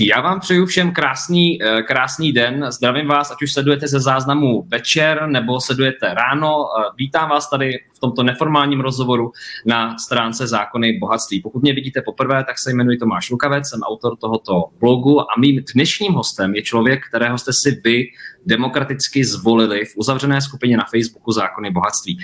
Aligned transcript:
Já 0.00 0.20
vám 0.20 0.40
přeju 0.40 0.66
všem 0.66 0.92
krásný, 0.92 1.62
eh, 1.62 1.82
krásný 1.82 2.32
den. 2.32 2.66
Zdravím 2.70 3.06
vás, 3.06 3.30
ať 3.30 3.42
už 3.42 3.52
sledujete 3.52 3.88
ze 3.88 4.00
záznamu 4.00 4.62
večer 4.68 5.26
nebo 5.26 5.60
sledujete 5.60 6.14
ráno. 6.14 6.64
Eh, 6.64 6.84
vítám 6.96 7.28
vás 7.30 7.50
tady 7.50 7.78
v 7.96 7.98
tomto 7.98 8.22
neformálním 8.22 8.80
rozhovoru 8.80 9.32
na 9.66 9.98
stránce 9.98 10.46
Zákony 10.46 10.98
bohatství. 10.98 11.40
Pokud 11.40 11.62
mě 11.62 11.72
vidíte 11.72 12.02
poprvé, 12.02 12.44
tak 12.44 12.58
se 12.58 12.70
jmenuji 12.70 12.98
Tomáš 12.98 13.30
Lukavec, 13.30 13.68
jsem 13.68 13.80
autor 13.80 14.16
tohoto 14.16 14.64
blogu 14.80 15.20
a 15.20 15.34
mým 15.38 15.64
dnešním 15.74 16.12
hostem 16.12 16.54
je 16.54 16.62
člověk, 16.62 17.08
kterého 17.08 17.38
jste 17.38 17.52
si 17.52 17.80
vy 17.84 18.04
demokraticky 18.46 19.24
zvolili 19.24 19.84
v 19.84 19.96
uzavřené 19.96 20.40
skupině 20.40 20.76
na 20.76 20.84
Facebooku 20.90 21.32
Zákony 21.32 21.70
bohatství. 21.70 22.18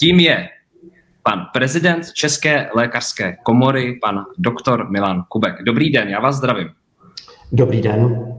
Tím 0.00 0.20
je 0.20 0.48
pan 1.22 1.46
prezident 1.52 2.12
České 2.12 2.70
lékařské 2.74 3.36
komory, 3.44 3.98
pan 4.02 4.24
doktor 4.38 4.90
Milan 4.90 5.24
Kubek. 5.28 5.62
Dobrý 5.62 5.92
den, 5.92 6.08
já 6.08 6.20
vás 6.20 6.36
zdravím. 6.36 6.83
Dobrý 7.52 7.82
den. 7.82 8.34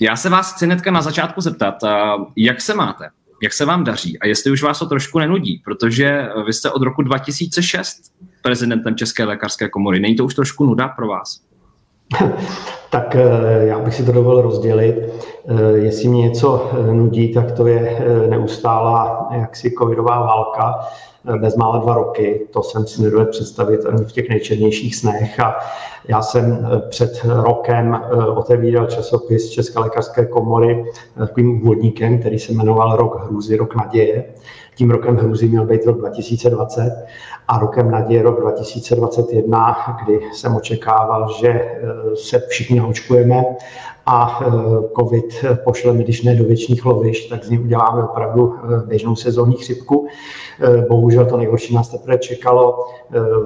Já 0.00 0.16
se 0.16 0.28
vás 0.28 0.54
chci 0.54 0.66
hnedka 0.66 0.90
na 0.90 1.02
začátku 1.02 1.40
zeptat, 1.40 1.74
jak 2.36 2.60
se 2.60 2.74
máte? 2.74 3.08
Jak 3.42 3.52
se 3.52 3.64
vám 3.64 3.84
daří? 3.84 4.18
A 4.18 4.26
jestli 4.26 4.50
už 4.50 4.62
vás 4.62 4.78
to 4.78 4.86
trošku 4.86 5.18
nenudí, 5.18 5.62
protože 5.64 6.28
vy 6.46 6.52
jste 6.52 6.70
od 6.70 6.82
roku 6.82 7.02
2006 7.02 8.00
prezidentem 8.42 8.96
České 8.96 9.24
lékařské 9.24 9.68
komory. 9.68 10.00
Není 10.00 10.14
to 10.14 10.24
už 10.24 10.34
trošku 10.34 10.66
nuda 10.66 10.88
pro 10.88 11.08
vás? 11.08 11.40
Tak 12.90 13.16
eh, 13.16 13.66
já 13.66 13.78
bych 13.78 13.94
si 13.94 14.04
to 14.04 14.12
dovolil 14.12 14.42
rozdělit. 14.42 14.96
Eh, 15.48 15.62
jestli 15.72 16.08
mě 16.08 16.22
něco 16.22 16.70
eh, 16.72 16.94
nudí, 16.94 17.34
tak 17.34 17.52
to 17.52 17.66
je 17.66 18.06
neustálá 18.30 19.28
jaksi 19.32 19.74
covidová 19.78 20.20
válka, 20.20 20.74
bezmála 21.40 21.78
dva 21.78 21.94
roky. 21.94 22.46
To 22.50 22.62
jsem 22.62 22.86
si 22.86 23.02
nedovedl 23.02 23.30
představit 23.30 23.86
ani 23.86 24.04
v 24.04 24.12
těch 24.12 24.28
nejčernějších 24.28 24.96
snech. 24.96 25.40
A 25.40 25.56
já 26.08 26.22
jsem 26.22 26.68
před 26.88 27.20
rokem 27.24 28.00
otevíral 28.34 28.86
časopis 28.86 29.50
České 29.50 29.80
lékařské 29.80 30.26
komory 30.26 30.84
takovým 31.18 31.62
úvodníkem, 31.62 32.18
který 32.18 32.38
se 32.38 32.52
jmenoval 32.52 32.96
Rok 32.96 33.24
hrůzy, 33.24 33.56
Rok 33.56 33.74
naděje. 33.74 34.24
Tím 34.74 34.90
rokem 34.90 35.16
hrůzy 35.16 35.48
měl 35.48 35.66
být 35.66 35.86
rok 35.86 35.98
2020 35.98 37.06
a 37.48 37.58
rokem 37.58 37.90
naděje 37.90 38.22
rok 38.22 38.40
2021, 38.40 39.76
kdy 40.04 40.20
jsem 40.32 40.56
očekával, 40.56 41.32
že 41.40 41.48
eh, 41.48 41.80
se 42.16 42.42
všichni 42.48 42.78
naočkujeme 42.78 43.44
a 44.06 44.40
eh, 44.42 44.50
covid 44.98 45.44
pošleme, 45.64 46.02
když 46.02 46.22
ne 46.22 46.34
do 46.34 46.44
věčných 46.44 46.84
lovišť, 46.84 47.30
tak 47.30 47.44
z 47.44 47.50
ní 47.50 47.58
uděláme 47.58 48.04
opravdu 48.04 48.54
eh, 48.54 48.86
běžnou 48.86 49.16
sezónní 49.16 49.56
chřipku. 49.56 50.06
Bohužel 50.88 51.26
to 51.26 51.36
nejhorší 51.36 51.74
nás 51.74 51.88
teprve 51.88 52.18
čekalo. 52.18 52.84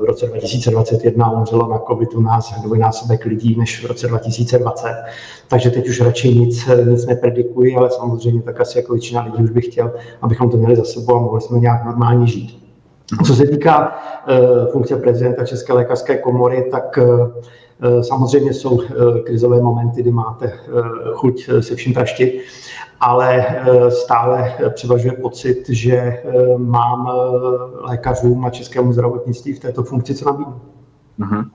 V 0.00 0.04
roce 0.04 0.26
2021 0.26 1.30
umřelo 1.30 1.68
na 1.68 1.78
covid 1.88 2.14
u 2.14 2.20
nás 2.20 2.60
dvojnásobek 2.62 3.24
lidí 3.24 3.56
než 3.58 3.84
v 3.84 3.86
roce 3.86 4.06
2020. 4.06 4.88
Takže 5.48 5.70
teď 5.70 5.88
už 5.88 6.00
radši 6.00 6.34
nic, 6.34 6.68
nic 6.88 7.06
nepredikuji, 7.06 7.76
ale 7.76 7.90
samozřejmě 7.90 8.42
tak 8.42 8.60
asi 8.60 8.78
jako 8.78 8.92
většina 8.92 9.22
lidí 9.22 9.44
už 9.44 9.50
bych 9.50 9.64
chtěl, 9.64 9.92
abychom 10.22 10.50
to 10.50 10.56
měli 10.56 10.76
za 10.76 10.84
sebou 10.84 11.16
a 11.16 11.20
mohli 11.20 11.40
jsme 11.40 11.58
nějak 11.58 11.84
normálně 11.84 12.26
žít. 12.26 12.64
Co 13.26 13.34
se 13.34 13.46
týká 13.46 13.98
funkce 14.72 14.96
prezidenta 14.96 15.44
České 15.44 15.72
lékařské 15.72 16.16
komory, 16.16 16.68
tak 16.70 16.98
samozřejmě 18.00 18.52
jsou 18.54 18.70
uh, 18.70 18.84
krizové 19.24 19.60
momenty, 19.60 20.02
kdy 20.02 20.12
máte 20.12 20.52
chuť 21.14 21.50
se 21.60 21.76
vším 21.76 21.94
praštit, 21.94 22.42
ale 23.00 23.46
stále 23.88 24.54
převažuje 24.74 25.12
pocit, 25.12 25.68
že 25.68 26.22
mám 26.56 27.12
lékařům 27.80 28.44
a 28.44 28.50
českému 28.50 28.92
zdravotnictví 28.92 29.52
v 29.52 29.60
této 29.60 29.82
funkci 29.82 30.14
co 30.14 30.24
nabídnout. 30.24 30.73
Mm-hmm. 31.18 31.50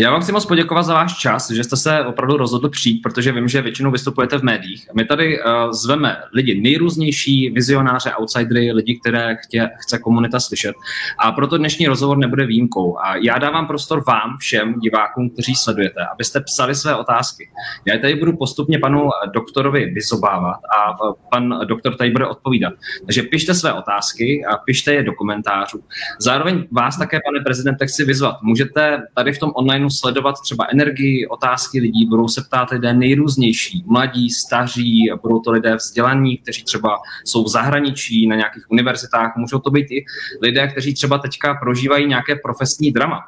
Já 0.00 0.10
vám 0.10 0.20
chci 0.20 0.32
moc 0.32 0.46
poděkovat 0.46 0.82
za 0.82 0.94
váš 0.94 1.18
čas, 1.18 1.50
že 1.50 1.64
jste 1.64 1.76
se 1.76 2.00
opravdu 2.00 2.36
rozhodl 2.36 2.68
přijít, 2.68 3.02
protože 3.02 3.32
vím, 3.32 3.48
že 3.48 3.62
většinou 3.62 3.90
vystupujete 3.90 4.38
v 4.38 4.42
médiích. 4.42 4.88
My 4.94 5.04
tady 5.04 5.38
uh, 5.40 5.72
zveme 5.72 6.16
lidi 6.32 6.60
nejrůznější, 6.60 7.50
vizionáře, 7.50 8.12
outsidery, 8.14 8.72
lidi, 8.72 9.00
které 9.00 9.36
chtě, 9.36 9.70
chce 9.78 9.98
komunita 9.98 10.40
slyšet. 10.40 10.74
A 11.18 11.32
proto 11.32 11.58
dnešní 11.58 11.86
rozhovor 11.86 12.18
nebude 12.18 12.46
výjimkou. 12.46 12.98
A 12.98 13.16
já 13.16 13.38
dávám 13.38 13.66
prostor 13.66 14.04
vám, 14.06 14.36
všem 14.38 14.74
divákům, 14.80 15.30
kteří 15.30 15.54
sledujete, 15.54 16.00
abyste 16.12 16.40
psali 16.40 16.74
své 16.74 16.96
otázky. 16.96 17.50
Já 17.86 17.98
tady 17.98 18.14
budu 18.14 18.36
postupně 18.36 18.78
panu 18.78 19.10
doktorovi 19.34 19.86
vyzobávat 19.86 20.56
a 20.78 20.90
eh, 20.90 21.12
pan 21.30 21.60
doktor 21.64 21.96
tady 21.96 22.10
bude 22.10 22.26
odpovídat. 22.26 22.72
Takže 23.06 23.22
pište 23.22 23.54
své 23.54 23.72
otázky 23.72 24.44
a 24.44 24.56
pište 24.56 24.94
je 24.94 25.02
do 25.02 25.12
komentářů. 25.12 25.84
Zároveň 26.20 26.66
vás 26.72 26.98
také, 26.98 27.20
pane 27.26 27.44
prezidente, 27.44 27.86
chci 27.86 28.04
vyzvat. 28.04 28.42
Můžete 28.42 28.93
tady 29.14 29.32
v 29.32 29.38
tom 29.38 29.52
onlineu 29.54 29.90
sledovat 29.90 30.34
třeba 30.42 30.66
energii, 30.72 31.26
otázky 31.26 31.80
lidí, 31.80 32.06
budou 32.06 32.28
se 32.28 32.42
ptát 32.42 32.70
lidé 32.70 32.94
nejrůznější, 32.94 33.84
mladí, 33.86 34.30
staří, 34.30 35.10
budou 35.22 35.40
to 35.40 35.50
lidé 35.50 35.76
vzdělaní, 35.76 36.38
kteří 36.38 36.64
třeba 36.64 36.98
jsou 37.24 37.44
v 37.44 37.48
zahraničí, 37.48 38.26
na 38.26 38.36
nějakých 38.36 38.70
univerzitách, 38.70 39.36
můžou 39.36 39.58
to 39.58 39.70
být 39.70 39.86
i 39.90 40.04
lidé, 40.42 40.68
kteří 40.68 40.94
třeba 40.94 41.18
teďka 41.18 41.54
prožívají 41.54 42.06
nějaké 42.06 42.36
profesní 42.36 42.92
drama. 42.92 43.20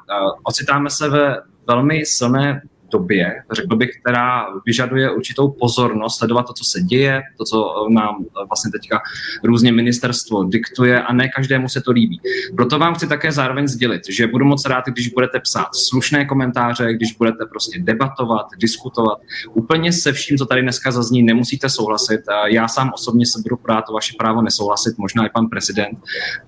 Ocitáme 0.43 0.89
se 0.89 1.09
ve 1.09 1.37
velmi 1.67 2.05
silné 2.05 2.61
době, 2.91 3.43
řekl 3.51 3.75
bych, 3.75 3.89
která 4.01 4.45
vyžaduje 4.65 5.11
určitou 5.11 5.51
pozornost, 5.51 6.17
sledovat 6.17 6.43
to, 6.47 6.53
co 6.53 6.63
se 6.63 6.81
děje, 6.81 7.21
to, 7.37 7.43
co 7.43 7.87
nám 7.89 8.25
vlastně 8.47 8.71
teďka 8.71 9.01
různě 9.43 9.71
ministerstvo 9.71 10.43
diktuje 10.43 11.01
a 11.01 11.13
ne 11.13 11.29
každému 11.35 11.69
se 11.69 11.81
to 11.81 11.91
líbí. 11.91 12.21
Proto 12.55 12.79
vám 12.79 12.95
chci 12.95 13.07
také 13.07 13.31
zároveň 13.31 13.67
sdělit, 13.67 14.01
že 14.09 14.27
budu 14.27 14.45
moc 14.45 14.65
rád, 14.65 14.85
když 14.85 15.07
budete 15.07 15.39
psát 15.39 15.67
slušné 15.75 16.25
komentáře, 16.25 16.93
když 16.93 17.13
budete 17.13 17.45
prostě 17.45 17.79
debatovat, 17.79 18.45
diskutovat. 18.57 19.17
Úplně 19.53 19.93
se 19.93 20.13
vším, 20.13 20.37
co 20.37 20.45
tady 20.45 20.61
dneska 20.61 20.91
zazní, 20.91 21.23
nemusíte 21.23 21.69
souhlasit. 21.69 22.21
Já 22.45 22.67
sám 22.67 22.91
osobně 22.93 23.25
se 23.25 23.39
budu 23.43 23.57
prát 23.57 23.81
to 23.81 23.93
vaše 23.93 24.13
právo 24.17 24.41
nesouhlasit, 24.41 24.97
možná 24.97 25.25
i 25.25 25.29
pan 25.29 25.47
prezident. 25.47 25.99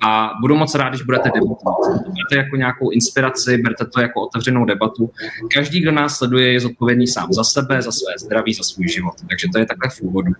A 0.01 0.31
budu 0.41 0.55
moc 0.55 0.75
rád, 0.75 0.89
když 0.89 1.01
budete 1.01 1.29
debatovat. 1.35 1.77
Berte 1.89 2.35
jako 2.35 2.55
nějakou 2.55 2.89
inspiraci, 2.89 3.57
berte 3.57 3.85
to 3.85 4.01
jako 4.01 4.21
otevřenou 4.21 4.65
debatu. 4.65 5.11
Každý, 5.53 5.79
kdo 5.79 5.91
nás 5.91 6.17
sleduje, 6.17 6.28
je 6.37 6.59
zodpovědný 6.59 7.07
sám 7.07 7.33
za 7.33 7.43
sebe, 7.43 7.81
za 7.81 7.91
své 7.91 8.13
zdraví, 8.19 8.53
za 8.53 8.63
svůj 8.63 8.87
život. 8.87 9.13
Takže 9.29 9.47
to 9.53 9.59
je 9.59 9.65
takhle 9.65 9.89
v 9.89 10.01
úvodu. 10.01 10.31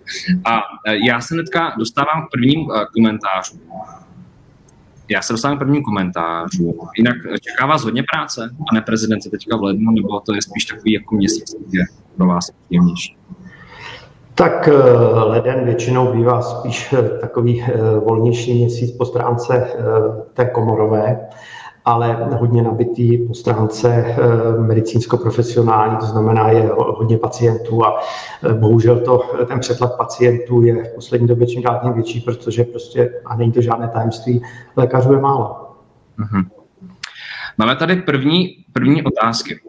A 0.46 0.60
e, 0.88 1.08
já 1.08 1.22
se 1.22 1.34
hnedka 1.34 1.74
dostávám 1.78 2.26
k 2.28 2.32
prvním 2.32 2.60
e, 2.60 2.86
komentářům. 2.94 3.60
Já 5.10 5.22
se 5.22 5.34
dostávám 5.34 5.58
k 5.58 5.60
prvním 5.60 5.84
komentářům. 5.84 6.74
Jinak 6.98 7.16
e, 7.16 7.40
čeká 7.40 7.66
vás 7.66 7.84
hodně 7.84 8.04
práce, 8.14 8.50
pane 8.70 8.82
prezidence, 8.82 9.30
teďka 9.30 9.58
v 9.58 9.64
lednu, 9.64 9.92
nebo 9.92 10.20
to 10.20 10.36
je 10.36 10.42
spíš 10.42 10.66
takový 10.66 10.94
jako 10.94 11.16
měsíc, 11.16 11.56
je 11.72 11.86
pro 12.18 12.28
vás 12.28 12.52
příjemnější? 12.66 13.16
Tak 14.36 14.70
leden 15.14 15.66
většinou 15.66 16.14
bývá 16.14 16.42
spíš 16.42 16.96
takový 17.22 17.66
volnější 18.06 18.54
měsíc 18.54 18.92
po 18.98 19.06
stránce 19.06 19.68
té 20.34 20.46
komorové 20.46 21.20
ale 21.90 22.28
hodně 22.40 22.64
nabitý 22.64 23.18
po 23.18 23.34
stránce 23.34 23.90
eh, 23.90 24.18
medicínsko-profesionální, 24.60 25.98
to 25.98 26.06
znamená, 26.06 26.50
je 26.50 26.70
hodně 26.78 27.18
pacientů 27.18 27.86
a 27.86 28.02
eh, 28.44 28.54
bohužel 28.54 29.00
to, 29.00 29.46
ten 29.48 29.60
přetlak 29.60 29.98
pacientů 29.98 30.62
je 30.62 30.84
v 30.84 30.96
poslední 30.96 31.28
době 31.28 31.48
čím 31.48 31.62
dál 31.62 31.80
tím 31.84 31.94
větší, 31.94 32.22
protože 32.22 32.64
prostě, 32.64 33.14
a 33.26 33.36
není 33.36 33.52
to 33.52 33.62
žádné 33.62 33.88
tajemství, 33.88 34.42
lékařů 34.76 35.14
je 35.14 35.20
málo. 35.20 35.76
Mm-hmm. 36.20 36.46
Máme 37.58 37.76
tady 37.76 37.96
první, 37.96 38.56
první 38.74 39.04
otázky. 39.04 39.60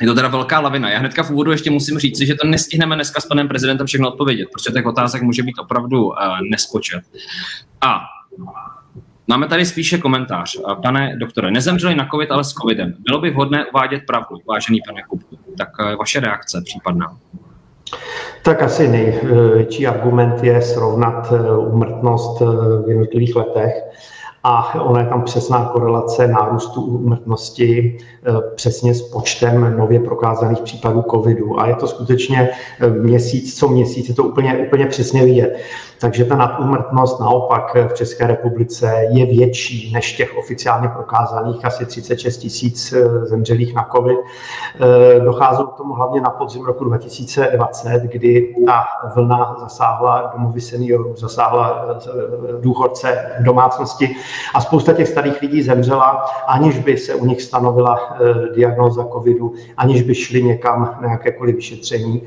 Je 0.00 0.06
to 0.06 0.14
teda 0.14 0.28
velká 0.28 0.60
lavina. 0.60 0.90
Já 0.90 0.98
hnedka 0.98 1.22
v 1.22 1.30
úvodu 1.30 1.50
ještě 1.50 1.70
musím 1.70 1.98
říct, 1.98 2.20
že 2.20 2.34
to 2.34 2.46
nestihneme 2.46 2.94
dneska 2.94 3.20
s 3.20 3.26
panem 3.26 3.48
prezidentem 3.48 3.86
všechno 3.86 4.08
odpovědět, 4.08 4.48
protože 4.52 4.72
těch 4.74 4.86
otázek 4.86 5.22
může 5.22 5.42
být 5.42 5.58
opravdu 5.58 6.04
uh, 6.04 6.14
nespočet. 6.50 7.02
A 7.80 8.00
Máme 9.28 9.48
tady 9.48 9.66
spíše 9.66 9.98
komentář. 9.98 10.56
Pane 10.82 11.16
doktore, 11.16 11.50
nezemřeli 11.50 11.94
na 11.94 12.08
COVID, 12.10 12.30
ale 12.30 12.44
s 12.44 12.52
COVIDem. 12.52 12.94
Bylo 12.98 13.20
by 13.20 13.30
vhodné 13.30 13.66
uvádět 13.66 14.02
pravdu, 14.06 14.36
vážený 14.48 14.80
pane 14.88 15.02
Kupku. 15.02 15.38
Tak 15.58 15.68
eh, 15.80 15.96
vaše 15.96 16.20
reakce 16.20 16.62
případná. 16.64 17.16
Tak 18.42 18.62
asi 18.62 18.88
největší 18.88 19.86
argument 19.86 20.44
je 20.44 20.62
srovnat 20.62 21.32
umrtnost 21.58 22.42
eh, 22.42 22.44
v 22.86 22.88
jednotlivých 22.88 23.36
letech 23.36 23.74
a 24.48 24.80
ona 24.80 25.00
je 25.00 25.06
tam 25.06 25.22
přesná 25.22 25.64
korelace 25.64 26.26
nárůstu 26.26 26.82
úmrtnosti 26.82 27.98
přesně 28.54 28.94
s 28.94 29.02
počtem 29.02 29.76
nově 29.78 30.00
prokázaných 30.00 30.58
případů 30.58 31.04
covidu. 31.10 31.60
A 31.60 31.66
je 31.66 31.74
to 31.74 31.86
skutečně 31.86 32.50
měsíc 33.02 33.58
co 33.58 33.68
měsíc, 33.68 34.08
je 34.08 34.14
to 34.14 34.24
úplně, 34.24 34.56
úplně 34.56 34.86
přesně 34.86 35.24
vidět. 35.24 35.56
Takže 36.00 36.24
ta 36.24 36.36
nadúmrtnost 36.36 37.20
naopak 37.20 37.76
v 37.88 37.94
České 37.94 38.26
republice 38.26 39.06
je 39.10 39.26
větší 39.26 39.92
než 39.92 40.12
těch 40.12 40.36
oficiálně 40.38 40.88
prokázaných 40.88 41.64
asi 41.64 41.86
36 41.86 42.36
tisíc 42.36 42.92
eh, 42.92 43.26
zemřelých 43.26 43.74
na 43.74 43.88
COVID. 43.96 44.18
Eh, 44.18 45.20
docházelo 45.20 45.68
k 45.68 45.76
tomu 45.76 45.94
hlavně 45.94 46.20
na 46.20 46.30
podzim 46.30 46.64
roku 46.64 46.84
2020, 46.84 48.02
kdy 48.02 48.54
ta 48.66 48.84
vlna 49.14 49.56
zasáhla 49.60 50.32
domovy 50.36 50.60
seniorů, 50.60 51.14
zasáhla 51.16 51.86
eh, 51.88 52.60
důchodce 52.60 53.32
domácnosti 53.40 54.16
a 54.54 54.60
spousta 54.60 54.92
těch 54.92 55.08
starých 55.08 55.42
lidí 55.42 55.62
zemřela, 55.62 56.24
aniž 56.46 56.78
by 56.78 56.96
se 56.96 57.14
u 57.14 57.26
nich 57.26 57.42
stanovila 57.42 58.16
diagnóza 58.54 59.04
covidu, 59.04 59.54
aniž 59.76 60.02
by 60.02 60.14
šli 60.14 60.42
někam 60.42 60.98
na 61.00 61.10
jakékoliv 61.10 61.56
vyšetření. 61.56 62.22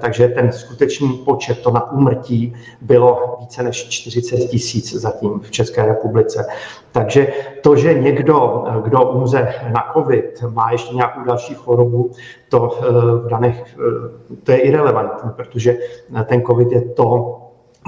Takže 0.00 0.28
ten 0.28 0.52
skutečný 0.52 1.08
počet, 1.24 1.62
to 1.62 1.70
na 1.70 1.92
úmrtí, 1.92 2.54
bylo 2.80 3.36
více 3.40 3.62
než 3.62 3.88
40 3.88 4.36
tisíc 4.36 4.94
zatím 4.94 5.40
v 5.40 5.50
České 5.50 5.86
republice. 5.86 6.46
Takže 6.92 7.32
to, 7.62 7.76
že 7.76 7.94
někdo, 7.94 8.64
kdo 8.84 9.02
umře 9.02 9.54
na 9.72 9.92
COVID, 9.92 10.42
má 10.48 10.72
ještě 10.72 10.94
nějakou 10.94 11.24
další 11.24 11.54
chorobu, 11.54 12.10
to, 12.48 12.78
eh, 12.78 12.92
v 13.24 13.26
daných, 13.30 13.76
eh, 13.78 14.36
to 14.42 14.52
je 14.52 14.58
irrelevantní, 14.58 15.30
protože 15.36 15.76
ten 16.24 16.42
COVID 16.42 16.72
je 16.72 16.80
to, 16.80 17.38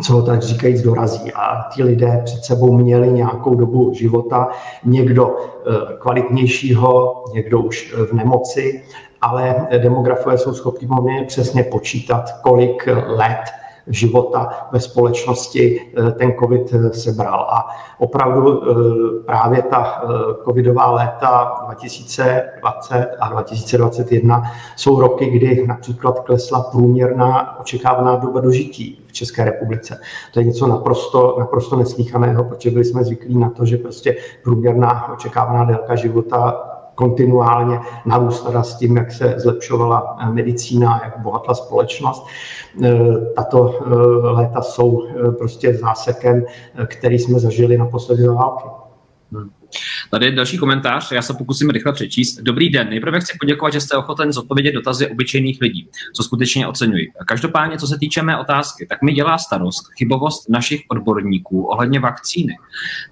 co 0.02 0.12
ho 0.12 0.22
tak 0.22 0.42
říkajíc 0.42 0.82
dorazí. 0.82 1.32
A 1.32 1.68
ti 1.74 1.82
lidé 1.82 2.22
před 2.24 2.44
sebou 2.44 2.72
měli 2.72 3.12
nějakou 3.12 3.54
dobu 3.54 3.92
života, 3.92 4.48
někdo 4.84 5.36
eh, 5.38 5.96
kvalitnějšího, 5.98 7.24
někdo 7.34 7.60
už 7.60 7.94
v 8.10 8.12
nemoci, 8.12 8.82
ale 9.20 9.66
demografové 9.78 10.38
jsou 10.38 10.54
schopni 10.54 10.88
poměrně 10.88 11.26
přesně 11.26 11.62
počítat, 11.62 12.40
kolik 12.42 12.88
let 13.06 13.40
života 13.88 14.68
ve 14.72 14.80
společnosti 14.80 15.80
eh, 15.80 16.12
ten 16.12 16.32
COVID 16.40 16.74
eh, 16.74 16.92
sebral. 16.92 17.40
A 17.40 17.68
opravdu 17.98 18.62
eh, 18.62 18.74
právě 19.26 19.62
ta 19.62 20.02
covidová 20.44 20.90
léta 20.90 21.62
2020 21.66 23.16
a 23.20 23.28
2021 23.28 24.42
jsou 24.76 25.00
roky, 25.00 25.26
kdy 25.26 25.66
například 25.66 26.20
klesla 26.20 26.60
průměrná 26.60 27.60
očekávaná 27.60 28.16
doba 28.16 28.40
dožití 28.40 29.04
v 29.06 29.12
České 29.12 29.44
republice. 29.44 30.00
To 30.32 30.40
je 30.40 30.46
něco 30.46 30.66
naprosto, 30.66 31.36
naprosto 31.38 31.76
neslíchaného, 31.76 32.44
protože 32.44 32.70
byli 32.70 32.84
jsme 32.84 33.04
zvyklí 33.04 33.38
na 33.38 33.50
to, 33.50 33.64
že 33.64 33.76
prostě 33.76 34.16
průměrná 34.44 35.12
očekávaná 35.12 35.64
délka 35.64 35.94
života 35.96 36.77
kontinuálně 36.98 37.80
narůstala 38.06 38.62
s 38.62 38.78
tím, 38.78 38.96
jak 38.96 39.12
se 39.12 39.34
zlepšovala 39.38 40.18
medicína, 40.32 41.00
jak 41.04 41.18
bohatla 41.18 41.54
společnost. 41.54 42.26
E, 42.84 42.98
tato 43.36 43.74
e, 43.74 43.94
léta 44.28 44.62
jsou 44.62 45.06
prostě 45.38 45.74
zásekem, 45.74 46.44
který 46.86 47.18
jsme 47.18 47.38
zažili 47.38 47.78
naposledy 47.78 48.22
za 48.22 48.32
války. 48.32 48.68
Hmm. 49.32 49.50
Tady 50.10 50.26
je 50.26 50.32
další 50.32 50.58
komentář, 50.58 51.12
já 51.12 51.22
se 51.22 51.34
pokusím 51.34 51.70
rychle 51.70 51.92
přečíst. 51.92 52.40
Dobrý 52.40 52.70
den, 52.70 52.88
nejprve 52.90 53.20
chci 53.20 53.36
poděkovat, 53.40 53.72
že 53.72 53.80
jste 53.80 53.96
ochoten 53.96 54.32
zodpovědět 54.32 54.72
dotazy 54.72 55.06
obyčejných 55.06 55.60
lidí, 55.60 55.88
co 56.16 56.22
skutečně 56.22 56.66
oceňuji. 56.66 57.06
Každopádně, 57.26 57.78
co 57.78 57.86
se 57.86 57.98
týče 57.98 58.22
mé 58.22 58.38
otázky, 58.38 58.86
tak 58.86 59.02
mi 59.02 59.12
dělá 59.12 59.38
starost 59.38 59.84
chybovost 59.98 60.48
našich 60.48 60.80
odborníků 60.88 61.64
ohledně 61.64 62.00
vakcíny. 62.00 62.56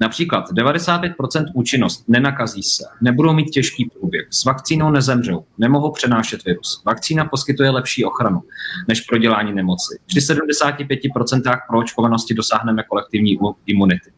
Například 0.01 0.51
95% 0.53 1.45
účinnost, 1.55 2.05
nenakazí 2.09 2.63
se, 2.63 2.85
nebudou 3.01 3.33
mít 3.33 3.51
těžký 3.51 3.85
průběh, 3.85 4.27
s 4.31 4.45
vakcínou 4.45 4.91
nezemřou, 4.91 5.45
nemohou 5.59 5.93
přenášet 5.93 6.45
virus. 6.45 6.83
Vakcína 6.87 7.25
poskytuje 7.25 7.71
lepší 7.71 8.05
ochranu 8.05 8.43
než 8.89 9.01
prodělání 9.01 9.53
nemoci. 9.53 9.99
Při 10.07 10.19
75% 10.21 11.61
proočkovanosti 11.69 12.35
dosáhneme 12.35 12.83
kolektivní 12.83 13.39
imunity. 13.67 14.16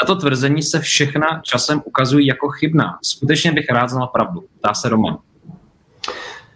Tato 0.00 0.16
tvrzení 0.16 0.62
se 0.62 0.80
všechna 0.80 1.40
časem 1.42 1.82
ukazují 1.84 2.26
jako 2.26 2.48
chybná. 2.48 2.98
Skutečně 3.02 3.52
bych 3.52 3.66
rád 3.70 3.90
znal 3.90 4.06
pravdu. 4.06 4.44
Ptá 4.58 4.74
se 4.74 4.88
Roman. 4.88 5.18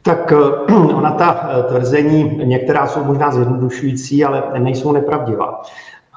Tak 0.02 0.32
eh, 0.32 0.72
ona 0.74 1.10
ta 1.10 1.50
eh, 1.50 1.62
tvrzení, 1.62 2.40
některá 2.44 2.86
jsou 2.86 3.04
možná 3.04 3.30
zjednodušující, 3.30 4.24
ale 4.24 4.42
nejsou 4.58 4.92
nepravdivá 4.92 5.62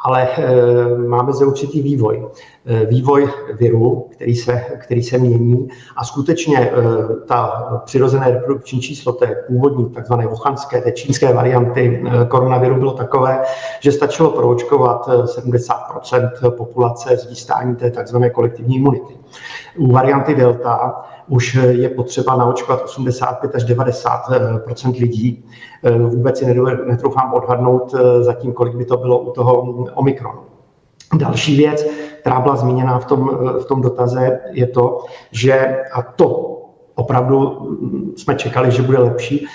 ale 0.03 0.27
eh, 0.37 0.97
máme 1.07 1.33
zde 1.33 1.45
určitý 1.45 1.81
vývoj. 1.81 2.29
Eh, 2.65 2.85
vývoj 2.85 3.29
viru, 3.59 4.07
který 4.11 4.35
se, 4.35 4.65
který 4.77 5.03
se 5.03 5.17
mění 5.17 5.67
a 5.97 6.05
skutečně 6.05 6.59
eh, 6.59 6.73
ta 7.27 7.67
přirozené 7.85 8.31
reprodukční 8.31 8.81
číslo 8.81 9.13
té 9.13 9.35
původní 9.47 9.89
takzvané 9.89 10.27
wuhanské, 10.27 10.81
té 10.81 10.91
čínské 10.91 11.33
varianty 11.33 12.03
koronaviru 12.27 12.75
bylo 12.75 12.91
takové, 12.91 13.41
že 13.79 13.91
stačilo 13.91 14.29
proočkovat 14.29 15.07
70% 15.07 16.51
populace 16.57 17.17
z 17.17 17.29
výstání 17.29 17.75
té 17.75 17.91
takzvané 17.91 18.29
kolektivní 18.29 18.75
imunity. 18.75 19.13
U 19.77 19.91
varianty 19.91 20.35
delta 20.35 21.03
už 21.31 21.53
je 21.69 21.89
potřeba 21.89 22.35
naočkovat 22.35 22.81
85 22.83 23.55
až 23.55 23.65
90% 23.65 24.99
lidí. 24.99 25.45
Vůbec 25.97 26.37
si 26.37 26.45
netroufám 26.85 27.33
odhadnout 27.33 27.95
zatím, 28.19 28.53
kolik 28.53 28.75
by 28.75 28.85
to 28.85 28.97
bylo 28.97 29.19
u 29.19 29.31
toho 29.31 29.61
Omikronu. 29.93 30.39
Další 31.15 31.57
věc, 31.57 31.85
která 32.19 32.39
byla 32.39 32.55
zmíněna 32.55 32.99
v 32.99 33.05
tom, 33.05 33.39
v 33.61 33.65
tom 33.65 33.81
dotaze, 33.81 34.39
je 34.51 34.67
to, 34.67 35.05
že 35.31 35.77
a 35.93 36.01
to 36.01 36.57
opravdu 36.95 37.67
jsme 38.15 38.35
čekali, 38.35 38.71
že 38.71 38.81
bude 38.81 38.99
lepší. 38.99 39.47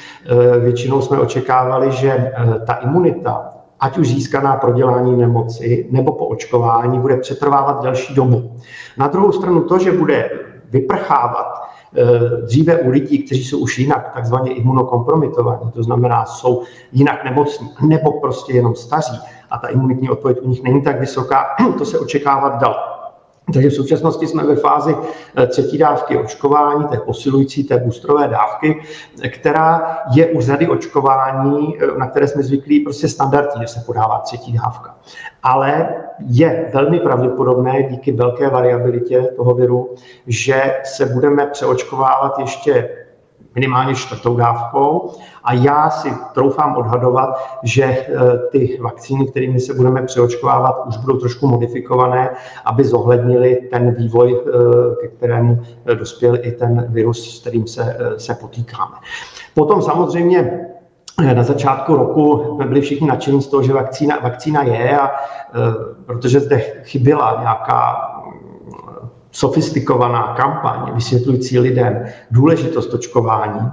Většinou 0.61 1.01
jsme 1.01 1.19
očekávali, 1.19 1.93
že 1.93 2.33
ta 2.67 2.75
imunita, 2.75 3.51
ať 3.81 3.99
už 3.99 4.09
získaná 4.09 4.57
pro 4.57 4.73
dělání 4.73 5.17
nemoci 5.17 5.89
nebo 5.91 6.13
po 6.13 6.27
očkování, 6.27 6.99
bude 6.99 7.17
přetrvávat 7.17 7.83
delší 7.83 8.15
dobu. 8.15 8.53
Na 8.97 9.09
druhou 9.09 9.33
stranu 9.33 9.65
to, 9.65 9.79
že 9.79 9.93
bude 9.93 10.31
vyprchávat 10.71 11.55
eh, 11.55 11.66
dříve 12.45 12.79
u 12.79 12.91
lidí, 12.91 13.19
kteří 13.19 13.45
jsou 13.45 13.59
už 13.59 13.79
jinak 13.79 14.11
takzvaně 14.15 14.53
imunokompromitovaní, 14.53 15.71
to 15.73 15.83
znamená, 15.83 16.25
jsou 16.25 16.63
jinak 16.93 17.25
nemocní, 17.25 17.69
nebo 17.81 18.21
prostě 18.21 18.53
jenom 18.53 18.75
staří 18.75 19.21
a 19.51 19.59
ta 19.59 19.69
imunitní 19.69 20.11
odpověď 20.11 20.39
u 20.43 20.49
nich 20.49 20.63
není 20.63 20.83
tak 20.83 21.01
vysoká, 21.01 21.45
to 21.79 21.85
se 21.85 21.99
očekávat 21.99 22.61
dalo. 22.61 22.96
Takže 23.53 23.69
v 23.69 23.75
současnosti 23.75 24.27
jsme 24.27 24.45
ve 24.45 24.57
fázi 24.57 24.97
eh, 25.37 25.47
třetí 25.47 25.79
dávky 25.79 26.17
očkování, 26.19 26.85
té 26.85 26.97
posilující, 26.97 27.65
té 27.65 27.79
boostrové 27.79 28.29
dávky, 28.29 28.83
která 29.29 29.99
je 30.15 30.27
u 30.27 30.41
řady 30.41 30.69
očkování, 30.69 31.79
eh, 31.79 31.99
na 31.99 32.07
které 32.07 32.29
jsme 32.29 32.43
zvyklí 32.43 32.81
prostě 32.81 33.09
standardní, 33.09 33.61
že 33.61 33.69
se 33.69 33.81
podává 33.87 34.19
třetí 34.19 34.53
dávka. 34.53 34.95
Ale 35.43 35.95
je 36.27 36.71
velmi 36.75 37.01
pravděpodobné 37.01 37.83
díky 37.83 38.13
velké 38.13 38.49
variabilitě 38.51 39.23
toho 39.37 39.55
viru, 39.55 39.95
že 40.27 40.75
se 40.85 41.07
budeme 41.07 41.47
přeočkovávat 41.47 42.39
ještě 42.39 42.89
minimálně 43.55 43.95
čtvrtou 43.95 44.37
dávkou 44.37 45.13
a 45.47 45.53
já 45.53 45.91
si 45.91 46.13
troufám 46.35 46.77
odhadovat, 46.77 47.29
že 47.63 47.85
eh, 47.85 48.07
ty 48.51 48.79
vakcíny, 48.83 49.27
kterými 49.27 49.61
se 49.61 49.75
budeme 49.75 50.03
přeočkovávat, 50.03 50.87
už 50.87 50.97
budou 50.97 51.19
trošku 51.19 51.47
modifikované, 51.47 52.31
aby 52.65 52.85
zohlednili 52.85 53.69
ten 53.71 53.95
vývoj, 53.95 54.41
eh, 54.47 54.51
ke 55.01 55.09
kterému 55.09 55.63
eh, 55.87 55.95
dospěl 55.95 56.39
i 56.43 56.53
ten 56.53 56.87
virus, 56.89 57.37
s 57.37 57.41
kterým 57.41 57.67
se, 57.67 57.97
se 58.17 58.35
potýkáme. 58.35 58.97
Potom 59.55 59.83
samozřejmě 59.83 60.69
na 61.35 61.43
začátku 61.43 61.97
roku 61.97 62.53
jsme 62.55 62.67
byli 62.67 62.81
všichni 62.81 63.07
nadšení 63.09 63.43
z 63.43 63.47
toho, 63.47 63.63
že 63.63 63.73
vakcína, 63.73 64.19
vakcína 64.23 64.63
je, 64.63 64.99
a, 64.99 65.11
protože 66.07 66.41
zde 66.41 66.59
chyběla 66.85 67.37
nějaká 67.41 67.97
sofistikovaná 69.37 70.35
kampaň 70.37 70.95
vysvětlující 70.95 71.59
lidem 71.59 72.05
důležitost 72.31 72.95
očkování, 72.95 73.71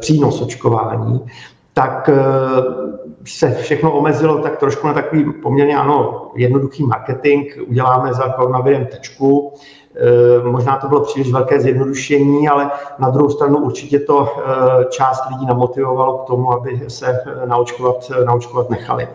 přínos 0.00 0.40
očkování, 0.40 1.26
tak 1.74 2.08
e, 2.08 2.14
se 3.26 3.50
všechno 3.50 3.92
omezilo 3.92 4.38
tak 4.38 4.56
trošku 4.56 4.86
na 4.86 4.94
takový 4.94 5.32
poměrně 5.42 5.76
ano, 5.76 6.30
jednoduchý 6.34 6.86
marketing. 6.86 7.46
Uděláme 7.66 8.14
za 8.14 8.28
koronavirem 8.28 8.86
tečku, 8.86 9.52
e, 10.40 10.50
Možná 10.50 10.76
to 10.76 10.88
bylo 10.88 11.00
příliš 11.00 11.32
velké 11.32 11.60
zjednodušení, 11.60 12.48
ale 12.48 12.70
na 12.98 13.10
druhou 13.10 13.30
stranu 13.30 13.58
určitě 13.58 13.98
to 13.98 14.28
část 14.88 15.22
lidí 15.30 15.46
namotivovalo 15.46 16.18
k 16.18 16.26
tomu, 16.26 16.52
aby 16.52 16.80
se 16.88 17.20
naočkovat, 17.44 18.10
naočkovat 18.24 18.70
nechali. 18.70 19.08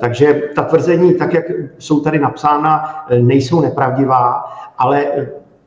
Takže 0.00 0.42
ta 0.54 0.62
tvrzení, 0.62 1.14
tak 1.14 1.34
jak 1.34 1.44
jsou 1.78 2.00
tady 2.00 2.18
napsána, 2.18 3.04
nejsou 3.20 3.60
nepravdivá 3.60 4.44
ale 4.78 5.06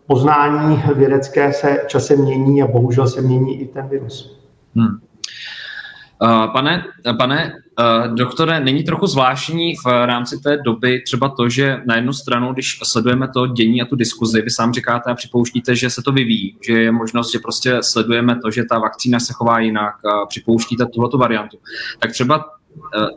poznání 0.09 0.83
vědecké 0.95 1.53
se 1.53 1.81
časem 1.87 2.21
mění 2.21 2.63
a 2.63 2.67
bohužel 2.67 3.07
se 3.07 3.21
mění 3.21 3.61
i 3.61 3.67
ten 3.67 3.87
virus. 3.87 4.37
Hmm. 4.75 4.99
Uh, 6.21 6.53
pane, 6.53 6.83
pane 7.17 7.53
Uh, 7.79 8.15
doktore, 8.15 8.59
není 8.59 8.83
trochu 8.83 9.07
zvláštní 9.07 9.75
v 9.85 10.05
rámci 10.05 10.37
té 10.39 10.57
doby 10.57 11.01
třeba 11.05 11.29
to, 11.29 11.49
že 11.49 11.77
na 11.85 11.95
jednu 11.95 12.13
stranu, 12.13 12.53
když 12.53 12.79
sledujeme 12.83 13.27
to 13.27 13.47
dění 13.47 13.81
a 13.81 13.85
tu 13.85 13.95
diskuzi, 13.95 14.41
vy 14.41 14.49
sám 14.49 14.73
říkáte 14.73 15.11
a 15.11 15.15
připouštíte, 15.15 15.75
že 15.75 15.89
se 15.89 16.01
to 16.01 16.11
vyvíjí, 16.11 16.57
že 16.67 16.73
je 16.73 16.91
možnost, 16.91 17.31
že 17.31 17.39
prostě 17.39 17.77
sledujeme 17.81 18.39
to, 18.43 18.51
že 18.51 18.65
ta 18.65 18.79
vakcína 18.79 19.19
se 19.19 19.33
chová 19.33 19.59
jinak, 19.59 19.93
a 20.05 20.25
připouštíte 20.25 20.85
tuhletu 20.85 21.17
variantu. 21.17 21.57
Tak 21.99 22.11
třeba 22.11 22.45
Eh, 22.45 22.58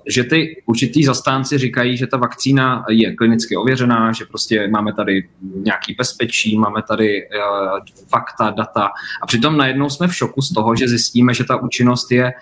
že 0.07 0.25
ty 0.25 0.63
určitý 0.67 1.05
zastánci 1.05 1.59
říkají, 1.59 1.97
že 1.97 2.07
ta 2.07 2.17
vakcína 2.17 2.85
je 2.89 3.15
klinicky 3.15 3.57
ověřená, 3.57 4.13
že 4.13 4.25
prostě 4.25 4.69
máme 4.69 4.93
tady 4.93 5.29
nějaký 5.55 5.95
bezpečí, 5.99 6.59
máme 6.59 6.83
tady 6.89 7.23
uh, 7.23 7.79
fakta, 8.09 8.51
data 8.51 8.89
a 9.23 9.27
přitom 9.27 9.57
najednou 9.57 9.91
jsme 9.91 10.09
v 10.09 10.15
šoku 10.15 10.43
z 10.43 10.53
toho, 10.53 10.77
že 10.77 10.89
zjistíme, 10.89 11.35
že 11.35 11.45
ta 11.45 11.57
účinnost 11.57 12.13
je 12.13 12.33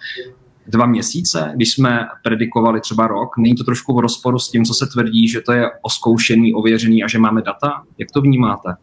dva 0.67 0.87
měsíce, 0.87 1.53
když 1.55 1.73
jsme 1.73 2.07
predikovali 2.25 2.81
třeba 2.81 3.07
rok. 3.07 3.39
Není 3.39 3.55
to 3.55 3.65
trošku 3.65 3.95
v 3.95 4.01
rozporu 4.01 4.39
s 4.39 4.51
tím, 4.51 4.65
co 4.65 4.75
se 4.75 4.87
tvrdí, 4.87 5.29
že 5.29 5.41
to 5.41 5.53
je 5.53 5.71
oskoušený, 5.83 6.55
ověřený 6.55 7.05
a 7.05 7.09
že 7.09 7.19
máme 7.19 7.43
data? 7.43 7.83
Jak 7.99 8.11
to 8.11 8.21
vnímáte? 8.21 8.75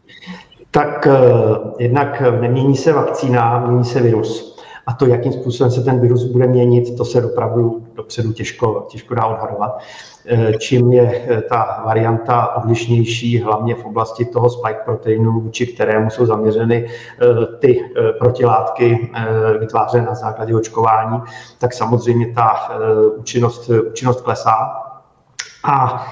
Tak 0.70 1.06
uh, 1.06 1.56
jednak 1.78 2.22
nemění 2.40 2.76
se 2.76 2.92
vakcína, 2.92 3.66
mění 3.66 3.84
se 3.84 4.00
virus. 4.00 4.58
A 4.86 4.92
to, 4.94 5.06
jakým 5.06 5.32
způsobem 5.32 5.70
se 5.70 5.84
ten 5.84 6.00
virus 6.00 6.24
bude 6.24 6.46
měnit, 6.46 6.96
to 6.96 7.04
se 7.04 7.24
opravdu 7.24 7.87
dopředu 7.98 8.32
těžko, 8.32 8.86
těžko 8.90 9.14
dá 9.14 9.26
odhadovat. 9.26 9.78
Eh, 10.30 10.52
čím 10.58 10.92
je 10.92 11.24
eh, 11.28 11.42
ta 11.42 11.82
varianta 11.84 12.56
odlišnější, 12.56 13.38
hlavně 13.38 13.74
v 13.74 13.84
oblasti 13.84 14.24
toho 14.24 14.50
spike 14.50 14.80
proteinu, 14.84 15.40
vůči 15.40 15.66
kterému 15.66 16.10
jsou 16.10 16.26
zaměřeny 16.26 16.86
eh, 16.86 17.46
ty 17.58 17.90
protilátky 18.18 19.10
vytvářené 19.58 20.06
na 20.06 20.14
základě 20.14 20.54
očkování, 20.54 21.20
tak 21.58 21.74
samozřejmě 21.74 22.32
ta 22.34 22.68
účinnost, 23.16 23.70
účinnost 23.90 24.20
klesá. 24.20 24.82
A 25.64 26.06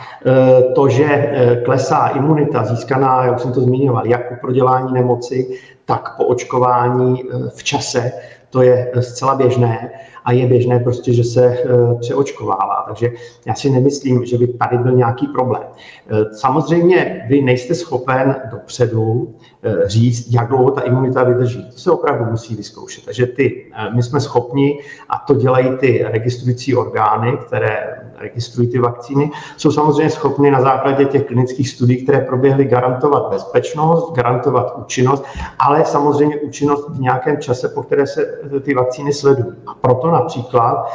to, 0.74 0.88
že 0.88 1.32
klesá 1.64 2.06
imunita 2.06 2.64
získaná, 2.64 3.24
jak 3.24 3.40
jsem 3.40 3.52
to 3.52 3.60
zmiňoval, 3.60 4.06
jak 4.06 4.28
po 4.28 4.34
prodělání 4.40 4.92
nemoci, 4.92 5.58
tak 5.84 6.16
po 6.16 6.24
očkování 6.24 7.22
v 7.56 7.62
čase, 7.62 8.12
to 8.50 8.62
je 8.62 8.92
zcela 9.00 9.34
běžné 9.34 9.90
a 10.26 10.32
je 10.32 10.46
běžné 10.46 10.78
prostě, 10.78 11.12
že 11.12 11.24
se 11.24 11.46
eh, 11.46 11.64
přeočkovává. 12.00 12.84
Takže 12.86 13.10
já 13.46 13.54
si 13.54 13.70
nemyslím, 13.70 14.24
že 14.24 14.38
by 14.38 14.46
tady 14.46 14.78
byl 14.78 14.92
nějaký 14.92 15.26
problém. 15.26 15.62
Eh, 15.62 16.24
samozřejmě 16.32 17.26
vy 17.28 17.42
nejste 17.42 17.74
schopen 17.74 18.36
dopředu 18.50 19.34
eh, 19.62 19.88
říct, 19.88 20.32
jak 20.32 20.48
dlouho 20.48 20.70
ta 20.70 20.80
imunita 20.80 21.24
vydrží. 21.24 21.70
To 21.72 21.78
se 21.78 21.90
opravdu 21.90 22.24
musí 22.24 22.56
vyzkoušet. 22.56 23.04
Takže 23.04 23.26
ty, 23.26 23.72
my 23.94 24.02
jsme 24.02 24.20
schopni, 24.20 24.78
a 25.08 25.18
to 25.26 25.34
dělají 25.34 25.76
ty 25.76 26.04
registrující 26.08 26.76
orgány, 26.76 27.38
které 27.46 27.96
registrují 28.18 28.68
ty 28.68 28.78
vakcíny, 28.78 29.30
jsou 29.56 29.70
samozřejmě 29.70 30.10
schopni 30.10 30.50
na 30.50 30.60
základě 30.60 31.04
těch 31.04 31.24
klinických 31.24 31.68
studií, 31.68 32.02
které 32.02 32.20
proběhly, 32.20 32.64
garantovat 32.64 33.30
bezpečnost, 33.30 34.12
garantovat 34.12 34.74
účinnost, 34.78 35.24
ale 35.58 35.84
samozřejmě 35.84 36.36
účinnost 36.36 36.88
v 36.88 37.00
nějakém 37.00 37.40
čase, 37.40 37.68
po 37.68 37.82
které 37.82 38.06
se 38.06 38.40
ty 38.62 38.74
vakcíny 38.74 39.12
sledují. 39.12 39.56
A 39.66 39.74
proto 39.74 40.10
například 40.18 40.86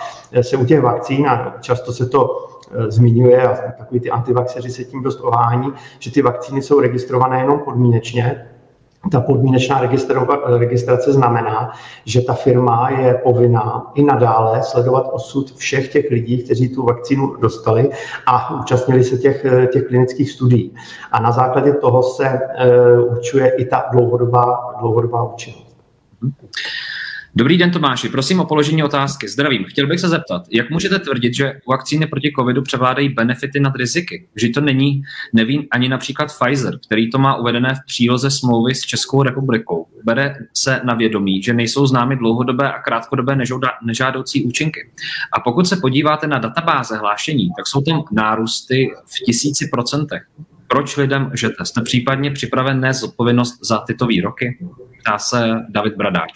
se 0.42 0.58
u 0.58 0.66
těch 0.66 0.82
vakcín, 0.82 1.28
a 1.28 1.56
často 1.62 1.94
se 1.94 2.06
to 2.06 2.48
e, 2.72 2.92
zmiňuje 2.92 3.48
a 3.48 3.72
takový 3.78 4.00
ty 4.00 4.10
antivaxeři 4.10 4.70
se 4.70 4.84
tím 4.84 5.04
dost 5.04 5.22
ohání, 5.22 5.74
že 6.00 6.12
ty 6.12 6.22
vakcíny 6.22 6.62
jsou 6.62 6.80
registrované 6.80 7.40
jenom 7.40 7.60
podmínečně, 7.60 8.48
ta 9.12 9.22
podmínečná 9.22 9.82
registrace 10.46 11.14
znamená, 11.14 11.72
že 12.06 12.22
ta 12.22 12.34
firma 12.34 12.90
je 12.90 13.14
povinná 13.14 13.92
i 13.96 14.04
nadále 14.04 14.64
sledovat 14.64 15.10
osud 15.12 15.56
všech 15.56 15.92
těch 15.92 16.12
lidí, 16.12 16.44
kteří 16.44 16.70
tu 16.70 16.86
vakcínu 16.86 17.36
dostali 17.36 17.90
a 18.28 18.60
účastnili 18.60 19.04
se 19.04 19.18
těch, 19.18 19.46
těch 19.74 19.88
klinických 19.88 20.32
studií. 20.32 20.76
A 21.12 21.22
na 21.22 21.32
základě 21.32 21.74
toho 21.74 22.04
se 22.04 22.40
určuje 23.10 23.56
i 23.56 23.66
ta 23.66 23.84
dlouhodobá, 23.92 24.76
dlouhodobá 24.80 25.24
účinnost. 25.24 25.76
Dobrý 27.36 27.58
den 27.58 27.72
Tomáši, 27.72 28.10
prosím 28.10 28.40
o 28.40 28.46
položení 28.46 28.84
otázky. 28.84 29.28
Zdravím. 29.28 29.64
Chtěl 29.64 29.88
bych 29.88 30.00
se 30.00 30.10
zeptat, 30.10 30.42
jak 30.52 30.70
můžete 30.70 31.00
tvrdit, 31.00 31.34
že 31.34 31.54
u 31.66 31.72
vakcíny 31.72 32.08
proti 32.08 32.32
covidu 32.40 32.62
převládají 32.62 33.10
benefity 33.10 33.60
nad 33.60 33.76
riziky? 33.76 34.28
Že 34.36 34.50
to 34.50 34.62
není, 34.62 35.02
nevím 35.34 35.66
ani 35.72 35.90
například 35.90 36.30
Pfizer, 36.40 36.80
který 36.86 37.10
to 37.10 37.20
má 37.20 37.36
uvedené 37.36 37.76
v 37.76 37.86
příloze 37.86 38.32
smlouvy 38.32 38.76
s 38.76 38.82
Českou 38.82 39.24
republikou. 39.24 39.88
Bere 40.04 40.36
se 40.54 40.82
na 40.84 40.94
vědomí, 40.94 41.44
že 41.44 41.54
nejsou 41.54 41.88
známy 41.88 42.16
dlouhodobé 42.16 42.74
a 42.74 42.80
krátkodobé 42.80 43.38
nežádoucí 43.84 44.44
účinky. 44.44 44.92
A 45.34 45.40
pokud 45.40 45.68
se 45.68 45.76
podíváte 45.76 46.28
na 46.28 46.40
databáze 46.40 46.98
hlášení, 46.98 47.50
tak 47.58 47.68
jsou 47.68 47.82
tam 47.82 48.04
nárůsty 48.12 48.88
v 49.06 49.26
tisíci 49.26 49.68
procentech. 49.72 50.24
Proč 50.72 50.98
lidem 50.98 51.32
žete? 51.34 51.66
Jste 51.66 51.82
případně 51.82 52.32
připraven 52.32 52.80
nést 52.80 53.04
odpovědnost 53.04 53.60
za 53.66 53.78
tyto 53.78 54.06
výroky? 54.08 54.58
Ptá 55.02 55.18
se 55.18 55.50
David 55.70 55.96
Bradáč. 55.96 56.32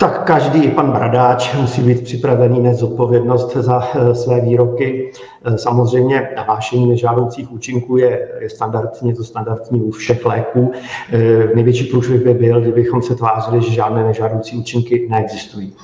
Tak 0.00 0.24
každý 0.24 0.68
pan 0.68 0.92
Bradáč 0.92 1.54
musí 1.54 1.82
být 1.82 2.04
připravený 2.04 2.60
nést 2.60 2.82
odpovědnost 2.82 3.56
za 3.56 3.88
eh, 3.94 4.14
své 4.14 4.40
výroky. 4.40 5.12
Eh, 5.44 5.58
samozřejmě 5.58 6.28
navášení 6.36 6.86
nežádoucích 6.86 7.52
účinků 7.52 7.96
je, 7.96 8.28
je 8.40 8.50
standardní, 8.50 9.14
to 9.14 9.24
standardní 9.24 9.80
u 9.80 9.90
všech 9.90 10.26
léků. 10.26 10.72
Eh, 11.12 11.18
největší 11.54 11.84
průšvih 11.84 12.24
by 12.24 12.34
byl, 12.34 12.60
kdybychom 12.60 13.02
se 13.02 13.14
tvářili, 13.14 13.62
že 13.62 13.70
žádné 13.70 14.04
nežádoucí 14.04 14.56
účinky 14.56 15.06
neexistují 15.10 15.74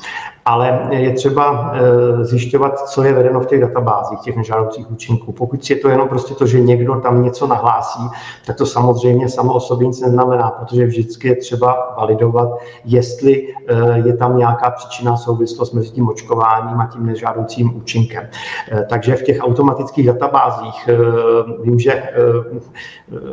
ale 0.48 0.88
je 0.90 1.12
třeba 1.12 1.72
eh, 1.74 2.24
zjišťovat, 2.24 2.88
co 2.88 3.02
je 3.02 3.12
vedeno 3.12 3.40
v 3.40 3.46
těch 3.46 3.60
databázích 3.60 4.20
těch 4.20 4.36
nežádoucích 4.36 4.90
účinků. 4.90 5.32
Pokud 5.32 5.70
je 5.70 5.76
to 5.76 5.88
jenom 5.88 6.08
prostě 6.08 6.34
to, 6.34 6.46
že 6.46 6.60
někdo 6.60 7.00
tam 7.00 7.22
něco 7.22 7.46
nahlásí, 7.46 8.00
tak 8.46 8.56
to 8.56 8.66
samozřejmě 8.66 9.28
samo 9.28 9.54
o 9.54 9.60
sobě 9.60 9.86
nic 9.86 10.00
neznamená, 10.00 10.50
protože 10.50 10.86
vždycky 10.86 11.28
je 11.28 11.36
třeba 11.36 11.94
validovat, 11.98 12.48
jestli 12.84 13.54
eh, 13.68 13.98
je 14.06 14.16
tam 14.16 14.38
nějaká 14.38 14.70
příčina 14.70 15.16
souvislost 15.16 15.72
mezi 15.72 15.90
tím 15.90 16.08
očkováním 16.08 16.80
a 16.80 16.86
tím 16.86 17.06
nežádoucím 17.06 17.76
účinkem. 17.76 18.28
Eh, 18.72 18.86
takže 18.88 19.16
v 19.16 19.22
těch 19.22 19.38
automatických 19.40 20.06
databázích 20.06 20.88
vím, 21.62 21.78
že 21.78 22.02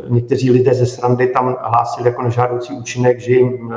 někteří 0.08 0.50
lidé 0.50 0.74
ze 0.74 0.86
srandy 0.86 1.26
tam 1.26 1.56
hlásili 1.60 2.08
jako 2.08 2.22
nežádoucí 2.22 2.72
účinek, 2.72 3.20
že 3.20 3.32
jim 3.32 3.74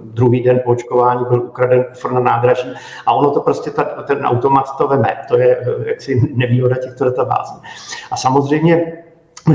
druhý 0.00 0.42
den 0.42 0.60
po 0.64 0.70
očkování 0.70 1.24
byl 1.28 1.42
ukraden 1.42 1.84
kufr 1.84 2.12
na 2.12 2.20
nádraží 2.20 2.75
a 3.06 3.14
ono 3.14 3.30
to 3.30 3.40
prostě, 3.40 3.70
ta, 3.70 3.84
ten 3.84 4.26
automat 4.26 4.76
to 4.78 4.88
veme. 4.88 5.16
To 5.28 5.38
je 5.38 5.56
eh, 5.56 5.88
jaksi 5.88 6.34
nevýhoda 6.34 6.76
těchto 6.76 7.04
databází. 7.04 7.56
A 8.10 8.16
samozřejmě 8.16 9.05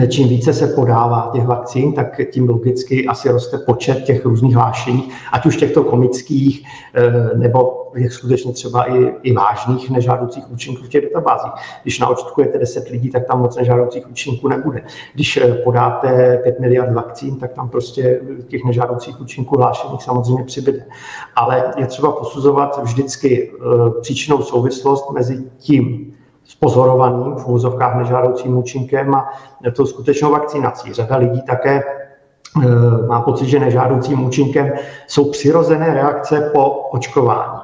čím 0.10 0.30
více 0.30 0.54
se 0.54 0.68
podává 0.68 1.30
těch 1.34 1.46
vakcín, 1.46 1.94
tak 1.94 2.22
tím 2.32 2.50
logicky 2.50 3.08
asi 3.08 3.30
roste 3.30 3.58
počet 3.58 4.04
těch 4.04 4.26
různých 4.26 4.56
hlášení, 4.56 5.10
ať 5.32 5.46
už 5.46 5.58
těchto 5.58 5.84
komických, 5.84 6.66
eh, 6.94 7.38
nebo 7.38 7.92
je 7.96 8.10
skutečně 8.10 8.54
třeba 8.54 8.84
i, 8.84 9.14
i 9.24 9.34
vážných 9.34 9.90
nežádoucích 9.90 10.52
účinků 10.52 10.84
v 10.84 10.90
těch 10.90 11.04
databázích. 11.04 11.52
Když 11.84 12.00
naočkujete 12.00 12.58
10 12.58 12.90
lidí, 12.90 13.10
tak 13.10 13.28
tam 13.28 13.40
moc 13.40 13.58
nežádoucích 13.58 14.10
účinků 14.10 14.48
nebude. 14.48 14.84
Když 15.14 15.38
eh, 15.38 15.54
podáte 15.54 16.40
5 16.44 16.60
miliard 16.60 16.94
vakcín, 16.94 17.36
tak 17.36 17.54
tam 17.54 17.70
prostě 17.70 18.22
těch 18.48 18.64
nežádoucích 18.64 19.22
účinků 19.22 19.58
hlášených 19.58 20.04
samozřejmě 20.04 20.44
přibyde. 20.44 20.86
Ale 21.36 21.74
je 21.78 21.86
třeba 21.86 22.12
posuzovat 22.12 22.80
vždycky 22.84 23.52
eh, 23.52 24.02
příčinou 24.02 24.42
souvislost 24.42 25.12
mezi 25.12 25.44
tím, 25.58 26.14
spozorovaným 26.46 27.36
v 27.36 27.48
úzovkách 27.48 27.96
nežádoucím 27.96 28.58
účinkem 28.58 29.16
a 29.16 29.30
tou 29.76 29.86
skutečnou 29.86 30.32
vakcinací. 30.32 30.94
Řada 30.94 31.18
lidí 31.18 31.42
také 31.42 31.84
eh, 31.84 33.08
má 33.08 33.22
pocit, 33.22 33.46
že 33.46 33.60
nežádoucím 33.60 34.26
účinkem 34.26 34.72
jsou 35.08 35.32
přirozené 35.32 35.94
reakce 35.94 36.50
po 36.54 36.70
očkování 36.70 37.61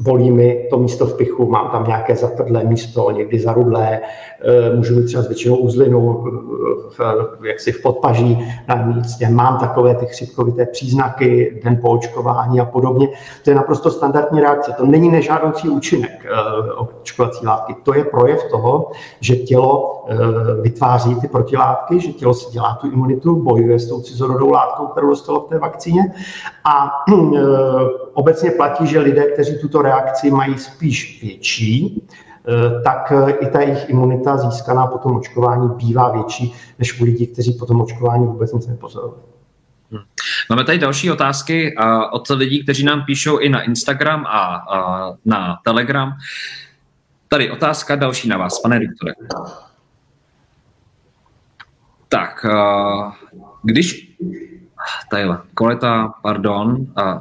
bolí 0.00 0.30
mi 0.30 0.66
to 0.70 0.78
místo 0.78 1.06
v 1.06 1.16
pichu, 1.16 1.50
mám 1.50 1.68
tam 1.70 1.84
nějaké 1.86 2.16
zatvrdlé 2.16 2.64
místo, 2.64 3.10
někdy 3.10 3.38
zarudlé, 3.38 4.00
eh, 4.00 4.76
můžu 4.76 4.96
mít 4.96 5.06
třeba 5.06 5.22
zvětšenou 5.22 5.56
uzlinu 5.56 6.24
v, 6.98 7.46
jaksi 7.46 7.72
v 7.72 7.82
podpaží 7.82 8.52
na 8.68 8.74
místě, 8.74 9.28
mám 9.28 9.58
takové 9.58 9.94
ty 9.94 10.06
chřipkovité 10.06 10.66
příznaky, 10.66 11.60
den 11.64 11.78
po 11.82 11.90
očkování 11.90 12.60
a 12.60 12.64
podobně. 12.64 13.08
To 13.44 13.50
je 13.50 13.56
naprosto 13.56 13.90
standardní 13.90 14.40
reakce. 14.40 14.72
To 14.72 14.86
není 14.86 15.08
nežádoucí 15.10 15.68
účinek 15.68 16.24
eh, 16.24 16.72
očkovací 16.72 17.46
látky. 17.46 17.74
To 17.82 17.94
je 17.94 18.04
projev 18.04 18.50
toho, 18.50 18.90
že 19.20 19.36
tělo 19.36 20.04
eh, 20.08 20.14
vytváří 20.60 21.14
ty 21.14 21.28
protilátky, 21.28 22.00
že 22.00 22.12
tělo 22.12 22.34
si 22.34 22.52
dělá 22.52 22.78
tu 22.80 22.90
imunitu, 22.90 23.36
bojuje 23.36 23.78
s 23.78 23.88
tou 23.88 24.00
cizorodou 24.00 24.50
látkou, 24.50 24.86
kterou 24.86 25.08
dostalo 25.08 25.40
v 25.40 25.48
té 25.48 25.58
vakcíně. 25.58 26.02
A 26.64 26.90
obecně 28.14 28.50
platí, 28.50 28.86
že 28.86 29.00
lidé, 29.00 29.22
kteří 29.22 29.58
tuto 29.58 29.81
reakci 29.82 30.30
mají 30.30 30.58
spíš 30.58 31.22
větší, 31.22 32.02
eh, 32.48 32.82
tak 32.82 33.12
eh, 33.12 33.30
i 33.30 33.46
ta 33.46 33.60
jejich 33.60 33.90
imunita 33.90 34.36
získaná 34.36 34.86
po 34.86 34.98
tom 34.98 35.16
očkování 35.16 35.68
bývá 35.76 36.12
větší, 36.12 36.54
než 36.78 37.00
u 37.00 37.04
lidí, 37.04 37.26
kteří 37.26 37.52
po 37.52 37.66
tom 37.66 37.80
očkování 37.80 38.26
vůbec 38.26 38.52
nic 38.52 38.66
nepozorovali. 38.66 39.22
Hmm. 39.90 40.02
Máme 40.50 40.64
tady 40.64 40.78
další 40.78 41.10
otázky 41.10 41.74
od 42.12 42.28
lidí, 42.28 42.62
kteří 42.62 42.84
nám 42.84 43.04
píšou 43.04 43.38
i 43.38 43.48
na 43.48 43.62
Instagram 43.62 44.26
a 44.28 44.64
na 45.24 45.58
Telegram. 45.64 46.12
Tady 47.28 47.50
otázka 47.50 47.96
další 47.96 48.28
na 48.28 48.36
vás, 48.36 48.58
pane 48.58 48.80
doktore. 48.80 49.12
Tak, 52.08 52.46
když 53.62 54.16
Tadyhle, 55.10 55.38
koleta, 55.54 56.12
pardon. 56.22 56.76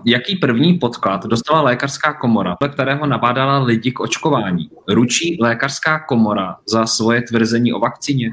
Jaký 0.05 0.35
první 0.35 0.73
podklad 0.73 1.25
dostala 1.25 1.61
lékařská 1.61 2.13
komora, 2.13 2.55
dle 2.59 2.69
kterého 2.69 3.05
nabádala 3.05 3.59
lidi 3.59 3.91
k 3.91 3.99
očkování? 3.99 4.69
Ručí 4.89 5.37
lékařská 5.41 5.99
komora 5.99 6.55
za 6.67 6.85
svoje 6.85 7.21
tvrzení 7.21 7.73
o 7.73 7.79
vakcíně? 7.79 8.31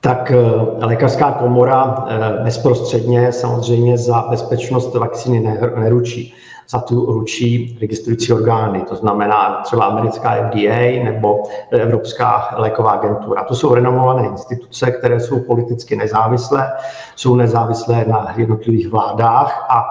Tak 0.00 0.30
eh, 0.30 0.86
lékařská 0.86 1.32
komora 1.32 2.04
eh, 2.08 2.44
bezprostředně 2.44 3.32
samozřejmě 3.32 3.98
za 3.98 4.26
bezpečnost 4.30 4.94
vakcíny 4.94 5.58
neručí 5.76 6.34
za 6.70 6.78
tu 6.78 7.12
ručí 7.12 7.78
registrující 7.80 8.32
orgány, 8.32 8.84
to 8.88 8.96
znamená 8.96 9.60
třeba 9.64 9.84
americká 9.84 10.30
FDA 10.30 11.04
nebo 11.04 11.42
Evropská 11.70 12.54
léková 12.56 12.90
agentura. 12.90 13.44
To 13.44 13.54
jsou 13.54 13.74
renomované 13.74 14.28
instituce, 14.28 14.90
které 14.90 15.20
jsou 15.20 15.40
politicky 15.40 15.96
nezávislé, 15.96 16.72
jsou 17.16 17.34
nezávislé 17.34 18.04
na 18.08 18.34
jednotlivých 18.36 18.88
vládách 18.88 19.66
a 19.70 19.84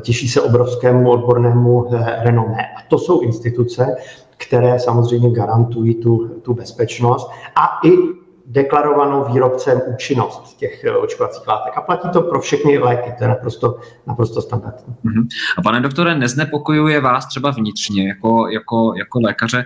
těší 0.00 0.28
se 0.28 0.40
obrovskému 0.40 1.10
odbornému 1.10 1.86
eh, 1.94 2.16
renomé. 2.24 2.62
A 2.62 2.82
to 2.88 2.98
jsou 2.98 3.20
instituce, 3.20 3.96
které 4.36 4.78
samozřejmě 4.78 5.30
garantují 5.30 5.94
tu, 5.94 6.28
tu 6.28 6.54
bezpečnost 6.54 7.30
a 7.56 7.86
i 7.86 8.23
deklarovanou 8.46 9.24
výrobcem 9.32 9.80
účinnost 9.86 10.56
těch 10.56 10.84
eh, 10.84 10.96
očkovacích 10.96 11.48
látek. 11.48 11.72
A 11.76 11.80
platí 11.80 12.08
to 12.12 12.22
pro 12.22 12.40
všechny 12.40 12.78
léky, 12.78 13.12
to 13.18 13.24
je 13.24 13.28
naprosto, 13.28 13.78
naprosto 14.06 14.42
standardní. 14.42 14.94
Uh-huh. 15.04 15.26
A 15.58 15.62
pane 15.62 15.80
doktore, 15.80 16.14
neznepokojuje 16.14 17.00
vás 17.00 17.26
třeba 17.26 17.50
vnitřně 17.50 18.08
jako, 18.08 18.48
jako, 18.48 18.94
jako 18.98 19.20
lékaře 19.20 19.64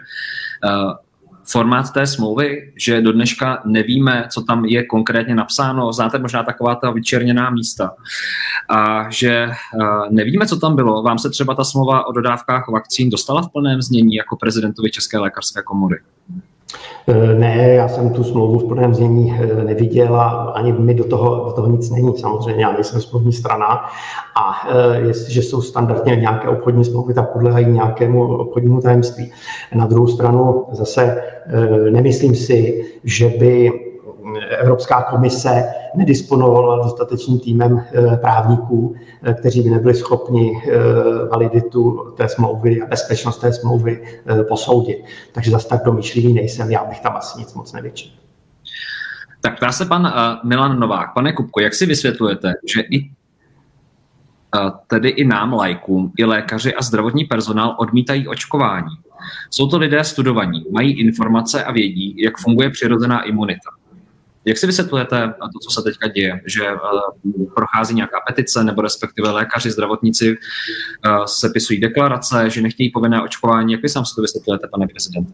uh, 0.64 0.92
formát 1.44 1.92
té 1.92 2.06
smlouvy, 2.06 2.72
že 2.76 3.00
do 3.00 3.12
dneška 3.12 3.62
nevíme, 3.64 4.26
co 4.30 4.42
tam 4.42 4.64
je 4.64 4.86
konkrétně 4.86 5.34
napsáno, 5.34 5.92
znáte 5.92 6.18
možná 6.18 6.42
taková 6.42 6.74
ta 6.74 6.90
vyčerněná 6.90 7.50
místa 7.50 7.94
a 8.70 9.10
že 9.10 9.48
uh, 9.48 10.06
nevíme, 10.10 10.46
co 10.46 10.58
tam 10.58 10.76
bylo. 10.76 11.02
Vám 11.02 11.18
se 11.18 11.30
třeba 11.30 11.54
ta 11.54 11.64
smlouva 11.64 12.06
o 12.06 12.12
dodávkách 12.12 12.68
vakcín 12.68 13.10
dostala 13.10 13.42
v 13.42 13.52
plném 13.52 13.82
znění 13.82 14.14
jako 14.14 14.36
prezidentovi 14.36 14.90
České 14.90 15.18
lékařské 15.18 15.62
komory? 15.62 15.98
Eh, 17.10 17.34
ne, 17.34 17.74
já 17.74 17.88
jsem 17.88 18.10
tu 18.10 18.24
smlouvu 18.24 18.58
v 18.58 18.64
plném 18.64 18.94
znění 18.94 19.34
eh, 19.40 19.64
neviděl 19.64 20.16
a 20.16 20.28
ani 20.28 20.72
mi 20.72 20.94
do 20.94 21.04
toho, 21.04 21.44
do 21.44 21.52
toho 21.52 21.68
nic 21.68 21.90
není. 21.90 22.18
Samozřejmě 22.18 22.62
já 22.62 22.72
nejsem 22.72 23.00
smluvní 23.00 23.32
strana 23.32 23.66
a 24.40 24.68
eh, 24.68 25.00
jestliže 25.00 25.42
jsou 25.42 25.62
standardně 25.62 26.16
nějaké 26.16 26.48
obchodní 26.48 26.84
smlouvy, 26.84 27.14
tak 27.14 27.32
podléhají 27.32 27.66
nějakému 27.66 28.36
obchodnímu 28.36 28.80
tajemství. 28.80 29.32
Na 29.74 29.86
druhou 29.86 30.06
stranu 30.06 30.64
zase 30.72 31.22
nemyslím 31.90 32.34
si, 32.34 32.84
že 33.04 33.28
by 33.28 33.72
Evropská 34.58 35.02
komise 35.02 35.64
nedisponovala 35.94 36.84
dostatečným 36.84 37.40
týmem 37.40 37.84
eh, 37.92 38.16
právníků, 38.16 38.94
eh, 39.22 39.34
kteří 39.34 39.62
by 39.62 39.70
nebyli 39.70 39.94
schopni 39.94 40.62
eh, 40.62 40.78
validitu 41.30 42.12
té 42.16 42.28
smlouvy 42.28 42.82
a 42.82 42.86
bezpečnost 42.86 43.38
té 43.38 43.52
smlouvy 43.52 44.04
posoudit. 44.48 45.04
Takže 45.32 45.50
zase 45.50 45.68
tak 45.68 45.84
domýšlivý 45.84 46.32
nejsem, 46.32 46.70
já 46.70 46.84
bych 46.84 47.00
tam 47.00 47.16
asi 47.16 47.38
nic 47.38 47.54
moc 47.54 47.72
nevětšil. 47.72 48.10
Tak 49.40 49.56
ptá 49.56 49.72
se 49.72 49.86
pan 49.86 50.12
Milan 50.44 50.80
Novák. 50.80 51.14
Pane 51.14 51.32
Kupko, 51.32 51.60
jak 51.60 51.74
si 51.74 51.86
vysvětlujete, 51.86 52.52
že 52.74 52.80
i 52.80 53.10
tedy 54.86 55.08
i 55.08 55.24
nám, 55.24 55.52
lajkům, 55.52 56.12
i 56.18 56.24
lékaři 56.24 56.74
a 56.74 56.82
zdravotní 56.82 57.24
personál 57.24 57.76
odmítají 57.78 58.28
očkování. 58.28 58.96
Jsou 59.50 59.68
to 59.68 59.78
lidé 59.78 60.04
studovaní, 60.04 60.64
mají 60.72 61.00
informace 61.00 61.64
a 61.64 61.72
vědí, 61.72 62.14
jak 62.18 62.38
funguje 62.38 62.70
přirozená 62.70 63.22
imunita. 63.22 63.77
Jak 64.44 64.58
si 64.58 64.66
vysvětlujete 64.66 65.34
to, 65.52 65.58
co 65.58 65.70
se 65.70 65.82
teďka 65.82 66.08
děje, 66.08 66.40
že 66.46 66.66
eh, 66.66 67.44
prochází 67.54 67.94
nějaká 67.94 68.16
petice, 68.28 68.64
nebo 68.64 68.82
respektive 68.82 69.30
lékaři, 69.30 69.70
zdravotníci 69.70 70.36
eh, 70.36 71.10
sepisují 71.26 71.80
deklarace, 71.80 72.50
že 72.50 72.62
nechtějí 72.62 72.90
povinné 72.90 73.22
očkování? 73.22 73.72
Jak 73.72 73.82
vy 73.82 73.88
sám 73.88 74.04
si 74.04 74.14
to 74.14 74.22
vysvětlujete, 74.22 74.68
pane 74.68 74.86
prezidente? 74.86 75.32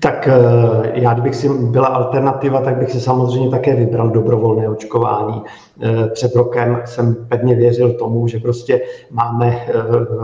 Tak 0.00 0.28
eh, 0.28 1.00
já, 1.00 1.12
kdybych 1.12 1.34
si 1.34 1.48
byla 1.48 1.86
alternativa, 1.86 2.60
tak 2.60 2.76
bych 2.76 2.90
si 2.90 3.00
samozřejmě 3.00 3.50
také 3.50 3.76
vybral 3.76 4.10
dobrovolné 4.10 4.68
očkování. 4.68 5.42
Eh, 5.82 6.08
před 6.08 6.34
rokem 6.34 6.82
jsem 6.84 7.14
pevně 7.28 7.54
věřil 7.54 7.92
tomu, 7.92 8.28
že 8.28 8.38
prostě 8.38 8.80
máme 9.10 9.66
eh, 9.68 9.72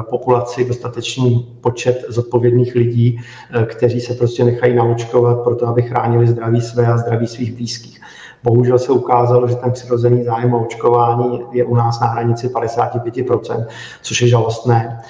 v 0.03 0.07
populaci 0.11 0.65
dostatečný 0.65 1.57
počet 1.61 2.05
zodpovědných 2.09 2.75
lidí, 2.75 3.21
kteří 3.65 4.01
se 4.01 4.15
prostě 4.15 4.45
nechají 4.45 4.75
naočkovat 4.75 5.43
proto, 5.45 5.67
aby 5.67 5.83
chránili 5.83 6.27
zdraví 6.27 6.61
své 6.61 6.87
a 6.87 6.97
zdraví 6.97 7.27
svých 7.27 7.53
blízkých. 7.53 8.01
Bohužel 8.43 8.79
se 8.79 8.93
ukázalo, 8.93 9.49
že 9.49 9.57
ten 9.57 9.71
přirozený 9.71 10.25
zájem 10.25 10.55
o 10.55 10.65
očkování 10.65 11.41
je 11.53 11.65
u 11.65 11.75
nás 11.75 12.01
na 12.01 12.07
hranici 12.07 12.49
55%, 12.49 13.67
což 14.03 14.23
je 14.23 14.29
žalostné 14.29 15.03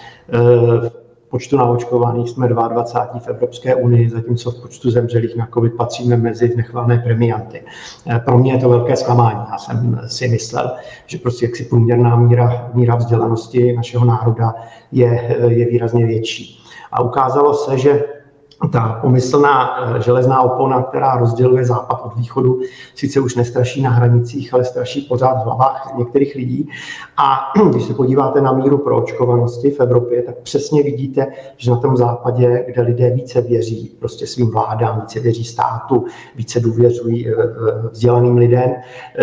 počtu 1.32 1.56
naočkovaných 1.56 2.30
jsme 2.30 2.48
22 2.48 3.20
v 3.20 3.28
Evropské 3.28 3.74
unii, 3.74 4.10
zatímco 4.10 4.50
v 4.50 4.62
počtu 4.62 4.90
zemřelých 4.90 5.36
na 5.36 5.48
COVID 5.54 5.74
patříme 5.74 6.16
mezi 6.16 6.56
nechvalné 6.56 6.98
premianty. 6.98 7.62
Eh, 8.06 8.18
pro 8.18 8.38
mě 8.38 8.52
je 8.52 8.58
to 8.58 8.68
velké 8.68 8.96
zklamání. 8.96 9.40
Já 9.50 9.58
jsem 9.58 10.00
si 10.06 10.28
myslel, 10.28 10.70
že 11.06 11.18
prostě 11.18 11.46
jaksi 11.46 11.64
průměrná 11.64 12.16
míra, 12.16 12.70
míra 12.74 12.96
vzdělanosti 12.96 13.72
našeho 13.72 14.04
národa 14.04 14.54
je, 14.92 15.36
eh, 15.40 15.52
je 15.52 15.66
výrazně 15.66 16.06
větší. 16.06 16.58
A 16.92 17.02
ukázalo 17.02 17.54
se, 17.54 17.78
že 17.78 18.04
ta 18.68 18.98
pomyslná 19.00 19.76
eh, 19.96 20.02
železná 20.02 20.42
opona, 20.42 20.82
která 20.82 21.16
rozděluje 21.16 21.64
západ 21.64 22.00
od 22.04 22.16
východu, 22.16 22.60
sice 22.94 23.20
už 23.20 23.36
nestraší 23.36 23.82
na 23.82 23.90
hranicích, 23.90 24.54
ale 24.54 24.64
straší 24.64 25.00
pořád 25.00 25.34
v 25.34 25.44
hlavách 25.44 25.92
některých 25.98 26.34
lidí. 26.34 26.68
A 27.16 27.52
když 27.70 27.82
se 27.82 27.94
podíváte 27.94 28.40
na 28.40 28.52
míru 28.52 28.78
proočkovanosti 28.78 29.70
v 29.70 29.80
Evropě, 29.80 30.22
tak 30.22 30.36
přesně 30.36 30.82
vidíte, 30.82 31.26
že 31.56 31.70
na 31.70 31.76
tom 31.76 31.96
západě, 31.96 32.64
kde 32.68 32.82
lidé 32.82 33.10
více 33.10 33.40
věří 33.40 33.96
prostě 33.98 34.26
svým 34.26 34.50
vládám, 34.50 35.00
více 35.00 35.20
věří 35.20 35.44
státu, 35.44 36.04
více 36.36 36.60
důvěřují 36.60 37.28
eh, 37.28 37.32
eh, 37.32 37.88
vzdělaným 37.88 38.36
lidem, 38.36 38.72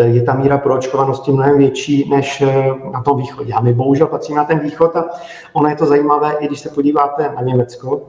je 0.05 0.23
ta 0.23 0.33
míra 0.33 0.57
proočkovanosti 0.57 1.31
mnohem 1.31 1.57
větší 1.57 2.09
než 2.09 2.43
na 2.93 3.01
tom 3.01 3.17
východě. 3.17 3.53
A 3.53 3.61
my 3.61 3.73
bohužel 3.73 4.07
patříme 4.07 4.37
na 4.37 4.45
ten 4.45 4.59
východ 4.59 4.95
a 4.95 5.05
ono 5.53 5.69
je 5.69 5.75
to 5.75 5.85
zajímavé, 5.85 6.33
i 6.39 6.47
když 6.47 6.59
se 6.59 6.69
podíváte 6.69 7.31
na 7.35 7.41
Německo, 7.41 8.01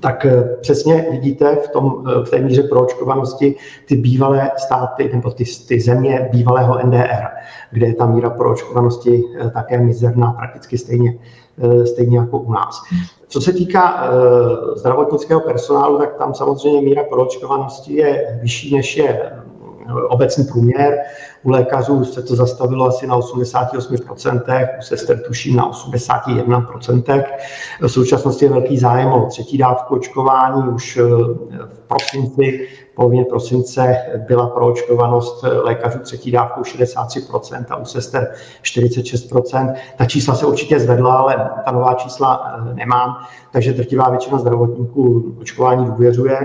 tak 0.00 0.26
eh, 0.26 0.56
přesně 0.60 1.06
vidíte 1.10 1.56
v, 1.56 1.68
tom, 1.68 2.04
eh, 2.08 2.24
v 2.24 2.30
té 2.30 2.38
míře 2.38 2.62
proočkovanosti 2.62 3.54
ty 3.88 3.96
bývalé 3.96 4.50
státy 4.56 5.10
nebo 5.12 5.30
ty, 5.30 5.44
ty 5.68 5.80
země 5.80 6.28
bývalého 6.32 6.86
NDR, 6.86 7.24
kde 7.70 7.86
je 7.86 7.94
ta 7.94 8.06
míra 8.06 8.30
proočkovanosti 8.30 9.24
eh, 9.40 9.50
také 9.50 9.80
mizerná, 9.80 10.32
prakticky 10.32 10.78
stejně, 10.78 11.18
stejně 11.86 12.18
jako 12.18 12.38
u 12.38 12.52
nás. 12.52 12.82
Co 13.28 13.40
se 13.40 13.52
týká 13.52 14.10
zdravotnického 14.76 15.40
personálu, 15.40 15.98
tak 15.98 16.14
tam 16.14 16.34
samozřejmě 16.34 16.80
míra 16.80 17.04
proočkovanosti 17.04 17.94
je 17.94 18.38
vyšší 18.42 18.76
než 18.76 18.96
je 18.96 19.32
obecný 20.08 20.44
průměr. 20.44 20.98
U 21.42 21.50
lékařů 21.50 22.04
se 22.04 22.22
to 22.22 22.36
zastavilo 22.36 22.86
asi 22.86 23.06
na 23.06 23.18
88%, 23.18 24.68
u 24.78 24.82
sester 24.82 25.20
tuším 25.26 25.56
na 25.56 25.70
81%. 25.70 27.24
V 27.80 27.88
současnosti 27.88 28.44
je 28.44 28.50
velký 28.50 28.78
zájem 28.78 29.08
o 29.08 29.26
třetí 29.26 29.58
dávku 29.58 29.94
očkování. 29.94 30.68
Už 30.68 30.96
eh, 30.96 31.02
v 31.66 31.78
prosinci, 31.88 32.68
polovině 32.94 33.24
prosince 33.24 33.96
byla 34.28 34.46
proočkovanost 34.46 35.42
lékařů 35.42 35.98
třetí 35.98 36.30
dávkou 36.30 36.62
63% 36.62 37.64
a 37.70 37.76
u 37.76 37.84
sester 37.84 38.32
46%. 38.62 39.74
Ta 39.96 40.04
čísla 40.04 40.34
se 40.34 40.46
určitě 40.46 40.80
zvedla, 40.80 41.14
ale 41.14 41.50
ta 41.64 41.70
nová 41.70 41.94
čísla 41.94 42.58
eh, 42.70 42.74
nemám, 42.74 43.16
takže 43.52 43.72
drtivá 43.72 44.10
většina 44.10 44.38
zdravotníků 44.38 45.36
očkování 45.40 45.86
důvěřuje. 45.86 46.38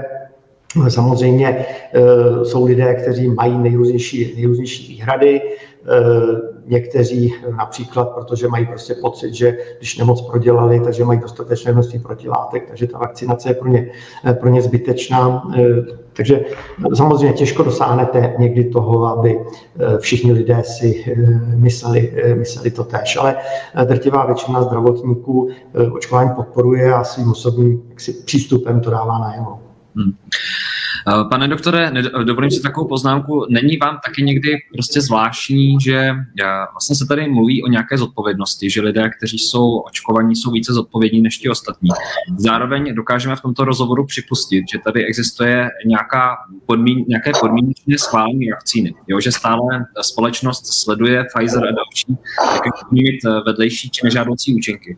Samozřejmě 0.89 1.65
eh, 1.93 2.45
jsou 2.45 2.65
lidé, 2.65 2.93
kteří 2.93 3.27
mají 3.27 3.57
nejrůznější, 3.57 4.34
nejrůznější 4.36 4.93
výhrady, 4.93 5.41
eh, 5.41 5.91
někteří 6.65 7.34
například, 7.57 8.05
protože 8.10 8.47
mají 8.47 8.65
prostě 8.65 8.95
pocit, 9.01 9.34
že 9.34 9.57
když 9.77 9.97
nemoc 9.97 10.21
prodělali, 10.21 10.79
takže 10.79 11.05
mají 11.05 11.19
dostatečné 11.19 11.71
množství 11.71 11.99
protilátek, 11.99 12.67
takže 12.67 12.88
ta 12.88 12.97
vakcinace 12.97 13.49
je 13.49 13.53
pro 13.53 13.67
ně, 13.67 13.91
eh, 14.25 14.34
pro 14.34 14.49
ně 14.49 14.62
zbytečná. 14.62 15.51
Takže 16.13 16.45
samozřejmě 16.93 17.34
těžko 17.34 17.63
dosáhnete 17.63 18.34
někdy 18.39 18.63
toho, 18.63 19.05
aby 19.05 19.39
všichni 19.99 20.31
lidé 20.31 20.63
si 20.63 21.15
mysleli, 21.55 22.13
mysleli 22.36 22.71
to 22.71 22.84
tež, 22.84 23.17
ale 23.17 23.36
drtivá 23.84 24.25
většina 24.25 24.62
zdravotníků 24.62 25.49
očkování 25.91 26.29
podporuje 26.36 26.93
a 26.93 27.03
svým 27.03 27.31
osobním 27.31 27.81
přístupem 28.25 28.79
to 28.79 28.89
dává 28.89 29.19
najevo. 29.19 29.70
Hmm. 29.95 30.13
Eh, 31.08 31.30
pane 31.30 31.47
doktore, 31.47 31.91
dovolím 32.23 32.51
si 32.51 32.62
takovou 32.62 32.88
poznámku. 32.88 33.45
Není 33.49 33.77
vám 33.77 33.99
taky 34.06 34.23
někdy 34.23 34.58
prostě 34.73 35.01
zvláštní, 35.01 35.77
že 35.82 35.97
eh, 35.97 36.45
vlastně 36.73 36.95
se 36.95 37.06
tady 37.08 37.30
mluví 37.30 37.63
o 37.63 37.67
nějaké 37.67 37.97
zodpovědnosti, 37.97 38.69
že 38.69 38.82
lidé, 38.82 39.10
kteří 39.17 39.38
jsou 39.38 39.77
očkovaní, 39.77 40.36
jsou 40.36 40.51
více 40.51 40.73
zodpovědní 40.73 41.21
než 41.21 41.38
ti 41.38 41.49
ostatní. 41.49 41.89
Zároveň 42.38 42.95
dokážeme 42.95 43.36
v 43.36 43.41
tomto 43.41 43.65
rozhovoru 43.65 44.06
připustit, 44.06 44.63
že 44.73 44.80
tady 44.80 45.06
existuje 45.06 45.69
nějaká 45.86 46.36
podmín, 46.65 47.06
nějaké 47.08 47.32
podmínečné 47.39 47.97
schválení 47.97 48.51
vakcíny. 48.51 48.93
Jo, 49.08 49.19
že 49.19 49.32
stále 49.32 49.86
společnost 50.01 50.73
sleduje 50.73 51.25
Pfizer 51.36 51.63
a 51.63 51.71
další, 51.71 52.17
jak 52.65 52.91
mít 52.91 53.19
vedlejší 53.45 53.89
či 53.89 54.01
nežádoucí 54.06 54.56
účinky. 54.56 54.97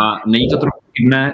A 0.00 0.28
není 0.28 0.48
to 0.48 0.56
trochu 0.56 0.80
chybné 0.96 1.32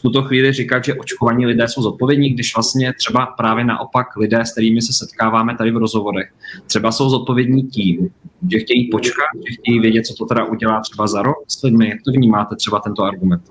v 0.00 0.02
tuto 0.02 0.22
chvíli 0.22 0.52
říkat, 0.52 0.84
že 0.84 0.94
očkovaní 0.94 1.46
lidé 1.46 1.68
jsou 1.68 1.82
zodpovědní, 1.82 2.30
když 2.30 2.54
vlastně 2.56 2.92
třeba 2.98 3.26
právě 3.26 3.64
naopak 3.64 4.16
lidé, 4.16 4.40
s 4.44 4.52
kterými 4.52 4.82
se 4.82 4.92
setkáváme 4.92 5.56
tady 5.56 5.70
v 5.70 5.76
rozhovorech, 5.76 6.32
třeba 6.66 6.92
jsou 6.92 7.10
zodpovědní 7.10 7.62
tím, 7.62 8.08
že 8.52 8.58
chtějí 8.58 8.90
počkat, 8.90 9.24
že 9.48 9.54
chtějí 9.54 9.80
vědět, 9.80 10.06
co 10.06 10.14
to 10.14 10.26
teda 10.26 10.44
udělá 10.44 10.80
třeba 10.80 11.06
za 11.06 11.22
rok 11.22 11.36
s 11.48 11.62
lidmi. 11.62 11.88
Jak 11.88 11.98
to 12.04 12.12
vnímáte 12.12 12.56
třeba 12.56 12.80
tento 12.80 13.02
argument? 13.02 13.42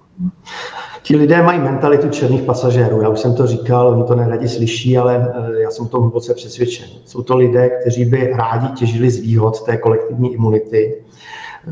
Ti 1.01 1.15
lidé 1.15 1.43
mají 1.43 1.59
mentalitu 1.59 2.09
černých 2.09 2.41
pasažérů. 2.41 3.01
Já 3.01 3.09
už 3.09 3.19
jsem 3.19 3.35
to 3.35 3.47
říkal, 3.47 3.87
oni 3.87 4.03
to 4.03 4.15
neradi 4.15 4.47
slyší, 4.47 4.97
ale 4.97 5.33
eh, 5.35 5.61
já 5.61 5.71
jsem 5.71 5.85
o 5.85 5.89
tom 5.89 6.01
hluboce 6.01 6.33
přesvědčen. 6.33 6.89
Jsou 7.05 7.21
to 7.21 7.37
lidé, 7.37 7.69
kteří 7.81 8.05
by 8.05 8.33
rádi 8.37 8.67
těžili 8.67 9.11
z 9.11 9.19
výhod 9.19 9.65
té 9.65 9.77
kolektivní 9.77 10.33
imunity 10.33 10.95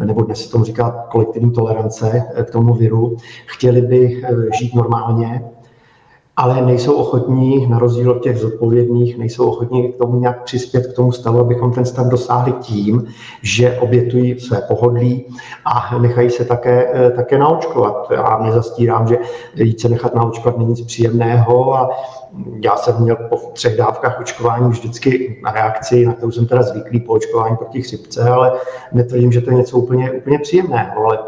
nebo 0.05 0.21
dnes 0.21 0.43
se 0.43 0.51
tomu 0.51 0.63
říká 0.63 1.05
kolektivní 1.11 1.51
tolerance 1.51 2.23
eh, 2.35 2.43
k 2.43 2.51
tomu 2.51 2.73
viru, 2.73 3.17
chtěli 3.45 3.81
by 3.81 4.21
eh, 4.23 4.35
žít 4.59 4.75
normálně, 4.75 5.43
ale 6.39 6.65
nejsou 6.65 6.93
ochotní, 6.93 7.67
na 7.67 7.79
rozdíl 7.79 8.11
od 8.11 8.23
těch 8.23 8.37
zodpovědných, 8.37 9.17
nejsou 9.17 9.49
ochotní 9.49 9.93
k 9.93 9.97
tomu 9.97 10.19
nějak 10.19 10.43
přispět 10.43 10.87
k 10.87 10.93
tomu 10.93 11.11
stavu, 11.11 11.39
abychom 11.39 11.73
ten 11.73 11.85
stav 11.85 12.07
dosáhli 12.07 12.51
tím, 12.51 13.07
že 13.41 13.79
obětují 13.79 14.39
své 14.39 14.61
pohodlí 14.61 15.25
a 15.65 15.99
nechají 15.99 16.29
se 16.29 16.45
také, 16.45 16.87
eh, 16.93 17.11
také 17.11 17.37
naočkovat. 17.37 18.11
Já 18.11 18.39
nezastírám, 18.43 19.07
že 19.07 19.17
jít 19.55 19.79
se 19.79 19.89
nechat 19.89 20.15
naočkovat 20.15 20.57
není 20.57 20.69
nic 20.69 20.81
příjemného 20.81 21.75
a 21.75 21.89
já 22.61 22.75
jsem 22.75 23.01
měl 23.01 23.15
po 23.15 23.37
třech 23.53 23.77
dávkách 23.77 24.19
očkování 24.19 24.69
vždycky 24.69 25.39
na 25.43 25.51
reakci, 25.51 26.05
na 26.05 26.13
kterou 26.13 26.31
jsem 26.31 26.47
teda 26.47 26.61
zvyklý 26.63 26.99
po 26.99 27.13
očkování 27.13 27.57
proti 27.57 27.81
chřipce, 27.81 28.29
ale 28.29 28.51
netvrdím, 28.91 29.31
že 29.31 29.41
to 29.41 29.51
je 29.51 29.57
něco 29.57 29.77
úplně, 29.77 30.11
úplně 30.11 30.39
příjemného, 30.39 31.05
ale 31.05 31.19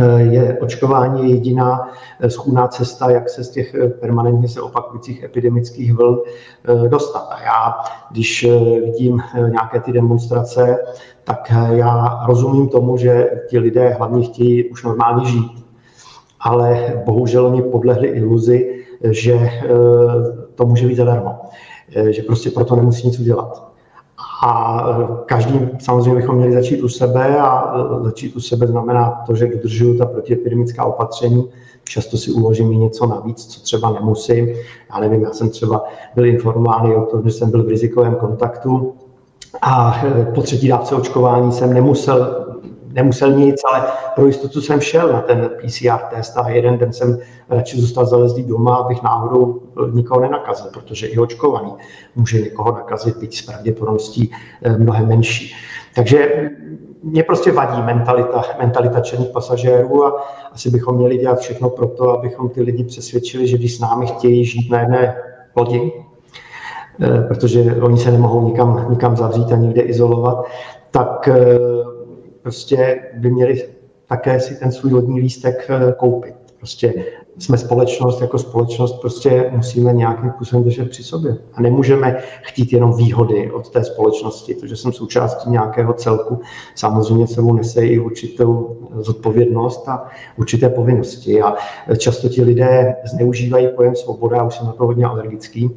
eh, 0.00 0.20
je 0.20 0.58
očkování 0.60 1.30
jediná 1.30 1.90
eh, 2.20 2.30
schůdná 2.30 2.68
cesta, 2.68 3.10
jak 3.10 3.28
se 3.28 3.44
z 3.44 3.50
těch 3.50 3.74
eh, 3.74 3.88
permanentně 3.88 4.48
se 4.48 4.60
opakujících 4.60 5.22
epidemických 5.22 5.92
vln 5.92 6.18
dostat. 6.88 7.28
A 7.30 7.42
já, 7.42 7.74
když 8.10 8.46
vidím 8.84 9.22
nějaké 9.48 9.80
ty 9.80 9.92
demonstrace, 9.92 10.78
tak 11.24 11.52
já 11.70 12.20
rozumím 12.26 12.68
tomu, 12.68 12.96
že 12.96 13.30
ti 13.48 13.58
lidé 13.58 13.88
hlavně 13.88 14.26
chtějí 14.26 14.70
už 14.70 14.84
normálně 14.84 15.26
žít. 15.26 15.66
Ale 16.40 17.02
bohužel 17.04 17.46
oni 17.46 17.62
podlehli 17.62 18.08
iluzi, 18.08 18.77
že 19.04 19.32
eh, 19.32 19.68
to 20.54 20.66
může 20.66 20.86
být 20.86 20.94
zadarmo, 20.94 21.34
eh, 21.94 22.12
že 22.12 22.22
prostě 22.22 22.50
proto 22.50 22.76
nemusí 22.76 23.06
nic 23.06 23.18
udělat. 23.20 23.68
A 24.46 24.84
eh, 24.90 25.06
každý 25.26 25.68
samozřejmě 25.78 26.14
bychom 26.14 26.36
měli 26.36 26.52
začít 26.52 26.82
u 26.82 26.88
sebe 26.88 27.38
a 27.38 27.74
začít 28.04 28.36
u 28.36 28.40
sebe 28.40 28.66
znamená 28.66 29.22
to, 29.26 29.34
že 29.34 29.46
dodržuju 29.46 29.98
ta 29.98 30.06
protiepidemická 30.06 30.84
opatření, 30.84 31.48
často 31.84 32.16
si 32.16 32.30
uložím 32.30 32.72
i 32.72 32.76
něco 32.76 33.06
navíc, 33.06 33.46
co 33.46 33.60
třeba 33.60 33.92
nemusím. 33.92 34.48
Já 34.94 35.00
nevím, 35.00 35.22
já 35.22 35.32
jsem 35.32 35.50
třeba 35.50 35.84
byl 36.14 36.26
informován 36.26 36.92
o 36.92 37.06
tom, 37.06 37.22
že 37.24 37.30
jsem 37.30 37.50
byl 37.50 37.64
v 37.64 37.68
rizikovém 37.68 38.14
kontaktu 38.14 38.94
a 39.62 40.02
po 40.34 40.42
třetí 40.42 40.68
dávce 40.68 40.94
očkování 40.94 41.52
jsem 41.52 41.74
nemusel 41.74 42.47
nemusel 42.92 43.32
nic, 43.32 43.60
ale 43.72 43.82
pro 44.14 44.26
jistotu 44.26 44.60
jsem 44.60 44.80
šel 44.80 45.12
na 45.12 45.20
ten 45.20 45.50
PCR 45.62 46.16
test 46.16 46.36
a 46.36 46.48
jeden 46.48 46.78
den 46.78 46.92
jsem 46.92 47.18
radši 47.50 47.80
zůstal 47.80 48.06
zalezlý 48.06 48.42
doma, 48.42 48.76
abych 48.76 49.02
náhodou 49.02 49.60
nikoho 49.92 50.20
nenakazil, 50.20 50.70
protože 50.72 51.06
i 51.06 51.18
očkovaný 51.18 51.72
může 52.16 52.40
někoho 52.40 52.72
nakazit, 52.72 53.16
byť 53.16 53.38
s 53.38 53.42
pravděpodobností 53.42 54.32
eh, 54.62 54.78
mnohem 54.78 55.08
menší. 55.08 55.54
Takže 55.94 56.50
mě 57.02 57.22
prostě 57.22 57.52
vadí 57.52 57.82
mentalita, 57.82 58.42
mentalita 58.58 59.00
černých 59.00 59.28
pasažérů 59.28 60.04
a 60.04 60.26
asi 60.52 60.70
bychom 60.70 60.96
měli 60.96 61.18
dělat 61.18 61.38
všechno 61.38 61.70
pro 61.70 61.86
to, 61.86 62.10
abychom 62.10 62.48
ty 62.48 62.62
lidi 62.62 62.84
přesvědčili, 62.84 63.46
že 63.46 63.58
když 63.58 63.76
s 63.76 63.80
námi 63.80 64.06
chtějí 64.06 64.44
žít 64.44 64.70
na 64.70 64.80
jedné 64.80 65.16
lodi, 65.56 65.92
eh, 67.00 67.22
protože 67.28 67.76
oni 67.82 67.98
se 67.98 68.10
nemohou 68.10 68.48
nikam, 68.48 68.86
nikam 68.90 69.16
zavřít 69.16 69.52
a 69.52 69.56
nikde 69.56 69.82
izolovat, 69.82 70.44
tak 70.90 71.28
eh, 71.28 71.58
prostě 72.42 73.00
by 73.14 73.30
měli 73.30 73.68
také 74.08 74.40
si 74.40 74.54
ten 74.54 74.72
svůj 74.72 74.92
lodní 74.92 75.20
lístek 75.20 75.66
eh, 75.70 75.92
koupit. 75.92 76.34
Prostě 76.58 77.04
jsme 77.38 77.58
společnost, 77.58 78.20
jako 78.20 78.38
společnost 78.38 79.00
prostě 79.00 79.50
musíme 79.56 79.92
nějakým 79.92 80.30
způsobem 80.30 80.64
držet 80.64 80.90
při 80.90 81.02
sobě. 81.02 81.36
A 81.52 81.62
nemůžeme 81.62 82.18
chtít 82.42 82.72
jenom 82.72 82.96
výhody 82.96 83.50
od 83.50 83.70
té 83.70 83.84
společnosti, 83.84 84.54
protože 84.54 84.76
jsem 84.76 84.92
součástí 84.92 85.50
nějakého 85.50 85.92
celku. 85.92 86.40
Samozřejmě 86.74 87.26
sebou 87.26 87.52
nese 87.52 87.86
i 87.86 87.98
určitou 87.98 88.76
zodpovědnost 88.96 89.88
a 89.88 90.08
určité 90.36 90.68
povinnosti. 90.68 91.42
A 91.42 91.54
často 91.96 92.28
ti 92.28 92.42
lidé 92.42 92.96
zneužívají 93.04 93.68
pojem 93.68 93.96
svoboda, 93.96 94.42
už 94.42 94.54
jsem 94.54 94.66
na 94.66 94.72
to 94.72 94.86
hodně 94.86 95.04
alergický, 95.04 95.70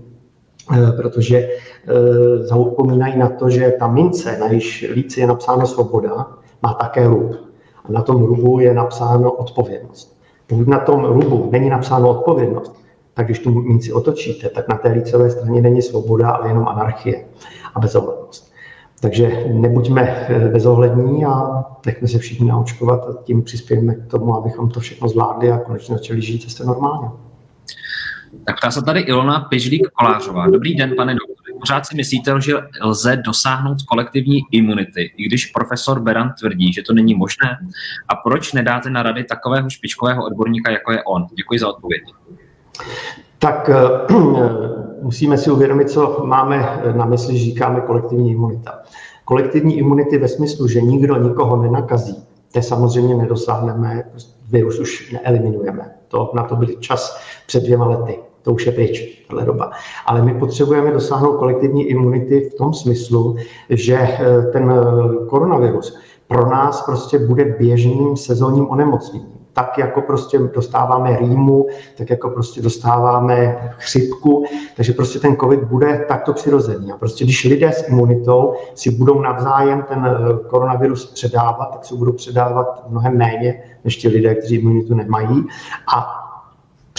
eh, 0.73 0.91
protože 0.91 1.37
eh, 1.37 2.37
zapomínají 2.37 3.17
na 3.17 3.29
to, 3.29 3.49
že 3.49 3.73
ta 3.79 3.87
mince, 3.87 4.37
na 4.37 4.47
jejíž 4.47 4.91
líci 4.93 5.19
je 5.19 5.27
napsáno 5.27 5.67
svoboda, 5.67 6.40
má 6.61 6.73
také 6.73 7.07
rub. 7.07 7.35
A 7.85 7.91
na 7.91 8.01
tom 8.01 8.23
rubu 8.23 8.59
je 8.59 8.73
napsáno 8.73 9.31
odpovědnost. 9.31 10.21
Pokud 10.47 10.67
na 10.67 10.79
tom 10.79 11.05
rubu 11.05 11.49
není 11.51 11.69
napsáno 11.69 12.09
odpovědnost, 12.09 12.81
tak 13.13 13.25
když 13.25 13.39
tu 13.39 13.61
minci 13.61 13.93
otočíte, 13.93 14.49
tak 14.49 14.67
na 14.67 14.77
té 14.77 14.89
lícové 14.89 15.29
straně 15.29 15.61
není 15.61 15.81
svoboda, 15.81 16.29
ale 16.29 16.47
jenom 16.47 16.67
anarchie 16.67 17.25
a 17.75 17.79
bezohlednost. 17.79 18.51
Takže 19.01 19.45
nebuďme 19.53 20.25
eh, 20.29 20.49
bezohlední 20.49 21.25
a 21.25 21.63
nechme 21.85 22.07
se 22.07 22.17
všichni 22.17 22.47
naočkovat 22.47 23.09
a 23.09 23.23
tím 23.23 23.43
přispějeme 23.43 23.95
k 23.95 24.07
tomu, 24.07 24.35
abychom 24.35 24.69
to 24.69 24.79
všechno 24.79 25.07
zvládli 25.07 25.51
a 25.51 25.57
konečně 25.57 25.95
začali 25.95 26.21
žít 26.21 26.43
zase 26.43 26.65
normálně. 26.65 27.09
Tak 28.45 28.57
ptá 28.57 28.71
se 28.71 28.81
tady 28.81 28.99
Ilona 28.99 29.39
Pižlík 29.39 29.87
Kolářová. 29.93 30.49
Dobrý 30.49 30.75
den, 30.75 30.95
pane 30.95 31.13
doktor 31.13 31.30
pořád 31.61 31.85
si 31.85 31.95
myslíte, 31.95 32.41
že 32.41 32.53
lze 32.81 33.15
dosáhnout 33.15 33.81
kolektivní 33.81 34.41
imunity, 34.51 35.11
i 35.17 35.23
když 35.23 35.45
profesor 35.45 35.99
Beran 35.99 36.33
tvrdí, 36.39 36.73
že 36.73 36.81
to 36.81 36.93
není 36.93 37.15
možné? 37.15 37.57
A 38.07 38.15
proč 38.15 38.53
nedáte 38.53 38.89
na 38.89 39.03
rady 39.03 39.23
takového 39.23 39.69
špičkového 39.69 40.25
odborníka, 40.25 40.71
jako 40.71 40.91
je 40.91 41.03
on? 41.03 41.27
Děkuji 41.33 41.59
za 41.59 41.69
odpověď. 41.69 42.01
Tak 43.39 43.69
eh, 43.69 44.13
musíme 45.01 45.37
si 45.37 45.51
uvědomit, 45.51 45.89
co 45.89 46.23
máme 46.25 46.81
na 46.95 47.05
mysli, 47.05 47.37
že 47.37 47.43
říkáme 47.45 47.81
kolektivní 47.81 48.31
imunita. 48.31 48.79
Kolektivní 49.25 49.77
imunity 49.77 50.17
ve 50.17 50.27
smyslu, 50.27 50.67
že 50.67 50.81
nikdo 50.81 51.15
nikoho 51.15 51.63
nenakazí, 51.63 52.23
to 52.53 52.61
samozřejmě 52.61 53.15
nedosáhneme, 53.15 54.03
virus 54.49 54.79
už 54.79 55.11
neeliminujeme. 55.11 55.91
To, 56.07 56.31
na 56.35 56.43
to 56.43 56.55
byl 56.55 56.67
čas 56.67 57.21
před 57.45 57.63
dvěma 57.63 57.85
lety 57.85 58.19
to 58.41 58.53
už 58.53 58.65
je 58.65 58.71
pryč, 58.71 59.25
tahle 59.27 59.45
doba. 59.45 59.71
Ale 60.05 60.21
my 60.21 60.33
potřebujeme 60.33 60.91
dosáhnout 60.91 61.37
kolektivní 61.37 61.83
imunity 61.83 62.49
v 62.49 62.53
tom 62.53 62.73
smyslu, 62.73 63.35
že 63.69 63.97
eh, 63.97 64.41
ten 64.51 64.71
eh, 64.71 65.25
koronavirus 65.25 65.97
pro 66.27 66.49
nás 66.49 66.81
prostě 66.81 67.19
bude 67.19 67.45
běžným 67.45 68.17
sezónním 68.17 68.69
onemocněním. 68.69 69.27
Tak 69.53 69.77
jako 69.77 70.01
prostě 70.01 70.39
dostáváme 70.39 71.17
rýmu, 71.17 71.67
tak 71.97 72.09
jako 72.09 72.29
prostě 72.29 72.61
dostáváme 72.61 73.57
chřipku, 73.77 74.45
takže 74.75 74.93
prostě 74.93 75.19
ten 75.19 75.35
covid 75.35 75.63
bude 75.63 76.05
takto 76.07 76.33
přirozený. 76.33 76.91
A 76.91 76.97
prostě 76.97 77.23
když 77.23 77.43
lidé 77.45 77.71
s 77.71 77.87
imunitou 77.87 78.53
si 78.75 78.91
budou 78.91 79.21
navzájem 79.21 79.83
ten 79.83 80.05
eh, 80.05 80.47
koronavirus 80.47 81.05
předávat, 81.05 81.65
tak 81.65 81.85
se 81.85 81.95
budou 81.95 82.11
předávat 82.11 82.83
mnohem 82.89 83.17
méně 83.17 83.63
než 83.83 83.97
ti 83.97 84.07
lidé, 84.07 84.35
kteří 84.35 84.55
imunitu 84.55 84.93
nemají. 84.93 85.45
A 85.95 86.20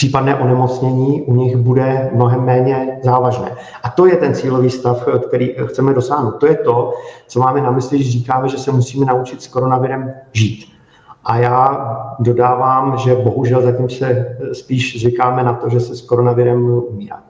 případné 0.02 0.36
onemocnění 0.36 1.22
u 1.22 1.34
nich 1.34 1.56
bude 1.56 2.10
mnohem 2.14 2.44
méně 2.44 2.98
závažné. 3.02 3.52
A 3.82 3.90
to 3.90 4.06
je 4.06 4.16
ten 4.16 4.34
cílový 4.34 4.70
stav, 4.70 5.08
který 5.26 5.54
chceme 5.66 5.94
dosáhnout. 5.94 6.30
To 6.30 6.46
je 6.46 6.54
to, 6.54 6.92
co 7.28 7.40
máme 7.40 7.60
na 7.60 7.70
mysli, 7.70 7.96
když 7.96 8.10
říkáme, 8.10 8.48
že 8.48 8.58
se 8.58 8.72
musíme 8.72 9.06
naučit 9.06 9.42
s 9.42 9.46
koronavirem 9.46 10.12
žít. 10.32 10.72
A 11.24 11.36
já 11.36 11.86
dodávám, 12.18 12.96
že 12.98 13.14
bohužel 13.14 13.62
zatím 13.62 13.90
se 13.90 14.36
spíš 14.52 15.00
zvykáme 15.00 15.42
na 15.42 15.54
to, 15.54 15.68
že 15.68 15.80
se 15.80 15.96
s 15.96 16.02
koronavirem 16.02 16.70
umírá. 16.70 17.22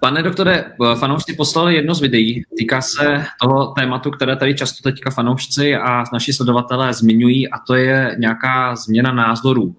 Pane 0.00 0.22
doktore, 0.22 0.64
fanoušci 0.98 1.32
poslali 1.32 1.74
jedno 1.74 1.94
z 1.94 2.00
videí, 2.00 2.44
týká 2.58 2.80
se 2.80 3.24
toho 3.42 3.66
tématu, 3.66 4.10
které 4.10 4.36
tady 4.36 4.54
často 4.54 4.82
teďka 4.82 5.10
fanoušci 5.10 5.76
a 5.76 6.04
naši 6.12 6.32
sledovatelé 6.32 6.94
zmiňují 6.94 7.50
a 7.50 7.58
to 7.66 7.74
je 7.74 8.16
nějaká 8.18 8.76
změna 8.76 9.12
názorů 9.12 9.74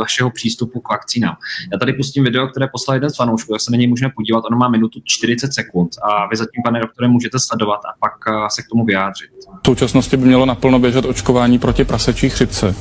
vašeho 0.00 0.30
přístupu 0.30 0.80
k 0.80 0.90
vakcínám. 0.90 1.36
Já 1.72 1.78
tady 1.78 1.92
pustím 1.92 2.24
video, 2.24 2.46
které 2.46 2.68
poslal 2.72 2.94
jeden 2.94 3.10
z 3.10 3.16
fanoušků, 3.16 3.52
jak 3.52 3.60
se 3.60 3.70
na 3.70 3.76
něj 3.76 3.86
můžeme 3.86 4.12
podívat, 4.16 4.44
ono 4.44 4.56
má 4.56 4.68
minutu 4.68 5.00
40 5.04 5.52
sekund 5.52 5.90
a 6.02 6.26
vy 6.26 6.36
zatím, 6.36 6.62
pane 6.62 6.80
doktore, 6.80 7.08
můžete 7.08 7.38
sledovat 7.38 7.80
a 7.84 7.94
pak 8.00 8.14
se 8.52 8.62
k 8.62 8.68
tomu 8.70 8.84
vyjádřit. 8.84 9.30
V 9.62 9.66
současnosti 9.66 10.16
by 10.16 10.26
mělo 10.26 10.46
naplno 10.46 10.78
běžet 10.78 11.04
očkování 11.04 11.58
proti 11.58 11.84
prasečí 11.84 12.28
chřipce. 12.30 12.74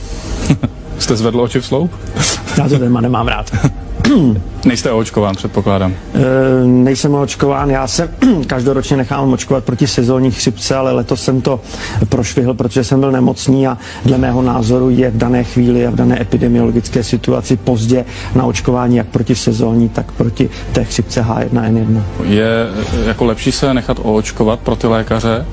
Jste 0.99 1.15
zvedl 1.15 1.41
oči 1.41 1.59
v 1.59 1.65
sloup? 1.65 1.91
Já 2.57 2.69
to 2.69 2.79
téma 2.79 3.01
nemám 3.01 3.27
rád. 3.27 3.51
Nejste 4.65 4.91
očkován, 4.91 5.35
předpokládám. 5.35 5.93
E, 5.93 6.65
nejsem 6.65 7.13
očkován, 7.13 7.69
já 7.69 7.87
se 7.87 8.09
každoročně 8.47 8.97
nechám 8.97 9.33
očkovat 9.33 9.63
proti 9.63 9.87
sezónní 9.87 10.31
chřipce, 10.31 10.75
ale 10.75 10.91
letos 10.91 11.23
jsem 11.23 11.41
to 11.41 11.59
prošvihl, 12.09 12.53
protože 12.53 12.83
jsem 12.83 12.99
byl 12.99 13.11
nemocný 13.11 13.67
a 13.67 13.77
dle 14.05 14.17
mého 14.17 14.41
názoru 14.41 14.89
je 14.89 15.11
v 15.11 15.17
dané 15.17 15.43
chvíli 15.43 15.87
a 15.87 15.89
v 15.89 15.95
dané 15.95 16.21
epidemiologické 16.21 17.03
situaci 17.03 17.57
pozdě 17.57 18.05
na 18.35 18.45
očkování 18.45 18.95
jak 18.95 19.07
proti 19.07 19.35
sezónní, 19.35 19.89
tak 19.89 20.11
proti 20.11 20.49
té 20.71 20.83
chřipce 20.83 21.21
H1N1. 21.21 22.01
Je 22.23 22.47
jako 23.05 23.25
lepší 23.25 23.51
se 23.51 23.73
nechat 23.73 23.99
oočkovat 24.03 24.59
pro 24.59 24.75
ty 24.75 24.87
lékaře, 24.87 25.45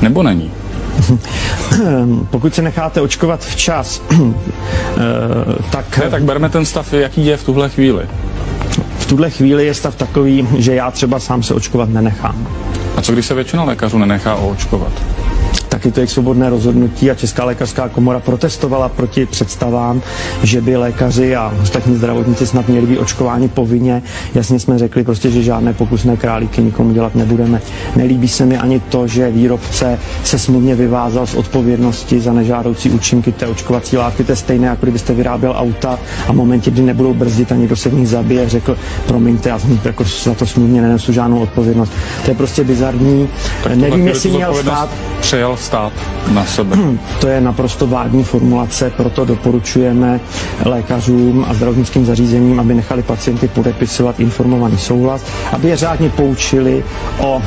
nebo 0.00 0.22
není? 0.22 0.50
Pokud 2.30 2.54
se 2.54 2.62
necháte 2.62 3.00
očkovat 3.00 3.44
včas, 3.44 4.02
eh, 4.12 5.00
tak... 5.70 5.98
Ne, 5.98 6.10
tak 6.10 6.22
berme 6.22 6.48
ten 6.48 6.64
stav, 6.64 6.92
jaký 6.92 7.26
je 7.26 7.36
v 7.36 7.44
tuhle 7.44 7.68
chvíli. 7.68 8.06
V 8.98 9.06
tuhle 9.06 9.30
chvíli 9.30 9.66
je 9.66 9.74
stav 9.74 9.94
takový, 9.94 10.48
že 10.58 10.74
já 10.74 10.90
třeba 10.90 11.20
sám 11.20 11.42
se 11.42 11.54
očkovat 11.54 11.88
nenechám. 11.88 12.46
A 12.96 13.02
co 13.02 13.12
když 13.12 13.26
se 13.26 13.34
většina 13.34 13.64
lékařů 13.64 13.98
nenechá 13.98 14.34
oočkovat? 14.34 14.92
Tak 15.82 15.86
je 15.86 15.92
to 15.92 16.00
jejich 16.00 16.10
svobodné 16.10 16.50
rozhodnutí 16.50 17.10
a 17.10 17.14
Česká 17.14 17.44
lékařská 17.44 17.88
komora 17.88 18.20
protestovala 18.20 18.88
proti 18.88 19.26
představám, 19.26 20.02
že 20.42 20.60
by 20.60 20.76
lékaři 20.76 21.36
a 21.36 21.54
ostatní 21.62 21.96
zdravotníci 21.96 22.46
snad 22.46 22.68
měli 22.68 22.86
být 22.86 22.98
očkováni 22.98 23.48
povinně. 23.48 24.02
Jasně 24.34 24.60
jsme 24.60 24.78
řekli 24.78 25.04
prostě, 25.04 25.30
že 25.30 25.42
žádné 25.42 25.72
pokusné 25.72 26.16
králíky 26.16 26.62
nikomu 26.62 26.92
dělat 26.92 27.14
nebudeme. 27.14 27.60
Nelíbí 27.96 28.28
se 28.28 28.46
mi 28.46 28.58
ani 28.58 28.80
to, 28.80 29.06
že 29.06 29.30
výrobce 29.30 29.98
se 30.24 30.38
smluvně 30.38 30.74
vyvázal 30.74 31.26
z 31.26 31.34
odpovědnosti 31.34 32.20
za 32.20 32.32
nežádoucí 32.32 32.90
účinky 32.90 33.32
té 33.32 33.46
očkovací 33.46 33.96
látky. 33.96 34.24
To 34.24 34.32
je 34.32 34.36
stejné, 34.36 34.66
jako 34.66 34.82
kdybyste 34.82 35.14
vyráběl 35.14 35.54
auta 35.56 35.98
a 36.28 36.32
v 36.32 36.36
momentě, 36.36 36.70
kdy 36.70 36.82
nebudou 36.82 37.14
brzdit 37.14 37.52
a 37.52 37.54
někdo 37.54 37.76
se 37.76 37.88
v 37.88 37.94
nich 37.94 38.08
zabije, 38.08 38.48
řekl, 38.48 38.76
promiňte, 39.06 39.48
já 39.48 39.58
jsem 39.58 39.80
jako 39.84 40.04
za 40.24 40.34
to 40.34 40.46
smluvně 40.46 40.82
nenesu 40.82 41.12
žádnou 41.12 41.40
odpovědnost. 41.40 41.92
To 42.24 42.30
je 42.30 42.34
prostě 42.34 42.64
bizarní. 42.64 43.28
Nevím, 43.74 44.08
jestli 44.08 44.30
měl 44.30 44.54
stát. 44.54 44.88
Stát 45.72 45.92
na 46.32 46.44
sebe. 46.44 46.76
Hmm, 46.76 46.98
to 47.20 47.28
je 47.28 47.40
naprosto 47.40 47.86
vágní 47.86 48.24
formulace, 48.24 48.92
proto 48.96 49.24
doporučujeme 49.24 50.20
lékařům 50.64 51.46
a 51.48 51.54
zdravotnickým 51.54 52.06
zařízením, 52.06 52.60
aby 52.60 52.74
nechali 52.74 53.02
pacienty 53.02 53.48
podepisovat 53.48 54.20
informovaný 54.20 54.78
souhlas, 54.78 55.24
aby 55.52 55.68
je 55.68 55.76
řádně 55.76 56.10
poučili 56.10 56.84
o 57.18 57.42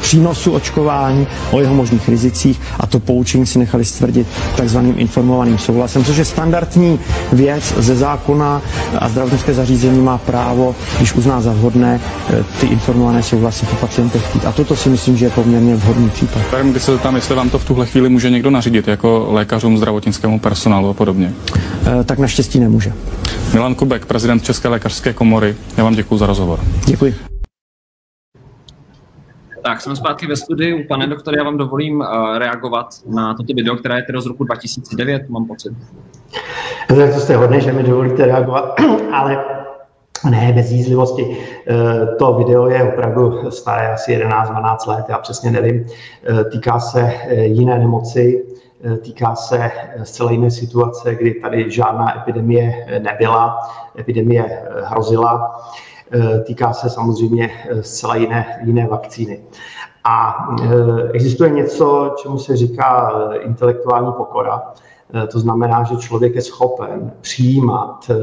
přínosu 0.00 0.52
očkování, 0.52 1.26
o 1.50 1.60
jeho 1.60 1.74
možných 1.74 2.08
rizicích 2.08 2.60
a 2.80 2.86
to 2.86 3.00
poučení 3.00 3.46
si 3.46 3.58
nechali 3.58 3.84
stvrdit 3.84 4.26
takzvaným 4.56 4.94
informovaným 4.98 5.58
souhlasem, 5.58 6.04
což 6.04 6.16
je 6.16 6.24
standardní 6.24 7.00
věc 7.32 7.74
ze 7.78 7.96
zákona 7.96 8.62
a 8.98 9.08
zdravotnické 9.08 9.54
zařízení 9.54 10.00
má 10.00 10.18
právo, 10.18 10.74
když 10.96 11.14
uzná 11.14 11.40
za 11.40 11.52
vhodné, 11.52 12.00
eh, 12.30 12.44
ty 12.60 12.66
informované 12.66 13.22
souhlasy 13.22 13.66
po 13.66 13.76
pacientech 13.76 14.22
chtít. 14.26 14.44
A 14.44 14.52
toto 14.52 14.76
si 14.76 14.88
myslím, 14.88 15.16
že 15.16 15.26
je 15.26 15.30
poměrně 15.30 15.76
vhodný 15.76 16.10
případ. 16.10 16.42
Když 16.62 16.82
se 16.82 16.98
tam, 16.98 17.16
jestli 17.16 17.34
vám 17.34 17.50
to 17.50 17.61
v 17.62 17.66
tuhle 17.66 17.86
chvíli 17.86 18.08
může 18.08 18.30
někdo 18.30 18.50
nařídit, 18.50 18.88
jako 18.88 19.26
lékařům, 19.30 19.78
zdravotnickému 19.78 20.40
personálu 20.40 20.88
a 20.88 20.94
podobně? 20.94 21.32
E, 22.00 22.04
tak 22.04 22.18
naštěstí 22.18 22.60
nemůže. 22.60 22.92
Milan 23.52 23.74
Kubek, 23.74 24.06
prezident 24.06 24.44
České 24.44 24.68
lékařské 24.68 25.12
komory, 25.12 25.56
já 25.76 25.84
vám 25.84 25.94
děkuji 25.94 26.18
za 26.18 26.26
rozhovor. 26.26 26.60
Děkuji. 26.86 27.14
Tak, 29.64 29.80
jsme 29.80 29.96
zpátky 29.96 30.26
ve 30.26 30.36
studiu. 30.36 30.78
Pane 30.88 31.06
doktore, 31.06 31.38
já 31.38 31.44
vám 31.44 31.56
dovolím 31.56 32.00
uh, 32.00 32.38
reagovat 32.38 32.86
na 33.06 33.34
toto 33.34 33.54
video, 33.56 33.76
které 33.76 33.96
je 33.96 34.02
tedy 34.02 34.20
z 34.20 34.26
roku 34.26 34.44
2009, 34.44 35.28
mám 35.28 35.46
pocit. 35.46 35.72
Tak 36.88 37.14
to 37.14 37.20
jste 37.20 37.36
hodně, 37.36 37.60
že 37.60 37.72
mi 37.72 37.82
dovolíte 37.82 38.26
reagovat, 38.26 38.80
ale 39.12 39.44
ne, 40.30 40.52
bez 40.52 40.70
jízlivosti. 40.70 41.36
Eh, 41.66 42.06
to 42.18 42.34
video 42.34 42.66
je 42.66 42.82
opravdu 42.82 43.50
staré, 43.50 43.92
asi 43.92 44.12
11-12 44.12 44.86
let, 44.86 45.04
já 45.08 45.18
přesně 45.18 45.50
nevím. 45.50 45.86
Eh, 46.24 46.44
týká 46.44 46.80
se 46.80 47.00
eh, 47.00 47.44
jiné 47.44 47.78
nemoci, 47.78 48.44
týká 49.02 49.34
se 49.34 49.70
zcela 50.02 50.30
jiné 50.30 50.50
situace, 50.50 51.14
kdy 51.14 51.34
tady 51.34 51.70
žádná 51.70 52.16
epidemie 52.16 52.86
nebyla, 52.98 53.58
epidemie 53.98 54.62
hrozila. 54.84 55.60
Týká 56.44 56.72
se 56.72 56.90
samozřejmě 56.90 57.50
zcela 57.80 58.16
jiné, 58.16 58.60
jiné 58.64 58.86
vakcíny. 58.86 59.40
A 60.04 60.46
existuje 61.12 61.50
něco, 61.50 62.14
čemu 62.22 62.38
se 62.38 62.56
říká 62.56 63.12
intelektuální 63.40 64.12
pokora. 64.16 64.62
Eh, 65.14 65.26
to 65.26 65.38
znamená, 65.38 65.84
že 65.84 65.96
člověk 65.96 66.34
je 66.34 66.42
schopen 66.42 67.12
přijímat 67.20 68.10
eh, 68.10 68.14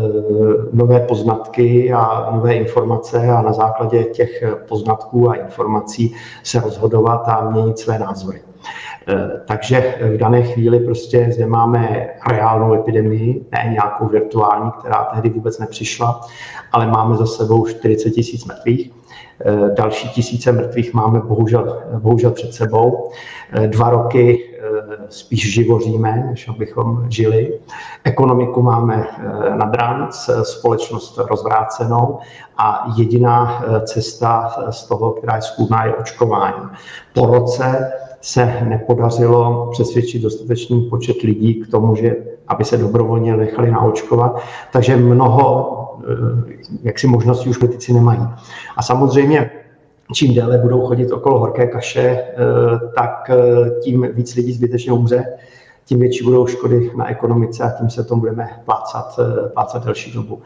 nové 0.74 1.00
poznatky 1.00 1.94
a 1.94 2.30
nové 2.32 2.54
informace 2.54 3.30
a 3.30 3.42
na 3.42 3.54
základě 3.54 4.04
těch 4.04 4.44
poznatků 4.68 5.30
a 5.30 5.36
informací 5.36 6.16
se 6.44 6.60
rozhodovat 6.60 7.28
a 7.28 7.50
měnit 7.50 7.80
své 7.80 8.00
názory. 8.00 8.42
Eh, 9.08 9.30
takže 9.48 9.96
v 10.02 10.18
dané 10.18 10.42
chvíli 10.42 10.80
prostě 10.80 11.28
zde 11.32 11.46
máme 11.46 12.08
reálnou 12.32 12.74
epidemii, 12.74 13.46
ne 13.52 13.70
nějakou 13.72 14.08
virtuální, 14.08 14.72
která 14.80 15.04
tehdy 15.04 15.30
vůbec 15.30 15.60
nepřišla, 15.60 16.22
ale 16.72 16.88
máme 16.88 17.18
za 17.18 17.26
sebou 17.26 17.66
40 17.66 18.10
tisíc 18.10 18.46
mrtvých. 18.46 18.92
Další 19.74 20.10
tisíce 20.10 20.52
mrtvých 20.52 20.94
máme 20.94 21.20
bohužel, 21.20 21.82
bohužel 22.00 22.32
před 22.32 22.54
sebou. 22.54 23.12
Dva 23.68 23.90
roky 23.90 24.49
spíš 25.10 25.54
živoříme, 25.54 26.28
než 26.30 26.48
abychom 26.50 27.06
žili. 27.10 27.60
Ekonomiku 28.04 28.62
máme 28.62 29.08
eh, 29.08 29.56
nad 29.56 29.74
rámec, 29.74 30.30
společnost 30.44 31.20
rozvrácenou 31.30 32.20
a 32.58 32.94
jediná 32.98 33.64
eh, 33.64 33.82
cesta 33.82 34.50
z 34.70 34.88
toho, 34.88 35.12
která 35.12 35.36
je 35.36 35.42
schůdná, 35.42 35.86
je 35.86 35.96
očkování. 35.96 36.70
Po 37.14 37.26
roce 37.26 37.92
se 38.22 38.58
nepodařilo 38.64 39.70
přesvědčit 39.72 40.22
dostatečný 40.22 40.82
počet 40.82 41.22
lidí 41.22 41.54
k 41.54 41.72
tomu, 41.72 41.96
že 41.96 42.16
aby 42.48 42.66
se 42.66 42.78
dobrovolně 42.78 43.38
nechali 43.38 43.72
naočkovat. 43.72 44.40
Takže 44.72 44.98
mnoho 44.98 45.76
eh, 46.04 46.60
jak 46.84 47.00
si 47.00 47.08
možností 47.08 47.50
už 47.50 47.58
politici 47.58 47.94
nemají. 47.94 48.28
A 48.78 48.84
samozřejmě 48.84 49.52
čím 50.14 50.34
déle 50.34 50.58
budou 50.58 50.88
chodit 50.88 51.12
okolo 51.12 51.40
horké 51.40 51.68
kaše, 51.68 52.02
eh, 52.02 52.36
tak 52.96 53.30
eh, 53.30 53.70
tím 53.82 54.08
víc 54.14 54.36
lidí 54.36 54.54
zbytečně 54.54 54.92
umře, 54.92 55.26
tím 55.86 56.00
větší 56.00 56.24
budou 56.24 56.48
škody 56.48 56.92
na 56.98 57.10
ekonomice 57.10 57.64
a 57.64 57.70
tím 57.70 57.90
se 57.90 58.04
tomu 58.04 58.20
budeme 58.20 58.50
plácat, 58.66 59.20
eh, 59.20 59.50
plácat 59.50 59.86
delší 59.86 60.14
dobu. 60.14 60.42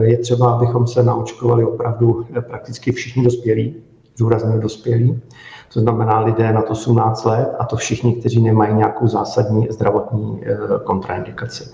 Je 0.00 0.18
třeba, 0.18 0.52
abychom 0.52 0.86
se 0.86 1.02
naočkovali 1.02 1.64
opravdu 1.64 2.26
prakticky 2.40 2.92
všichni 2.92 3.24
dospělí, 3.24 3.76
zúrazně 4.16 4.58
dospělí, 4.58 5.20
to 5.74 5.80
znamená 5.80 6.20
lidé 6.20 6.52
nad 6.52 6.70
18 6.70 7.24
let 7.24 7.54
a 7.58 7.64
to 7.64 7.76
všichni, 7.76 8.14
kteří 8.14 8.42
nemají 8.42 8.74
nějakou 8.74 9.08
zásadní 9.08 9.66
zdravotní 9.70 10.40
eh, 10.42 10.56
kontraindikaci. 10.84 11.64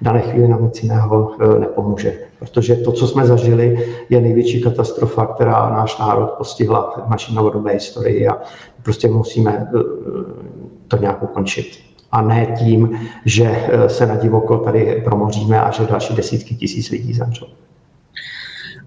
V 0.00 0.04
dané 0.04 0.20
chvíli 0.20 0.48
nám 0.48 0.64
nic 0.64 0.82
jiného 0.82 1.32
eh, 1.40 1.58
nepomůže, 1.58 2.18
protože 2.38 2.76
to, 2.76 2.92
co 2.92 3.06
jsme 3.06 3.26
zažili, 3.26 3.86
je 4.08 4.20
největší 4.20 4.62
katastrofa, 4.62 5.26
která 5.26 5.70
náš 5.70 5.98
národ 5.98 6.30
postihla 6.30 7.02
v 7.06 7.10
naší 7.10 7.34
novodobé 7.34 7.72
historii 7.72 8.28
a 8.28 8.38
prostě 8.82 9.08
musíme 9.08 9.68
eh, 9.74 9.78
to 10.88 10.96
nějak 10.96 11.22
ukončit 11.22 11.78
a 12.12 12.22
ne 12.22 12.46
tím, 12.58 13.00
že 13.24 13.68
se 13.86 14.06
na 14.06 14.16
divoko 14.16 14.58
tady 14.58 15.02
promoříme 15.04 15.60
a 15.60 15.70
že 15.70 15.86
další 15.86 16.14
desítky 16.14 16.54
tisíc 16.54 16.90
lidí 16.90 17.14
zemřou. 17.14 17.46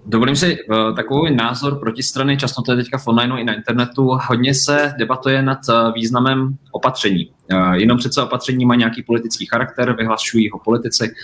Dovolím 0.06 0.36
si 0.36 0.58
uh, 0.64 0.96
takový 0.96 1.34
názor 1.34 1.78
protistrany, 1.78 2.36
často 2.36 2.62
to 2.62 2.72
je 2.72 2.76
teďka 2.76 2.98
v 2.98 3.08
onlineu 3.08 3.36
i 3.36 3.44
na 3.44 3.54
internetu. 3.54 4.18
Hodně 4.28 4.54
se 4.54 4.94
debatuje 4.98 5.42
nad 5.42 5.58
uh, 5.68 5.92
významem 5.94 6.56
opatření. 6.72 7.30
Uh, 7.52 7.72
jenom 7.72 7.98
přece 7.98 8.22
opatření 8.22 8.64
má 8.64 8.74
nějaký 8.74 9.02
politický 9.02 9.46
charakter, 9.46 9.96
vyhlašují 9.96 10.50
ho 10.50 10.58
politici. 10.58 11.14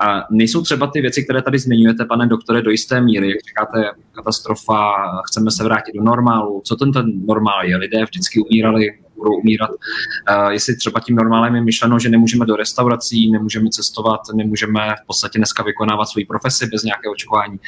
A 0.00 0.24
nejsou 0.30 0.62
třeba 0.62 0.86
ty 0.86 1.00
věci, 1.00 1.24
které 1.24 1.42
tady 1.42 1.58
zmiňujete, 1.58 2.04
pane 2.04 2.26
doktore, 2.26 2.62
do 2.62 2.70
jisté 2.70 3.00
míry, 3.00 3.28
jak 3.28 3.38
říkáte, 3.48 3.90
katastrofa, 4.12 4.94
chceme 5.26 5.50
se 5.50 5.64
vrátit 5.64 5.92
do 5.94 6.02
normálu. 6.02 6.62
Co 6.64 6.76
ten, 6.76 6.92
ten 6.92 7.26
normál 7.26 7.64
je? 7.64 7.76
Lidé 7.76 8.04
vždycky 8.04 8.40
umírali 8.40 8.90
budou 9.18 9.36
umírat. 9.36 9.70
Uh, 9.70 10.48
jestli 10.48 10.76
třeba 10.76 11.00
tím 11.00 11.16
normálem 11.16 11.54
je 11.54 11.60
myšleno, 11.60 11.98
že 11.98 12.08
nemůžeme 12.08 12.46
do 12.46 12.56
restaurací, 12.56 13.30
nemůžeme 13.30 13.70
cestovat, 13.70 14.20
nemůžeme 14.34 14.94
v 15.02 15.06
podstatě 15.06 15.38
dneska 15.38 15.62
vykonávat 15.62 16.08
svoji 16.08 16.26
profesi 16.26 16.66
bez 16.66 16.82
nějakého 16.82 17.12
očkování. 17.12 17.58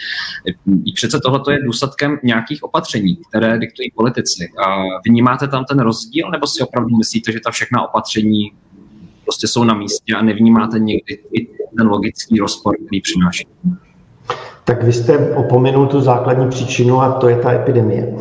I 0.85 0.93
přece 0.93 1.21
tohle 1.25 1.55
je 1.55 1.65
důsledkem 1.65 2.19
nějakých 2.23 2.63
opatření, 2.63 3.17
které 3.29 3.59
diktují 3.59 3.91
politici. 3.91 4.49
Uh, 4.59 4.65
vnímáte 5.07 5.49
tam 5.49 5.65
ten 5.65 5.79
rozdíl, 5.79 6.31
nebo 6.31 6.47
si 6.47 6.63
opravdu 6.63 6.97
myslíte, 6.97 7.33
že 7.33 7.41
ta 7.45 7.51
všechna 7.51 7.89
opatření 7.89 8.53
prostě 9.25 9.49
jsou 9.49 9.65
na 9.65 9.75
místě 9.75 10.15
a 10.15 10.23
nevnímáte 10.23 10.79
někdy 10.79 11.19
i 11.33 11.47
ten 11.77 11.87
logický 11.87 12.39
rozpor, 12.39 12.77
který 12.87 13.01
přináší? 13.01 13.47
Tak 14.71 14.83
vy 14.83 14.93
jste 14.93 15.35
opomenul 15.35 15.87
tu 15.87 16.01
základní 16.01 16.49
příčinu 16.49 17.01
a 17.01 17.13
to 17.13 17.29
je 17.29 17.37
ta 17.37 17.53
epidemie, 17.53 18.17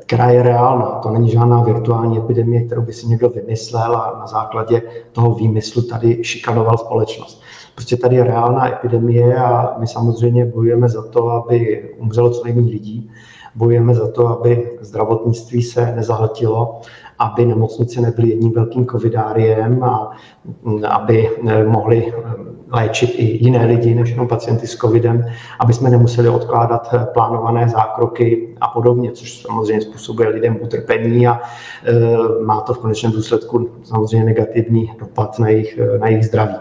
která 0.00 0.30
je 0.30 0.42
reálná. 0.42 0.86
To 0.86 1.10
není 1.10 1.30
žádná 1.30 1.62
virtuální 1.62 2.18
epidemie, 2.18 2.64
kterou 2.64 2.82
by 2.82 2.92
si 2.92 3.06
někdo 3.06 3.28
vymyslel 3.28 3.96
a 3.96 4.16
na 4.20 4.26
základě 4.26 4.82
toho 5.12 5.34
výmyslu 5.34 5.82
tady 5.82 6.24
šikanoval 6.24 6.78
společnost. 6.78 7.42
Prostě 7.74 7.96
tady 7.96 8.16
je 8.16 8.24
reálná 8.24 8.68
epidemie 8.68 9.36
a 9.36 9.74
my 9.78 9.86
samozřejmě 9.86 10.44
bojujeme 10.44 10.88
za 10.88 11.02
to, 11.02 11.30
aby 11.30 11.84
umřelo 11.98 12.30
co 12.30 12.44
nejméně 12.44 12.70
lidí. 12.70 13.10
Bojujeme 13.54 13.94
za 13.94 14.08
to, 14.08 14.28
aby 14.28 14.70
zdravotnictví 14.80 15.62
se 15.62 15.92
nezahltilo, 15.96 16.80
aby 17.18 17.46
nemocnice 17.46 18.00
nebyly 18.00 18.28
jedním 18.28 18.52
velkým 18.52 18.86
covidáriem 18.86 19.84
a 19.84 20.10
aby 20.88 21.30
mohli 21.66 22.12
léčit 22.72 23.10
i 23.16 23.44
jiné 23.44 23.66
lidi 23.66 23.94
než 23.94 24.10
jenom 24.10 24.28
pacienty 24.28 24.66
s 24.66 24.76
covidem, 24.76 25.24
aby 25.60 25.72
jsme 25.72 25.90
nemuseli 25.90 26.28
odkládat 26.28 26.94
plánované 27.12 27.68
zákroky 27.68 28.54
a 28.60 28.68
podobně, 28.68 29.12
což 29.12 29.42
samozřejmě 29.42 29.80
způsobuje 29.80 30.28
lidem 30.28 30.58
utrpení 30.62 31.26
a 31.26 31.40
má 32.44 32.60
to 32.60 32.74
v 32.74 32.78
konečném 32.78 33.12
důsledku 33.12 33.70
samozřejmě 33.82 34.26
negativní 34.26 34.92
dopad 34.98 35.38
na 35.38 35.48
jejich, 35.48 35.78
na 36.00 36.08
jejich 36.08 36.26
zdraví. 36.26 36.56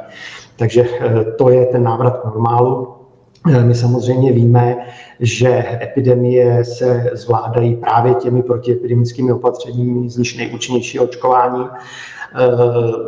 Takže 0.56 0.89
to 1.38 1.50
je 1.50 1.65
ten 1.65 1.84
návrat 1.84 2.17
k 2.17 2.26
normálu. 2.26 2.97
E, 3.45 3.63
my 3.63 3.76
samozřejmě 3.76 4.32
víme, 4.32 4.78
že 5.19 5.65
epidemie 5.82 6.63
se 6.65 7.10
zvládají 7.13 7.76
právě 7.76 8.13
těmi 8.13 8.43
protiepidemickými 8.43 9.32
opatřeními, 9.32 10.10
z 10.10 10.17
nich 10.17 10.38
nejúčinnější 10.38 11.00
očkování. 11.00 11.62
Uh, 11.62 11.69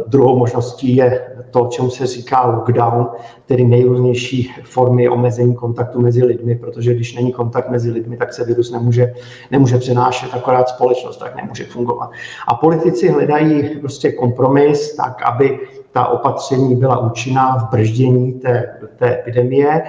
druhou 0.08 0.38
možností 0.38 0.96
je 0.96 1.28
to, 1.52 1.68
čemu 1.72 1.90
se 1.90 2.06
říká 2.06 2.46
lockdown, 2.46 3.08
tedy 3.46 3.64
nejrůznější 3.64 4.54
formy 4.64 5.10
omezení 5.10 5.56
kontaktu 5.56 6.02
mezi 6.02 6.24
lidmi, 6.24 6.56
protože 6.56 6.94
když 6.94 7.16
není 7.16 7.32
kontakt 7.32 7.70
mezi 7.70 7.92
lidmi, 7.92 8.18
tak 8.18 8.34
se 8.34 8.46
virus 8.46 8.72
nemůže, 8.72 9.14
nemůže 9.52 9.78
přenášet, 9.78 10.34
akorát 10.34 10.70
společnost 10.70 11.18
tak 11.18 11.36
nemůže 11.36 11.66
fungovat. 11.66 12.12
A 12.48 12.56
politici 12.56 13.10
hledají 13.10 13.80
prostě 13.80 14.12
kompromis 14.12 14.96
tak, 14.96 15.22
aby 15.26 15.60
ta 15.92 16.08
opatření 16.08 16.76
byla 16.76 16.98
účinná 16.98 17.58
v 17.58 17.72
brždění 17.72 18.34
té, 18.34 18.80
té 18.98 19.14
epidemie 19.14 19.82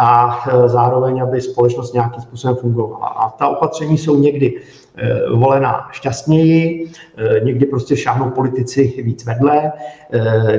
a 0.00 0.38
e, 0.48 0.68
zároveň, 0.68 1.22
aby 1.22 1.40
společnost 1.40 1.94
nějakým 1.94 2.22
způsobem 2.22 2.56
fungovala. 2.56 3.06
A 3.06 3.30
ta 3.30 3.48
opatření 3.48 3.98
jsou 3.98 4.16
někdy 4.16 4.60
e, 4.96 5.36
volená 5.36 5.88
šťastněji, 5.92 6.90
e, 7.16 7.40
někdy 7.40 7.66
prostě 7.66 7.96
šáhnou 7.96 8.30
politici 8.30 9.02
víc 9.02 9.24
vedle, 9.24 9.72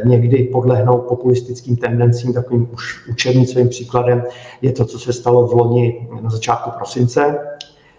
někdy 0.05 0.43
podlehnou 0.43 0.97
populistickým 0.97 1.77
tendencím, 1.77 2.33
takovým 2.33 2.69
už 2.73 3.07
učebnicovým 3.09 3.69
příkladem 3.69 4.23
je 4.61 4.71
to, 4.71 4.85
co 4.85 4.99
se 4.99 5.13
stalo 5.13 5.47
v 5.47 5.53
loni 5.53 6.07
na 6.21 6.29
začátku 6.29 6.69
prosince, 6.77 7.39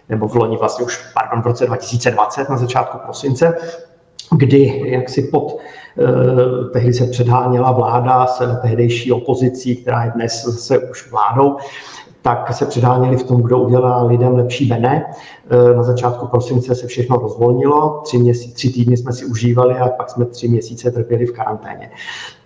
nebo 0.09 0.29
v 0.29 0.35
loni 0.35 0.57
vlastně 0.57 0.85
už, 0.85 1.13
pardon, 1.15 1.43
v 1.43 1.47
roce 1.47 1.67
2020 1.67 2.49
na 2.49 2.57
začátku 2.57 2.99
prosince, 3.05 3.55
kdy 4.37 4.83
jaksi 4.87 5.23
pod 5.23 5.59
tehdy 6.73 6.93
se 6.93 7.07
předháněla 7.07 7.73
vláda 7.73 8.27
s 8.27 8.61
tehdejší 8.63 9.13
opozicí, 9.13 9.77
která 9.77 10.05
je 10.05 10.11
dnes 10.11 10.45
zase 10.45 10.79
už 10.79 11.11
vládou, 11.11 11.57
tak 12.23 12.53
se 12.53 12.67
předháněli 12.67 13.17
v 13.17 13.23
tom, 13.23 13.43
kdo 13.43 13.59
udělá 13.59 14.03
lidem 14.03 14.35
lepší 14.35 14.67
bene. 14.67 15.05
Eh, 15.51 15.77
na 15.77 15.83
začátku 15.83 16.27
prosince 16.27 16.75
se 16.75 16.87
všechno 16.87 17.17
rozvolnilo, 17.17 18.01
tři, 18.05 18.19
měsíc, 18.19 18.55
tři 18.55 18.73
týdny 18.73 18.97
jsme 18.97 19.13
si 19.13 19.25
užívali 19.25 19.75
a 19.75 19.89
pak 19.89 20.11
jsme 20.11 20.25
tři 20.25 20.49
měsíce 20.49 20.91
trpěli 20.91 21.27
v 21.27 21.33
karanténě. 21.33 21.91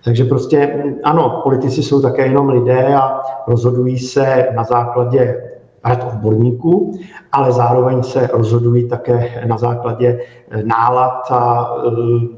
Takže 0.04 0.24
prostě 0.24 0.84
ano, 1.04 1.40
politici 1.42 1.82
jsou 1.82 2.02
také 2.02 2.26
jenom 2.26 2.48
lidé 2.48 2.94
a 2.94 3.20
rozhodují 3.46 3.98
se 3.98 4.48
na 4.56 4.64
základě 4.64 5.45
rad 5.86 6.12
odborníků, 6.12 6.98
ale 7.32 7.52
zároveň 7.52 8.02
se 8.02 8.26
rozhodují 8.32 8.88
také 8.88 9.44
na 9.46 9.58
základě 9.58 10.20
eh, 10.50 10.62
nálad 10.62 11.30
a 11.30 11.74
eh, 11.86 11.90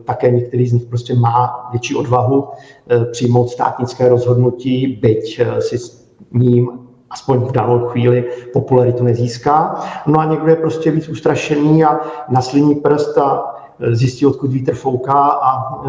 také 0.04 0.30
některý 0.30 0.68
z 0.68 0.72
nich 0.72 0.84
prostě 0.84 1.14
má 1.14 1.68
větší 1.70 1.96
odvahu 1.96 2.48
eh, 2.90 3.04
přijmout 3.04 3.48
státnické 3.48 4.08
rozhodnutí, 4.08 4.98
byť 5.02 5.40
si 5.58 5.78
s 5.78 6.08
ním 6.32 6.70
aspoň 7.10 7.38
v 7.38 7.52
danou 7.52 7.78
chvíli 7.88 8.24
popularitu 8.52 9.04
nezíská. 9.04 9.80
No 10.06 10.20
a 10.20 10.24
někdo 10.24 10.46
je 10.46 10.56
prostě 10.56 10.90
víc 10.90 11.08
ustrašený 11.08 11.84
a 11.84 12.00
naslíní 12.28 12.74
prst 12.74 13.18
a 13.18 13.54
zjistí, 13.90 14.26
odkud 14.26 14.52
vítr 14.52 14.74
fouká 14.74 15.28
a 15.28 15.82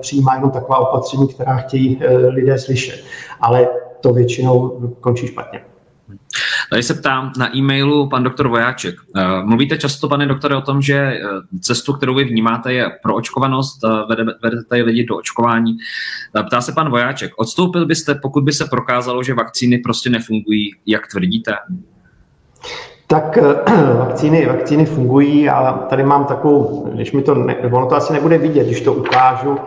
přijímá 0.00 0.34
jenom 0.34 0.50
taková 0.50 0.78
opatření, 0.78 1.28
která 1.28 1.56
chtějí 1.56 2.00
lidé 2.28 2.58
slyšet. 2.58 3.04
Ale 3.40 3.68
to 4.00 4.12
většinou 4.12 4.80
končí 5.00 5.26
špatně. 5.26 5.71
Tady 6.72 6.82
se 6.82 6.94
ptám 6.94 7.32
na 7.38 7.56
e-mailu 7.56 8.08
pan 8.08 8.22
doktor 8.22 8.48
Vojáček. 8.48 8.94
Eh, 9.16 9.22
mluvíte 9.44 9.78
často, 9.78 10.08
pane 10.08 10.26
doktore, 10.26 10.56
o 10.56 10.60
tom, 10.60 10.82
že 10.82 10.94
eh, 10.96 11.20
cestu, 11.60 11.92
kterou 11.92 12.14
vy 12.14 12.24
vnímáte, 12.24 12.72
je 12.72 12.90
pro 13.02 13.14
očkovanost, 13.14 13.80
vedete 14.42 14.64
tady 14.68 14.82
lidi 14.82 15.04
do 15.04 15.16
očkování. 15.16 15.76
Eh, 16.36 16.42
ptá 16.42 16.60
se 16.60 16.72
pan 16.72 16.90
Vojáček, 16.90 17.32
odstoupil 17.36 17.86
byste, 17.86 18.14
pokud 18.14 18.44
by 18.44 18.52
se 18.52 18.64
prokázalo, 18.64 19.22
že 19.22 19.34
vakcíny 19.34 19.78
prostě 19.78 20.10
nefungují, 20.10 20.70
jak 20.86 21.06
tvrdíte? 21.06 21.52
Tak 23.06 23.38
vakcíny, 23.98 24.46
vakcíny 24.46 24.86
fungují 24.86 25.48
a 25.48 25.72
tady 25.72 26.04
mám 26.04 26.24
takovou, 26.24 26.88
když 26.94 27.12
mi 27.12 27.22
to, 27.22 27.34
ne, 27.34 27.56
ono 27.56 27.86
to 27.86 27.96
asi 27.96 28.12
nebude 28.12 28.38
vidět, 28.38 28.66
když 28.66 28.80
to 28.80 28.92
ukážu, 28.92 29.58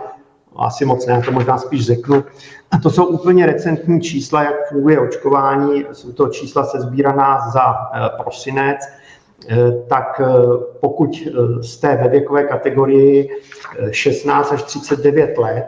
asi 0.55 0.85
moc 0.85 1.05
ne, 1.05 1.13
já 1.13 1.21
to 1.21 1.31
možná 1.31 1.57
spíš 1.57 1.85
řeknu. 1.85 2.23
A 2.71 2.77
to 2.77 2.89
jsou 2.89 3.05
úplně 3.05 3.45
recentní 3.45 4.01
čísla, 4.01 4.43
jak 4.43 4.69
funguje 4.69 4.99
očkování. 4.99 5.85
Jsou 5.91 6.11
to 6.11 6.27
čísla 6.27 6.63
sezbíraná 6.63 7.49
za 7.49 7.61
eh, 7.93 8.09
prosinec. 8.23 8.77
Eh, 9.49 9.71
tak 9.87 10.21
eh, 10.23 10.27
pokud 10.79 11.27
jste 11.61 11.95
ve 11.95 12.09
věkové 12.09 12.43
kategorii 12.43 13.29
16 13.91 14.51
až 14.51 14.63
39 14.63 15.37
let 15.37 15.65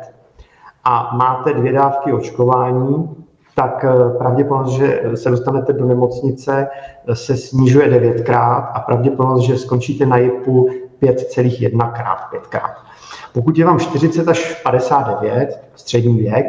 a 0.84 1.15
máte 1.15 1.54
dvě 1.54 1.71
dávky 1.71 2.13
očkování, 2.13 3.10
tak 3.56 3.86
pravděpodobnost, 4.17 4.73
že 4.73 5.02
se 5.15 5.30
dostanete 5.30 5.73
do 5.73 5.86
nemocnice, 5.86 6.67
se 7.13 7.38
snižuje 7.38 7.89
devětkrát 7.89 8.71
a 8.73 8.80
pravděpodobnost, 8.80 9.43
že 9.43 9.58
skončíte 9.58 10.06
na 10.06 10.17
JIPu 10.17 10.69
5,1 11.02 11.91
krát, 11.91 12.30
pětkrát. 12.32 12.88
Pokud 13.34 13.58
je 13.58 13.66
vám 13.66 13.80
40 13.80 14.28
až 14.28 14.62
59, 14.63 15.62
střední 15.76 16.18
věk, 16.18 16.46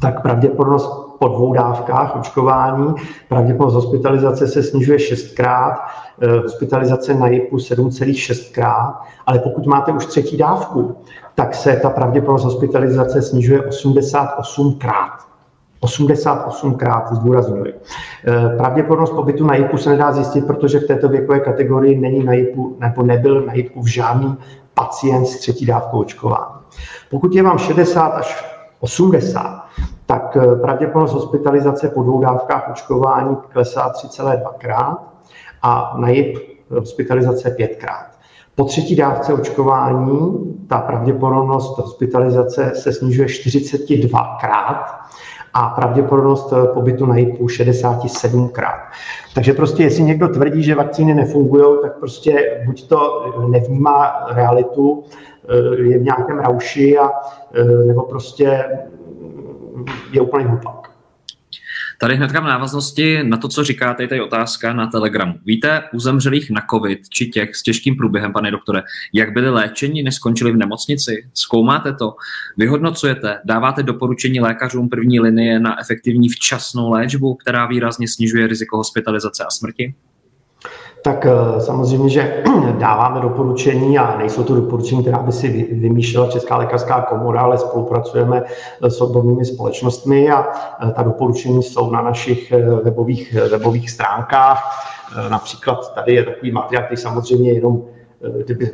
tak 0.00 0.22
pravděpodobnost 0.22 1.12
po 1.18 1.28
dvou 1.28 1.52
dávkách 1.52 2.16
očkování, 2.16 2.94
pravděpodobnost 3.28 3.74
hospitalizace 3.74 4.46
se 4.46 4.62
snižuje 4.62 4.98
šestkrát, 4.98 5.80
eh, 6.22 6.38
hospitalizace 6.38 7.14
na 7.14 7.26
JIPu 7.26 7.58
7,6krát, 7.58 8.94
ale 9.26 9.38
pokud 9.38 9.66
máte 9.66 9.92
už 9.92 10.06
třetí 10.06 10.36
dávku, 10.36 10.96
tak 11.34 11.54
se 11.54 11.76
ta 11.76 11.90
pravděpodobnost 11.90 12.44
hospitalizace 12.44 13.22
snižuje 13.22 13.60
88krát. 13.60 15.31
88krát 15.82 17.14
zdůrazňuji. 17.14 17.74
Eh, 17.74 18.56
pravděpodobnost 18.56 19.10
pobytu 19.10 19.46
na 19.46 19.54
JIPu 19.54 19.76
se 19.76 19.90
nedá 19.90 20.12
zjistit, 20.12 20.46
protože 20.46 20.80
v 20.80 20.86
této 20.86 21.08
věkové 21.08 21.40
kategorii 21.40 21.98
není 21.98 22.24
na 22.24 22.32
JIPu, 22.32 22.76
nebo 22.80 23.02
nebyl 23.02 23.42
na 23.46 23.54
JIPu 23.54 23.82
v 23.82 23.86
žádný 23.86 24.36
pacient 24.74 25.26
s 25.26 25.38
třetí 25.38 25.66
dávkou 25.66 26.00
očkování. 26.00 26.54
Pokud 27.10 27.34
je 27.34 27.42
vám 27.42 27.58
60 27.58 28.06
až 28.06 28.52
80, 28.80 29.64
tak 30.06 30.36
eh, 30.36 30.56
pravděpodobnost 30.56 31.12
hospitalizace 31.12 31.88
po 31.88 32.02
dvou 32.02 32.20
dávkách 32.20 32.70
očkování 32.70 33.36
klesá 33.52 33.92
3,2 33.92 34.52
krát 34.58 34.98
a 35.62 35.94
na 35.98 36.08
JIP 36.08 36.38
hospitalizace 36.70 37.50
pětkrát. 37.50 38.06
Po 38.54 38.64
třetí 38.64 38.96
dávce 38.96 39.34
očkování 39.34 40.38
ta 40.68 40.78
pravděpodobnost 40.78 41.78
hospitalizace 41.78 42.72
se 42.74 42.92
snižuje 42.92 43.28
42 43.28 44.36
krát 44.40 45.02
a 45.54 45.68
pravděpodobnost 45.68 46.52
eh, 46.52 46.66
pobytu 46.66 47.06
na 47.06 47.16
JIPu 47.16 47.48
67 47.48 48.48
krát. 48.48 48.80
Takže 49.34 49.52
prostě, 49.52 49.82
jestli 49.82 50.02
někdo 50.02 50.28
tvrdí, 50.28 50.62
že 50.62 50.74
vakcíny 50.74 51.14
nefungují, 51.14 51.64
tak 51.82 51.98
prostě 51.98 52.62
buď 52.66 52.88
to 52.88 53.32
nevnímá 53.48 54.26
realitu, 54.28 55.04
eh, 55.48 55.82
je 55.82 55.98
v 55.98 56.02
nějakém 56.02 56.38
rauši, 56.38 56.98
a, 56.98 57.10
eh, 57.54 57.64
nebo 57.64 58.02
prostě 58.02 58.64
je 60.12 60.20
úplně 60.20 60.46
hlupák. 60.46 60.81
Tady 62.02 62.16
hnedka 62.16 62.40
v 62.40 62.44
návaznosti 62.44 63.22
na 63.22 63.36
to, 63.36 63.48
co 63.48 63.64
říkáte, 63.64 64.02
je 64.02 64.08
tady 64.08 64.20
otázka 64.20 64.72
na 64.72 64.86
Telegramu. 64.86 65.34
Víte 65.44 65.82
u 65.92 65.98
zemřelých 65.98 66.50
na 66.50 66.62
COVID 66.70 67.08
či 67.08 67.26
těch 67.26 67.56
s 67.56 67.62
těžkým 67.62 67.96
průběhem, 67.96 68.32
pane 68.32 68.50
doktore, 68.50 68.82
jak 69.12 69.32
byli 69.32 69.50
léčeni, 69.50 70.02
než 70.02 70.14
skončili 70.14 70.52
v 70.52 70.56
nemocnici? 70.56 71.28
Zkoumáte 71.34 71.94
to? 71.94 72.14
Vyhodnocujete? 72.56 73.40
Dáváte 73.44 73.82
doporučení 73.82 74.40
lékařům 74.40 74.88
první 74.88 75.20
linie 75.20 75.60
na 75.60 75.80
efektivní 75.80 76.28
včasnou 76.28 76.90
léčbu, 76.90 77.34
která 77.34 77.66
výrazně 77.66 78.08
snižuje 78.08 78.46
riziko 78.46 78.76
hospitalizace 78.76 79.44
a 79.44 79.50
smrti? 79.50 79.94
Tak 81.02 81.26
eh, 81.26 81.60
samozřejmě, 81.60 82.08
že 82.08 82.42
dáváme 82.78 83.20
doporučení 83.20 83.98
a 83.98 84.18
nejsou 84.18 84.44
to 84.44 84.54
doporučení, 84.54 85.02
která 85.02 85.18
by 85.18 85.32
si 85.32 85.48
vymýšlela 85.72 86.30
Česká 86.30 86.56
lékařská 86.56 87.00
komora, 87.00 87.40
ale 87.40 87.58
spolupracujeme 87.58 88.42
eh, 88.82 88.90
s 88.90 89.00
odbornými 89.00 89.44
společnostmi 89.44 90.30
a 90.30 90.46
eh, 90.88 90.92
ta 90.92 91.02
doporučení 91.02 91.62
jsou 91.62 91.90
na 91.90 92.02
našich 92.02 92.52
webových, 92.84 93.34
webových 93.50 93.90
stránkách. 93.90 94.88
Například 95.28 95.94
tady 95.94 96.14
je 96.14 96.24
takový 96.24 96.52
materiál, 96.52 96.84
který 96.84 97.00
samozřejmě 97.00 97.52
jenom, 97.52 97.82
kdyby 98.44 98.70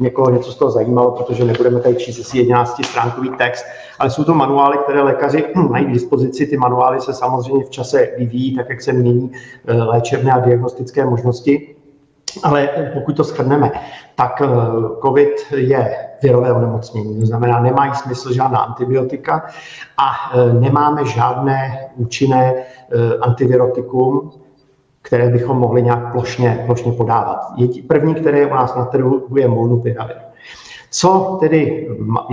někoho 0.00 0.30
něco 0.30 0.52
z 0.52 0.56
toho 0.56 0.70
zajímalo, 0.70 1.10
protože 1.10 1.44
nebudeme 1.44 1.80
tady 1.80 1.96
číst 1.96 2.20
asi 2.20 2.38
11 2.38 2.84
stránkový 2.84 3.30
text, 3.30 3.64
ale 3.98 4.10
jsou 4.10 4.24
to 4.24 4.34
manuály, 4.34 4.78
které 4.78 5.02
lékaři 5.02 5.44
mají 5.70 5.86
k 5.86 5.92
dispozici. 5.92 6.46
Ty 6.46 6.56
manuály 6.56 7.00
se 7.00 7.12
samozřejmě 7.12 7.64
v 7.64 7.70
čase 7.70 8.08
vyvíjí, 8.18 8.56
tak 8.56 8.68
jak 8.70 8.82
se 8.82 8.92
mění 8.92 9.32
eh, 9.66 9.72
léčebné 9.74 10.32
a 10.32 10.38
diagnostické 10.38 11.04
možnosti. 11.04 11.74
Ale 12.42 12.68
pokud 12.94 13.16
to 13.16 13.24
shrneme, 13.24 13.70
tak 14.14 14.42
eh, 14.42 14.48
COVID 15.02 15.52
je 15.56 15.96
virové 16.22 16.52
onemocnění. 16.52 17.20
To 17.20 17.26
znamená, 17.26 17.60
nemají 17.60 17.94
smysl 17.94 18.32
žádná 18.32 18.58
antibiotika 18.58 19.46
a 19.96 20.10
eh, 20.34 20.52
nemáme 20.52 21.04
žádné 21.04 21.88
účinné 21.96 22.54
antivirotikum, 23.20 24.30
které 25.02 25.28
bychom 25.28 25.58
mohli 25.58 25.82
nějak 25.82 26.12
plošně, 26.12 26.62
plošně 26.66 26.92
podávat. 26.92 27.38
První, 27.88 28.14
které 28.14 28.38
je 28.38 28.46
u 28.46 28.54
nás 28.54 28.74
na 28.74 28.84
trhu, 28.84 29.26
je 29.36 29.48
molnupiravir. 29.48 30.16
Co 30.90 31.36
tedy 31.40 31.88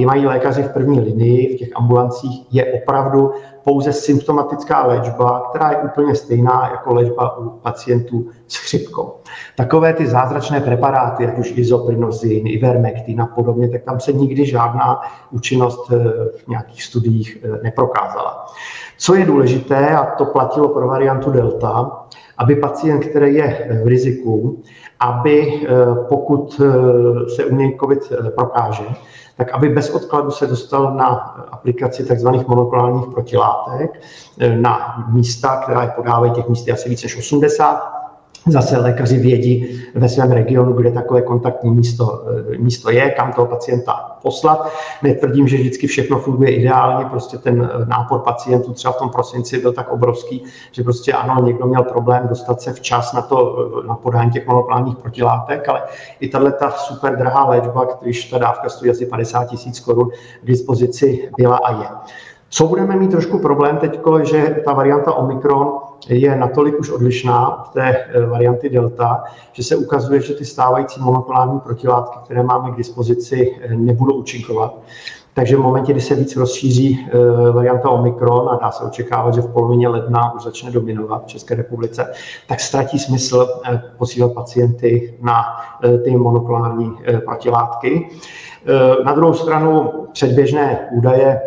mají 0.06 0.26
lékaři 0.26 0.64
v 0.64 0.74
první 0.74 1.00
linii 1.00 1.56
v 1.56 1.60
těch 1.60 1.70
ambulancích, 1.76 2.46
je 2.52 2.74
opravdu 2.74 3.32
pouze 3.64 3.94
symptomatická 3.94 4.88
léčba, 4.88 5.48
která 5.50 5.72
je 5.72 5.78
úplně 5.78 6.16
stejná 6.16 6.70
jako 6.72 6.94
léčba 6.94 7.38
u 7.38 7.50
pacientů 7.50 8.30
s 8.48 8.56
chřipkou. 8.56 9.14
Takové 9.58 9.94
ty 9.94 10.08
zázračné 10.08 10.62
preparáty, 10.62 11.28
ať 11.28 11.38
už 11.38 11.54
izoprinozin, 11.58 12.48
ivermectin 12.48 13.22
a 13.22 13.28
podobně, 13.28 13.70
tak 13.70 13.84
tam 13.84 14.00
se 14.00 14.14
nikdy 14.14 14.46
žádná 14.46 15.02
účinnost 15.32 15.92
eh, 15.92 15.98
v 16.38 16.48
nějakých 16.48 16.84
studiích 16.84 17.38
eh, 17.44 17.64
neprokázala. 17.64 18.46
Co 18.98 19.16
je 19.16 19.26
důležité, 19.26 19.90
a 19.90 20.06
to 20.06 20.26
platilo 20.26 20.70
pro 20.70 20.88
variantu 20.88 21.32
Delta, 21.32 22.06
aby 22.38 22.56
pacient, 22.56 23.00
který 23.00 23.36
je 23.36 23.80
v 23.84 23.88
riziku, 23.88 24.62
aby 25.06 25.68
eh, 25.68 25.96
pokud 26.10 26.62
eh, 26.62 27.30
se 27.30 27.46
u 27.46 27.56
něj 27.56 27.78
COVID 27.80 28.00
eh, 28.12 28.30
prokáže, 28.30 28.84
tak 29.38 29.52
aby 29.52 29.70
bez 29.70 29.90
odkladu 29.90 30.32
se 30.32 30.48
dostal 30.48 30.94
na 30.94 31.08
aplikaci 31.52 32.04
tzv. 32.04 32.28
monoklonálních 32.48 33.08
protilátek 33.14 34.02
na 34.56 35.06
místa, 35.12 35.62
která 35.64 35.88
podávají, 35.88 36.32
těch 36.32 36.50
míst 36.50 36.68
je 36.68 36.74
asi 36.74 36.90
více 36.90 37.06
než 37.06 37.18
80, 37.18 37.95
Zase 38.48 38.78
lékaři 38.78 39.18
vědí 39.18 39.82
ve 39.96 40.10
svém 40.10 40.32
regionu, 40.32 40.74
kde 40.74 40.92
takové 40.92 41.22
kontaktní 41.22 41.72
místo, 41.72 42.24
eh, 42.54 42.58
místo 42.58 42.92
je, 42.92 43.10
kam 43.10 43.34
toho 43.34 43.48
pacienta 43.48 44.18
poslat. 44.22 44.72
Netvrdím, 45.04 45.48
že 45.48 45.58
vždycky 45.58 45.88
všechno 45.88 46.20
funguje 46.20 46.56
ideálně, 46.56 47.06
prostě 47.06 47.38
ten 47.38 47.70
eh, 47.74 47.86
nápor 47.86 48.20
pacientů 48.20 48.74
třeba 48.74 48.92
v 48.92 48.98
tom 48.98 49.10
prosinci 49.10 49.62
byl 49.62 49.74
tak 49.74 49.92
obrovský, 49.92 50.44
že 50.72 50.84
prostě 50.84 51.14
ano, 51.14 51.46
někdo 51.46 51.66
měl 51.66 51.84
problém 51.84 52.28
dostat 52.28 52.62
se 52.62 52.74
včas 52.74 53.14
na, 53.14 53.22
to, 53.22 53.58
eh, 53.84 53.88
na 53.88 53.96
podání 53.96 54.32
těch 54.32 54.48
monoklánních 54.48 54.98
protilátek, 54.98 55.70
ale 55.70 55.82
i 56.20 56.28
tahle 56.28 56.52
ta 56.52 56.72
super 56.72 57.18
drahá 57.18 57.46
léčba, 57.50 57.88
když 58.02 58.30
ta 58.30 58.38
dávka 58.38 58.70
stojí 58.70 58.92
asi 58.92 59.06
50 59.06 59.46
tisíc 59.46 59.80
korun, 59.80 60.10
k 60.44 60.48
dispozici 60.48 61.30
byla 61.38 61.58
a 61.58 61.82
je. 61.82 61.88
Co 62.50 62.68
budeme 62.68 62.96
mít 62.96 63.12
trošku 63.12 63.40
problém 63.40 63.78
teď, 63.78 64.00
že 64.24 64.62
ta 64.66 64.74
varianta 64.74 65.14
Omikron 65.14 65.85
je 66.10 66.36
natolik 66.36 66.80
už 66.80 66.90
odlišná 66.90 67.60
od 67.60 67.70
té 67.70 67.98
eh, 67.98 68.26
varianty 68.26 68.70
Delta, 68.70 69.24
že 69.54 69.64
se 69.64 69.76
ukazuje, 69.76 70.22
že 70.22 70.34
ty 70.34 70.46
stávající 70.46 71.02
monoklonální 71.02 71.60
protilátky, 71.60 72.20
které 72.24 72.44
máme 72.44 72.72
k 72.72 72.78
dispozici, 72.78 73.56
eh, 73.62 73.76
nebudou 73.76 74.14
účinkovat. 74.14 74.78
Takže 75.34 75.56
v 75.56 75.60
momentě, 75.60 75.92
kdy 75.92 76.02
se 76.02 76.16
víc 76.16 76.36
rozšíří 76.36 77.08
eh, 77.08 77.52
varianta 77.52 77.90
Omikron 77.90 78.50
a 78.50 78.60
dá 78.62 78.72
se 78.72 78.84
očekávat, 78.84 79.34
že 79.34 79.42
v 79.42 79.54
polovině 79.54 79.88
ledna 79.88 80.34
už 80.36 80.44
začne 80.44 80.72
dominovat 80.72 81.24
v 81.24 81.28
České 81.28 81.56
republice, 81.56 82.14
tak 82.48 82.60
ztratí 82.60 83.00
smysl 83.00 83.48
posílat 83.98 84.34
pacienty 84.34 85.18
na 85.22 85.44
ty 86.04 86.18
monoklonální 86.18 86.98
protilátky. 87.26 88.10
Na 89.06 89.14
druhou 89.14 89.34
stranu 89.34 89.92
předběžné 90.14 90.90
údaje 90.92 91.42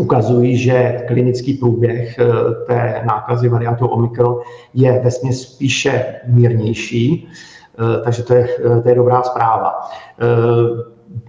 ukazují, 0.00 0.56
že 0.56 1.04
klinický 1.08 1.54
průběh 1.54 2.18
eh, 2.18 2.24
té 2.66 3.02
nákazy 3.06 3.48
variantou 3.48 3.86
Omikron 3.86 4.40
je 4.74 5.00
ve 5.04 5.10
spíše 5.32 6.04
mírnější, 6.26 7.28
eh, 7.28 8.04
takže 8.04 8.22
to 8.22 8.34
je, 8.34 8.48
eh, 8.64 8.80
to 8.80 8.88
je 8.88 8.94
dobrá 8.94 9.22
zpráva. 9.22 9.74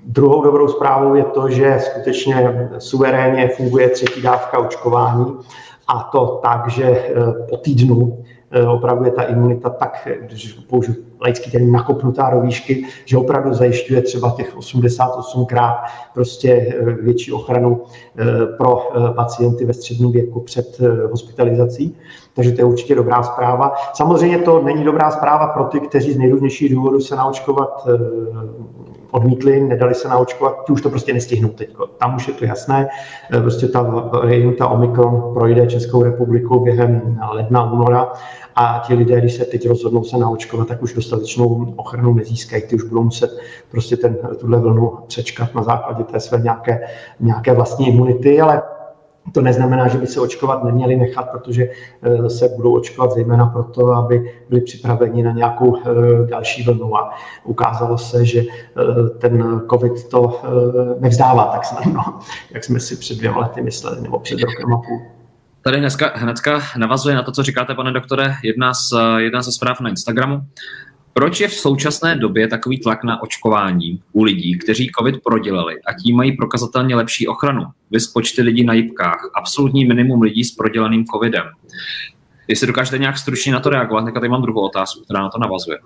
Druhou 0.05 0.43
dobrou 0.43 0.67
zprávou 0.67 1.15
je 1.15 1.23
to, 1.23 1.49
že 1.49 1.77
skutečně 1.79 2.69
suverénně 2.77 3.47
funguje 3.47 3.89
třetí 3.89 4.21
dávka 4.21 4.59
očkování 4.59 5.25
a 5.87 6.09
to 6.11 6.39
tak, 6.43 6.69
že 6.69 7.09
po 7.49 7.57
týdnu 7.57 8.23
opravdu 8.67 9.05
je 9.05 9.11
ta 9.11 9.23
imunita 9.23 9.69
tak, 9.69 10.07
když 10.21 10.53
použiju 10.53 10.95
laický 11.21 11.51
termín, 11.51 11.71
nakopnutá 11.71 12.29
do 12.29 12.41
výšky, 12.41 12.85
že 13.05 13.17
opravdu 13.17 13.53
zajišťuje 13.53 14.01
třeba 14.01 14.31
těch 14.37 14.57
88krát 14.57 15.75
prostě 16.13 16.51
eh, 16.51 16.91
větší 16.91 17.31
ochranu 17.31 17.81
eh, 18.17 18.25
pro 18.57 18.89
eh, 18.95 19.13
pacienty 19.13 19.65
ve 19.65 19.73
středním 19.73 20.11
věku 20.11 20.39
před 20.39 20.79
hospitalizací. 21.11 21.97
Takže 22.33 22.51
to 22.51 22.61
je 22.61 22.65
určitě 22.65 22.95
dobrá 22.95 23.23
zpráva. 23.23 23.73
Samozřejmě 23.93 24.37
to 24.37 24.63
není 24.63 24.83
dobrá 24.83 25.11
zpráva 25.11 25.47
pro 25.47 25.63
ty, 25.63 25.79
kteří 25.79 26.13
z 26.13 26.17
nejrůznějších 26.17 26.75
důvodů 26.75 26.99
se 26.99 27.15
naočkovat 27.15 27.87
odmítli, 29.11 29.59
nedali 29.59 29.95
se 29.95 30.07
naočkovat, 30.07 30.65
ti 30.65 30.71
už 30.71 30.81
to 30.81 30.89
prostě 30.89 31.13
nestihnou 31.13 31.49
teď. 31.49 31.75
Tam 31.97 32.15
už 32.15 32.27
je 32.27 32.33
to 32.33 32.45
jasné. 32.45 32.87
Prostě 33.41 33.67
ta 33.67 33.81
varianta 33.81 34.67
Omikron 34.67 35.33
projde 35.33 35.67
Českou 35.67 36.03
republikou 36.03 36.59
během 36.59 37.19
ledna, 37.31 37.71
února 37.71 38.11
a 38.55 38.83
ti 38.87 38.93
lidé, 38.93 39.19
když 39.19 39.33
se 39.33 39.45
teď 39.45 39.67
rozhodnou 39.67 40.03
se 40.03 40.17
naočkovat, 40.17 40.67
tak 40.67 40.83
už 40.83 40.93
dostatečnou 40.93 41.73
ochranu 41.75 42.13
nezískají. 42.13 42.63
Ty 42.63 42.75
už 42.75 42.83
budou 42.83 43.03
muset 43.03 43.37
prostě 43.71 43.97
ten, 43.97 44.17
tuhle 44.39 44.59
vlnu 44.59 44.97
přečkat 45.07 45.55
na 45.55 45.63
základě 45.63 46.03
té 46.03 46.19
své 46.19 46.39
nějaké, 46.39 46.87
nějaké 47.19 47.53
vlastní 47.53 47.87
imunity, 47.87 48.41
ale 48.41 48.61
to 49.31 49.41
neznamená, 49.41 49.87
že 49.87 49.97
by 49.97 50.07
se 50.07 50.21
očkovat 50.21 50.63
neměli 50.63 50.95
nechat, 50.95 51.31
protože 51.31 51.69
eh, 52.01 52.29
se 52.29 52.49
budou 52.49 52.75
očkovat 52.75 53.11
zejména 53.11 53.45
proto, 53.45 53.87
aby 53.87 54.33
byli 54.49 54.61
připraveni 54.61 55.23
na 55.23 55.31
nějakou 55.31 55.77
eh, 55.77 56.27
další 56.27 56.63
vlnu. 56.63 56.97
A 56.97 57.13
ukázalo 57.43 57.97
se, 57.97 58.25
že 58.25 58.39
eh, 58.39 59.09
ten 59.09 59.61
COVID 59.69 60.09
to 60.09 60.41
nevzdává 60.99 61.45
tak 61.45 61.65
snadno, 61.65 62.01
jak 62.51 62.63
jsme 62.63 62.79
si 62.79 62.95
před 62.95 63.17
dvěma 63.17 63.39
lety 63.39 63.61
mysleli, 63.61 64.01
nebo 64.01 64.19
před 64.19 64.39
rokem 64.41 64.73
a 64.73 64.77
půl. 64.77 65.20
Tady 65.61 65.77
hnedka, 65.77 66.11
hnedka 66.15 66.61
navazuje 66.77 67.15
na 67.15 67.23
to, 67.23 67.31
co 67.31 67.43
říkáte, 67.43 67.75
pane 67.75 67.91
doktore, 67.91 68.35
jedna 68.43 68.73
z, 68.73 68.93
jedna 69.17 69.41
ze 69.41 69.51
zpráv 69.51 69.81
na 69.81 69.89
Instagramu. 69.89 70.41
Proč 71.13 71.39
je 71.39 71.47
v 71.47 71.53
současné 71.53 72.15
době 72.15 72.47
takový 72.47 72.79
tlak 72.79 73.03
na 73.03 73.21
očkování 73.21 74.01
u 74.11 74.23
lidí, 74.23 74.57
kteří 74.57 74.91
COVID 74.99 75.15
prodělali 75.23 75.75
a 75.87 75.93
tím 75.93 76.15
mají 76.15 76.37
prokazatelně 76.37 76.95
lepší 76.95 77.27
ochranu? 77.27 77.65
Vys 77.91 78.07
počty 78.07 78.41
lidí 78.41 78.63
na 78.63 78.73
jibkách, 78.73 79.31
absolutní 79.35 79.85
minimum 79.85 80.21
lidí 80.21 80.43
s 80.43 80.55
prodělaným 80.55 81.05
COVIDem. 81.05 81.45
Jestli 82.47 82.67
dokážete 82.67 82.97
nějak 82.97 83.17
stručně 83.17 83.53
na 83.53 83.59
to 83.59 83.69
reagovat, 83.69 84.05
tak 84.05 84.13
tady 84.13 84.29
mám 84.29 84.41
druhou 84.41 84.61
otázku, 84.61 85.03
která 85.03 85.21
na 85.21 85.29
to 85.29 85.39
navazuje 85.39 85.77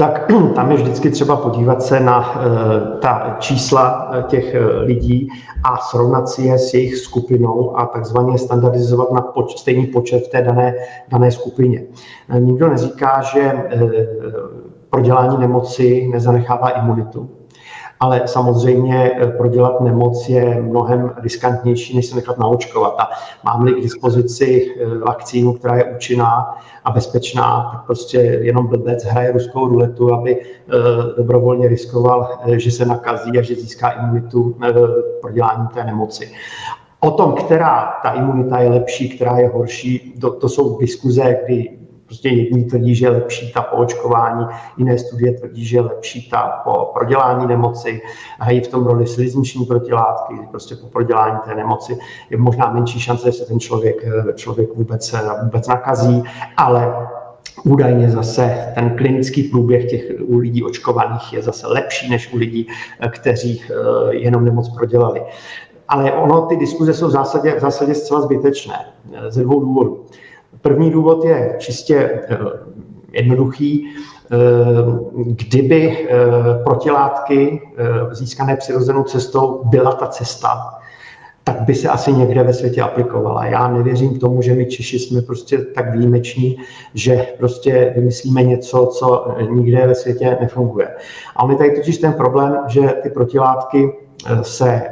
tak 0.00 0.32
tam 0.54 0.70
je 0.70 0.76
vždycky 0.76 1.10
třeba 1.10 1.36
podívat 1.36 1.82
se 1.82 2.00
na 2.00 2.18
uh, 2.18 2.98
ta 3.00 3.36
čísla 3.38 4.10
eh, 4.12 4.22
těch 4.22 4.56
uh, 4.60 4.86
lidí 4.86 5.28
a 5.64 5.76
srovnat 5.76 6.28
si 6.28 6.42
je 6.42 6.58
s 6.58 6.74
jejich 6.74 6.96
skupinou 6.96 7.78
a 7.78 7.86
takzvaně 7.86 8.38
standardizovat 8.38 9.12
na 9.12 9.20
poč- 9.20 9.56
stejný 9.56 9.86
počet 9.86 10.26
v 10.26 10.28
té 10.28 10.42
dané, 10.42 10.74
dané 11.08 11.30
skupině. 11.30 11.82
Nikdo 12.38 12.68
neříká, 12.68 13.22
že 13.22 13.52
prodělání 14.90 15.38
nemoci 15.38 16.08
nezanechává 16.12 16.68
imunitu 16.68 17.30
ale 18.00 18.22
samozřejmě 18.26 19.10
eh, 19.14 19.26
prodělat 19.26 19.80
nemoc 19.80 20.28
je 20.28 20.62
mnohem 20.62 21.12
riskantnější, 21.22 21.96
než 21.96 22.06
se 22.06 22.16
nechat 22.16 22.38
naočkovat. 22.38 22.94
A 22.98 23.10
mám-li 23.44 23.72
k 23.72 23.82
dispozici 23.82 24.74
eh, 24.80 24.98
vakcínu, 24.98 25.52
která 25.52 25.76
je 25.76 25.84
účinná 25.84 26.58
a 26.84 26.90
bezpečná, 26.90 27.70
tak 27.72 27.86
prostě 27.86 28.18
jenom 28.18 28.66
blbec 28.66 29.04
hraje 29.04 29.32
ruskou 29.32 29.68
ruletu, 29.68 30.14
aby 30.14 30.40
eh, 30.40 30.72
dobrovolně 31.16 31.68
riskoval, 31.68 32.28
že 32.46 32.70
se 32.70 32.84
nakazí 32.84 33.38
a 33.38 33.42
že 33.42 33.54
získá 33.54 33.90
imunitu 33.90 34.56
prodělání 35.20 35.68
té 35.74 35.84
nemoci. 35.84 36.32
O 37.00 37.10
tom, 37.10 37.32
která 37.32 37.92
ta 38.02 38.10
imunita 38.10 38.58
je 38.58 38.68
lepší, 38.68 39.08
která 39.08 39.38
je 39.38 39.48
horší, 39.48 40.14
to, 40.20 40.30
to 40.30 40.48
jsou 40.48 40.78
diskuze, 40.78 41.36
kdy 41.44 41.79
Prostě 42.10 42.28
jedni 42.28 42.64
tvrdí, 42.64 42.94
že 42.94 43.06
je 43.06 43.10
lepší 43.10 43.52
ta 43.52 43.62
po 43.62 43.76
očkování, 43.76 44.46
jiné 44.76 44.98
studie 44.98 45.32
tvrdí, 45.32 45.64
že 45.64 45.76
je 45.76 45.80
lepší 45.80 46.30
ta 46.30 46.60
po 46.64 46.90
prodělání 46.94 47.46
nemoci, 47.46 48.02
hrají 48.38 48.60
v 48.60 48.68
tom 48.68 48.86
roli 48.86 49.06
slizniční 49.06 49.66
protilátky, 49.66 50.34
prostě 50.50 50.74
po 50.74 50.86
prodělání 50.86 51.38
té 51.44 51.54
nemoci 51.54 51.98
je 52.30 52.36
možná 52.36 52.72
menší 52.72 53.00
šance, 53.00 53.26
že 53.26 53.32
se 53.32 53.46
ten 53.46 53.60
člověk, 53.60 54.04
člověk 54.34 54.74
vůbec, 54.74 55.14
vůbec 55.42 55.68
nakazí, 55.68 56.22
ale 56.56 57.08
Údajně 57.64 58.10
zase 58.10 58.72
ten 58.74 58.96
klinický 58.96 59.42
průběh 59.42 59.90
těch 59.90 60.02
u 60.24 60.38
lidí 60.38 60.62
očkovaných 60.62 61.32
je 61.32 61.42
zase 61.42 61.66
lepší 61.66 62.10
než 62.10 62.32
u 62.32 62.36
lidí, 62.36 62.66
kteří 63.10 63.62
eh, 63.62 63.74
jenom 64.14 64.44
nemoc 64.44 64.68
prodělali. 64.68 65.22
Ale 65.88 66.12
ono, 66.12 66.46
ty 66.46 66.56
diskuze 66.56 66.94
jsou 66.94 67.06
v 67.06 67.10
zásadě, 67.10 67.54
v 67.56 67.60
zásadě 67.60 67.94
zcela 67.94 68.20
zbytečné 68.20 68.86
eh, 69.12 69.30
ze 69.30 69.42
dvou 69.42 69.60
důvodů. 69.60 70.04
První 70.62 70.90
důvod 70.90 71.24
je 71.24 71.54
čistě 71.58 71.96
eh, 71.96 72.38
jednoduchý. 73.12 73.86
Eh, 74.32 74.36
kdyby 75.16 76.08
eh, 76.10 76.16
protilátky 76.64 77.60
získané 78.12 78.56
přirozenou 78.56 79.02
cestou 79.02 79.62
byla 79.64 79.92
ta 79.92 80.06
cesta, 80.06 80.48
tak 81.44 81.60
by 81.60 81.74
se 81.74 81.88
asi 81.88 82.12
někde 82.12 82.42
ve 82.42 82.52
světě 82.52 82.82
aplikovala. 82.82 83.46
Já 83.46 83.68
nevěřím 83.68 84.18
tomu, 84.18 84.42
že 84.42 84.54
my 84.54 84.66
Češi 84.66 84.98
jsme 84.98 85.22
prostě 85.22 85.58
tak 85.58 85.96
výjimeční, 85.96 86.56
že 86.94 87.26
prostě 87.38 87.92
vymyslíme 87.96 88.42
něco, 88.42 88.86
co 88.86 89.34
nikde 89.50 89.86
ve 89.86 89.94
světě 89.94 90.36
nefunguje. 90.40 90.88
A 91.36 91.50
je 91.50 91.56
tady 91.56 91.70
totiž 91.70 91.98
ten 91.98 92.12
problém, 92.12 92.58
že 92.68 92.94
ty 93.02 93.10
protilátky 93.10 93.92
se 94.42 94.82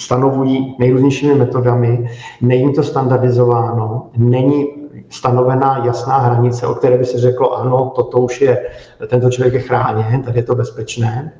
stanovují 0.00 0.76
nejrůznějšími 0.78 1.34
metodami, 1.34 2.10
není 2.40 2.72
to 2.72 2.82
standardizováno, 2.82 4.06
není 4.16 4.79
stanovená 5.10 5.82
jasná 5.84 6.18
hranice, 6.18 6.66
o 6.66 6.74
které 6.74 6.98
by 6.98 7.04
se 7.04 7.18
řeklo, 7.18 7.56
ano, 7.58 7.92
toto 7.96 8.18
už 8.18 8.40
je, 8.40 8.66
tento 9.06 9.30
člověk 9.30 9.54
je 9.54 9.60
chráněn, 9.60 10.22
tady 10.22 10.38
je 10.38 10.42
to 10.42 10.54
bezpečné. 10.54 11.32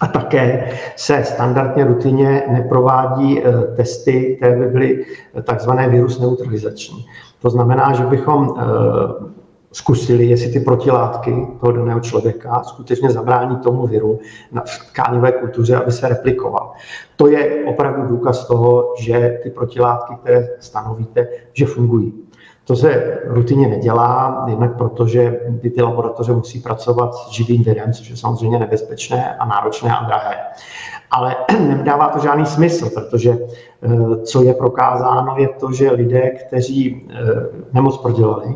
A 0.00 0.06
také 0.06 0.68
se 0.96 1.24
standardně 1.24 1.84
rutině 1.84 2.42
neprovádí 2.48 3.42
eh, 3.44 3.76
testy, 3.76 4.36
které 4.36 4.56
by 4.58 4.66
byly 4.66 5.04
takzvané 5.42 5.88
virus 5.88 6.20
neutralizační. 6.20 7.06
To 7.42 7.50
znamená, 7.50 7.92
že 7.92 8.04
bychom 8.04 8.54
eh, 8.58 8.62
zkusili, 9.72 10.26
jestli 10.26 10.52
ty 10.52 10.60
protilátky 10.60 11.46
toho 11.60 11.72
daného 11.72 12.00
člověka 12.00 12.62
skutečně 12.64 13.10
zabrání 13.10 13.56
tomu 13.56 13.86
viru 13.86 14.18
na 14.52 14.62
tkáňové 14.90 15.32
kultuře, 15.32 15.76
aby 15.76 15.92
se 15.92 16.08
replikoval. 16.08 16.72
To 17.16 17.28
je 17.28 17.64
opravdu 17.64 18.02
důkaz 18.02 18.46
toho, 18.46 18.94
že 18.98 19.40
ty 19.42 19.50
protilátky, 19.50 20.14
které 20.22 20.48
stanovíte, 20.60 21.28
že 21.52 21.66
fungují. 21.66 22.21
To 22.72 22.76
se 22.76 23.20
rutině 23.24 23.68
nedělá, 23.68 24.44
jednak 24.48 24.76
protože 24.76 25.40
ty, 25.60 25.70
ty 25.70 25.82
laboratoře 25.82 26.32
musí 26.32 26.60
pracovat 26.60 27.14
s 27.14 27.30
živým 27.30 27.62
virem, 27.62 27.92
což 27.92 28.10
je 28.10 28.16
samozřejmě 28.16 28.58
nebezpečné 28.58 29.36
a 29.36 29.46
náročné 29.46 29.96
a 29.96 30.04
drahé. 30.04 30.36
Ale 31.10 31.36
nedává 31.68 32.08
to 32.08 32.18
žádný 32.18 32.46
smysl, 32.46 32.90
protože 32.90 33.38
eh, 33.82 34.16
co 34.24 34.42
je 34.42 34.54
prokázáno, 34.54 35.34
je 35.38 35.48
to, 35.48 35.72
že 35.72 35.90
lidé, 35.90 36.30
kteří 36.30 37.08
eh, 37.10 37.16
nemoc 37.72 37.98
prodělali, 37.98 38.54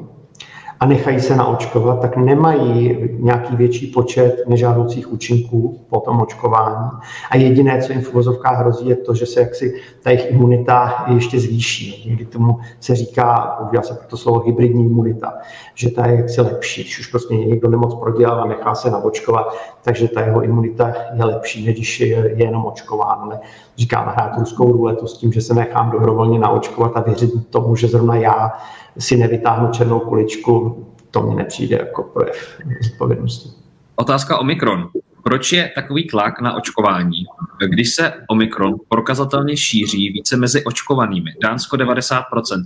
a 0.81 0.87
nechají 0.87 1.21
se 1.21 1.37
naočkovat, 1.37 2.01
tak 2.01 2.17
nemají 2.17 2.99
nějaký 3.19 3.57
větší 3.57 3.87
počet 3.87 4.43
nežádoucích 4.47 5.13
účinků 5.13 5.81
po 5.89 6.01
tom 6.01 6.21
očkování. 6.21 6.91
A 7.31 7.37
jediné, 7.37 7.83
co 7.83 7.93
jim 7.93 8.03
v 8.03 8.11
uvozovkách 8.11 8.59
hrozí, 8.59 8.89
je 8.89 8.97
to, 8.97 9.15
že 9.15 9.27
se 9.27 9.41
jaksi 9.41 9.75
ta 10.03 10.11
jejich 10.11 10.31
imunita 10.31 11.05
ještě 11.15 11.41
zvýší. 11.41 12.09
Někdy 12.09 12.25
tomu 12.25 12.59
se 12.81 12.95
říká, 12.95 13.57
používá 13.59 13.83
se 13.83 13.95
proto 13.95 14.17
slovo 14.17 14.41
hybridní 14.41 14.85
imunita, 14.85 15.33
že 15.75 15.91
ta 15.91 16.07
je 16.07 16.17
jaksi 16.17 16.41
lepší. 16.41 16.83
Když 16.83 16.99
už 16.99 17.07
prostě 17.07 17.35
někdo 17.35 17.69
nemoc 17.69 17.95
prodělal 17.95 18.43
a 18.43 18.47
nechá 18.47 18.75
se 18.75 18.91
naočkovat, 18.91 19.57
takže 19.83 20.09
ta 20.09 20.21
jeho 20.21 20.43
imunita 20.43 20.95
je 21.15 21.25
lepší, 21.25 21.67
než 21.67 21.75
když 21.75 22.01
je, 22.01 22.07
je 22.07 22.45
jenom 22.45 22.67
očkován. 22.67 23.19
Ale 23.21 23.39
říkám, 23.77 24.13
hrát 24.17 24.39
ruskou 24.39 24.73
ruletu 24.73 25.07
s 25.07 25.19
tím, 25.19 25.33
že 25.33 25.41
se 25.41 25.55
nechám 25.55 25.91
dobrovolně 25.91 26.39
naočkovat 26.39 26.97
a 26.97 27.01
věřit 27.01 27.31
tomu, 27.51 27.77
že 27.77 27.89
zrovna 27.89 28.17
já 28.17 28.53
si 28.99 29.17
nevytáhnu 29.17 29.73
černou 29.73 30.01
kuličku, 30.01 30.87
to 31.11 31.23
mi 31.23 31.35
nepřijde 31.35 31.77
jako 31.77 32.03
projev 32.03 32.61
zodpovědnosti. 32.83 33.51
Otázka 33.97 34.39
Omikron. 34.39 34.89
Proč 35.23 35.53
je 35.53 35.73
takový 35.75 36.07
tlak 36.07 36.41
na 36.41 36.57
očkování, 36.57 37.25
když 37.69 37.95
se 37.95 38.13
Omikron 38.29 38.75
prokazatelně 38.89 39.57
šíří 39.57 40.11
více 40.11 40.37
mezi 40.37 40.65
očkovanými? 40.65 41.31
Dánsko 41.43 41.77
90% 41.77 42.23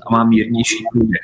a 0.07 0.13
má 0.13 0.25
mírnější 0.25 0.85
průběh. 0.93 1.23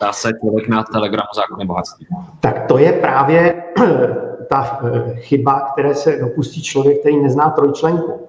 Dá 0.00 0.12
se 0.12 0.30
člověk 0.40 0.68
na 0.68 0.82
Telegramu 0.82 1.28
zákony 1.34 1.64
bohatství. 1.66 2.06
Tak 2.40 2.66
to 2.66 2.78
je 2.78 2.92
právě 2.92 3.62
ta 4.50 4.80
eh, 4.84 5.14
chyba, 5.14 5.68
které 5.72 5.94
se 5.94 6.16
dopustí 6.20 6.62
člověk, 6.62 7.00
který 7.00 7.16
nezná 7.22 7.50
trojčlenku. 7.50 8.28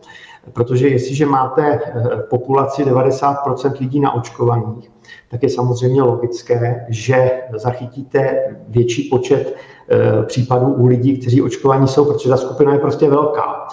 Protože 0.53 0.87
jestliže 0.87 1.25
máte 1.25 1.73
eh, 1.73 2.17
populaci 2.29 2.83
90% 2.83 3.79
lidí 3.79 3.99
na 3.99 4.11
očkovaných, 4.11 4.91
tak 5.29 5.43
je 5.43 5.49
samozřejmě 5.49 6.01
logické, 6.01 6.85
že 6.89 7.31
zachytíte 7.55 8.39
větší 8.67 9.09
počet 9.09 9.55
eh, 9.89 10.23
případů 10.25 10.73
u 10.73 10.85
lidí, 10.85 11.17
kteří 11.17 11.41
očkovaní 11.41 11.87
jsou, 11.87 12.05
protože 12.05 12.29
ta 12.29 12.37
skupina 12.37 12.73
je 12.73 12.79
prostě 12.79 13.09
velká. 13.09 13.67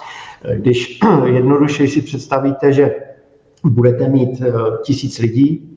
Když 0.55 0.99
jednoduše 1.25 1.87
si 1.87 2.01
představíte, 2.01 2.73
že 2.73 2.95
budete 3.63 4.07
mít 4.07 4.41
eh, 4.41 4.51
tisíc 4.83 5.19
lidí, 5.19 5.73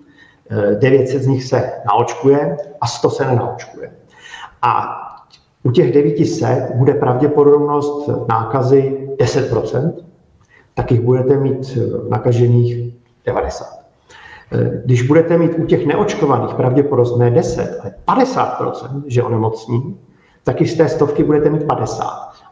900 0.79 1.23
z 1.23 1.27
nich 1.27 1.45
se 1.45 1.73
naočkuje 1.87 2.57
a 2.81 2.87
100 2.87 3.11
se 3.11 3.27
nenaočkuje. 3.27 3.93
A 4.63 5.01
u 5.63 5.71
těch 5.71 5.93
900 5.93 6.75
bude 6.75 6.95
pravděpodobnost 6.95 8.11
nákazy 8.29 9.09
10%, 9.19 9.93
tak 10.75 10.91
jich 10.91 11.01
budete 11.01 11.37
mít 11.37 11.79
nakažených 12.09 12.95
90. 13.27 13.80
Když 14.85 15.03
budete 15.03 15.39
mít 15.39 15.53
u 15.59 15.65
těch 15.65 15.87
neočkovaných 15.87 16.55
pravděpodobnost 16.55 17.19
ne 17.19 17.31
10, 17.31 17.81
ale 17.83 18.25
50%, 18.25 19.03
že 19.07 19.23
onemocní, 19.23 19.97
tak 20.45 20.61
i 20.61 20.67
z 20.67 20.77
té 20.77 20.89
stovky 20.89 21.25
budete 21.25 21.51
mít 21.51 21.65
50. 21.65 22.05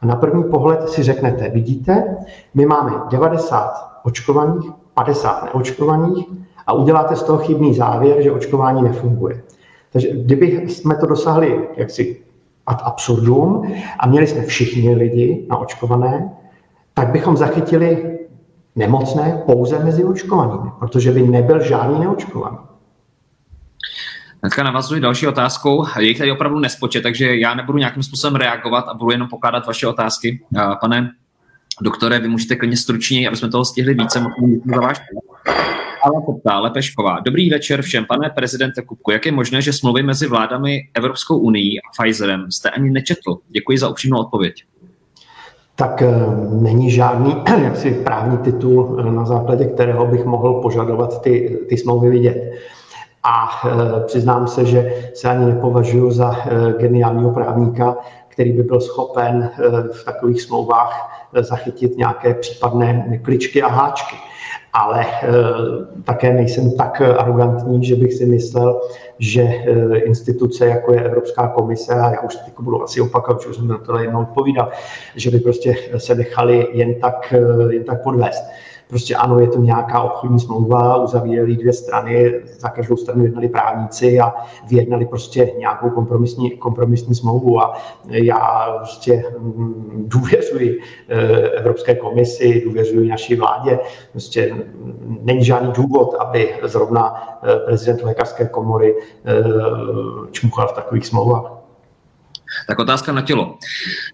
A 0.03 0.07
na 0.07 0.17
první 0.17 0.45
pohled 0.45 0.89
si 0.89 1.03
řeknete, 1.03 1.49
vidíte, 1.49 2.17
my 2.55 2.67
máme 2.67 2.93
90 3.11 4.01
očkovaných, 4.03 4.71
50 4.95 5.45
neočkovaných 5.45 6.27
a 6.67 6.73
uděláte 6.73 7.17
z 7.17 7.23
toho 7.23 7.39
chybný 7.39 7.75
závěr, 7.75 8.23
že 8.23 8.33
očkování 8.33 8.83
nefunguje. 8.83 9.43
Takže 9.93 10.09
kdyby 10.13 10.69
jsme 10.69 10.97
to 10.97 11.07
dosáhli 11.07 11.69
jaksi 11.77 12.21
ad 12.67 12.83
absurdum 12.85 13.73
a 13.99 14.09
měli 14.09 14.27
jsme 14.27 14.43
všichni 14.43 14.95
lidi 14.95 15.47
naočkované, 15.51 16.31
tak 16.95 17.09
bychom 17.09 17.37
zachytili 17.37 18.18
nemocné 18.79 19.43
pouze 19.47 19.85
mezi 19.85 20.05
očkovanými, 20.05 20.71
protože 20.79 21.11
by 21.11 21.23
nebyl 21.23 21.63
žádný 21.63 22.01
neočkovaný. 22.01 22.59
Hnedka 24.43 24.63
navazuji 24.63 25.01
další 25.01 25.27
otázkou. 25.27 25.87
Je 25.99 26.15
tady 26.15 26.33
opravdu 26.33 26.59
nespočet, 26.59 27.03
takže 27.03 27.37
já 27.37 27.55
nebudu 27.55 27.79
nějakým 27.79 28.03
způsobem 28.03 28.37
reagovat 28.37 28.85
a 28.89 28.95
budu 28.95 29.11
jenom 29.11 29.29
pokládat 29.29 29.67
vaše 29.67 29.87
otázky. 29.87 30.41
Pane 30.81 31.11
doktore, 31.83 32.19
vy 32.19 32.29
můžete 32.29 32.57
klidně 32.57 32.77
stručněji, 32.77 33.29
aby 33.29 33.37
jsme 33.37 33.49
toho 33.49 33.65
stihli 33.65 33.95
více. 33.95 34.25
Ale 36.03 36.23
poptá 36.27 36.59
Lepešková. 36.59 37.21
Dobrý 37.21 37.51
večer 37.51 37.83
všem, 37.83 38.05
pane 38.05 38.31
prezidente 38.31 38.83
Kupku. 38.83 39.11
Jak 39.11 39.27
je 39.27 39.33
možné, 39.33 39.63
že 39.63 39.73
smlouvy 39.73 40.03
mezi 40.03 40.27
vládami 40.27 40.79
Evropskou 40.95 41.39
unii 41.39 41.79
a 41.79 42.03
Pfizerem 42.03 42.51
jste 42.51 42.71
ani 42.71 42.91
nečetl? 42.91 43.39
Děkuji 43.49 43.79
za 43.79 43.89
upřímnou 43.89 44.19
odpověď 44.19 44.65
tak 45.79 46.03
eh, 46.03 46.11
není 46.51 46.91
žádný 46.91 47.37
jaksi 47.63 47.91
právní 47.91 48.39
titul, 48.39 48.97
eh, 49.01 49.11
na 49.11 49.25
základě 49.25 49.65
kterého 49.65 50.07
bych 50.07 50.25
mohl 50.25 50.55
požadovat 50.55 51.23
ty, 51.23 51.59
ty 51.69 51.77
smlouvy 51.77 52.11
vidět. 52.11 52.53
A 53.23 53.49
e, 53.67 54.01
přiznám 54.07 54.47
se, 54.47 54.65
že 54.65 55.11
se 55.15 55.29
ani 55.29 55.47
nepovažuji 55.47 56.11
za 56.11 56.37
geniálního 56.79 57.31
právníka, 57.31 57.97
který 58.29 58.53
by 58.53 58.63
byl 58.63 58.81
schopen 58.81 59.51
v 59.93 60.05
takových 60.05 60.43
smlouvách 60.43 61.11
zachytit 61.41 61.97
nějaké 61.97 62.35
případné 62.35 63.19
kličky 63.23 63.63
a 63.63 63.69
háčky 63.69 64.17
ale 64.73 65.07
eh, 65.07 65.29
také 66.05 66.33
nejsem 66.33 66.77
tak 66.77 67.01
arrogantní, 67.01 67.85
že 67.85 67.97
bych 67.97 68.15
si 68.15 68.27
myslel, 68.27 68.81
že 69.19 69.43
eh, 69.43 69.97
instituce, 69.99 70.67
jako 70.67 70.93
je 70.93 71.05
Evropská 71.05 71.49
komise, 71.49 71.95
a 71.95 72.11
já 72.11 72.21
už 72.21 72.37
teď 72.37 72.55
budu 72.61 72.83
asi 72.83 73.01
opakovat, 73.01 73.43
že 73.43 73.49
už 73.49 73.57
jsem 73.57 73.69
na 73.69 73.79
to 73.79 73.99
jednou 73.99 74.21
odpovídal, 74.21 74.71
že 75.17 75.31
by 75.31 75.41
prostě 75.41 75.75
se 75.97 76.15
nechali 76.15 76.69
jen 76.73 76.95
tak, 76.95 77.35
eh, 77.37 77.75
jen 77.75 77.85
tak 77.85 78.03
podvést. 78.03 78.45
Prostě 78.89 79.15
ano, 79.15 79.39
je 79.39 79.49
to 79.49 79.59
nějaká 79.59 80.03
obchodní 80.03 80.41
smlouva, 80.41 80.97
uzavíraly 80.97 81.57
dvě 81.57 81.73
strany, 81.73 82.35
za 82.59 82.69
každou 82.69 82.97
stranu 82.97 83.25
jednali 83.25 83.49
právníci 83.49 84.21
a 84.21 84.35
vyjednali 84.69 85.07
prostě 85.07 85.53
nějakou 85.59 85.91
kompromisní, 85.91 86.51
kompromisní 86.51 87.15
smlouvu 87.15 87.61
a 87.61 87.77
já 88.09 88.75
prostě 88.77 89.25
mm, 89.39 90.05
důvěřuji 90.07 90.81
eh, 91.09 91.49
Evropské 91.49 91.95
komisi, 91.95 92.63
důvěřuji 92.65 93.09
naší 93.09 93.37
vládě. 93.37 93.79
Prostě 94.13 94.57
není 95.23 95.45
žádný 95.45 95.73
důvod, 95.73 96.15
aby 96.19 96.55
zrovna 96.63 97.15
eh, 97.43 97.57
prezident 97.57 98.03
lékařské 98.03 98.47
komory 98.47 98.95
čmuchal 100.31 100.69
v 100.69 100.73
takových 100.73 101.07
smlouvách. 101.07 101.58
Tak 102.67 102.79
otázka 102.79 103.13
na 103.13 103.23
tělo. 103.23 103.59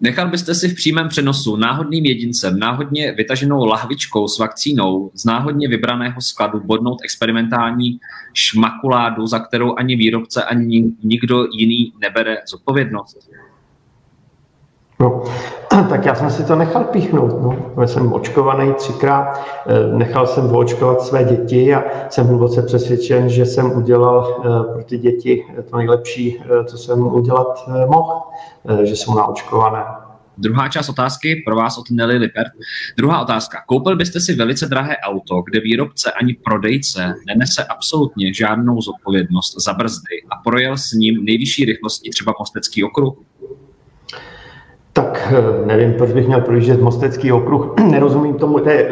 Nechal 0.00 0.28
byste 0.28 0.54
si 0.54 0.68
v 0.68 0.74
přímém 0.74 1.08
přenosu 1.08 1.56
náhodným 1.56 2.04
jedincem, 2.04 2.58
náhodně 2.58 3.12
vytaženou 3.12 3.64
lahvičkou 3.64 4.28
s 4.28 4.38
vakcínou 4.38 5.10
z 5.14 5.24
náhodně 5.24 5.68
vybraného 5.68 6.20
skladu 6.20 6.60
bodnout 6.60 6.98
experimentální 7.04 8.00
šmakuládu, 8.32 9.26
za 9.26 9.38
kterou 9.38 9.74
ani 9.78 9.96
výrobce, 9.96 10.44
ani 10.44 10.84
nikdo 11.02 11.46
jiný 11.52 11.92
nebere 12.00 12.36
zodpovědnost? 12.50 13.30
No, 15.00 15.24
tak 15.88 16.04
já 16.04 16.14
jsem 16.14 16.30
si 16.30 16.44
to 16.44 16.56
nechal 16.56 16.84
píchnout. 16.84 17.42
No. 17.42 17.72
Já 17.80 17.86
jsem 17.86 18.12
očkovaný 18.12 18.74
třikrát, 18.74 19.40
eh, 19.66 19.96
nechal 19.96 20.26
jsem 20.26 20.56
očkovat 20.56 21.02
své 21.02 21.24
děti 21.24 21.74
a 21.74 21.84
jsem 22.10 22.26
hluboce 22.26 22.62
přesvědčen, 22.62 23.28
že 23.28 23.46
jsem 23.46 23.72
udělal 23.72 24.42
eh, 24.44 24.72
pro 24.72 24.84
ty 24.84 24.98
děti 24.98 25.44
to 25.70 25.76
nejlepší, 25.76 26.40
eh, 26.40 26.64
co 26.64 26.78
jsem 26.78 27.06
udělat 27.06 27.68
mohl, 27.86 28.22
že 28.84 28.96
jsou 28.96 29.14
naočkované. 29.14 29.84
Druhá 30.38 30.68
část 30.68 30.88
otázky 30.88 31.42
pro 31.46 31.56
vás 31.56 31.78
od 31.78 31.90
Nelly 31.90 32.16
Lippert. 32.16 32.52
Druhá 32.96 33.22
otázka. 33.22 33.62
Koupil 33.66 33.96
byste 33.96 34.20
si 34.20 34.34
velice 34.34 34.66
drahé 34.66 34.96
auto, 34.96 35.42
kde 35.42 35.60
výrobce 35.60 36.12
ani 36.12 36.34
prodejce 36.34 37.14
nenese 37.26 37.64
absolutně 37.64 38.34
žádnou 38.34 38.80
zodpovědnost 38.80 39.64
za 39.64 39.72
brzdy 39.72 40.22
a 40.30 40.36
projel 40.44 40.76
s 40.76 40.92
ním 40.92 41.24
nejvyšší 41.24 41.64
rychlostí 41.64 42.10
třeba 42.10 42.34
Mostecký 42.38 42.84
okruh? 42.84 43.14
Tak 44.94 45.32
eh, 45.32 45.66
nevím, 45.66 45.94
proč 45.94 46.12
bych 46.12 46.26
měl 46.26 46.40
projíždět 46.40 46.80
Mostecký 46.80 47.32
okruh. 47.32 47.74
Nerozumím 47.90 48.34
tomu, 48.34 48.58
té, 48.58 48.88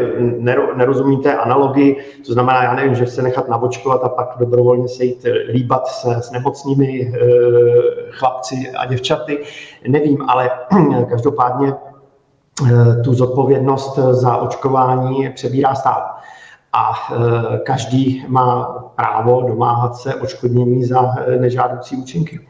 nerozumím 0.76 1.20
té 1.20 1.36
analogii, 1.36 1.96
to 2.26 2.32
znamená, 2.32 2.62
já 2.62 2.74
nevím, 2.74 2.94
že 2.94 3.06
se 3.06 3.22
nechat 3.22 3.48
navočkovat 3.48 4.04
a 4.04 4.08
pak 4.08 4.28
dobrovolně 4.38 4.88
se 4.88 5.04
jít 5.04 5.26
líbat 5.52 5.86
se, 5.86 6.14
s 6.22 6.30
nemocnými 6.30 7.12
eh, 7.14 7.20
chlapci 8.10 8.70
a 8.78 8.86
děvčaty. 8.86 9.38
Nevím, 9.88 10.18
ale 10.28 10.50
každopádně 11.10 11.72
eh, 11.72 13.02
tu 13.04 13.14
zodpovědnost 13.14 13.98
za 13.98 14.36
očkování 14.36 15.30
přebírá 15.34 15.74
stát. 15.74 16.16
A 16.72 16.92
každý 17.64 18.24
má 18.28 18.64
právo 18.96 19.42
domáhat 19.42 19.96
se 19.96 20.14
očkodnění 20.14 20.84
za 20.84 21.14
nežádoucí 21.38 21.96
účinky. 21.96 22.40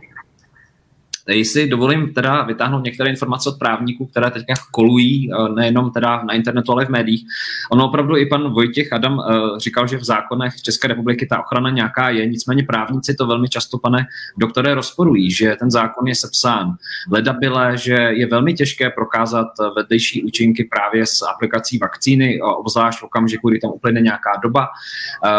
Tady 1.27 1.45
si 1.45 1.67
dovolím 1.67 2.15
teda 2.15 2.43
vytáhnout 2.43 2.85
některé 2.85 3.11
informace 3.11 3.49
od 3.49 3.59
právníků, 3.59 4.07
které 4.07 4.31
teďka 4.31 4.55
kolují 4.71 5.31
eh, 5.33 5.49
nejenom 5.49 5.91
teda 5.91 6.23
na 6.23 6.35
internetu, 6.35 6.73
ale 6.73 6.87
v 6.87 6.89
médiích. 6.89 7.25
Ono 7.73 7.89
opravdu 7.89 8.17
i 8.17 8.27
pan 8.27 8.53
Vojtěch 8.53 8.93
Adam 8.93 9.21
eh, 9.21 9.61
říkal, 9.61 9.87
že 9.87 9.97
v 9.97 10.05
zákonech 10.05 10.63
České 10.63 10.89
republiky 10.89 11.27
ta 11.27 11.41
ochrana 11.41 11.71
nějaká 11.71 12.11
je, 12.11 12.27
nicméně 12.27 12.63
právníci 12.63 13.15
to 13.15 13.27
velmi 13.27 13.49
často, 13.49 13.79
pane 13.79 14.07
doktore, 14.39 14.75
rozporují, 14.75 15.31
že 15.31 15.57
ten 15.59 15.71
zákon 15.71 16.07
je 16.07 16.15
sepsán 16.15 16.75
ledabile, 17.11 17.77
že 17.79 17.95
je 17.95 18.27
velmi 18.27 18.55
těžké 18.55 18.91
prokázat 18.91 19.47
vedlejší 19.77 20.23
účinky 20.23 20.65
právě 20.65 21.07
s 21.07 21.23
aplikací 21.23 21.79
vakcíny, 21.79 22.41
obzvlášť 22.43 23.01
v 23.01 23.03
okamžiku, 23.03 23.49
kdy 23.49 23.59
tam 23.59 23.71
uplyne 23.71 24.01
nějaká 24.01 24.31
doba 24.43 24.69
eh, 25.27 25.31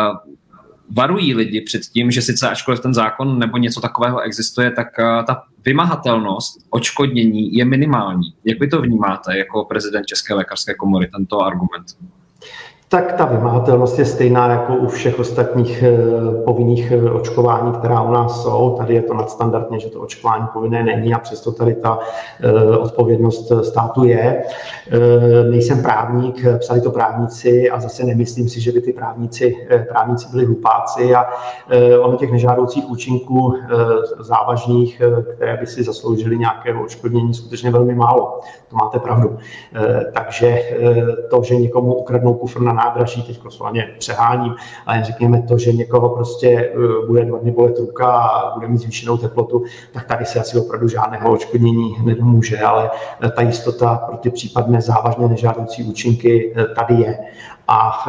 varují 0.89 1.35
lidi 1.35 1.61
před 1.61 1.81
tím, 1.81 2.11
že 2.11 2.21
sice 2.21 2.49
ačkoliv 2.49 2.79
ten 2.79 2.93
zákon 2.93 3.39
nebo 3.39 3.57
něco 3.57 3.81
takového 3.81 4.21
existuje, 4.21 4.71
tak 4.71 4.87
ta 5.27 5.43
vymahatelnost 5.65 6.65
očkodnění 6.69 7.53
je 7.53 7.65
minimální. 7.65 8.33
Jak 8.45 8.59
vy 8.59 8.67
to 8.67 8.81
vnímáte 8.81 9.37
jako 9.37 9.65
prezident 9.65 10.05
České 10.05 10.33
lékařské 10.33 10.73
komory, 10.73 11.07
tento 11.07 11.41
argument? 11.41 11.85
Tak 12.93 13.13
ta 13.13 13.25
vymahatelnost 13.25 13.99
je 13.99 14.05
stejná 14.05 14.49
jako 14.49 14.75
u 14.75 14.87
všech 14.87 15.19
ostatních 15.19 15.83
eh, 15.83 16.43
povinných 16.45 16.91
eh, 16.91 17.11
očkování, 17.11 17.71
která 17.71 18.01
u 18.01 18.11
nás 18.11 18.43
jsou. 18.43 18.75
Tady 18.77 18.93
je 18.93 19.01
to 19.01 19.13
nadstandardně, 19.13 19.79
že 19.79 19.89
to 19.89 20.01
očkování 20.01 20.47
povinné 20.53 20.83
není 20.83 21.13
a 21.13 21.19
přesto 21.19 21.51
tady 21.51 21.75
ta 21.75 21.99
eh, 22.43 22.77
odpovědnost 22.77 23.51
státu 23.61 24.05
je. 24.05 24.43
Nejsem 25.49 25.83
právník, 25.83 26.45
psali 26.59 26.81
to 26.81 26.91
právníci 26.91 27.69
a 27.69 27.79
zase 27.79 28.03
nemyslím 28.03 28.49
si, 28.49 28.61
že 28.61 28.71
by 28.71 28.81
ty 28.81 28.93
právníci, 28.93 29.55
právníci 29.89 30.27
byli 30.31 30.45
hlupáci 30.45 31.15
a 31.15 31.25
ono 32.01 32.17
těch 32.17 32.31
nežádoucích 32.31 32.89
účinků 32.89 33.55
závažných, 34.19 35.01
které 35.35 35.57
by 35.57 35.67
si 35.67 35.83
zasloužili 35.83 36.37
nějaké 36.37 36.73
očkodnění, 36.73 37.33
skutečně 37.33 37.71
velmi 37.71 37.95
málo. 37.95 38.39
To 38.69 38.75
máte 38.75 38.99
pravdu. 38.99 39.37
Takže 40.13 40.59
to, 41.29 41.43
že 41.43 41.55
někomu 41.55 41.93
ukradnou 41.93 42.33
kufr 42.33 42.61
na 42.61 42.73
nádraží, 42.83 43.23
teď 43.23 43.39
slovaně 43.49 43.89
přeháním, 43.99 44.55
ale 44.85 45.03
řekněme 45.03 45.41
to, 45.41 45.57
že 45.57 45.73
někoho 45.73 46.09
prostě 46.09 46.47
eh, 46.47 47.07
bude 47.07 47.25
dva 47.25 47.37
dny 47.37 47.51
bolet 47.51 47.79
ruka 47.79 48.07
a 48.07 48.53
bude 48.53 48.67
mít 48.67 48.77
zvýšenou 48.77 49.17
teplotu, 49.17 49.63
tak 49.93 50.05
tady 50.05 50.25
se 50.25 50.39
asi 50.39 50.59
opravdu 50.59 50.87
žádného 50.87 51.31
očkodnění 51.31 51.95
nedomůže, 52.03 52.59
ale 52.59 52.91
eh, 53.21 53.29
ta 53.29 53.41
jistota 53.41 53.95
pro 53.95 54.17
ty 54.17 54.29
případné 54.29 54.81
závažné 54.81 55.27
nežádoucí 55.27 55.83
účinky 55.83 56.53
eh, 56.55 56.65
tady 56.75 56.93
je. 56.93 57.19
A 57.67 58.05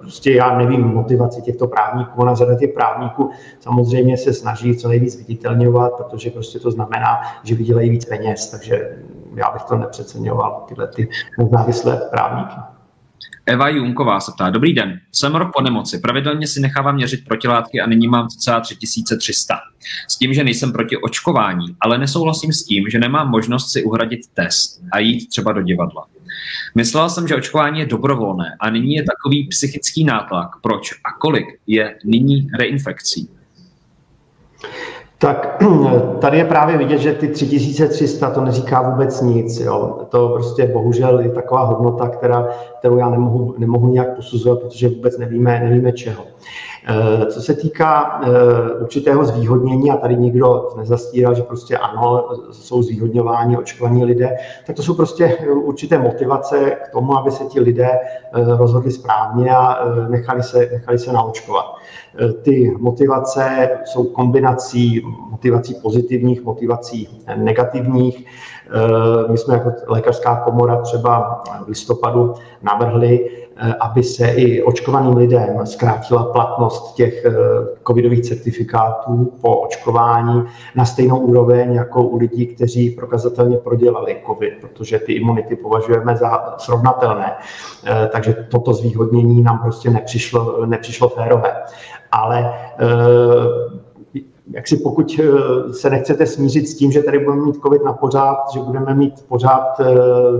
prostě 0.00 0.32
já 0.32 0.58
nevím 0.58 0.80
motivaci 0.80 1.42
těchto 1.42 1.66
právníků, 1.66 2.20
ona 2.20 2.34
řada 2.34 2.54
těch 2.54 2.72
právníků 2.72 3.30
samozřejmě 3.60 4.16
se 4.16 4.32
snaží 4.32 4.76
co 4.76 4.88
nejvíc 4.88 5.16
viditelňovat, 5.16 5.92
protože 5.92 6.30
prostě 6.30 6.58
to 6.58 6.70
znamená, 6.70 7.20
že 7.42 7.54
vydělají 7.54 7.90
víc 7.90 8.04
peněz, 8.04 8.50
takže 8.50 8.98
já 9.34 9.50
bych 9.50 9.62
to 9.62 9.76
nepřeceňoval, 9.76 10.64
tyhle 10.68 10.86
ty 10.86 11.08
nezávislé 11.38 11.96
právníky. 12.10 12.56
Eva 13.46 13.68
Junková 13.68 14.20
se 14.20 14.32
ptá, 14.32 14.50
dobrý 14.50 14.74
den, 14.74 15.00
jsem 15.12 15.34
rok 15.34 15.52
po 15.54 15.62
nemoci, 15.62 15.98
pravidelně 15.98 16.46
si 16.46 16.60
nechávám 16.60 16.94
měřit 16.94 17.24
protilátky 17.24 17.80
a 17.80 17.86
nyní 17.86 18.08
mám 18.08 18.28
cca 18.28 18.60
3300. 18.60 19.58
S 20.08 20.16
tím, 20.16 20.34
že 20.34 20.44
nejsem 20.44 20.72
proti 20.72 20.96
očkování, 20.96 21.66
ale 21.80 21.98
nesouhlasím 21.98 22.52
s 22.52 22.64
tím, 22.64 22.84
že 22.90 22.98
nemám 22.98 23.30
možnost 23.30 23.72
si 23.72 23.84
uhradit 23.84 24.20
test 24.34 24.80
a 24.92 24.98
jít 24.98 25.28
třeba 25.28 25.52
do 25.52 25.62
divadla. 25.62 26.06
Myslela 26.74 27.08
jsem, 27.08 27.28
že 27.28 27.36
očkování 27.36 27.80
je 27.80 27.86
dobrovolné 27.86 28.56
a 28.60 28.70
nyní 28.70 28.94
je 28.94 29.02
takový 29.02 29.48
psychický 29.48 30.04
nátlak. 30.04 30.48
Proč 30.62 30.92
a 30.92 31.12
kolik 31.20 31.46
je 31.66 31.96
nyní 32.04 32.48
reinfekcí? 32.58 33.30
Tak 35.18 35.62
tady 36.20 36.38
je 36.38 36.44
právě 36.44 36.78
vidět, 36.78 36.98
že 36.98 37.12
ty 37.12 37.28
3300 37.28 38.30
to 38.30 38.40
neříká 38.40 38.90
vůbec 38.90 39.20
nic. 39.20 39.60
Jo. 39.60 40.06
To 40.10 40.28
prostě 40.28 40.66
bohužel 40.66 41.20
je 41.20 41.30
taková 41.30 41.64
hodnota, 41.64 42.08
která, 42.08 42.48
kterou 42.82 42.98
já 42.98 43.10
nemohu, 43.10 43.54
nemohu 43.58 43.92
nějak 43.92 44.16
posuzovat, 44.16 44.60
protože 44.60 44.88
vůbec 44.88 45.18
nevíme, 45.18 45.60
nevíme 45.60 45.92
čeho. 45.92 46.24
Eh, 46.88 47.26
co 47.26 47.42
se 47.42 47.54
týká 47.54 48.20
eh, 48.24 48.30
určitého 48.80 49.24
zvýhodnění, 49.24 49.90
a 49.90 49.96
tady 49.96 50.16
nikdo 50.16 50.68
nezastírá, 50.76 51.32
že 51.32 51.42
prostě 51.42 51.78
ano, 51.78 52.28
jsou 52.52 52.82
zvýhodňováni 52.82 53.56
očkovaní 53.56 54.04
lidé, 54.04 54.36
tak 54.66 54.76
to 54.76 54.82
jsou 54.82 54.94
prostě 54.94 55.36
určité 55.54 55.98
motivace 55.98 56.70
k 56.84 56.88
tomu, 56.88 57.18
aby 57.18 57.30
se 57.30 57.44
ti 57.44 57.60
lidé 57.60 57.90
eh, 57.90 58.56
rozhodli 58.56 58.90
správně 58.90 59.50
a 59.50 59.78
nechali 60.08 60.42
se, 60.42 60.68
nechali 60.72 60.98
se 60.98 61.12
naočkovat. 61.12 61.64
Ty 62.42 62.76
motivace 62.78 63.70
jsou 63.84 64.04
kombinací 64.04 65.02
motivací 65.30 65.74
pozitivních, 65.82 66.44
motivací 66.44 67.08
negativních. 67.36 68.26
My 69.30 69.38
jsme 69.38 69.54
jako 69.54 69.72
lékařská 69.86 70.36
komora 70.36 70.76
třeba 70.76 71.42
v 71.64 71.68
listopadu 71.68 72.34
navrhli, 72.62 73.30
Eh, 73.56 73.74
aby 73.80 74.02
se 74.02 74.28
i 74.28 74.62
očkovaným 74.62 75.16
lidem 75.16 75.66
zkrátila 75.66 76.24
platnost 76.24 76.94
těch 76.94 77.24
eh, 77.24 77.32
covidových 77.86 78.20
certifikátů 78.20 79.32
po 79.40 79.56
očkování 79.56 80.44
na 80.74 80.84
stejnou 80.84 81.18
úroveň 81.18 81.74
jako 81.74 82.02
u 82.02 82.16
lidí, 82.16 82.46
kteří 82.46 82.90
prokazatelně 82.90 83.56
prodělali 83.56 84.16
covid, 84.26 84.54
protože 84.60 84.98
ty 84.98 85.12
imunity 85.12 85.56
považujeme 85.56 86.16
za 86.16 86.54
srovnatelné. 86.58 87.32
Eh, 87.84 88.08
takže 88.12 88.46
toto 88.50 88.72
zvýhodnění 88.72 89.42
nám 89.42 89.58
prostě 89.58 89.90
nepřišlo, 89.90 90.66
nepřišlo 90.66 91.08
férové. 91.08 91.54
Ale 92.12 92.54
jak 94.50 94.68
si 94.68 94.76
pokud 94.76 95.20
se 95.72 95.90
nechcete 95.90 96.26
smířit 96.26 96.68
s 96.68 96.74
tím, 96.74 96.92
že 96.92 97.02
tady 97.02 97.18
budeme 97.18 97.42
mít 97.42 97.56
covid 97.62 97.84
na 97.84 97.92
pořád, 97.92 98.38
že 98.54 98.60
budeme 98.60 98.94
mít 98.94 99.24
pořád 99.28 99.80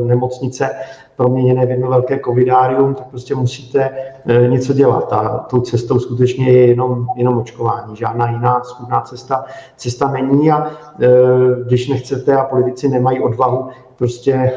nemocnice 0.05 0.71
proměněné 1.17 1.67
v 1.67 1.71
jedno 1.71 1.91
velké 1.91 2.21
covidárium, 2.25 2.95
tak 2.95 3.07
prostě 3.07 3.35
musíte 3.35 3.91
eh, 4.27 4.49
něco 4.49 4.73
dělat. 4.73 5.13
A 5.13 5.39
tou 5.39 5.61
cestou 5.61 5.99
skutečně 5.99 6.53
je 6.53 6.67
jenom, 6.67 7.07
jenom 7.17 7.39
očkování. 7.39 7.97
Žádná 7.97 8.31
jiná 8.31 8.63
schůdná 8.65 9.01
cesta, 9.01 9.45
cesta 9.77 10.11
není 10.11 10.51
a 10.51 10.71
eh, 11.01 11.09
když 11.67 11.89
nechcete 11.89 12.37
a 12.37 12.45
politici 12.45 12.89
nemají 12.89 13.21
odvahu 13.21 13.69
prostě 13.97 14.53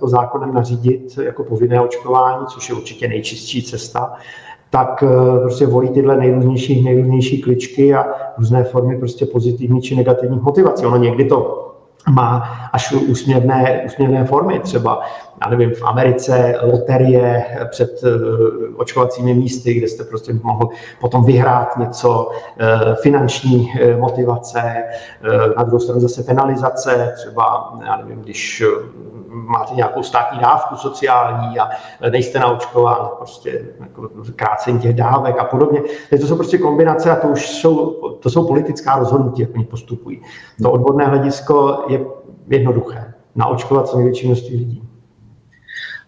to 0.00 0.08
zákonem 0.08 0.54
nařídit 0.54 1.18
jako 1.22 1.44
povinné 1.44 1.80
očkování, 1.80 2.46
což 2.46 2.68
je 2.68 2.74
určitě 2.74 3.08
nejčistší 3.08 3.62
cesta, 3.62 4.12
tak 4.70 5.04
prostě 5.42 5.66
volí 5.66 5.88
tyhle 5.88 6.16
nejrůznější, 6.16 6.82
nejrůznější 6.82 7.42
kličky 7.42 7.94
a 7.94 8.06
různé 8.38 8.64
formy 8.64 8.98
prostě 8.98 9.26
pozitivní 9.26 9.82
či 9.82 9.96
negativních 9.96 10.42
motivací. 10.42 10.86
Ono 10.86 10.96
někdy 10.96 11.24
to 11.24 11.70
má 12.10 12.42
až 12.72 12.92
úsměvné, 12.92 13.82
úsměvné 13.86 14.24
formy. 14.24 14.60
Třeba, 14.60 15.00
já 15.44 15.50
nevím, 15.50 15.74
v 15.74 15.82
Americe 15.82 16.54
loterie 16.62 17.44
před 17.70 18.02
uh, 18.02 18.10
očkovacími 18.76 19.34
místy, 19.34 19.74
kde 19.74 19.88
jste 19.88 20.04
prostě 20.04 20.32
mohl 20.42 20.68
potom 21.00 21.24
vyhrát 21.24 21.76
něco, 21.76 22.30
uh, 22.30 22.94
finanční 22.94 23.58
uh, 23.58 24.00
motivace, 24.00 24.82
na 25.56 25.62
druhou 25.62 25.80
stranu 25.80 26.00
zase 26.00 26.22
penalizace, 26.22 27.12
třeba, 27.16 27.74
já 27.86 27.96
nevím, 27.96 28.20
když 28.20 28.62
máte 29.28 29.74
nějakou 29.74 30.02
státní 30.02 30.38
dávku 30.38 30.76
sociální 30.76 31.58
a 31.58 31.68
nejste 32.10 32.38
naočkován, 32.38 33.08
prostě 33.16 33.64
jako 33.80 34.08
krácení 34.36 34.78
těch 34.78 34.94
dávek 34.94 35.38
a 35.38 35.44
podobně. 35.44 35.80
To 36.20 36.26
jsou 36.26 36.36
prostě 36.36 36.58
kombinace 36.58 37.10
a 37.10 37.16
to 37.16 37.28
už 37.28 37.48
jsou, 37.48 37.90
to 38.20 38.30
jsou 38.30 38.46
politická 38.46 38.98
rozhodnutí, 38.98 39.42
jak 39.42 39.54
oni 39.54 39.64
postupují. 39.64 40.22
To 40.62 40.72
odborné 40.72 41.04
hledisko 41.04 41.84
je 41.88 42.00
jednoduché. 42.48 43.14
Naočkovat 43.34 43.88
co 43.88 43.96
největší 43.96 44.26
množství 44.26 44.56
lidí. 44.56 44.93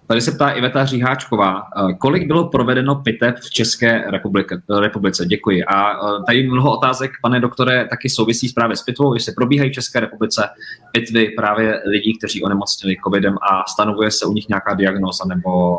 Tady 0.07 0.21
se 0.21 0.33
ptá 0.33 0.51
Iveta 0.51 0.85
Říháčková, 0.85 1.63
eh, 1.63 1.95
kolik 1.95 2.27
bylo 2.27 2.49
provedeno 2.49 2.95
pitev 2.95 3.35
v 3.41 3.51
České 3.51 4.11
republice? 4.11 4.63
republice? 4.81 5.27
Děkuji. 5.27 5.65
A 5.65 5.93
eh, 5.93 6.23
tady 6.27 6.49
mnoho 6.49 6.73
otázek, 6.73 7.11
pane 7.23 7.41
doktore, 7.41 7.87
taky 7.91 8.11
souvisí 8.11 8.53
právě 8.53 8.77
s 8.77 8.83
pitvou, 8.83 9.15
jestli 9.15 9.33
probíhají 9.33 9.71
v 9.71 9.75
České 9.75 10.01
republice 10.01 10.49
pitvy 10.93 11.29
právě 11.37 11.83
lidí, 11.87 12.19
kteří 12.19 12.43
onemocnili 12.43 12.97
covidem 13.05 13.35
a 13.35 13.65
stanovuje 13.69 14.11
se 14.11 14.27
u 14.27 14.33
nich 14.33 14.49
nějaká 14.49 14.75
diagnóza 14.75 15.25
nebo 15.25 15.79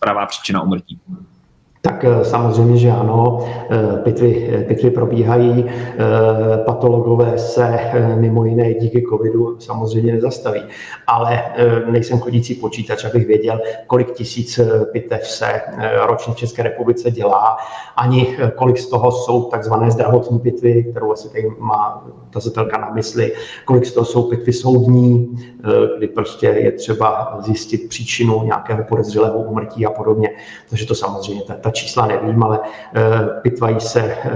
pravá 0.00 0.26
příčina 0.26 0.62
umrtí. 0.62 1.00
Tak 1.82 2.04
eh, 2.04 2.24
samozřejmě, 2.24 2.76
že 2.76 2.90
ano, 2.90 3.38
eh, 3.70 3.96
pitvy, 4.02 4.64
pitvy 4.68 4.90
probíhají, 4.90 5.64
eh, 5.68 6.58
patologové 6.66 7.38
se 7.38 7.78
mimo 8.14 8.44
jiné 8.44 8.74
díky 8.74 9.02
covidu 9.10 9.60
samozřejmě 9.60 10.12
nezastaví. 10.12 10.62
Ale 11.06 11.42
nejsem 11.90 12.18
chodící 12.18 12.54
počítač, 12.54 13.04
abych 13.04 13.26
věděl, 13.26 13.60
kolik 13.86 14.12
tisíc 14.12 14.60
pitev 14.92 15.26
se 15.26 15.60
ročně 16.06 16.34
v 16.34 16.36
České 16.36 16.62
republice 16.62 17.10
dělá, 17.10 17.56
ani 17.96 18.36
kolik 18.56 18.78
z 18.78 18.86
toho 18.86 19.12
jsou 19.12 19.42
takzvané 19.42 19.90
zdravotní 19.90 20.38
pitvy, 20.38 20.84
kterou 20.90 21.12
asi 21.12 21.28
tady 21.28 21.48
má 21.58 22.06
tazatelka 22.30 22.78
na 22.78 22.90
mysli, 22.90 23.32
kolik 23.64 23.86
z 23.86 23.92
toho 23.92 24.04
jsou 24.04 24.22
pitvy 24.22 24.52
soudní, 24.52 25.36
kdy 25.96 26.06
prostě 26.06 26.46
je 26.46 26.72
třeba 26.72 27.38
zjistit 27.40 27.88
příčinu 27.88 28.44
nějakého 28.44 28.84
podezřelého 28.84 29.38
úmrtí 29.38 29.86
a 29.86 29.90
podobně. 29.90 30.28
Takže 30.70 30.86
to 30.86 30.94
samozřejmě 30.94 31.42
ta, 31.42 31.69
ta 31.70 31.74
čísla 31.74 32.06
nevím, 32.06 32.42
ale 32.42 32.60
eh, 32.94 33.40
pitvají 33.42 33.80
se 33.80 34.00
eh, 34.02 34.30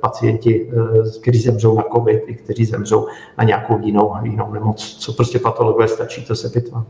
pacienti, 0.00 0.70
eh, 0.70 1.20
kteří 1.20 1.38
zemřou 1.40 1.76
na 1.76 1.84
COVID, 1.94 2.22
i 2.26 2.34
kteří 2.34 2.64
zemřou 2.64 3.06
na 3.38 3.44
nějakou 3.44 3.78
jinou, 3.78 4.14
jinou 4.22 4.52
nemoc. 4.52 4.96
Co 5.00 5.12
prostě 5.12 5.38
patologové 5.38 5.88
stačí, 5.88 6.24
to 6.24 6.34
se 6.34 6.48
pitva. 6.48 6.84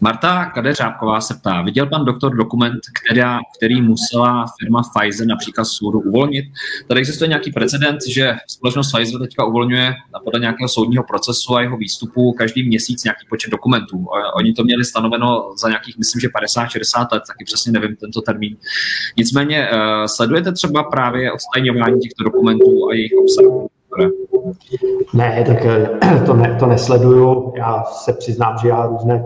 Marta 0.00 0.44
Kadeřábková 0.44 1.20
se 1.20 1.34
ptá, 1.34 1.62
viděl 1.62 1.86
pan 1.86 2.04
doktor 2.04 2.36
dokument, 2.36 2.80
která, 3.04 3.38
který 3.58 3.82
musela 3.82 4.46
firma 4.60 4.82
Pfizer 4.82 5.26
například 5.26 5.64
soudu 5.64 6.00
uvolnit? 6.00 6.44
Tady 6.88 7.00
existuje 7.00 7.28
nějaký 7.28 7.52
precedent, 7.52 7.98
že 8.08 8.36
společnost 8.46 8.92
Pfizer 8.92 9.20
teďka 9.20 9.44
uvolňuje 9.44 9.94
podle 10.24 10.40
nějakého 10.40 10.68
soudního 10.68 11.04
procesu 11.04 11.56
a 11.56 11.60
jeho 11.60 11.76
výstupu 11.76 12.32
každý 12.32 12.68
měsíc 12.68 13.04
nějaký 13.04 13.26
počet 13.28 13.50
dokumentů. 13.50 14.06
Oni 14.36 14.52
to 14.52 14.64
měli 14.64 14.84
stanoveno 14.84 15.54
za 15.60 15.68
nějakých, 15.68 15.98
myslím, 15.98 16.20
že 16.20 16.28
50-60 16.28 17.06
let, 17.12 17.22
taky 17.26 17.44
přesně 17.44 17.72
nevím 17.72 17.96
tento 17.96 18.20
termín. 18.20 18.56
Nicméně 19.16 19.68
eh, 19.70 20.08
sledujete 20.08 20.52
třeba 20.52 20.82
právě 20.82 21.32
odstajňování 21.32 22.00
těchto 22.00 22.24
dokumentů 22.24 22.88
a 22.90 22.94
jejich 22.94 23.12
obsahu? 23.22 23.68
Ne, 25.14 25.44
tak 25.46 25.64
eh, 25.64 26.20
to, 26.26 26.34
ne, 26.34 26.56
to 26.60 26.66
nesleduju. 26.66 27.52
Já 27.56 27.84
se 27.84 28.12
přiznám, 28.12 28.58
že 28.62 28.68
já 28.68 28.86
různé 28.86 29.24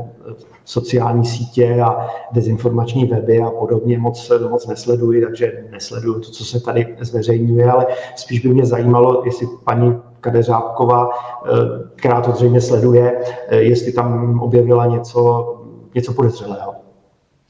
sociální 0.68 1.24
sítě 1.24 1.80
a 1.80 2.06
dezinformační 2.32 3.04
weby 3.04 3.38
a 3.38 3.50
podobně 3.50 3.98
moc, 3.98 4.32
moc 4.50 4.66
nesleduji, 4.66 5.24
takže 5.24 5.64
nesleduju 5.70 6.20
to, 6.20 6.30
co 6.30 6.44
se 6.44 6.60
tady 6.60 6.96
zveřejňuje, 7.00 7.70
ale 7.70 7.86
spíš 8.16 8.40
by 8.40 8.48
mě 8.48 8.66
zajímalo, 8.66 9.22
jestli 9.24 9.46
paní 9.64 9.96
Kadeřábková, 10.20 11.10
eh, 11.10 11.50
která 11.96 12.20
to 12.20 12.32
zřejmě 12.32 12.60
sleduje, 12.60 13.20
eh, 13.48 13.56
jestli 13.56 13.92
tam 13.92 14.40
objevila 14.40 14.86
něco, 14.86 15.54
něco 15.94 16.12
podezřelého. 16.12 16.77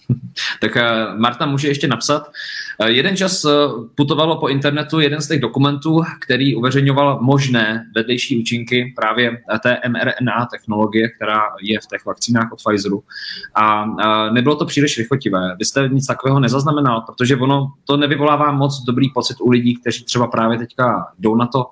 Tak 0.61 0.77
eh, 0.77 1.07
Marta 1.17 1.47
může 1.47 1.69
ještě 1.69 1.89
napsat. 1.89 2.31
Eh, 2.81 2.91
jeden 2.91 3.17
čas 3.17 3.45
eh, 3.45 3.51
putovalo 3.95 4.41
po 4.41 4.49
internetu 4.49 5.01
jeden 5.01 5.21
z 5.21 5.29
těch 5.29 5.41
dokumentů, 5.41 6.01
který 6.21 6.57
uveřejňoval 6.57 7.19
možné 7.21 7.87
vedlejší 7.95 8.41
účinky 8.41 8.93
právě 8.97 9.43
té 9.63 9.81
mRNA 9.89 10.47
technologie, 10.51 11.09
která 11.09 11.41
je 11.63 11.79
v 11.81 11.87
těch 11.87 12.05
vakcínách 12.07 12.53
od 12.53 12.59
Pfizeru. 12.59 13.03
A 13.55 13.87
nebylo 14.33 14.57
to 14.57 14.67
příliš 14.67 14.99
rychotivé. 14.99 15.57
Vy 15.59 15.65
jste 15.65 15.89
nic 15.89 16.07
takového 16.07 16.41
nezaznamenal, 16.41 17.01
protože 17.01 17.37
ono 17.37 17.73
to 17.85 17.97
nevyvolává 17.97 18.53
moc 18.53 18.83
dobrý 18.85 19.11
pocit 19.15 19.37
u 19.41 19.51
lidí, 19.51 19.77
kteří 19.77 20.05
třeba 20.05 20.27
právě 20.27 20.59
teďka 20.59 21.13
jdou 21.19 21.35
na 21.35 21.47
to 21.47 21.67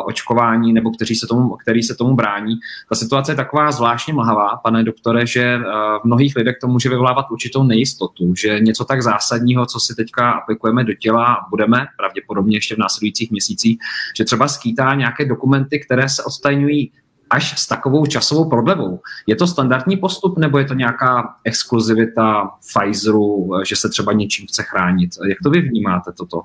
očkování 0.00 0.72
nebo 0.72 0.90
kteří 0.90 1.14
se 1.14 1.26
tomu, 1.26 1.56
který 1.56 1.82
se 1.82 1.94
tomu 1.94 2.14
brání. 2.14 2.54
Ta 2.88 2.94
situace 2.94 3.32
je 3.32 3.36
taková 3.36 3.72
zvláštně 3.72 4.14
mlhavá, 4.14 4.56
pane 4.56 4.84
doktore, 4.84 5.26
že 5.26 5.42
eh, 5.42 5.60
v 6.02 6.04
mnohých 6.04 6.36
lidech 6.36 6.56
to 6.60 6.68
může 6.68 6.88
vyvolávat 6.88 7.30
určitou 7.30 7.62
nejistotu, 7.62 8.34
že 8.34 8.60
něco 8.60 8.84
tak 8.84 9.02
zásadního, 9.02 9.66
co 9.66 9.80
si 9.80 9.94
teďka 9.94 10.30
aplikujeme 10.30 10.84
do 10.84 10.94
těla 10.94 11.36
budeme 11.50 11.86
pravděpodobně 11.96 12.56
ještě 12.56 12.74
v 12.74 12.78
následujících 12.78 13.30
měsících, 13.30 13.78
že 14.16 14.24
třeba 14.24 14.48
skýtá 14.48 14.94
nějaké 14.94 15.24
dokumenty, 15.24 15.80
které 15.80 16.08
se 16.08 16.22
odtajňují 16.22 16.92
až 17.30 17.60
s 17.60 17.68
takovou 17.68 18.06
časovou 18.06 18.50
prodlevou. 18.50 19.00
Je 19.26 19.36
to 19.36 19.46
standardní 19.46 19.96
postup 19.96 20.38
nebo 20.38 20.58
je 20.58 20.64
to 20.64 20.74
nějaká 20.74 21.34
exkluzivita 21.44 22.50
Pfizeru, 22.60 23.56
eh, 23.56 23.64
že 23.64 23.76
se 23.76 23.88
třeba 23.88 24.12
něčím 24.12 24.46
chce 24.46 24.62
chránit? 24.62 25.10
Jak 25.28 25.38
to 25.42 25.50
vy 25.50 25.60
vnímáte 25.60 26.12
toto? 26.12 26.42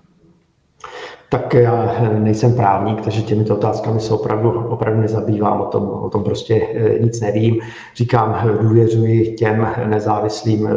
Tak 1.29 1.53
já 1.53 1.95
nejsem 2.19 2.55
právník, 2.55 3.01
takže 3.01 3.21
těmito 3.21 3.55
otázkami 3.55 3.99
se 3.99 4.13
opravdu, 4.13 4.51
opravdu 4.69 5.01
nezabývám, 5.01 5.61
o 5.61 5.65
tom, 5.65 5.89
o 5.89 6.09
tom 6.09 6.23
prostě 6.23 6.67
eh, 6.73 6.99
nic 6.99 7.21
nevím. 7.21 7.59
Říkám, 7.95 8.35
důvěřuji 8.61 9.35
těm 9.35 9.67
nezávislým 9.85 10.67
eh, 10.67 10.73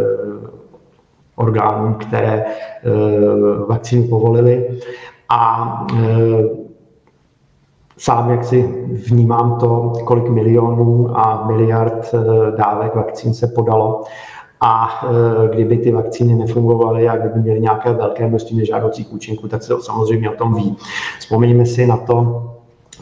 orgánům, 1.36 1.94
které 1.94 2.44
eh, 2.44 2.90
vakcínu 3.68 4.08
povolili 4.08 4.78
a 5.28 5.86
sám 7.98 8.30
jak 8.30 8.44
si 8.44 8.62
vnímám 9.08 9.58
to, 9.60 9.92
kolik 10.04 10.28
milionů 10.28 11.18
a 11.18 11.46
miliard 11.46 12.14
dávek 12.56 12.94
vakcín 12.94 13.34
se 13.34 13.46
podalo 13.46 14.02
a 14.60 15.00
e, 15.44 15.48
kdyby 15.48 15.78
ty 15.78 15.92
vakcíny 15.92 16.34
nefungovaly 16.34 17.08
a 17.08 17.16
kdyby 17.16 17.40
měly 17.40 17.60
nějaké 17.60 17.92
velké 17.92 18.28
množství 18.28 18.56
nežádoucích 18.56 19.12
účinků, 19.12 19.48
tak 19.48 19.62
se 19.62 19.74
samozřejmě 19.80 20.30
o 20.30 20.36
tom 20.36 20.54
ví. 20.54 20.76
Vzpomeňme 21.18 21.66
si 21.66 21.86
na 21.86 21.96
to, 21.96 22.50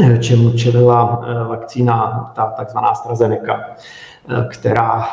e, 0.00 0.18
čemu 0.18 0.52
čelila 0.52 1.22
e, 1.26 1.48
vakcína, 1.48 2.30
ta 2.34 2.46
takzvaná 2.46 2.88
AstraZeneca, 2.88 3.60
která 4.50 5.04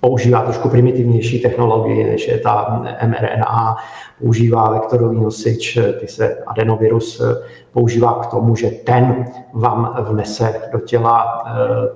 používá 0.00 0.42
trošku 0.42 0.68
primitivnější 0.68 1.40
technologii, 1.40 2.04
než 2.04 2.28
je 2.28 2.38
ta 2.38 2.82
mRNA, 3.06 3.76
používá 4.20 4.70
vektorový 4.70 5.20
nosič, 5.20 5.78
ty 6.00 6.08
se 6.08 6.38
adenovirus 6.46 7.22
používá 7.72 8.14
k 8.14 8.26
tomu, 8.26 8.56
že 8.56 8.70
ten 8.70 9.24
vám 9.52 9.96
vnese 10.10 10.54
do 10.72 10.80
těla 10.80 11.44
eh, 11.46 11.52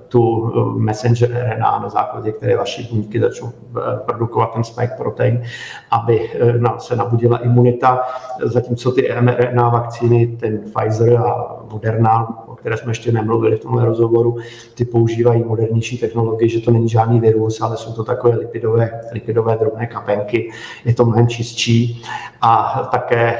tu 0.07 0.51
messenger 0.77 1.29
RNA, 1.29 1.79
na 1.79 1.89
základě 1.89 2.31
které 2.31 2.57
vaše 2.57 2.83
buňky 2.91 3.19
začnou 3.19 3.51
eh, 3.51 3.81
produkovat 4.05 4.53
ten 4.53 4.63
spike 4.63 4.93
protein, 4.97 5.43
aby 5.91 6.29
eh, 6.33 6.59
se 6.77 6.95
nabudila 6.95 7.37
imunita. 7.37 8.01
Zatímco 8.43 8.91
ty 8.91 9.09
mRNA 9.21 9.69
vakcíny, 9.69 10.27
ten 10.27 10.59
Pfizer 10.59 11.17
a 11.17 11.55
Moderna, 11.71 12.45
o 12.47 12.55
které 12.55 12.77
jsme 12.77 12.91
ještě 12.91 13.11
nemluvili 13.11 13.55
v 13.55 13.59
tomhle 13.59 13.85
rozhovoru, 13.85 14.37
ty 14.75 14.85
používají 14.85 15.43
modernější 15.43 15.97
technologie, 15.97 16.49
že 16.49 16.61
to 16.61 16.71
není 16.71 16.89
žádný 16.89 17.19
virus, 17.19 17.61
ale 17.65 17.77
jsou 17.77 17.93
to 17.93 18.03
takové 18.03 18.37
lipidové, 18.37 19.01
lipidové 19.11 19.57
drobné 19.57 19.87
kapenky. 19.87 20.51
Je 20.85 20.93
to 20.93 21.05
mnohem 21.05 21.27
čistší 21.27 22.03
a 22.41 22.83
také 22.91 23.37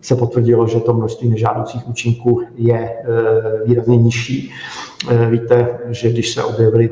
se 0.00 0.16
potvrdilo, 0.16 0.66
že 0.66 0.80
to 0.80 0.94
množství 0.94 1.28
nežádoucích 1.28 1.88
účinků 1.88 2.42
je 2.54 2.78
e, 2.78 3.04
výrazně 3.64 3.96
nižší. 3.96 4.52
E, 5.10 5.26
víte, 5.26 5.78
že 5.88 6.10
když 6.10 6.34
se 6.34 6.44
objevily 6.44 6.90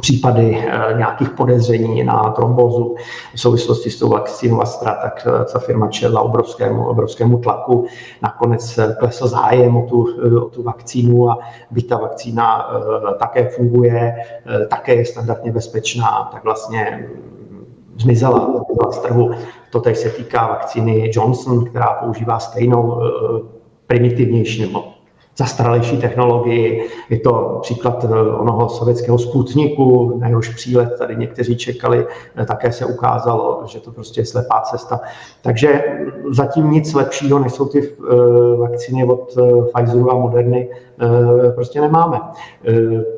případy 0.00 0.64
nějakých 0.96 1.30
podezření 1.30 2.04
na 2.04 2.30
trombozu 2.30 2.96
v 3.34 3.40
souvislosti 3.40 3.90
s 3.90 3.98
tou 3.98 4.08
vakcínou 4.08 4.62
Astra, 4.62 4.94
tak 5.02 5.26
ta 5.52 5.58
firma 5.58 5.88
čelila 5.88 6.20
obrovskému, 6.20 6.88
obrovskému 6.88 7.38
tlaku. 7.38 7.86
Nakonec 8.22 8.78
klesl 8.98 9.28
zájem 9.28 9.76
o 9.76 9.82
tu, 9.82 10.06
o 10.44 10.48
tu 10.48 10.62
vakcínu 10.62 11.30
a 11.30 11.38
byť 11.70 11.88
ta 11.88 11.96
vakcína 11.96 12.70
také 13.18 13.48
funguje, 13.48 14.14
také 14.68 14.94
je 14.94 15.06
standardně 15.06 15.52
bezpečná, 15.52 16.28
tak 16.32 16.44
vlastně 16.44 17.08
zmizela, 17.98 18.64
z 18.90 18.98
trhu. 18.98 19.30
To 19.70 19.80
teď 19.80 19.96
se 19.96 20.10
týká 20.10 20.46
vakcíny 20.46 21.10
Johnson, 21.12 21.64
která 21.64 21.86
používá 21.86 22.38
stejnou 22.38 23.00
primitivnější 23.86 24.62
nebo 24.62 24.84
zastaralejší 25.38 25.96
technologii. 25.96 26.88
Je 27.10 27.18
to 27.18 27.58
příklad 27.62 28.04
eh, 28.04 28.08
onoho 28.18 28.68
sovětského 28.68 29.18
sputniku, 29.18 30.18
na 30.18 30.28
jehož 30.28 30.48
přílet 30.48 30.98
tady 30.98 31.16
někteří 31.16 31.56
čekali, 31.56 32.06
eh, 32.36 32.44
také 32.44 32.72
se 32.72 32.84
ukázalo, 32.84 33.62
že 33.66 33.80
to 33.80 33.92
prostě 33.92 34.20
je 34.20 34.26
slepá 34.26 34.60
cesta. 34.60 35.00
Takže 35.42 35.82
zatím 36.30 36.70
nic 36.70 36.94
lepšího, 36.94 37.38
než 37.38 37.52
jsou 37.52 37.66
ty 37.66 37.82
eh, 37.82 38.56
vakcíny 38.56 39.04
od 39.04 39.36
Pfizeru 39.74 40.10
a 40.12 40.14
Moderny, 40.14 40.68
prostě 41.54 41.80
nemáme. 41.80 42.20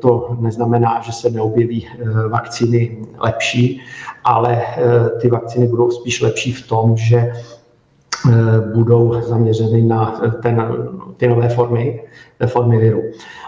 To 0.01 0.35
neznamená, 0.39 1.01
že 1.01 1.11
se 1.11 1.29
neobjeví 1.29 1.87
vakcíny 2.29 2.97
lepší, 3.19 3.81
ale 4.23 4.61
ty 5.21 5.29
vakcíny 5.29 5.67
budou 5.67 5.91
spíš 5.91 6.21
lepší 6.21 6.51
v 6.53 6.67
tom, 6.67 6.97
že 6.97 7.33
budou 8.73 9.21
zaměřeny 9.21 9.81
na 9.81 10.21
ten, 10.41 10.77
ty 11.17 11.27
nové 11.27 11.49
formy, 11.49 12.03
formy 12.45 12.77
viru. 12.77 13.01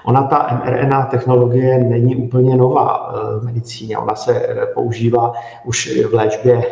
Ona 0.05 0.23
ta 0.23 0.61
mRNA 0.65 1.05
technologie 1.05 1.79
není 1.79 2.15
úplně 2.15 2.57
nová 2.57 3.13
eh, 3.15 3.39
v 3.39 3.43
medicíně, 3.43 3.97
ona 3.97 4.15
se 4.15 4.47
eh, 4.47 4.65
používá 4.65 5.33
už 5.65 5.99
v 6.11 6.13
léčbě 6.13 6.63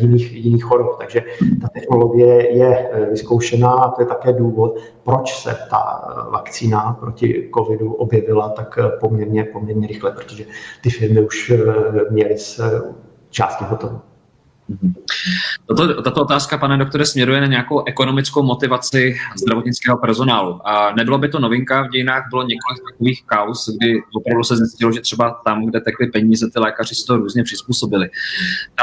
jiných, 0.00 0.32
jiných 0.32 0.64
chorob, 0.64 0.98
takže 0.98 1.22
ta 1.62 1.68
technologie 1.68 2.56
je 2.56 2.90
vyzkoušená 3.10 3.72
a 3.72 3.90
to 3.90 4.02
je 4.02 4.06
také 4.06 4.32
důvod, 4.32 4.78
proč 5.02 5.42
se 5.42 5.56
ta 5.70 6.08
vakcína 6.30 6.96
proti 7.00 7.50
covidu 7.58 7.92
objevila 7.92 8.48
tak 8.48 8.78
poměrně, 9.00 9.44
poměrně 9.44 9.86
rychle, 9.86 10.12
protože 10.12 10.44
ty 10.82 10.90
firmy 10.90 11.20
už 11.20 11.52
měly 12.10 12.38
z 12.38 12.60
části 13.30 13.64
hotové. 13.64 14.15
Mhm. 14.68 14.94
Tato, 15.68 16.02
tato 16.02 16.22
otázka, 16.22 16.58
pane 16.58 16.78
doktore, 16.78 17.06
směruje 17.06 17.40
na 17.40 17.46
nějakou 17.46 17.84
ekonomickou 17.86 18.42
motivaci 18.42 19.16
zdravotnického 19.36 19.98
personálu. 19.98 20.68
A 20.68 20.92
nebylo 20.92 21.18
by 21.18 21.28
to 21.28 21.38
novinka, 21.38 21.82
v 21.82 21.90
dějinách 21.90 22.26
bylo 22.30 22.42
několik 22.42 22.82
takových 22.92 23.24
kaus, 23.24 23.68
kdy 23.78 24.00
opravdu 24.16 24.44
se 24.44 24.56
zjistilo, 24.56 24.92
že 24.92 25.00
třeba 25.00 25.40
tam, 25.44 25.66
kde 25.66 25.80
tekly 25.80 26.06
peníze, 26.06 26.50
ty 26.54 26.60
lékaři 26.60 26.94
si 26.94 27.06
to 27.06 27.16
různě 27.16 27.44
přizpůsobili. 27.44 28.10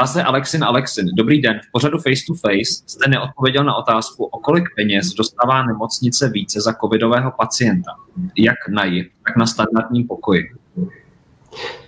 Dá 0.00 0.06
se 0.06 0.22
Alexin 0.22 0.64
Alexin. 0.64 1.06
Dobrý 1.16 1.42
den. 1.42 1.60
V 1.68 1.72
pořadu 1.72 1.98
Face 1.98 2.24
to 2.26 2.34
Face 2.34 2.82
jste 2.86 3.10
neodpověděl 3.10 3.64
na 3.64 3.74
otázku, 3.74 4.24
o 4.24 4.38
kolik 4.38 4.64
peněz 4.76 5.14
dostává 5.14 5.62
nemocnice 5.66 6.28
více 6.28 6.60
za 6.60 6.72
covidového 6.72 7.32
pacienta. 7.38 7.90
Jak 8.36 8.68
na 8.68 8.84
JIP, 8.84 9.12
tak 9.26 9.36
na 9.36 9.46
standardním 9.46 10.06
pokoji. 10.06 10.63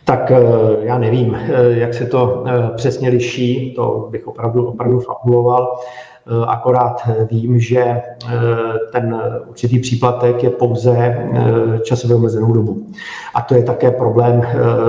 Tak 0.04 0.30
eh, 0.30 0.36
já 0.80 0.98
nevím, 0.98 1.34
eh, 1.34 1.78
jak 1.78 1.94
se 1.94 2.06
to 2.06 2.44
eh, 2.46 2.70
přesně 2.76 3.08
liší, 3.08 3.74
to 3.74 4.08
bych 4.10 4.26
opravdu, 4.26 4.66
opravdu 4.66 5.00
fabuloval. 5.00 5.78
Eh, 6.28 6.46
akorát 6.46 7.02
vím, 7.30 7.60
že 7.60 7.80
eh, 7.80 8.02
ten 8.92 9.22
určitý 9.48 9.78
příplatek 9.78 10.42
je 10.42 10.50
pouze 10.50 10.92
eh, 10.98 11.78
časově 11.78 12.16
omezenou 12.16 12.52
dobu. 12.52 12.86
A 13.34 13.42
to 13.42 13.54
je 13.54 13.62
také 13.62 13.90
problém 13.90 14.42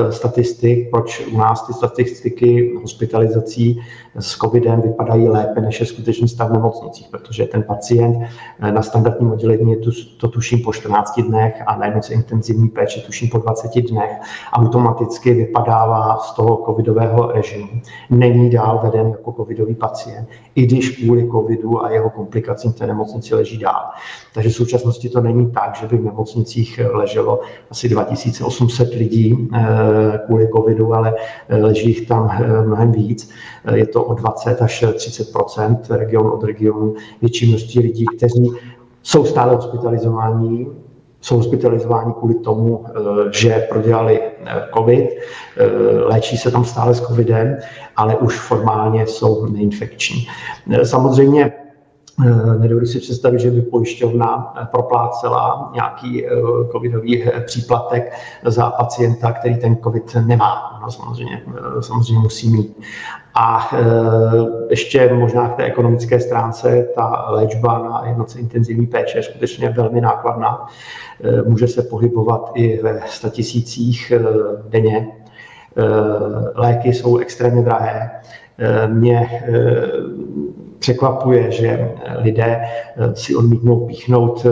statistik, 0.10 0.90
proč 0.92 1.28
u 1.34 1.38
nás 1.38 1.68
ty 1.68 1.74
statistiky 1.74 2.74
hospitalizací 2.82 3.82
s 4.20 4.38
covidem 4.38 4.82
vypadají 4.82 5.30
lépe, 5.30 5.62
než 5.62 5.80
je 5.80 5.86
skutečný 5.86 6.28
stav 6.28 6.50
v 6.50 6.54
nemocnicích, 6.54 7.08
protože 7.12 7.46
ten 7.46 7.64
pacient 7.64 8.18
na 8.72 8.82
standardním 8.82 9.32
oddělení 9.32 9.72
je 9.72 9.78
to 10.18 10.28
tuším 10.28 10.60
po 10.60 10.74
14 10.74 11.22
dnech 11.22 11.64
a 11.68 11.78
na 11.78 11.86
jednoce 11.86 12.14
intenzivní 12.14 12.70
péče 12.70 13.02
tuším 13.02 13.30
po 13.30 13.38
20 13.38 13.82
dnech. 13.82 14.12
Automaticky 14.54 15.34
vypadává 15.34 16.18
z 16.18 16.36
toho 16.36 16.64
covidového 16.66 17.32
režimu. 17.32 17.70
Není 18.10 18.50
dál 18.50 18.80
veden 18.84 19.08
jako 19.08 19.32
covidový 19.32 19.76
pacient, 19.76 20.28
i 20.56 20.66
když 20.66 20.90
kvůli 20.90 21.27
covidu 21.32 21.84
a 21.84 21.92
jeho 21.92 22.10
komplikacím 22.10 22.72
v 22.72 22.76
té 22.76 22.88
nemocnici 22.88 23.36
leží 23.36 23.58
dál. 23.58 23.84
Takže 24.34 24.50
v 24.50 24.54
současnosti 24.54 25.10
to 25.10 25.22
není 25.22 25.52
tak, 25.52 25.76
že 25.76 25.88
by 25.88 25.98
v 25.98 26.06
nemocnicích 26.06 26.80
leželo 26.92 27.42
asi 27.72 27.90
2800 27.90 28.94
lidí 28.94 29.50
eh, 29.54 30.20
kvůli 30.26 30.50
covidu, 30.56 30.94
ale 30.94 31.16
eh, 31.50 31.58
leží 31.58 31.88
jich 31.88 32.08
tam 32.08 32.32
eh, 32.32 32.62
mnohem 32.62 32.92
víc. 32.92 33.30
Je 33.74 33.88
to 33.88 34.04
o 34.04 34.14
20 34.14 34.62
až 34.62 34.84
30% 34.84 35.78
region 35.90 36.28
od 36.28 36.44
regionu, 36.44 36.96
větší 37.22 37.50
množství 37.50 37.82
lidí, 37.82 38.06
kteří 38.18 38.52
jsou 39.04 39.26
stále 39.26 39.56
hospitalizováni, 39.56 40.68
jsou 41.22 41.38
hospitalizováni 41.38 42.14
kvůli 42.14 42.36
tomu, 42.36 42.86
eh, 42.88 42.92
že 43.32 43.68
prodělali 43.70 44.22
eh, 44.22 44.68
COVID, 44.78 45.10
eh, 45.10 45.66
léčí 46.00 46.38
se 46.38 46.52
tam 46.52 46.66
stále 46.66 46.96
s 46.96 47.02
COVIDem, 47.02 47.58
ale 47.96 48.16
už 48.16 48.40
formálně 48.40 49.08
jsou 49.08 49.46
neinfekční. 49.46 50.28
Samozřejmě 50.84 51.54
Nedovedu 52.60 52.86
si 52.86 53.00
představit, 53.00 53.40
že 53.40 53.52
by 53.52 53.62
pojišťovna 53.62 54.54
proplácela 54.72 55.72
nějaký 55.74 56.26
covidový 56.72 57.26
příplatek 57.46 58.14
za 58.46 58.70
pacienta, 58.70 59.32
který 59.32 59.58
ten 59.58 59.78
covid 59.84 60.16
nemá. 60.26 60.80
No, 60.82 60.92
samozřejmě, 60.92 61.42
samozřejmě 61.82 62.20
musí 62.20 62.50
mít. 62.50 62.78
A 63.40 63.70
ještě 64.70 65.14
možná 65.14 65.50
k 65.50 65.56
té 65.56 65.64
ekonomické 65.64 66.20
stránce, 66.20 66.88
ta 66.96 67.26
léčba 67.30 67.80
na 67.80 68.08
jednoce 68.08 68.40
intenzivní 68.40 68.88
péče 68.88 69.18
je 69.18 69.24
skutečně 69.24 69.70
velmi 69.70 70.02
nákladná. 70.02 70.68
Eh, 71.24 71.42
může 71.42 71.68
se 71.68 71.82
pohybovat 71.82 72.52
i 72.56 72.82
ve 72.82 73.02
statisících 73.06 74.12
eh, 74.12 74.22
denně. 74.70 75.08
Eh, 75.78 75.82
léky 76.56 76.94
jsou 76.94 77.18
extrémně 77.18 77.62
drahé. 77.62 78.12
Mě 78.88 79.44
překvapuje, 80.88 81.52
že 81.52 81.92
lidé 82.18 82.62
si 83.14 83.36
odmítnou 83.36 83.86
píchnout 83.88 84.46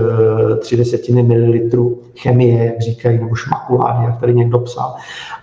tři 0.60 0.78
desetiny 0.78 1.24
mililitru 1.24 2.02
chemie, 2.20 2.66
jak 2.66 2.82
říkají, 2.82 3.20
nebo 3.20 3.36
šmakulády, 3.36 4.06
jak 4.06 4.20
tady 4.20 4.34
někdo 4.34 4.60
psal. 4.60 4.96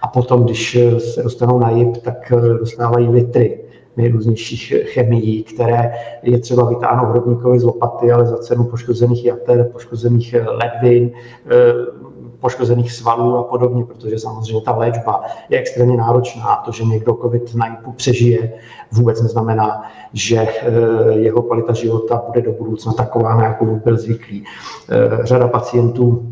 A 0.03 0.09
potom, 0.09 0.45
když 0.45 0.79
se 0.99 1.23
dostanou 1.23 1.59
na 1.59 1.71
jib, 1.71 1.97
tak 1.97 2.33
dostávají 2.61 3.09
litry 3.09 3.59
nejrůznějších 3.97 4.75
chemií, 4.85 5.43
které 5.43 5.93
je 6.23 6.39
třeba 6.39 6.69
vytáhnout 6.69 7.11
hrobníkovi 7.11 7.59
z 7.59 7.65
lopaty, 7.65 8.13
ale 8.13 8.27
za 8.27 8.37
cenu 8.37 8.65
poškozených 8.65 9.25
jater, 9.25 9.69
poškozených 9.73 10.35
ledvin, 10.47 11.11
eh, 11.51 11.53
poškozených 12.43 12.93
svalů 12.93 13.37
a 13.37 13.43
podobně, 13.43 13.85
protože 13.85 14.19
samozřejmě 14.19 14.61
ta 14.61 14.77
léčba 14.77 15.23
je 15.49 15.59
extrémně 15.59 15.97
náročná. 15.97 16.63
To, 16.65 16.73
že 16.73 16.85
někdo 16.85 17.15
COVID 17.23 17.55
na 17.55 17.67
JIPu 17.67 17.93
přežije, 17.93 18.53
vůbec 18.93 19.23
neznamená, 19.23 19.83
že 20.13 20.37
eh, 20.39 20.73
jeho 21.13 21.43
kvalita 21.43 21.73
života 21.73 22.23
bude 22.27 22.43
do 22.43 22.53
budoucna 22.53 22.93
taková, 22.93 23.35
na 23.35 23.45
jakou 23.45 23.81
byl 23.85 23.99
zvyklý. 23.99 24.45
Eh, 24.45 25.27
řada 25.27 25.49
pacientů 25.49 26.29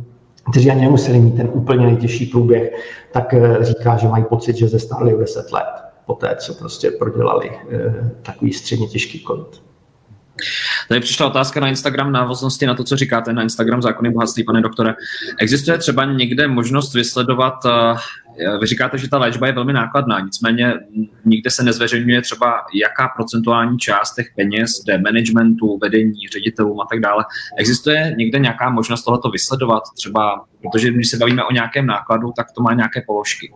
kteří 0.50 0.70
ani 0.70 0.80
nemuseli 0.80 1.18
mít 1.20 1.36
ten 1.36 1.50
úplně 1.52 1.86
nejtěžší 1.86 2.26
průběh, 2.26 2.72
tak 3.12 3.34
říká, 3.60 3.96
že 3.96 4.08
mají 4.08 4.24
pocit, 4.24 4.56
že 4.56 4.68
zestárli 4.68 5.14
o 5.14 5.18
10 5.18 5.52
let 5.52 5.64
po 6.06 6.14
té, 6.14 6.36
co 6.36 6.54
prostě 6.54 6.90
prodělali 6.90 7.50
eh, 7.50 8.10
takový 8.22 8.52
středně 8.52 8.86
těžký 8.86 9.24
covid. 9.26 9.69
Tady 10.88 11.00
přišla 11.00 11.26
otázka 11.26 11.60
na 11.60 11.68
Instagram 11.68 12.12
návaznosti 12.12 12.66
na 12.66 12.74
to, 12.74 12.84
co 12.84 12.96
říkáte 12.96 13.32
na 13.32 13.42
Instagram 13.42 13.82
zákony 13.82 14.10
bohatství, 14.10 14.44
pane 14.44 14.60
doktore. 14.60 14.94
Existuje 15.38 15.78
třeba 15.78 16.04
někde 16.04 16.48
možnost 16.48 16.94
vysledovat, 16.94 17.54
eh, 17.66 18.58
vy 18.60 18.66
říkáte, 18.66 18.98
že 18.98 19.10
ta 19.10 19.18
léčba 19.18 19.46
je 19.46 19.52
velmi 19.52 19.72
nákladná, 19.72 20.20
nicméně 20.20 20.74
nikde 21.24 21.50
se 21.50 21.62
nezveřejňuje 21.62 22.22
třeba, 22.22 22.54
jaká 22.74 23.08
procentuální 23.16 23.78
část 23.78 24.14
těch 24.14 24.26
peněz 24.36 24.70
jde 24.86 24.98
managementu, 24.98 25.78
vedení, 25.82 26.28
ředitelům 26.32 26.80
a 26.80 26.86
tak 26.90 27.00
dále. 27.00 27.24
Existuje 27.58 28.14
někde 28.16 28.38
nějaká 28.38 28.70
možnost 28.70 29.04
tohoto 29.04 29.30
vysledovat 29.30 29.82
třeba, 29.96 30.44
protože 30.62 30.90
když 30.90 31.08
se 31.08 31.16
bavíme 31.16 31.44
o 31.44 31.52
nějakém 31.52 31.86
nákladu, 31.86 32.32
tak 32.36 32.52
to 32.52 32.62
má 32.62 32.74
nějaké 32.74 33.02
položky. 33.06 33.52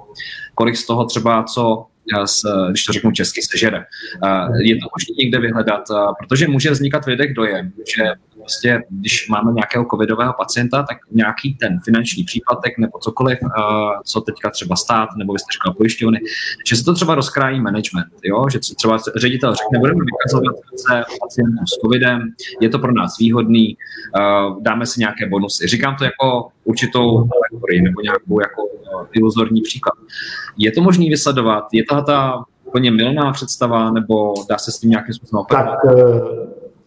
Kolik 0.54 0.76
z 0.76 0.86
toho 0.86 1.04
třeba, 1.04 1.42
co 1.42 1.86
když 2.70 2.84
to 2.84 2.92
řeknu 2.92 3.12
česky, 3.12 3.42
sežere. 3.42 3.84
Je 4.58 4.74
to 4.76 4.86
možné 4.96 5.14
někde 5.18 5.38
vyhledat, 5.38 5.84
protože 6.18 6.48
může 6.48 6.70
vznikat 6.70 7.04
v 7.04 7.08
lidech 7.08 7.34
dojem, 7.34 7.72
že 7.96 8.04
prostě, 8.44 8.82
když 8.90 9.28
máme 9.28 9.52
nějakého 9.52 9.84
covidového 9.90 10.32
pacienta, 10.38 10.82
tak 10.82 10.98
nějaký 11.12 11.54
ten 11.54 11.80
finanční 11.84 12.24
příplatek 12.24 12.78
nebo 12.78 12.98
cokoliv, 12.98 13.38
co 14.04 14.20
teďka 14.20 14.50
třeba 14.50 14.76
stát, 14.76 15.08
nebo 15.16 15.32
vy 15.32 15.38
jste 15.38 15.52
říkal 15.52 15.74
pojišťovny, 15.74 16.20
že 16.66 16.76
se 16.76 16.84
to 16.84 16.94
třeba 16.94 17.14
rozkrájí 17.14 17.60
management, 17.60 18.06
jo? 18.24 18.44
že 18.52 18.58
třeba 18.76 18.98
ředitel 19.16 19.54
řekne, 19.54 19.78
budeme 19.78 20.00
vykazovat 20.04 20.54
se 20.76 21.02
pacientům 21.20 21.66
s 21.66 21.80
covidem, 21.82 22.20
je 22.60 22.68
to 22.68 22.78
pro 22.78 22.92
nás 22.92 23.18
výhodný, 23.18 23.76
dáme 24.60 24.86
si 24.86 25.00
nějaké 25.00 25.28
bonusy. 25.28 25.66
Říkám 25.66 25.96
to 25.96 26.04
jako 26.04 26.48
určitou 26.64 27.28
nebo 27.82 28.00
nějakou 28.00 28.40
jako 28.40 28.68
iluzorní 29.12 29.60
příklad. 29.60 29.94
Je 30.56 30.72
to 30.72 30.82
možné 30.82 31.04
vysledovat? 31.08 31.64
Je 31.72 31.84
to 31.84 32.02
ta 32.02 32.44
úplně 32.64 32.90
milná 32.90 33.32
představa, 33.32 33.90
nebo 33.90 34.34
dá 34.48 34.58
se 34.58 34.72
s 34.72 34.78
tím 34.78 34.90
nějakým 34.90 35.14
způsobem 35.14 35.40
operovat? 35.40 35.78
Tak 35.86 35.94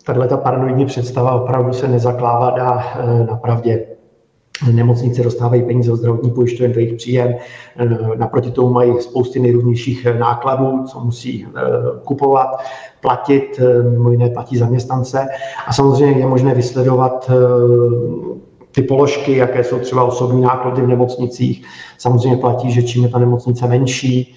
tahle 0.07 0.27
ta 0.27 0.37
paranoidní 0.37 0.85
představa 0.85 1.31
opravdu 1.31 1.73
se 1.73 1.87
nezakládá 1.87 2.83
na 3.29 3.35
pravdě 3.35 3.85
nemocnice 4.71 5.23
dostávají 5.23 5.63
peníze 5.63 5.91
od 5.91 5.95
zdravotní 5.95 6.31
pojišťoven, 6.31 6.73
to 6.73 6.79
jejich 6.79 6.93
příjem. 6.93 7.35
Naproti 8.17 8.51
tomu 8.51 8.73
mají 8.73 9.01
spousty 9.01 9.39
nejrůznějších 9.39 10.07
nákladů, 10.19 10.83
co 10.87 10.99
musí 10.99 11.47
kupovat, 12.03 12.47
platit, 13.01 13.59
mimo 13.91 14.11
jiné 14.11 14.29
platí 14.29 14.57
zaměstnance. 14.57 15.27
A 15.67 15.73
samozřejmě 15.73 16.19
je 16.19 16.27
možné 16.27 16.53
vysledovat 16.53 17.31
ty 18.71 18.81
položky, 18.81 19.37
jaké 19.37 19.63
jsou 19.63 19.79
třeba 19.79 20.03
osobní 20.03 20.41
náklady 20.41 20.81
v 20.81 20.87
nemocnicích. 20.87 21.65
Samozřejmě 21.97 22.37
platí, 22.37 22.71
že 22.71 22.83
čím 22.83 23.03
je 23.03 23.09
ta 23.09 23.19
nemocnice 23.19 23.67
menší, 23.67 24.35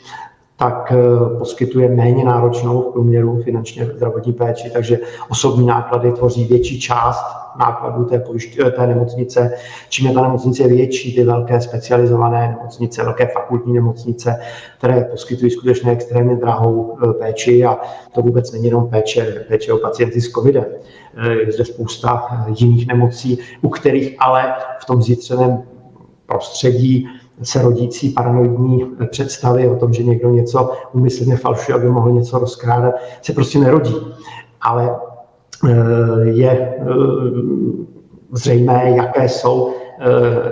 tak 0.60 0.92
eh, 0.92 1.38
poskytuje 1.38 1.88
méně 1.88 2.24
náročnou 2.24 2.80
v 2.82 2.92
průměru 2.92 3.42
finančně 3.42 3.86
zdravotní 3.86 4.32
péči, 4.32 4.70
takže 4.70 4.98
osobní 5.28 5.66
náklady 5.66 6.12
tvoří 6.12 6.44
větší 6.44 6.80
část 6.80 7.24
nákladů 7.58 8.04
té, 8.04 8.18
pojišť, 8.18 8.58
eh, 8.58 8.70
té 8.70 8.86
nemocnice. 8.86 9.54
Čím 9.88 10.06
je 10.06 10.12
ta 10.12 10.22
nemocnice 10.22 10.68
větší, 10.68 11.14
ty 11.14 11.24
velké 11.24 11.60
specializované 11.60 12.48
nemocnice, 12.56 13.04
velké 13.04 13.26
fakultní 13.26 13.72
nemocnice, 13.72 14.40
které 14.78 15.04
poskytují 15.04 15.50
skutečně 15.50 15.92
extrémně 15.92 16.36
drahou 16.36 16.98
eh, 17.02 17.12
péči 17.12 17.64
a 17.64 17.78
to 18.12 18.22
vůbec 18.22 18.52
není 18.52 18.64
jenom 18.64 18.88
péče, 18.88 19.44
péče 19.48 19.72
o 19.72 19.78
pacienty 19.78 20.20
s 20.20 20.30
covidem. 20.30 20.64
Je 21.46 21.52
zde 21.52 21.64
spousta 21.64 22.28
jiných 22.58 22.86
nemocí, 22.86 23.38
u 23.62 23.68
kterých 23.68 24.16
ale 24.18 24.54
v 24.80 24.84
tom 24.84 25.02
zítřeném 25.02 25.62
prostředí 26.26 27.08
se 27.42 27.62
rodící 27.62 28.08
paranoidní 28.08 28.86
představy 29.10 29.68
o 29.68 29.76
tom, 29.76 29.92
že 29.92 30.02
někdo 30.02 30.30
něco 30.30 30.72
umyslně 30.92 31.36
falšuje, 31.36 31.76
aby 31.76 31.90
mohl 31.90 32.10
něco 32.10 32.38
rozkrádat, 32.38 32.94
se 33.22 33.32
prostě 33.32 33.58
nerodí. 33.58 33.96
Ale 34.60 34.96
eh, 35.68 35.74
je 36.24 36.50
eh, 36.50 36.84
zřejmé, 38.32 38.90
jaké 38.96 39.28
jsou 39.28 39.74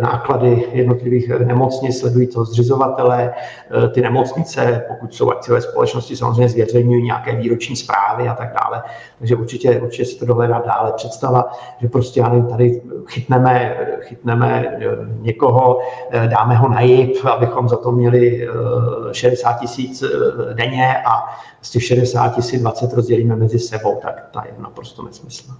náklady 0.00 0.68
jednotlivých 0.72 1.28
nemocnic, 1.28 1.98
sledují 1.98 2.26
to 2.26 2.44
zřizovatelé, 2.44 3.34
eh, 3.34 3.88
ty 3.88 4.00
nemocnice, 4.00 4.84
pokud 4.88 5.14
jsou 5.14 5.30
akciové 5.30 5.60
společnosti, 5.60 6.16
samozřejmě 6.16 6.48
zveřejňují 6.48 7.04
nějaké 7.04 7.36
výroční 7.36 7.76
zprávy 7.76 8.28
a 8.28 8.34
tak 8.34 8.54
dále. 8.62 8.82
Takže 9.18 9.36
určitě, 9.36 9.80
určitě 9.80 10.04
se 10.04 10.18
to 10.18 10.26
dohledá 10.26 10.62
dále. 10.66 10.92
Představa, 10.92 11.52
že 11.80 11.88
prostě 11.88 12.20
já 12.20 12.40
tady 12.50 12.82
chytneme, 13.06 13.76
chytneme 14.00 14.66
eh, 14.66 14.86
někoho, 15.20 15.78
dáme 16.26 16.54
ho 16.54 16.68
na 16.68 16.80
JIP, 16.80 17.24
abychom 17.24 17.68
za 17.68 17.76
to 17.76 17.92
měli 17.92 18.48
60 19.12 19.52
tisíc 19.52 20.04
denně 20.52 20.96
a 21.06 21.38
z 21.62 21.70
těch 21.70 21.84
60 21.84 22.42
si 22.42 22.58
20 22.58 22.92
rozdělíme 22.92 23.36
mezi 23.36 23.58
sebou, 23.58 23.98
tak 24.02 24.28
ta 24.32 24.42
je 24.46 24.52
naprosto 24.58 25.02
nesmyslná. 25.02 25.56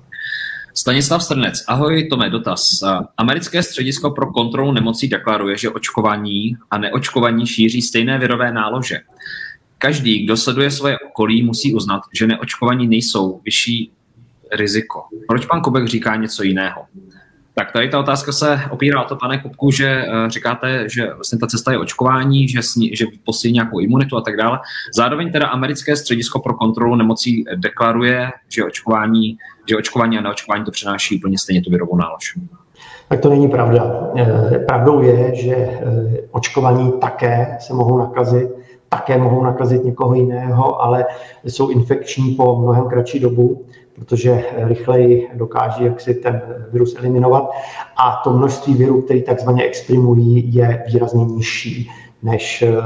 Stanislav 0.75 1.25
Strnec, 1.25 1.65
ahoj, 1.69 2.09
Tome, 2.09 2.31
dotaz. 2.31 2.81
Americké 3.17 3.63
středisko 3.63 4.11
pro 4.11 4.33
kontrolu 4.33 4.73
nemocí 4.73 5.09
deklaruje, 5.09 5.59
že 5.59 5.71
očkování 5.71 6.57
a 6.71 6.79
neočkování 6.79 7.47
šíří 7.47 7.83
stejné 7.83 8.19
virové 8.19 8.53
nálože. 8.53 9.01
Každý, 9.79 10.25
kdo 10.25 10.37
sleduje 10.37 10.71
svoje 10.71 10.99
okolí, 10.99 11.43
musí 11.43 11.75
uznat, 11.75 12.03
že 12.15 12.27
neočkovaní 12.27 12.87
nejsou 12.89 13.41
vyšší 13.45 13.91
riziko. 14.53 15.03
Proč 15.29 15.47
pan 15.47 15.61
Kubek 15.61 15.87
říká 15.87 16.17
něco 16.17 16.43
jiného? 16.43 16.87
Tak 17.59 17.73
tady 17.73 17.89
ta 17.89 18.01
otázka 18.01 18.33
se 18.33 18.61
opírá 18.71 19.03
o 19.03 19.09
to, 19.09 19.17
pane 19.17 19.39
Kupku, 19.39 19.71
že 19.71 20.05
uh, 20.09 20.29
říkáte, 20.29 20.89
že 20.89 21.15
vlastně 21.15 21.39
ta 21.39 21.47
cesta 21.47 21.73
je 21.73 21.79
očkování, 21.79 22.49
že, 22.49 22.63
sní, 22.63 22.97
že 22.97 23.07
posílí 23.25 23.55
nějakou 23.55 23.81
imunitu 23.81 24.17
a 24.17 24.21
tak 24.21 24.37
dále. 24.37 24.59
Zároveň 24.95 25.33
teda 25.33 25.47
americké 25.47 25.97
středisko 25.97 26.39
pro 26.39 26.55
kontrolu 26.55 26.97
nemocí 26.97 27.45
deklaruje, 27.57 28.31
že 28.49 28.65
očkování, 28.65 29.39
že 29.69 29.77
očkování 29.77 30.19
a 30.19 30.21
neočkování 30.21 30.65
to 30.65 30.71
přenáší 30.71 31.19
úplně 31.19 31.39
stejně 31.39 31.63
tu 31.63 31.71
virovou 31.71 31.97
nálož. 31.97 32.39
Tak 33.09 33.21
to 33.21 33.31
není 33.31 33.49
pravda. 33.49 34.11
Eh, 34.17 34.59
pravdou 34.59 35.03
je, 35.03 35.35
že 35.35 35.55
eh, 35.55 35.81
očkovaní 36.31 36.93
také 37.01 37.57
se 37.61 37.75
mohou 37.75 37.99
nakazit, 37.99 38.49
také 38.89 39.19
mohou 39.19 39.43
nakazit 39.43 39.85
někoho 39.85 40.15
jiného, 40.15 40.83
ale 40.83 41.05
jsou 41.45 41.69
infekční 41.69 42.35
po 42.35 42.57
mnohem 42.57 42.85
kratší 42.85 43.21
dobu 43.21 43.65
protože 43.99 44.45
rychleji 44.57 45.29
dokáží 45.35 45.85
jak 45.85 46.01
si 46.01 46.15
ten 46.15 46.43
virus 46.73 46.97
eliminovat 46.99 47.51
a 47.97 48.21
to 48.25 48.31
množství 48.31 48.75
virů, 48.75 49.03
který 49.03 49.23
takzvaně 49.23 49.65
exprimují, 49.65 50.55
je 50.55 50.85
výrazně 50.87 51.25
nižší 51.25 51.91
než 52.23 52.63
eh, 52.63 52.77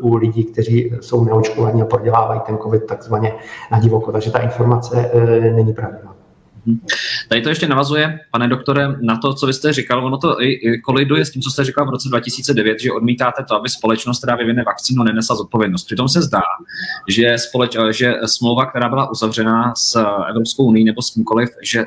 u 0.00 0.16
lidí, 0.16 0.44
kteří 0.44 0.92
jsou 1.00 1.24
neočkovaní 1.24 1.82
a 1.82 1.84
prodělávají 1.84 2.40
ten 2.46 2.58
COVID 2.58 2.86
takzvaně 2.86 3.32
na 3.72 3.80
divoko. 3.80 4.12
Takže 4.12 4.30
ta 4.30 4.38
informace 4.38 5.10
eh, 5.12 5.50
není 5.50 5.72
pravdivá. 5.72 6.23
Mhm. 6.66 6.80
Tady 7.28 7.42
to 7.42 7.48
ještě 7.48 7.68
navazuje, 7.68 8.20
pane 8.30 8.48
doktore, 8.48 8.88
na 9.00 9.16
to, 9.16 9.34
co 9.34 9.46
vy 9.46 9.52
jste 9.52 9.72
říkal. 9.72 10.06
Ono 10.06 10.18
to 10.18 10.42
i 10.42 10.80
koliduje 10.80 11.24
s 11.24 11.30
tím, 11.30 11.42
co 11.42 11.50
jste 11.50 11.64
říkal 11.64 11.86
v 11.86 11.90
roce 11.90 12.08
2009, 12.08 12.80
že 12.80 12.92
odmítáte 12.92 13.44
to, 13.48 13.54
aby 13.54 13.68
společnost, 13.68 14.18
která 14.18 14.36
vyvine 14.36 14.64
vakcínu, 14.64 15.02
nenesla 15.02 15.36
zodpovědnost. 15.36 15.84
Přitom 15.84 16.08
se 16.08 16.22
zdá, 16.22 16.42
že, 17.08 17.38
společ, 17.38 17.76
že 17.90 18.14
smlouva, 18.26 18.66
která 18.66 18.88
byla 18.88 19.10
uzavřena 19.10 19.72
s 19.76 20.04
Evropskou 20.30 20.64
unii 20.64 20.84
nebo 20.84 21.02
s 21.02 21.10
kýmkoliv, 21.10 21.50
že 21.62 21.80
e, 21.80 21.86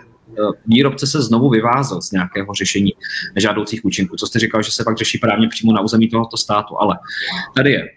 výrobce 0.67 1.07
se 1.07 1.21
znovu 1.21 1.49
vyvázal 1.49 2.01
z 2.01 2.11
nějakého 2.11 2.53
řešení 2.53 2.93
nežádoucích 3.36 3.86
účinků. 3.86 4.15
Co 4.15 4.28
jste 4.28 4.39
říkal, 4.39 4.61
že 4.61 4.71
se 4.71 4.84
pak 4.84 4.97
řeší 4.97 5.17
právně 5.17 5.49
přímo 5.49 5.73
na 5.73 5.82
území 5.82 6.09
tohoto 6.09 6.38
státu. 6.38 6.82
Ale 6.82 6.97
tady 7.55 7.71
je 7.71 7.88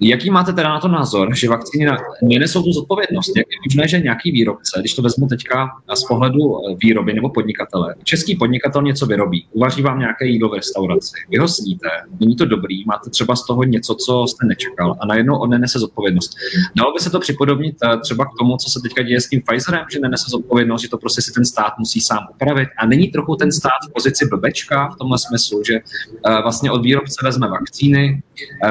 Jaký 0.00 0.30
máte 0.30 0.52
teda 0.52 0.68
na 0.68 0.80
to 0.80 0.88
názor, 0.88 1.36
že 1.36 1.48
vakcíny 1.48 1.86
nenesou 2.22 2.62
tu 2.62 2.72
zodpovědnost? 2.72 3.36
Jak 3.36 3.46
je 3.50 3.58
možné, 3.66 3.88
že 3.88 4.00
nějaký 4.00 4.32
výrobce, 4.32 4.80
když 4.80 4.94
to 4.94 5.02
vezmu 5.02 5.26
teďka 5.26 5.68
z 5.94 6.04
pohledu 6.04 6.38
eh, 6.38 6.76
výroby 6.82 7.14
nebo 7.14 7.30
podnikatele, 7.30 7.94
český 8.04 8.36
podnikatel 8.36 8.82
něco 8.82 9.06
vyrobí, 9.06 9.46
uvaří 9.52 9.82
vám 9.82 9.98
nějaké 9.98 10.26
jídlo 10.26 10.48
v 10.48 10.54
restauraci, 10.54 11.12
vy 11.30 11.38
ho 11.38 11.48
sníte, 11.48 11.88
není 12.20 12.36
to 12.36 12.44
dobrý, 12.44 12.84
máte 12.84 13.10
třeba 13.10 13.36
z 13.36 13.46
toho 13.46 13.64
něco, 13.64 13.94
co 13.94 14.26
jste 14.26 14.46
nečekal 14.46 14.96
a 15.00 15.06
najednou 15.06 15.38
on 15.38 15.50
nenese 15.50 15.78
zodpovědnost. 15.78 16.30
Dalo 16.76 16.92
by 16.92 17.00
se 17.00 17.10
to 17.10 17.20
připodobnit 17.20 17.76
eh, 17.84 17.98
třeba 17.98 18.24
k 18.24 18.30
tomu, 18.38 18.56
co 18.56 18.70
se 18.70 18.80
teďka 18.82 19.02
děje 19.02 19.20
s 19.20 19.28
tím 19.28 19.42
Pfizerem, 19.42 19.84
že 19.92 20.00
nenese 20.00 20.30
zodpovědnost, 20.30 20.82
že 20.82 20.88
to 20.88 20.98
prostě 20.98 21.22
si 21.22 21.32
ten 21.32 21.44
stát 21.44 21.72
musí 21.78 22.00
sám 22.00 22.26
upravit 22.30 22.68
a 22.78 22.86
není 22.86 23.08
trochu 23.08 23.36
ten 23.36 23.52
stát 23.52 23.78
v 23.88 23.92
pozici 23.92 24.26
blbečka 24.28 24.88
v 24.88 24.96
tomhle 24.96 25.18
smyslu, 25.18 25.62
že 25.66 25.74
eh, 25.74 26.42
vlastně 26.42 26.70
od 26.70 26.82
výrobce 26.82 27.20
vezme 27.24 27.48
vakcíny, 27.48 28.22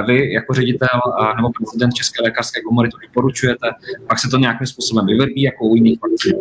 vy 0.08 0.34
jako 0.34 0.54
ředitel 0.54 1.00
nebo 1.36 1.50
prezident 1.58 1.92
České 1.94 2.24
lékařské 2.24 2.62
komory 2.62 2.90
to 2.90 2.98
doporučujete, 3.08 3.68
pak 4.08 4.20
se 4.20 4.30
to 4.30 4.38
nějakým 4.38 4.68
způsobem 4.68 5.06
vyvrbí, 5.06 5.42
jako 5.42 5.66
u 5.66 5.76
jiných 5.76 6.00
vakcín 6.02 6.36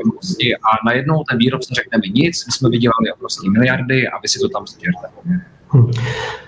a 0.54 0.86
najednou 0.86 1.24
ten 1.30 1.38
výrobce 1.38 1.74
řekne 1.74 1.98
mi 1.98 2.08
nic, 2.08 2.46
my 2.46 2.52
jsme 2.52 2.68
vydělali 2.70 3.12
obrovské 3.16 3.50
miliardy 3.50 4.08
a 4.08 4.18
vy 4.18 4.28
si 4.28 4.38
to 4.38 4.48
tam 4.48 4.66
stěžte. 4.66 5.08
Hmm. 5.68 5.90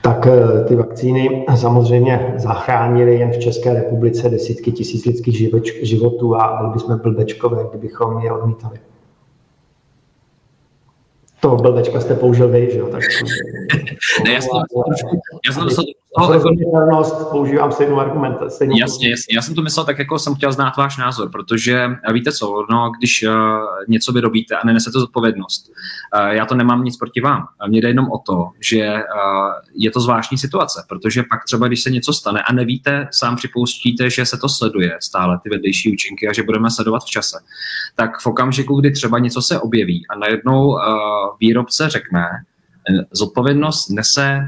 Tak 0.03 0.27
eh, 0.27 0.65
ty 0.69 0.77
vakcíny 0.77 1.45
samozřejmě 1.57 2.35
zachránily 2.37 3.15
jen 3.15 3.31
v 3.31 3.39
České 3.39 3.75
republice 3.75 4.29
desítky 4.29 4.73
tisíc 4.73 5.05
lidských 5.05 5.59
životů 5.83 6.37
a 6.37 6.57
byli 6.57 6.73
bychom 6.73 6.99
blbečkové, 6.99 7.65
kdybychom 7.71 8.21
je 8.21 8.33
odmítali. 8.33 8.79
To 11.41 11.57
blbečka 11.57 12.01
jste 12.01 12.15
použil 12.15 12.49
vy, 12.49 12.69
že 12.73 12.79
jo? 12.79 12.89
Tak... 12.89 13.01
ne, 14.25 14.33
já 14.33 14.41
jsem, 14.41 14.51
já 15.47 15.53
jsem 15.53 15.63
to 15.63 15.83
Srozumitelnost, 16.27 17.31
používám 17.31 17.73
stejnou 17.73 18.01
argument. 18.01 18.37
Stejnou 18.49 18.77
jasně, 18.79 19.11
jasně, 19.11 19.37
já 19.37 19.43
jsem 19.43 19.55
to 19.55 19.63
myslel 19.63 19.85
tak, 19.85 19.99
jako 19.99 20.19
jsem 20.19 20.35
chtěl 20.35 20.53
znát 20.53 20.77
váš 20.77 20.97
názor, 20.97 21.31
protože 21.31 21.91
víte 22.13 22.33
co, 22.33 22.67
no, 22.71 22.93
když 22.99 23.23
uh, 23.23 23.35
něco 23.89 24.13
vyrobíte 24.13 24.57
a 24.57 24.67
nenesete 24.67 24.99
zodpovědnost, 24.99 25.71
uh, 26.15 26.27
já 26.29 26.47
to 26.47 26.55
nemám 26.55 26.85
nic 26.85 26.97
proti 26.97 27.21
vám. 27.21 27.49
Mně 27.69 27.81
jde 27.81 27.89
jenom 27.89 28.11
o 28.11 28.19
to, 28.19 28.51
že 28.61 28.93
uh, 28.93 29.01
je 29.75 29.91
to 29.91 30.01
zvláštní 30.01 30.39
situace, 30.39 30.85
protože 30.89 31.23
pak 31.23 31.45
třeba, 31.45 31.67
když 31.67 31.83
se 31.83 31.91
něco 31.91 32.13
stane 32.13 32.43
a 32.43 32.53
nevíte, 32.53 33.09
sám 33.13 33.37
připouštíte, 33.37 34.11
že 34.11 34.27
se 34.27 34.37
to 34.37 34.49
sleduje 34.49 34.97
stále, 35.01 35.39
ty 35.43 35.51
vedlejší 35.51 35.93
účinky 35.93 36.29
a 36.29 36.33
že 36.33 36.43
budeme 36.43 36.71
sledovat 36.71 37.03
v 37.03 37.11
čase, 37.11 37.39
tak 37.97 38.19
v 38.21 38.27
okamžiku, 38.27 38.81
kdy 38.81 38.91
třeba 38.91 39.19
něco 39.19 39.43
se 39.43 39.61
objeví 39.61 40.07
a 40.11 40.19
najednou 40.19 40.69
uh, 40.69 40.79
výrobce 41.41 41.89
řekne, 41.89 42.23
zodpovědnost 43.13 43.89
nese 43.91 44.47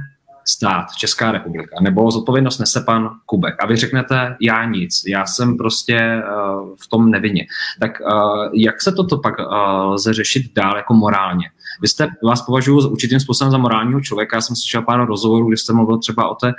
stát, 0.51 0.87
Česká 0.97 1.33
republika, 1.33 1.77
nebo 1.81 2.11
zodpovědnost 2.11 2.59
nese 2.59 2.81
pan 2.81 3.11
Kubek 3.27 3.55
a 3.63 3.67
vy 3.67 3.77
řeknete, 3.77 4.37
já 4.41 4.65
nic, 4.65 5.03
já 5.09 5.27
jsem 5.27 5.57
prostě 5.57 6.23
uh, 6.23 6.77
v 6.83 6.89
tom 6.89 7.11
nevinně. 7.11 7.47
Tak 7.81 8.01
uh, 8.01 8.49
jak 8.55 8.83
se 8.83 8.93
toto 8.93 9.19
pak 9.19 9.39
uh, 9.39 9.45
lze 9.93 10.15
řešit 10.15 10.43
dál 10.57 10.77
jako 10.77 10.95
morálně? 10.95 11.51
Vy 11.83 11.89
jste, 11.89 12.09
vás 12.25 12.43
považuji 12.43 12.91
určitým 12.91 13.21
způsobem 13.21 13.51
za 13.51 13.59
morálního 13.59 14.01
člověka, 14.01 14.37
já 14.37 14.41
jsem 14.41 14.57
slyšel 14.57 14.83
pár 14.83 15.07
rozhovorů, 15.07 15.49
kde 15.49 15.57
jste 15.57 15.73
mluvil 15.73 15.99
třeba 15.99 16.29
o 16.29 16.35
té 16.35 16.53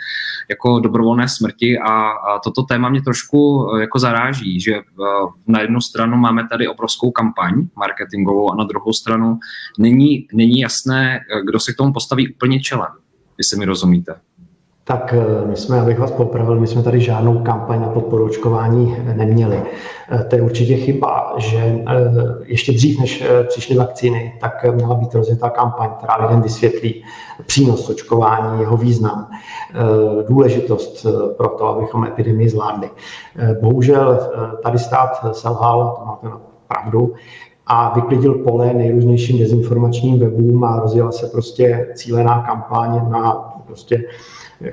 jako 0.50 0.80
dobrovolné 0.80 1.28
smrti 1.30 1.80
a, 1.80 2.10
a 2.10 2.40
toto 2.40 2.64
téma 2.64 2.90
mě 2.90 3.02
trošku 3.02 3.70
jako 3.80 4.00
zaráží, 4.00 4.60
že 4.62 4.80
na 5.48 5.62
jednu 5.62 5.82
stranu 5.82 6.18
máme 6.18 6.48
tady 6.48 6.68
obrovskou 6.68 7.12
kampaň 7.12 7.68
marketingovou 7.76 8.52
a 8.52 8.56
na 8.56 8.64
druhou 8.64 8.94
stranu 8.94 9.40
není, 9.80 10.28
není 10.34 10.60
jasné, 10.60 11.20
kdo 11.46 11.60
se 11.60 11.74
k 11.74 11.78
tomu 11.78 11.94
postaví 11.94 12.34
úplně 12.34 12.60
čelem 12.60 13.01
jestli 13.42 13.58
mi 13.58 13.66
rozumíte. 13.66 14.16
Tak 14.84 15.14
eh, 15.14 15.48
my 15.48 15.56
jsme, 15.56 15.82
abych 15.82 16.00
vás 16.00 16.12
popravil, 16.12 16.60
my 16.60 16.68
jsme 16.68 16.84
tady 16.84 17.02
žádnou 17.02 17.44
kampaň 17.44 17.82
na 17.82 17.90
podporu 17.90 18.26
očkování 18.26 18.98
neměli. 19.14 19.64
Eh, 20.12 20.24
to 20.24 20.36
je 20.36 20.42
určitě 20.42 20.76
chyba, 20.76 21.34
že 21.38 21.58
eh, 21.58 21.84
ještě 22.44 22.72
dřív, 22.72 23.00
než 23.00 23.24
přišly 23.48 23.76
vakcíny, 23.76 24.38
tak 24.42 24.66
měla 24.74 24.96
být 24.96 25.16
rozjetá 25.16 25.50
kampaň, 25.50 25.90
která 25.98 26.26
lidem 26.26 26.42
vysvětlí 26.42 27.04
přínos 27.46 27.90
očkování, 27.90 28.60
jeho 28.60 28.78
význam, 28.78 29.30
důležitost 30.28 31.06
pro 31.38 31.48
to, 31.48 31.68
abychom 31.68 32.06
epidemii 32.06 32.50
zvládli. 32.50 32.90
Bohužel 33.62 34.30
tady 34.64 34.80
stát 34.80 35.36
selhal, 35.36 35.96
to 36.00 36.06
máte 36.06 36.38
pravdu, 36.68 37.14
a 37.74 37.94
vyklidil 37.96 38.34
pole 38.34 38.74
nejrůznějším 38.74 39.40
dezinformačním 39.40 40.20
webům 40.20 40.64
a 40.64 40.80
rozjela 40.80 41.12
se 41.12 41.28
prostě 41.28 41.88
cílená 41.96 42.44
kampaň 42.48 43.12
na 43.12 43.54
prostě 43.66 44.04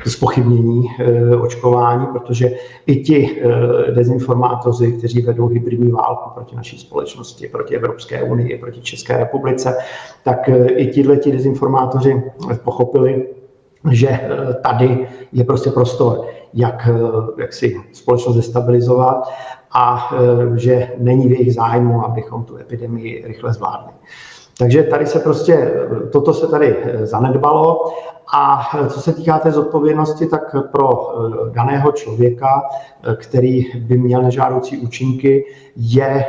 spochybnění 0.06 0.88
eh, 1.00 1.36
očkování, 1.36 2.06
protože 2.06 2.50
i 2.86 2.96
ti 2.96 3.40
eh, 3.40 3.92
dezinformátoři, 3.92 4.92
kteří 4.92 5.22
vedou 5.22 5.46
hybridní 5.46 5.90
válku 5.90 6.30
proti 6.34 6.56
naší 6.56 6.78
společnosti, 6.78 7.48
proti 7.48 7.76
Evropské 7.76 8.22
unii, 8.22 8.58
proti 8.58 8.80
České 8.80 9.16
republice, 9.16 9.76
tak 10.24 10.48
eh, 10.48 10.68
i 10.68 10.86
tihle 10.86 11.16
ti 11.16 11.32
dezinformátoři 11.32 12.22
pochopili, 12.64 13.26
že 13.90 14.20
tady 14.62 15.08
je 15.32 15.44
prostě 15.44 15.70
prostor, 15.70 16.26
jak, 16.54 16.88
jak 17.38 17.52
si 17.52 17.80
společnost 17.92 18.36
destabilizovat 18.36 19.28
a 19.72 20.10
že 20.54 20.92
není 20.98 21.28
v 21.28 21.32
jejich 21.32 21.54
zájmu, 21.54 22.04
abychom 22.04 22.44
tu 22.44 22.56
epidemii 22.56 23.24
rychle 23.26 23.52
zvládli. 23.52 23.92
Takže 24.58 24.82
tady 24.82 25.06
se 25.06 25.18
prostě, 25.18 25.72
toto 26.12 26.34
se 26.34 26.46
tady 26.46 26.76
zanedbalo 27.02 27.84
a 28.34 28.70
co 28.88 29.00
se 29.00 29.12
týká 29.12 29.38
té 29.38 29.52
zodpovědnosti, 29.52 30.26
tak 30.26 30.70
pro 30.72 30.90
daného 31.52 31.92
člověka, 31.92 32.62
který 33.16 33.64
by 33.80 33.98
měl 33.98 34.22
nežádoucí 34.22 34.78
účinky, 34.78 35.44
je 35.76 36.24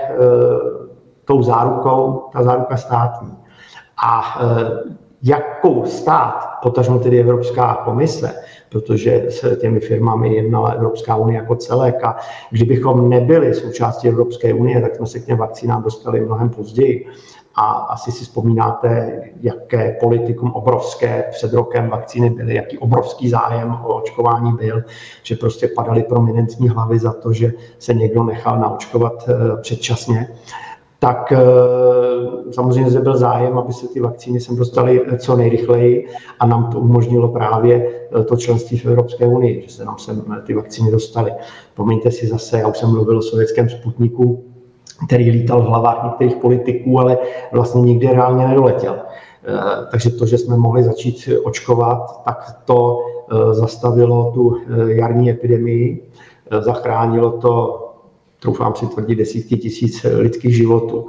tou 1.25 1.43
zárukou, 1.43 2.23
ta 2.33 2.43
záruka 2.43 2.77
státní. 2.77 3.37
A 4.05 4.41
jakou 5.23 5.85
stát, 5.85 6.49
potažmo 6.63 6.99
tedy 6.99 7.19
Evropská 7.19 7.75
komise, 7.75 8.33
protože 8.69 9.25
s 9.29 9.59
těmi 9.59 9.79
firmami 9.79 10.35
jednala 10.35 10.69
Evropská 10.69 11.15
unie 11.15 11.37
jako 11.37 11.55
celek 11.55 12.03
a 12.03 12.17
kdybychom 12.51 13.09
nebyli 13.09 13.53
součástí 13.53 14.07
Evropské 14.07 14.53
unie, 14.53 14.81
tak 14.81 14.95
jsme 14.95 15.05
se 15.05 15.19
k 15.19 15.25
těm 15.25 15.37
vakcínám 15.37 15.83
dostali 15.83 16.19
mnohem 16.19 16.49
později. 16.49 17.05
A 17.55 17.61
asi 17.71 18.11
si 18.11 18.23
vzpomínáte, 18.23 19.21
jaké 19.41 19.97
politikum 19.99 20.51
obrovské 20.51 21.23
před 21.31 21.53
rokem 21.53 21.89
vakcíny 21.89 22.29
byly, 22.29 22.55
jaký 22.55 22.77
obrovský 22.77 23.29
zájem 23.29 23.71
o 23.83 23.95
očkování 23.95 24.51
byl, 24.51 24.83
že 25.23 25.35
prostě 25.35 25.67
padaly 25.75 26.03
prominentní 26.03 26.69
hlavy 26.69 26.99
za 26.99 27.13
to, 27.13 27.33
že 27.33 27.53
se 27.79 27.93
někdo 27.93 28.23
nechal 28.23 28.59
naočkovat 28.59 29.29
eh, 29.29 29.61
předčasně 29.61 30.27
tak 30.99 31.31
eh, 31.31 31.39
samozřejmě 32.51 32.91
zde 32.91 32.99
byl 32.99 33.17
zájem, 33.17 33.57
aby 33.57 33.73
se 33.73 33.87
ty 33.87 33.99
vakcíny 33.99 34.39
sem 34.39 34.55
dostaly 34.55 35.01
eh, 35.07 35.17
co 35.17 35.35
nejrychleji 35.35 36.07
a 36.39 36.45
nám 36.45 36.71
to 36.71 36.79
umožnilo 36.79 37.27
právě 37.27 37.99
to 38.27 38.37
členství 38.37 38.77
v 38.77 38.85
Evropské 38.85 39.27
unii, 39.27 39.61
že 39.61 39.69
se 39.69 39.85
nám 39.85 39.97
sem 39.97 40.41
ty 40.45 40.53
vakcíny 40.53 40.91
dostaly. 40.91 41.31
Pomeňte 41.75 42.11
si 42.11 42.27
zase, 42.27 42.59
já 42.59 42.67
už 42.67 42.77
jsem 42.77 42.89
mluvil 42.89 43.17
o 43.17 43.21
sovětském 43.21 43.69
sputniku, 43.69 44.43
který 45.07 45.31
lítal 45.31 45.61
v 45.61 45.65
hlavách 45.65 46.03
některých 46.03 46.35
politiků, 46.35 46.99
ale 46.99 47.17
vlastně 47.51 47.81
nikdy 47.81 48.07
reálně 48.07 48.47
nedoletěl. 48.47 48.95
Eh, 49.47 49.87
takže 49.91 50.09
to, 50.09 50.25
že 50.25 50.37
jsme 50.37 50.57
mohli 50.57 50.83
začít 50.83 51.29
očkovat, 51.43 52.23
tak 52.25 52.61
to 52.65 52.99
eh, 53.31 53.53
zastavilo 53.53 54.31
tu 54.31 54.57
eh, 54.57 54.93
jarní 54.93 55.29
epidemii, 55.29 56.11
zachránilo 56.59 57.31
to, 57.31 57.85
troufám 58.39 58.75
si 58.75 58.87
tvrdit, 58.87 59.15
desítky 59.15 59.57
tisíc 59.57 60.03
lidských 60.03 60.55
životů. 60.55 61.07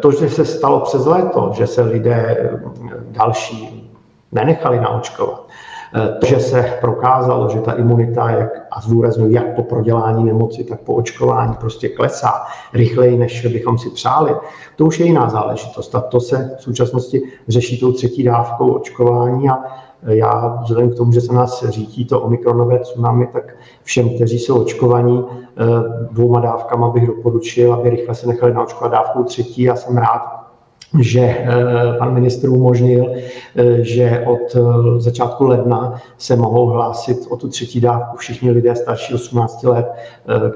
To, 0.00 0.12
že 0.12 0.30
se 0.30 0.44
stalo 0.44 0.80
přes 0.80 1.06
léto, 1.06 1.50
že 1.54 1.66
se 1.66 1.82
lidé 1.82 2.50
další 3.10 3.90
nenechali 4.32 4.80
naočkovat, 4.80 5.48
to, 6.20 6.26
že 6.26 6.40
se 6.40 6.78
prokázalo, 6.80 7.48
že 7.48 7.60
ta 7.60 7.72
imunita, 7.72 8.30
jak, 8.30 8.50
a 8.70 8.80
zdůraznuju, 8.80 9.32
jak 9.32 9.54
po 9.54 9.62
prodělání 9.62 10.24
nemoci, 10.24 10.64
tak 10.64 10.80
po 10.80 10.94
očkování 10.94 11.54
prostě 11.60 11.88
klesá 11.88 12.44
rychleji, 12.72 13.18
než 13.18 13.46
bychom 13.46 13.78
si 13.78 13.90
přáli, 13.90 14.34
to 14.76 14.84
už 14.84 15.00
je 15.00 15.06
jiná 15.06 15.28
záležitost. 15.28 15.94
A 15.94 16.00
to 16.00 16.20
se 16.20 16.56
v 16.58 16.62
současnosti 16.62 17.22
řeší 17.48 17.80
tou 17.80 17.92
třetí 17.92 18.24
dávkou 18.24 18.72
očkování 18.72 19.50
a 19.50 19.58
já 20.06 20.60
vzhledem 20.62 20.90
k 20.90 20.96
tomu, 20.96 21.12
že 21.12 21.20
se 21.20 21.32
nás 21.32 21.64
řítí 21.68 22.04
to 22.04 22.20
omikronové 22.20 22.78
tsunami, 22.78 23.26
tak 23.32 23.56
všem, 23.82 24.14
kteří 24.14 24.38
jsou 24.38 24.62
očkovaní 24.62 25.24
eh, 25.30 25.64
dvouma 26.10 26.40
dávkama 26.40 26.90
bych 26.90 27.06
doporučil, 27.06 27.74
aby 27.74 27.90
rychle 27.90 28.14
se 28.14 28.26
nechali 28.28 28.54
naočkovat 28.54 28.92
dávkou 28.92 29.24
třetí 29.24 29.70
a 29.70 29.76
jsem 29.76 29.96
rád, 29.96 30.40
že 31.00 31.20
eh, 31.20 31.46
pan 31.98 32.14
ministr 32.14 32.48
umožnil, 32.48 33.12
eh, 33.56 33.84
že 33.84 34.24
od 34.26 34.56
začátku 34.98 35.46
ledna 35.46 35.94
se 36.18 36.36
mohou 36.36 36.66
hlásit 36.66 37.18
o 37.30 37.36
tu 37.36 37.48
třetí 37.48 37.80
dávku 37.80 38.16
všichni 38.16 38.50
lidé 38.50 38.76
starší 38.76 39.14
18 39.14 39.62
let, 39.62 39.86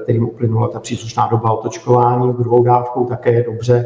kterým 0.03 0.27
uplynula 0.27 0.67
ta 0.67 0.79
příslušná 0.79 1.27
doba 1.27 1.51
otočkování. 1.51 2.33
Druhou 2.33 2.63
dávkou 2.63 3.05
také 3.05 3.31
je 3.31 3.43
dobře, 3.43 3.85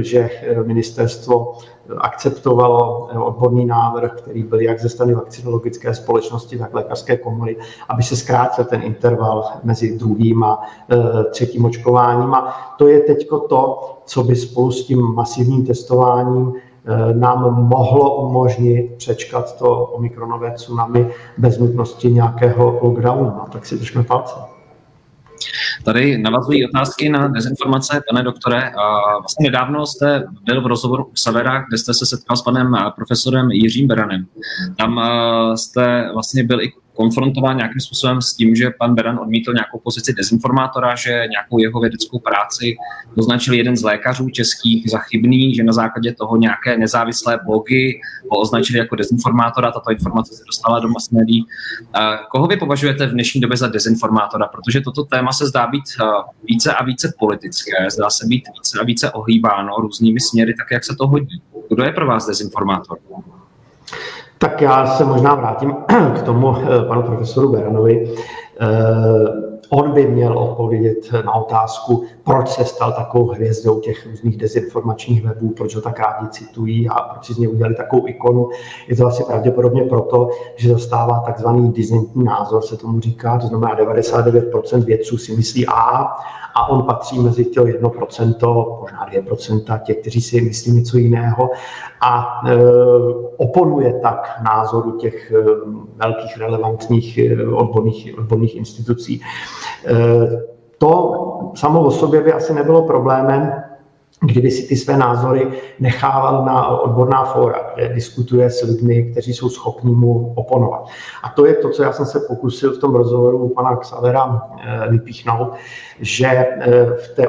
že 0.00 0.30
ministerstvo 0.64 1.54
akceptovalo 1.98 3.08
odborný 3.24 3.66
návrh, 3.66 4.12
který 4.12 4.42
byl 4.42 4.60
jak 4.60 4.80
ze 4.80 4.88
strany 4.88 5.14
vakcinologické 5.14 5.94
společnosti, 5.94 6.58
tak 6.58 6.74
lékařské 6.74 7.16
komory, 7.16 7.56
aby 7.88 8.02
se 8.02 8.16
zkrátil 8.16 8.64
ten 8.64 8.82
interval 8.82 9.44
mezi 9.64 9.98
druhým 9.98 10.44
a 10.44 10.62
třetím 11.30 11.64
očkováním. 11.64 12.34
A 12.34 12.54
to 12.78 12.88
je 12.88 13.00
teď 13.00 13.28
to, 13.48 13.92
co 14.04 14.22
by 14.22 14.36
spolu 14.36 14.70
s 14.70 14.86
tím 14.86 15.02
masivním 15.02 15.66
testováním 15.66 16.52
eh, 16.54 17.14
nám 17.14 17.68
mohlo 17.68 18.16
umožnit 18.16 18.94
přečkat 18.96 19.58
to 19.58 19.84
omikronové 19.84 20.50
tsunami 20.50 21.10
bez 21.38 21.58
nutnosti 21.58 22.12
nějakého 22.12 22.78
lockdownu. 22.82 23.24
No, 23.24 23.44
tak 23.52 23.66
si 23.66 23.78
držme 23.78 24.02
palce. 24.02 24.55
Tady 25.84 26.18
navazují 26.18 26.68
otázky 26.68 27.08
na 27.08 27.28
dezinformace, 27.28 28.02
pane 28.10 28.22
doktore. 28.22 28.72
Vlastně 29.20 29.44
nedávno 29.44 29.86
jste 29.86 30.24
byl 30.44 30.62
v 30.62 30.66
rozhovoru 30.66 31.04
u 31.04 31.16
Savera, 31.16 31.64
kde 31.68 31.78
jste 31.78 31.94
se 31.94 32.06
setkal 32.06 32.36
s 32.36 32.42
panem 32.42 32.76
profesorem 32.96 33.50
Jiřím 33.50 33.86
Beranem. 33.86 34.26
Tam 34.78 34.98
eh, 34.98 35.56
jste 35.56 36.10
vlastně 36.12 36.44
byl 36.44 36.60
i 36.60 36.72
konfrontován 36.96 37.56
nějakým 37.56 37.80
způsobem 37.80 38.22
s 38.22 38.34
tím, 38.34 38.56
že 38.56 38.70
pan 38.70 38.94
Beran 38.94 39.18
odmítl 39.18 39.52
nějakou 39.52 39.78
pozici 39.78 40.12
dezinformátora, 40.12 40.94
že 40.94 41.24
nějakou 41.30 41.58
jeho 41.58 41.80
vědeckou 41.80 42.18
práci 42.18 42.76
označil 43.18 43.54
jeden 43.54 43.76
z 43.76 43.82
lékařů 43.82 44.28
českých 44.28 44.90
za 44.90 44.98
chybný, 44.98 45.54
že 45.54 45.64
na 45.64 45.72
základě 45.72 46.12
toho 46.12 46.36
nějaké 46.36 46.78
nezávislé 46.78 47.38
blogy 47.44 48.00
ho 48.30 48.38
označili 48.38 48.78
jako 48.78 48.96
dezinformátora, 48.96 49.72
tato 49.72 49.90
informace 49.90 50.34
se 50.34 50.42
dostala 50.46 50.80
do 50.80 50.88
mass 50.88 51.10
médií. 51.10 51.44
Koho 52.30 52.46
vy 52.46 52.56
považujete 52.56 53.06
v 53.06 53.12
dnešní 53.12 53.40
době 53.40 53.56
za 53.56 53.66
dezinformátora? 53.66 54.46
Protože 54.46 54.80
toto 54.80 55.04
téma 55.04 55.32
se 55.32 55.46
zdá 55.46 55.66
být 55.66 55.84
více 56.44 56.74
a 56.74 56.84
více 56.84 57.14
politické, 57.18 57.90
zdá 57.90 58.10
se 58.10 58.26
být 58.26 58.44
více 58.54 58.78
a 58.80 58.84
více 58.84 59.10
ohlíbáno 59.10 59.76
různými 59.80 60.20
směry, 60.20 60.54
tak 60.54 60.66
jak 60.70 60.84
se 60.84 60.96
to 60.96 61.06
hodí. 61.06 61.42
Kdo 61.70 61.84
je 61.84 61.92
pro 61.92 62.06
vás 62.06 62.26
dezinformátor? 62.26 62.98
Tak 64.38 64.60
já 64.60 64.86
se 64.86 65.04
možná 65.04 65.34
vrátím 65.34 65.74
k 66.18 66.22
tomu 66.22 66.56
eh, 66.56 66.84
panu 66.88 67.02
profesoru 67.02 67.52
Beranovi. 67.52 68.14
Eh, 68.60 68.66
on 69.70 69.90
by 69.92 70.06
měl 70.06 70.38
odpovědět 70.38 71.12
na 71.24 71.34
otázku, 71.34 72.04
proč 72.26 72.48
se 72.48 72.64
stal 72.64 72.92
takovou 72.92 73.26
hvězdou 73.26 73.80
těch 73.80 74.06
různých 74.06 74.36
dezinformačních 74.36 75.24
webů, 75.24 75.50
proč 75.56 75.74
ho 75.74 75.80
tak 75.80 75.98
rádi 75.98 76.28
citují 76.28 76.88
a 76.88 76.94
proč 76.94 77.26
si 77.26 77.34
z 77.34 77.38
něj 77.38 77.48
udělali 77.48 77.74
takovou 77.74 78.08
ikonu. 78.08 78.48
Je 78.88 78.96
to 78.96 79.06
asi 79.06 79.24
pravděpodobně 79.24 79.82
proto, 79.82 80.30
že 80.56 80.72
zastává 80.72 81.22
takzvaný 81.26 81.72
dizentní 81.72 82.24
názor, 82.24 82.62
se 82.62 82.76
tomu 82.76 83.00
říká, 83.00 83.38
to 83.38 83.46
znamená 83.46 83.76
99% 83.76 84.84
vědců 84.84 85.18
si 85.18 85.36
myslí 85.36 85.66
A 85.66 86.16
a 86.56 86.68
on 86.68 86.82
patří 86.82 87.18
mezi 87.18 87.44
to 87.44 87.64
1%, 87.64 88.80
možná 88.80 89.08
2% 89.10 89.80
těch, 89.82 89.96
kteří 89.96 90.20
si 90.20 90.40
myslí 90.40 90.72
něco 90.72 90.98
jiného 90.98 91.50
a 92.00 92.40
e, 92.48 92.56
oponuje 93.36 94.00
tak 94.02 94.40
názoru 94.44 94.92
těch 94.92 95.32
e, 95.32 95.44
velkých 95.96 96.38
relevantních 96.38 97.18
e, 97.18 97.46
odborných, 97.46 98.18
odborných 98.18 98.56
institucí. 98.56 99.20
E, 99.86 100.55
to 100.78 101.12
samo 101.54 101.80
o 101.80 101.90
sobě 101.90 102.22
by 102.22 102.32
asi 102.32 102.54
nebylo 102.54 102.82
problémem, 102.82 103.62
kdyby 104.20 104.50
si 104.50 104.68
ty 104.68 104.76
své 104.76 104.96
názory 104.96 105.48
nechával 105.80 106.44
na 106.44 106.68
odborná 106.68 107.24
fóra, 107.24 107.60
kde 107.74 107.88
diskutuje 107.88 108.50
s 108.50 108.62
lidmi, 108.62 109.02
kteří 109.02 109.34
jsou 109.34 109.48
schopni 109.48 109.94
mu 109.94 110.32
oponovat. 110.36 110.86
A 111.22 111.28
to 111.28 111.46
je 111.46 111.54
to, 111.54 111.70
co 111.70 111.82
já 111.82 111.92
jsem 111.92 112.06
se 112.06 112.20
pokusil 112.20 112.72
v 112.72 112.78
tom 112.78 112.94
rozhovoru 112.94 113.38
u 113.38 113.48
pana 113.48 113.76
Xavera 113.76 114.48
eh, 114.58 114.90
vypíchnout, 114.90 115.52
že 116.00 116.26
eh, 116.26 116.84
v 116.84 117.08
té 117.16 117.28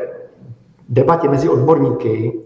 debatě 0.90 1.30
mezi 1.30 1.50
odborníky 1.50 2.40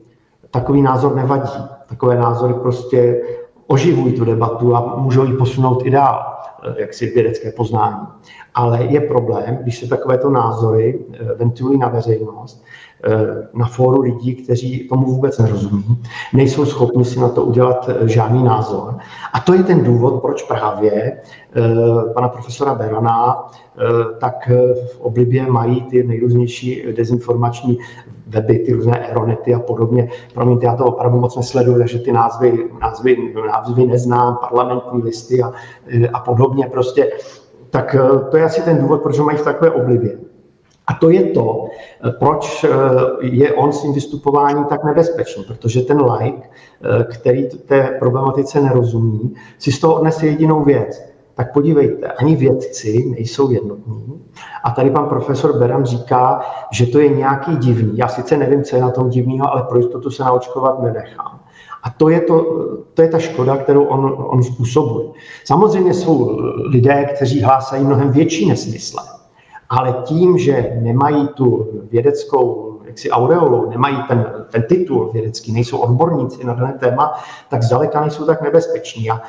takový 0.51 0.81
názor 0.81 1.15
nevadí. 1.15 1.63
Takové 1.89 2.15
názory 2.15 2.53
prostě 2.53 3.21
oživují 3.67 4.13
tu 4.13 4.25
debatu 4.25 4.75
a 4.75 4.95
můžou 4.95 5.25
ji 5.25 5.33
posunout 5.33 5.85
i 5.85 5.89
dál. 5.89 6.30
Jaksi 6.77 7.05
vědecké 7.05 7.51
poznání. 7.51 8.07
Ale 8.55 8.83
je 8.83 9.01
problém, 9.01 9.57
když 9.61 9.79
se 9.79 9.87
takovéto 9.87 10.29
názory 10.29 10.99
ventilují 11.35 11.79
na 11.79 11.87
veřejnost, 11.87 12.63
Eh, 12.63 12.90
na 13.53 13.65
fóru 13.65 14.01
lidí, 14.01 14.35
kteří 14.35 14.87
tomu 14.87 15.05
vůbec 15.05 15.37
nerozumí, 15.37 16.03
nejsou 16.33 16.65
schopni 16.65 17.05
si 17.05 17.19
na 17.19 17.29
to 17.29 17.43
udělat 17.43 17.89
eh, 17.89 18.07
žádný 18.07 18.43
názor. 18.43 18.97
A 19.33 19.39
to 19.39 19.53
je 19.53 19.63
ten 19.63 19.83
důvod, 19.83 20.21
proč 20.21 20.43
právě 20.43 20.91
eh, 20.93 21.61
pana 22.13 22.29
profesora 22.29 22.73
Berana 22.73 23.47
tak 24.19 24.49
v 24.93 24.99
oblibě 24.99 25.45
mají 25.51 25.81
ty 25.81 26.03
nejrůznější 26.03 26.83
dezinformační 26.95 27.77
weby, 28.27 28.59
ty 28.59 28.73
různé 28.73 28.99
aeronety 28.99 29.53
a 29.53 29.59
podobně. 29.59 30.09
Promiňte, 30.33 30.65
já 30.65 30.75
to 30.75 30.85
opravdu 30.85 31.19
moc 31.19 31.35
nesleduju, 31.35 31.77
takže 31.77 31.99
ty 31.99 32.11
názvy, 32.11 32.69
názvy, 32.81 33.33
názvy 33.47 33.85
neznám, 33.85 34.37
parlamentní 34.41 35.01
listy 35.01 35.43
a, 35.43 35.51
a 36.13 36.19
podobně 36.19 36.69
prostě. 36.71 37.11
Tak 37.69 37.95
to 38.31 38.37
je 38.37 38.43
asi 38.43 38.61
ten 38.61 38.77
důvod, 38.77 39.01
proč 39.01 39.19
ho 39.19 39.25
mají 39.25 39.37
v 39.37 39.43
takové 39.43 39.71
oblibě. 39.71 40.30
A 40.91 40.93
to 40.93 41.09
je 41.09 41.23
to, 41.23 41.65
proč 42.19 42.63
eh, 42.63 42.69
je 43.21 43.53
on 43.53 43.71
s 43.71 43.81
tím 43.81 43.93
vystupováním 43.93 44.63
tak 44.63 44.83
nebezpečný, 44.83 45.43
protože 45.43 45.81
ten 45.81 46.01
like, 46.01 46.41
eh, 46.43 47.03
který 47.03 47.49
té 47.49 47.95
problematice 47.99 48.61
nerozumí, 48.61 49.35
si 49.59 49.71
z 49.71 49.79
toho 49.79 49.95
odnese 49.95 50.27
jedinou 50.27 50.63
věc. 50.63 51.03
Tak 51.35 51.53
podívejte, 51.53 52.07
ani 52.07 52.35
vědci 52.35 53.05
nejsou 53.09 53.51
jednotní. 53.51 54.21
A 54.63 54.71
tady 54.71 54.89
pan 54.89 55.09
profesor 55.09 55.59
Beram 55.59 55.85
říká, 55.85 56.41
že 56.71 56.85
to 56.85 56.99
je 56.99 57.09
nějaký 57.09 57.55
divný. 57.55 57.97
Já 57.97 58.07
sice 58.07 58.37
nevím, 58.37 58.63
co 58.63 58.75
je 58.75 58.81
na 58.81 58.91
tom 58.91 59.09
divného, 59.09 59.51
ale 59.51 59.63
pro 59.63 59.77
jistotu 59.77 60.09
se 60.09 60.23
naočkovat 60.23 60.81
nenechám. 60.81 61.39
A 61.83 61.89
to 61.89 62.09
je, 62.09 62.21
to, 62.21 62.65
to 62.93 63.01
je 63.01 63.07
ta 63.07 63.19
škoda, 63.19 63.57
kterou 63.57 63.83
on, 63.83 64.15
on 64.17 64.43
způsobuje. 64.43 65.07
Samozřejmě 65.45 65.93
jsou 65.93 66.37
lidé, 66.65 67.05
kteří 67.15 67.41
hlásají 67.41 67.83
mnohem 67.83 68.11
větší 68.11 68.49
nesmysle 68.49 69.20
ale 69.71 69.95
tím, 70.03 70.37
že 70.37 70.77
nemají 70.81 71.27
tu 71.27 71.67
vědeckou 71.91 72.71
jaksi 72.85 73.11
aureolu, 73.11 73.69
nemají 73.69 73.97
ten, 74.07 74.25
ten 74.49 74.63
titul 74.63 75.09
vědecký, 75.13 75.51
nejsou 75.51 75.77
odborníci 75.77 76.45
na 76.45 76.53
dané 76.53 76.73
téma, 76.73 77.13
tak 77.49 77.63
zdaleka 77.63 78.01
nejsou 78.01 78.25
tak 78.25 78.41
nebezpeční. 78.41 79.11
A 79.11 79.15
e, 79.15 79.21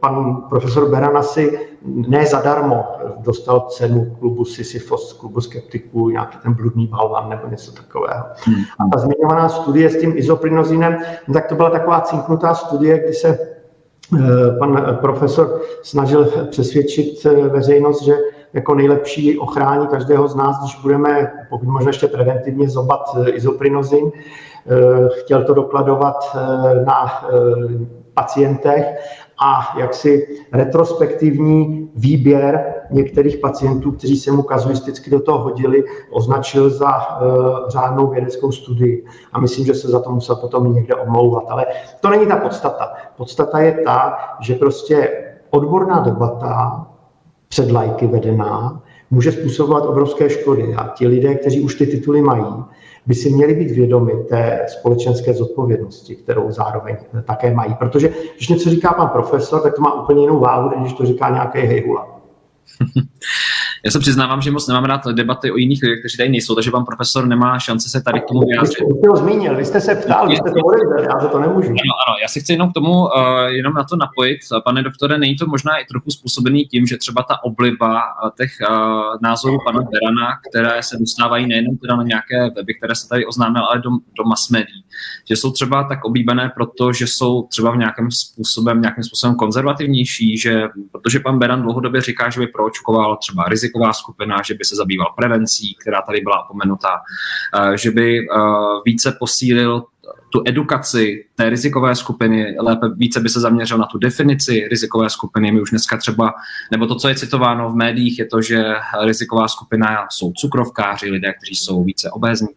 pan 0.00 0.42
profesor 0.48 0.90
Beran 0.90 1.16
asi 1.16 1.68
ne 2.08 2.26
zadarmo 2.26 2.84
dostal 3.18 3.60
cenu 3.60 4.16
klubu 4.18 4.44
Sisyphos, 4.44 5.12
klubu 5.12 5.40
skeptiků, 5.40 6.10
nějaký 6.10 6.38
ten 6.42 6.54
bludný 6.54 6.86
balvan 6.86 7.28
nebo 7.28 7.48
něco 7.48 7.72
takového. 7.72 8.24
Hmm. 8.44 8.56
A 8.56 8.88
ta 8.92 8.98
zmiňovaná 8.98 9.48
studie 9.48 9.90
s 9.90 10.00
tím 10.00 10.12
izoprinozinem, 10.16 10.96
no 11.28 11.34
tak 11.34 11.46
to 11.46 11.54
byla 11.54 11.70
taková 11.70 12.00
cinknutá 12.00 12.54
studie, 12.54 12.98
kdy 12.98 13.12
se 13.12 13.28
e, 13.28 14.58
pan 14.58 14.98
profesor 15.00 15.60
snažil 15.82 16.32
přesvědčit 16.50 17.26
e, 17.26 17.48
veřejnost, 17.48 18.02
že 18.02 18.16
jako 18.52 18.74
nejlepší 18.74 19.38
ochrání 19.38 19.86
každého 19.86 20.28
z 20.28 20.34
nás, 20.34 20.60
když 20.60 20.82
budeme, 20.82 21.32
pokud 21.50 21.68
možná 21.68 21.88
ještě 21.88 22.06
preventivně, 22.06 22.68
zobat 22.68 23.16
eh, 23.16 23.30
izoprinozin. 23.30 24.12
Eh, 24.12 25.08
chtěl 25.20 25.44
to 25.44 25.54
dokladovat 25.54 26.16
eh, 26.34 26.84
na 26.84 27.24
pacientech 28.14 28.86
a 29.38 29.78
jaksi 29.78 30.28
retrospektivní 30.52 31.90
výběr 31.96 32.74
některých 32.90 33.36
pacientů, 33.36 33.92
kteří 33.92 34.16
se 34.16 34.32
mu 34.32 34.42
kazuisticky 34.42 35.10
do 35.10 35.20
toho 35.20 35.38
hodili, 35.38 35.84
označil 36.10 36.70
za 36.70 36.92
uh, 36.96 37.68
řádnou 37.68 38.06
vědeckou 38.06 38.52
studii. 38.52 39.04
A 39.32 39.40
myslím, 39.40 39.66
že 39.66 39.74
se 39.74 39.88
za 39.88 40.00
to 40.00 40.10
musel 40.10 40.36
potom 40.36 40.74
někde 40.74 40.94
omlouvat. 40.94 41.44
Ale 41.48 41.66
to 42.00 42.10
není 42.10 42.26
ta 42.26 42.36
podstata. 42.36 42.92
Podstata 43.16 43.58
je 43.58 43.72
ta, 43.72 44.16
že 44.40 44.54
prostě 44.54 45.24
odborná 45.50 46.00
debata 46.00 46.86
před 47.48 47.70
lajky 47.70 48.06
vedená, 48.06 48.82
může 49.10 49.32
způsobovat 49.32 49.86
obrovské 49.86 50.30
škody. 50.30 50.74
A 50.74 50.88
ti 50.88 51.06
lidé, 51.06 51.34
kteří 51.34 51.60
už 51.60 51.74
ty 51.74 51.86
tituly 51.86 52.22
mají, 52.22 52.44
by 53.06 53.14
si 53.14 53.30
měli 53.30 53.54
být 53.54 53.70
vědomi 53.70 54.12
té 54.28 54.66
společenské 54.68 55.34
zodpovědnosti, 55.34 56.16
kterou 56.16 56.50
zároveň 56.50 56.96
také 57.24 57.54
mají. 57.54 57.74
Protože 57.74 58.14
když 58.36 58.48
něco 58.48 58.70
říká 58.70 58.92
pan 58.92 59.08
profesor, 59.08 59.60
tak 59.60 59.74
to 59.74 59.82
má 59.82 60.02
úplně 60.02 60.20
jinou 60.20 60.40
váhu, 60.40 60.68
než 60.68 60.80
když 60.80 60.92
to 60.92 61.06
říká 61.06 61.30
nějaký 61.30 61.58
hejhula. 61.58 62.20
Já 63.86 63.92
se 63.92 63.98
přiznávám, 63.98 64.42
že 64.42 64.50
moc 64.50 64.68
nemám 64.68 64.84
rád 64.84 65.06
debaty 65.06 65.52
o 65.52 65.56
jiných 65.56 65.82
lidech, 65.82 65.98
kteří 65.98 66.16
tady 66.16 66.28
nejsou, 66.28 66.54
takže 66.54 66.70
pan 66.70 66.84
profesor 66.84 67.26
nemá 67.26 67.58
šanci 67.58 67.88
se 67.88 68.00
tady 68.00 68.20
k 68.20 68.24
tomu 68.24 68.40
vyjádřit. 68.40 68.78
Vy 68.80 68.98
jste 68.98 69.08
ho 69.08 69.16
zmínil, 69.16 69.56
vy 69.56 69.64
jste 69.64 69.80
se 69.80 69.94
ptal, 69.94 70.28
vy 70.28 70.36
jste 70.36 70.50
to 70.50 70.58
odevřel, 70.58 71.12
já 71.12 71.20
za 71.20 71.28
to 71.28 71.38
nemůžu. 71.40 71.68
Ano, 71.68 71.94
ano, 72.08 72.16
já 72.22 72.28
si 72.28 72.40
chci 72.40 72.52
jenom 72.52 72.70
k 72.70 72.74
tomu, 72.74 72.90
uh, 72.90 73.08
jenom 73.46 73.74
na 73.74 73.84
to 73.84 73.96
napojit. 73.96 74.38
Pane 74.64 74.82
doktore, 74.82 75.18
není 75.18 75.36
to 75.36 75.46
možná 75.46 75.76
i 75.76 75.84
trochu 75.84 76.10
způsobený 76.10 76.64
tím, 76.64 76.86
že 76.86 76.96
třeba 76.96 77.22
ta 77.22 77.44
obliba 77.44 78.00
eh, 78.00 78.30
těch 78.36 78.50
uh, 78.70 78.76
názorů 79.22 79.58
pana 79.64 79.80
Berana, 79.80 80.28
které 80.48 80.82
se 80.82 80.96
dostávají 80.96 81.46
nejenom 81.46 81.76
teda 81.76 81.96
na 81.96 82.02
nějaké 82.02 82.50
weby, 82.56 82.74
které 82.74 82.94
se 82.94 83.08
tady 83.08 83.26
oznámil, 83.26 83.64
ale 83.64 83.80
do, 83.80 83.90
do 83.90 84.24
mass 84.24 84.50
médií, 84.50 84.84
že 85.28 85.36
jsou 85.36 85.50
třeba 85.50 85.84
tak 85.84 86.04
oblíbené, 86.04 86.52
protože 86.54 87.06
jsou 87.06 87.42
třeba 87.42 87.70
v 87.70 87.76
nějakém 87.76 88.08
způsobem, 88.10 88.80
nějakým 88.80 89.04
způsobem 89.04 89.36
konzervativnější, 89.36 90.38
že 90.38 90.68
protože 90.92 91.20
pan 91.20 91.38
Beran 91.38 91.62
dlouhodobě 91.62 92.00
říká, 92.00 92.30
že 92.30 92.40
by 92.40 92.46
proočkoval 92.46 93.16
třeba 93.16 93.44
riziko 93.48 93.75
riziková 93.76 93.92
skupina, 93.92 94.42
že 94.42 94.54
by 94.54 94.64
se 94.64 94.76
zabýval 94.76 95.12
prevencí, 95.16 95.74
která 95.74 96.02
tady 96.02 96.20
byla 96.20 96.44
opomenutá, 96.44 97.00
eh, 97.54 97.78
že 97.78 97.90
by 97.90 98.18
eh, 98.18 98.24
více 98.84 99.16
posílil 99.18 99.84
tu 100.30 100.42
edukaci 100.46 101.24
té 101.34 101.50
rizikové 101.50 101.94
skupiny, 101.94 102.56
lépe 102.60 102.86
více 102.96 103.20
by 103.20 103.28
se 103.28 103.40
zaměřil 103.40 103.78
na 103.78 103.86
tu 103.86 103.98
definici 103.98 104.68
rizikové 104.70 105.10
skupiny. 105.10 105.52
My 105.52 105.60
už 105.60 105.70
dneska 105.70 105.96
třeba, 105.96 106.34
nebo 106.72 106.86
to, 106.86 106.94
co 106.94 107.08
je 107.08 107.14
citováno 107.14 107.70
v 107.70 107.74
médiích, 107.74 108.18
je 108.18 108.26
to, 108.26 108.42
že 108.42 108.64
riziková 109.04 109.48
skupina 109.48 110.06
jsou 110.10 110.32
cukrovkáři, 110.32 111.10
lidé, 111.10 111.32
kteří 111.32 111.54
jsou 111.54 111.84
více 111.84 112.10
obézní. 112.10 112.48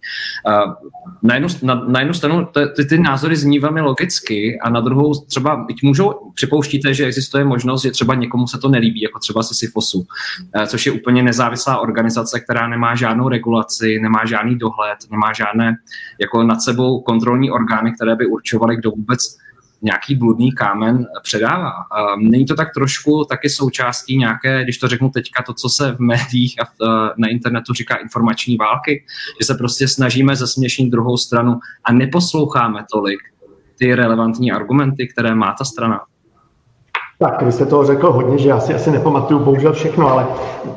Na 1.23 1.33
jednu, 1.33 1.49
na, 1.63 1.75
na 1.75 1.99
jednu 1.99 2.13
stranu 2.13 2.47
ty, 2.75 2.85
ty 2.85 2.99
názory 2.99 3.35
zní 3.35 3.59
velmi 3.59 3.81
logicky 3.81 4.59
a 4.59 4.69
na 4.69 4.81
druhou 4.81 5.13
třeba 5.13 5.65
můžou, 5.83 6.31
připouštíte, 6.33 6.93
že 6.93 7.05
existuje 7.05 7.43
možnost, 7.43 7.81
že 7.81 7.91
třeba 7.91 8.15
někomu 8.15 8.47
se 8.47 8.57
to 8.57 8.69
nelíbí, 8.69 9.01
jako 9.01 9.19
třeba 9.19 9.43
Sisyfosu, 9.43 10.05
což 10.67 10.85
je 10.85 10.91
úplně 10.91 11.23
nezávislá 11.23 11.79
organizace, 11.79 12.39
která 12.39 12.67
nemá 12.67 12.95
žádnou 12.95 13.29
regulaci, 13.29 13.99
nemá 13.99 14.25
žádný 14.25 14.57
dohled, 14.57 14.97
nemá 15.11 15.33
žádné 15.33 15.75
jako 16.21 16.43
nad 16.43 16.61
sebou 16.61 17.01
kontrolní 17.01 17.51
orgány, 17.59 17.93
které 17.93 18.15
by 18.15 18.25
určovaly, 18.25 18.75
kdo 18.75 18.91
vůbec 18.91 19.37
nějaký 19.81 20.15
bludný 20.15 20.51
kámen 20.51 21.07
předává. 21.23 21.71
Není 22.17 22.45
to 22.45 22.55
tak 22.55 22.73
trošku 22.73 23.25
taky 23.29 23.49
součástí 23.49 24.17
nějaké, 24.17 24.63
když 24.63 24.77
to 24.77 24.87
řeknu 24.87 25.09
teďka, 25.09 25.43
to, 25.43 25.53
co 25.53 25.69
se 25.69 25.91
v 25.91 25.99
médiích 25.99 26.55
a 26.61 26.65
na 27.17 27.27
internetu 27.27 27.73
říká 27.73 27.95
informační 27.95 28.57
války, 28.57 29.05
že 29.41 29.45
se 29.45 29.55
prostě 29.55 29.87
snažíme 29.87 30.35
zesměšnit 30.35 30.91
druhou 30.91 31.17
stranu 31.17 31.59
a 31.83 31.93
neposloucháme 31.93 32.85
tolik 32.91 33.19
ty 33.77 33.95
relevantní 33.95 34.51
argumenty, 34.51 35.07
které 35.07 35.35
má 35.35 35.55
ta 35.57 35.65
strana. 35.65 36.01
Tak, 37.21 37.41
vy 37.41 37.51
jste 37.51 37.65
toho 37.65 37.85
řekl 37.85 38.11
hodně, 38.11 38.37
že 38.37 38.49
já 38.49 38.59
si 38.59 38.73
asi 38.73 38.91
nepamatuju 38.91 39.39
bohužel 39.39 39.73
všechno, 39.73 40.07
ale 40.07 40.27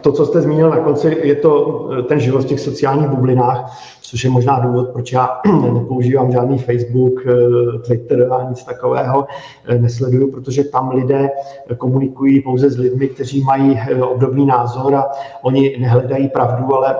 to, 0.01 0.12
co 0.12 0.27
jste 0.27 0.40
zmínil 0.40 0.70
na 0.70 0.77
konci, 0.77 1.19
je 1.23 1.35
to 1.35 1.89
eh, 1.98 2.02
ten 2.02 2.20
život 2.20 2.43
v 2.43 2.47
těch 2.47 2.60
sociálních 2.60 3.09
bublinách, 3.09 3.81
což 4.01 4.24
je 4.24 4.31
možná 4.31 4.59
důvod, 4.59 4.89
proč 4.93 5.12
já 5.12 5.40
nepoužívám 5.73 6.32
žádný 6.32 6.59
Facebook, 6.59 7.27
eh, 7.27 7.78
Twitter 7.78 8.32
a 8.32 8.48
nic 8.48 8.64
takového 8.64 9.27
eh, 9.66 9.78
nesleduju, 9.78 10.31
protože 10.31 10.64
tam 10.64 10.90
lidé 10.90 11.31
komunikují 11.78 12.40
pouze 12.40 12.70
s 12.70 12.78
lidmi, 12.78 13.09
kteří 13.09 13.44
mají 13.44 13.81
obdobný 14.01 14.47
názor 14.47 14.94
a 14.94 15.06
oni 15.43 15.77
nehledají 15.81 16.28
pravdu, 16.28 16.74
ale 16.74 16.97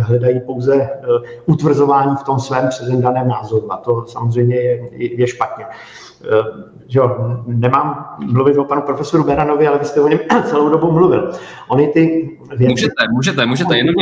hledají 0.00 0.40
pouze 0.40 0.90
utvrzování 1.46 2.16
v 2.16 2.22
tom 2.22 2.38
svém 2.38 2.68
předem 2.68 3.00
daném 3.00 3.28
názoru 3.28 3.72
a 3.72 3.76
to 3.76 4.04
samozřejmě 4.06 4.56
je, 4.56 4.80
je 4.98 5.26
špatně. 5.26 5.64
Eh, 6.24 6.68
že 6.86 6.98
jo, 6.98 7.16
nemám 7.46 8.16
mluvit 8.32 8.58
o 8.58 8.64
panu 8.64 8.82
profesoru 8.82 9.24
Beranovi, 9.24 9.66
ale 9.66 9.78
vy 9.78 9.84
jste 9.84 10.00
o 10.00 10.08
něm 10.08 10.18
celou 10.44 10.68
dobu 10.68 10.92
mluvil. 10.92 11.32
Oni 11.68 11.88
ty 11.88 12.30
věci... 12.48 12.72
Můžete, 12.72 13.08
můžete, 13.12 13.46
můžete. 13.46 13.76
Jenom 13.76 13.94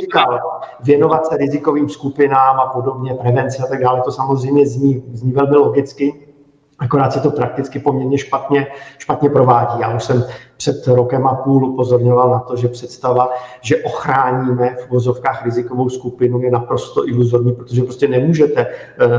říkal, 0.00 0.40
věnovat 0.84 1.26
se 1.26 1.36
rizikovým 1.36 1.88
skupinám 1.88 2.60
a 2.60 2.66
podobně, 2.66 3.14
prevenci 3.14 3.62
a 3.62 3.66
tak 3.66 3.80
dále, 3.80 4.00
to 4.04 4.12
samozřejmě 4.12 4.66
zní, 4.66 5.02
zní 5.12 5.32
velmi 5.32 5.56
logicky, 5.56 6.31
akorát 6.78 7.12
se 7.12 7.20
to 7.20 7.30
prakticky 7.30 7.78
poměrně 7.78 8.18
špatně, 8.18 8.66
špatně 8.98 9.30
provádí. 9.30 9.80
Já 9.80 9.96
už 9.96 10.04
jsem 10.04 10.24
před 10.56 10.86
rokem 10.86 11.26
a 11.26 11.34
půl 11.34 11.66
upozorňoval 11.66 12.30
na 12.30 12.38
to, 12.38 12.56
že 12.56 12.68
představa, 12.68 13.30
že 13.60 13.76
ochráníme 13.76 14.76
v 14.86 14.90
vozovkách 14.90 15.44
rizikovou 15.44 15.88
skupinu 15.88 16.40
je 16.40 16.50
naprosto 16.50 17.08
iluzorní, 17.08 17.52
protože 17.52 17.82
prostě 17.82 18.08
nemůžete 18.08 18.66
uh, 18.66 19.12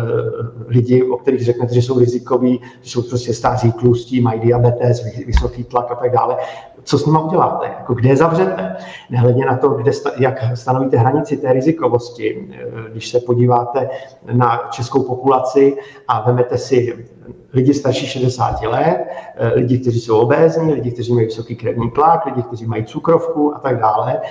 lidi, 0.68 1.04
o 1.04 1.18
kterých 1.18 1.46
řeknete, 1.46 1.74
že 1.74 1.82
jsou 1.82 2.00
rizikoví, 2.00 2.62
že 2.82 2.90
jsou 2.90 3.02
prostě 3.02 3.34
stáří 3.34 3.72
tlustí, 3.72 4.22
mají 4.22 4.40
diabetes, 4.40 5.04
vysoký 5.26 5.64
tlak 5.64 5.92
a 5.92 5.96
tak 5.96 6.12
dále, 6.12 6.38
co 6.84 6.98
s 6.98 7.06
nimi 7.06 7.18
uděláte, 7.24 7.66
jako 7.66 7.94
kde 7.94 8.10
je 8.10 8.18
zavřete, 8.18 8.76
nehledě 9.10 9.46
na 9.46 9.58
to, 9.58 9.70
kde, 9.70 9.92
jak 10.18 10.36
stanovíte 10.54 10.98
hranici 10.98 11.38
té 11.38 11.54
rizikovosti. 11.54 12.50
Eh, 12.52 12.92
když 12.92 13.10
se 13.10 13.20
podíváte 13.20 13.90
na 14.32 14.62
českou 14.72 15.04
populaci 15.04 15.78
a 16.08 16.22
vemete 16.22 16.58
si 16.58 17.06
lidi 17.54 17.74
starší 17.74 18.06
60 18.08 18.62
let, 18.68 18.98
eh, 19.36 19.48
lidi, 19.56 19.78
kteří 19.78 20.00
jsou 20.00 20.18
obézní, 20.18 20.74
lidi, 20.74 20.92
kteří 20.92 21.14
mají 21.14 21.26
vysoký 21.26 21.56
krevní 21.56 21.92
tlak, 21.92 22.26
lidi, 22.26 22.42
kteří 22.44 22.66
mají 22.66 22.86
cukrovku 22.86 23.56
a 23.56 23.60
tak 23.60 23.80
dále, 23.80 24.22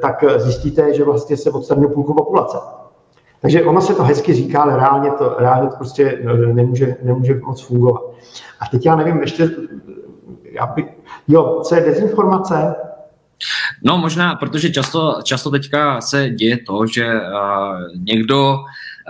tak 0.00 0.24
zjistíte, 0.36 0.94
že 0.94 1.04
vlastně 1.04 1.36
se 1.36 1.50
odstranil 1.50 1.88
půlku 1.88 2.14
populace. 2.14 2.56
Takže 3.40 3.64
ono 3.64 3.80
se 3.80 3.94
to 3.94 4.02
hezky 4.02 4.34
říká, 4.34 4.62
ale 4.62 4.76
reálně 4.76 5.10
to, 5.10 5.34
reálně 5.38 5.68
to 5.68 5.76
prostě 5.76 6.18
nemůže, 6.52 6.96
nemůže 7.02 7.40
moc 7.44 7.62
fungovat. 7.62 8.02
A 8.60 8.68
teď 8.70 8.86
já 8.86 8.96
nevím, 8.96 9.20
ještě, 9.20 9.48
já 10.52 10.66
by, 10.66 10.84
jo, 11.28 11.62
co 11.68 11.74
je 11.74 11.80
dezinformace? 11.80 12.74
No 13.82 13.98
možná, 13.98 14.34
protože 14.34 14.70
často, 14.70 15.20
často 15.24 15.50
teďka 15.50 16.00
se 16.00 16.30
děje 16.30 16.58
to, 16.66 16.86
že 16.86 17.14
uh, 17.14 17.20
někdo 18.04 18.58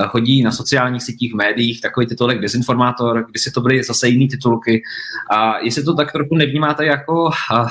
chodí 0.08 0.42
na 0.42 0.52
sociálních 0.52 1.02
sítích, 1.02 1.34
médiích, 1.34 1.80
takový 1.80 2.06
titulek 2.06 2.40
dezinformátor, 2.40 3.26
kdy 3.30 3.38
si 3.38 3.50
to 3.50 3.60
byly 3.60 3.84
zase 3.84 4.08
jiný 4.08 4.28
titulky. 4.28 4.82
A 5.30 5.58
jestli 5.58 5.84
to 5.84 5.94
tak 5.94 6.12
trochu 6.12 6.34
nevnímáte 6.34 6.86
jako 6.86 7.24
uh, 7.24 7.30
uh, 7.60 7.68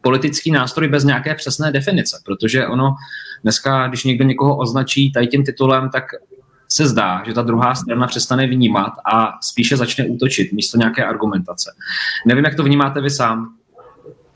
politický 0.00 0.50
nástroj 0.50 0.88
bez 0.88 1.04
nějaké 1.04 1.34
přesné 1.34 1.72
definice, 1.72 2.20
protože 2.24 2.66
ono 2.66 2.94
dneska, 3.42 3.88
když 3.88 4.04
někdo 4.04 4.24
někoho 4.24 4.56
označí 4.56 5.12
tady 5.12 5.26
tím 5.26 5.44
titulem, 5.44 5.90
tak 5.90 6.04
se 6.72 6.86
zdá, 6.88 7.22
že 7.26 7.32
ta 7.32 7.42
druhá 7.42 7.74
strana 7.74 8.06
přestane 8.06 8.46
vnímat 8.46 8.92
a 9.12 9.32
spíše 9.42 9.76
začne 9.76 10.06
útočit 10.06 10.52
místo 10.52 10.78
nějaké 10.78 11.04
argumentace. 11.04 11.74
Nevím, 12.26 12.44
jak 12.44 12.54
to 12.54 12.62
vnímáte 12.62 13.00
vy 13.00 13.10
sám 13.10 13.58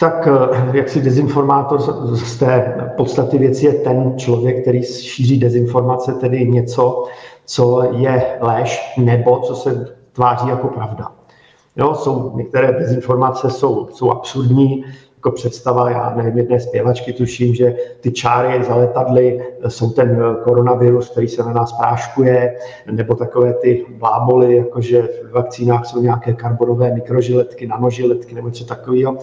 tak 0.03 0.27
eh, 0.29 0.77
jak 0.77 0.89
si 0.89 1.01
dezinformátor 1.01 1.81
z 2.17 2.39
té 2.39 2.75
podstaty 2.97 3.39
věci 3.39 3.67
je 3.67 3.73
ten 3.73 4.19
člověk, 4.19 4.63
který 4.63 4.83
šíří 4.83 5.41
dezinformace, 5.41 6.13
tedy 6.13 6.49
něco, 6.49 7.05
co 7.45 7.83
je 7.97 8.39
lež 8.41 8.95
nebo 8.99 9.39
co 9.39 9.55
se 9.55 9.97
tváří 10.13 10.49
jako 10.49 10.69
pravda. 10.69 11.13
Jo, 11.77 11.95
jsou, 11.95 12.37
některé 12.37 12.73
dezinformace 12.73 13.51
jsou, 13.51 13.89
jsou 13.93 14.11
absurdní, 14.11 14.85
jako 15.23 15.35
představa, 15.35 15.91
já 15.91 16.15
nevím, 16.17 16.39
jedné 16.39 16.61
zpěvačky 16.61 17.13
tuším, 17.13 17.55
že 17.55 17.77
ty 18.01 18.13
čáry 18.13 18.65
za 18.65 18.75
letadly 18.75 19.47
jsou 19.69 19.91
ten 19.91 20.37
koronavirus, 20.45 21.11
který 21.11 21.29
se 21.29 21.43
na 21.43 21.53
nás 21.53 21.73
práškuje, 21.73 22.55
nebo 22.91 23.15
takové 23.15 23.55
ty 23.55 23.87
bláboly, 23.99 24.57
jakože 24.57 25.03
v 25.03 25.33
vakcínách 25.33 25.87
jsou 25.87 26.03
nějaké 26.03 26.33
karbonové 26.33 26.95
mikrožiletky, 26.95 27.67
nanožiletky 27.67 28.35
nebo 28.35 28.49
něco 28.49 28.65
takového, 28.65 29.17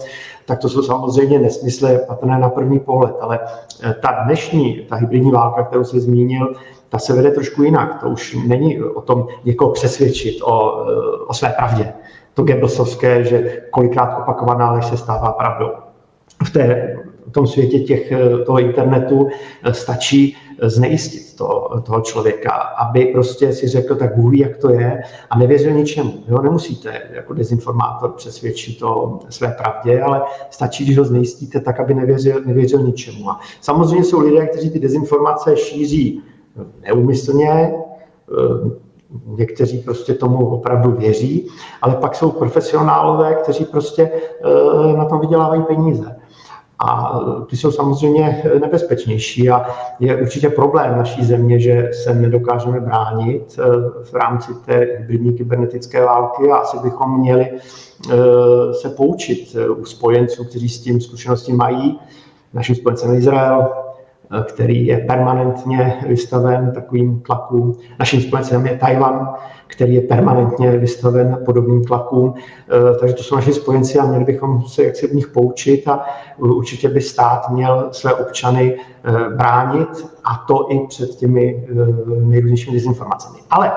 tak 0.46 0.58
to 0.58 0.68
jsou 0.68 0.82
samozřejmě 0.82 1.38
nesmysly 1.38 1.98
patrné 2.06 2.38
na 2.38 2.48
první 2.48 2.80
pohled, 2.80 3.14
ale 3.20 3.38
eh, 3.82 3.94
ta 4.02 4.22
dnešní, 4.24 4.86
ta 4.88 4.96
hybridní 4.96 5.30
válka, 5.30 5.62
kterou 5.62 5.84
se 5.84 6.00
zmínil, 6.00 6.54
ta 6.88 6.98
se 6.98 7.12
vede 7.12 7.30
trošku 7.30 7.62
jinak. 7.62 8.00
To 8.00 8.08
už 8.08 8.36
není 8.46 8.82
o 8.82 9.00
tom 9.00 9.26
někoho 9.44 9.70
přesvědčit 9.72 10.42
o, 10.42 10.84
eh, 10.88 11.24
o 11.26 11.34
své 11.34 11.48
pravdě. 11.48 11.92
To 12.34 12.42
Goebbelsovské, 12.42 13.24
že 13.24 13.62
kolikrát 13.70 14.18
opakovaná 14.18 14.72
lež 14.72 14.86
se 14.86 14.96
stává 14.96 15.32
pravdou 15.32 15.89
v, 16.44 16.50
té, 16.50 16.96
v 17.30 17.32
tom 17.32 17.46
světě 17.46 17.80
těch, 17.80 18.12
toho 18.46 18.58
internetu 18.58 19.28
eh, 19.62 19.74
stačí 19.74 20.36
eh, 20.58 20.70
znejistit 20.70 21.36
to, 21.36 21.80
toho 21.86 22.00
člověka, 22.00 22.50
aby 22.50 23.04
prostě 23.04 23.52
si 23.52 23.68
řekl, 23.68 23.94
tak 23.94 24.16
Bůh 24.16 24.32
ví, 24.32 24.38
jak 24.38 24.56
to 24.56 24.70
je 24.70 25.02
a 25.30 25.38
nevěřil 25.38 25.72
ničemu. 25.72 26.12
Jo, 26.28 26.42
nemusíte 26.42 27.02
jako 27.12 27.34
dezinformátor 27.34 28.12
přesvědčit 28.12 28.82
o 28.82 29.18
své 29.28 29.48
pravdě, 29.48 30.00
ale 30.00 30.22
stačí, 30.50 30.84
když 30.84 30.98
ho 30.98 31.04
znejistíte 31.04 31.60
tak, 31.60 31.80
aby 31.80 31.94
nevěřil, 31.94 32.42
nevěřil 32.46 32.82
ničemu. 32.82 33.30
A 33.30 33.40
samozřejmě 33.60 34.04
jsou 34.04 34.20
lidé, 34.20 34.46
kteří 34.46 34.70
ty 34.70 34.78
dezinformace 34.78 35.56
šíří 35.56 36.22
neumyslně, 36.80 37.50
eh, 37.50 38.70
někteří 39.26 39.78
prostě 39.78 40.14
tomu 40.14 40.46
opravdu 40.46 40.92
věří, 40.92 41.48
ale 41.82 41.94
pak 41.94 42.14
jsou 42.14 42.30
profesionálové, 42.30 43.34
kteří 43.34 43.64
prostě 43.64 44.10
na 44.96 45.04
tom 45.04 45.20
vydělávají 45.20 45.62
peníze. 45.62 46.19
A 46.84 47.20
ty 47.50 47.56
jsou 47.56 47.70
samozřejmě 47.70 48.42
nebezpečnější 48.60 49.50
a 49.50 49.66
je 50.00 50.16
určitě 50.16 50.48
problém 50.48 50.96
naší 50.96 51.24
země, 51.24 51.60
že 51.60 51.90
se 52.04 52.14
nedokážeme 52.14 52.80
bránit 52.80 53.58
eh, 53.58 53.64
v 54.04 54.14
rámci 54.14 54.54
té 54.66 54.74
hybridní 54.98 55.32
kybernetické 55.32 56.04
války 56.04 56.50
a 56.50 56.56
asi 56.56 56.78
bychom 56.78 57.20
měli 57.20 57.50
eh, 57.50 58.14
se 58.74 58.88
poučit 58.88 59.56
eh, 59.58 59.68
u 59.68 59.84
spojenců, 59.84 60.44
kteří 60.44 60.68
s 60.68 60.80
tím 60.80 61.00
zkušenosti 61.00 61.52
mají. 61.52 62.00
Naším 62.54 62.74
spojencem 62.74 63.14
Izrael, 63.14 63.68
který 64.42 64.86
je 64.86 64.98
permanentně 64.98 66.04
vystaven 66.08 66.72
takovým 66.74 67.20
tlakům. 67.20 67.76
Naším 67.98 68.20
spojencem 68.20 68.66
je 68.66 68.76
Tajvan, 68.76 69.34
který 69.70 69.94
je 69.94 70.00
permanentně 70.00 70.70
vystaven 70.70 71.38
podobným 71.44 71.84
tlakům. 71.84 72.34
Eh, 72.34 72.98
takže 72.98 73.14
to 73.14 73.22
jsou 73.22 73.34
naši 73.34 73.52
spojenci 73.52 73.98
a 73.98 74.06
měli 74.06 74.24
bychom 74.24 74.62
se 74.62 74.84
jak 74.84 74.96
se 74.96 75.06
v 75.06 75.14
nich 75.14 75.28
poučit 75.28 75.88
a 75.88 76.04
určitě 76.38 76.88
by 76.88 77.00
stát 77.00 77.50
měl 77.50 77.88
své 77.92 78.14
občany 78.14 78.76
eh, 78.76 79.36
bránit 79.36 79.88
a 80.24 80.44
to 80.48 80.72
i 80.72 80.86
před 80.88 81.10
těmi 81.10 81.66
eh, 81.68 81.74
nejrůznějšími 82.20 82.76
dezinformacemi. 82.76 83.38
Ale 83.50 83.72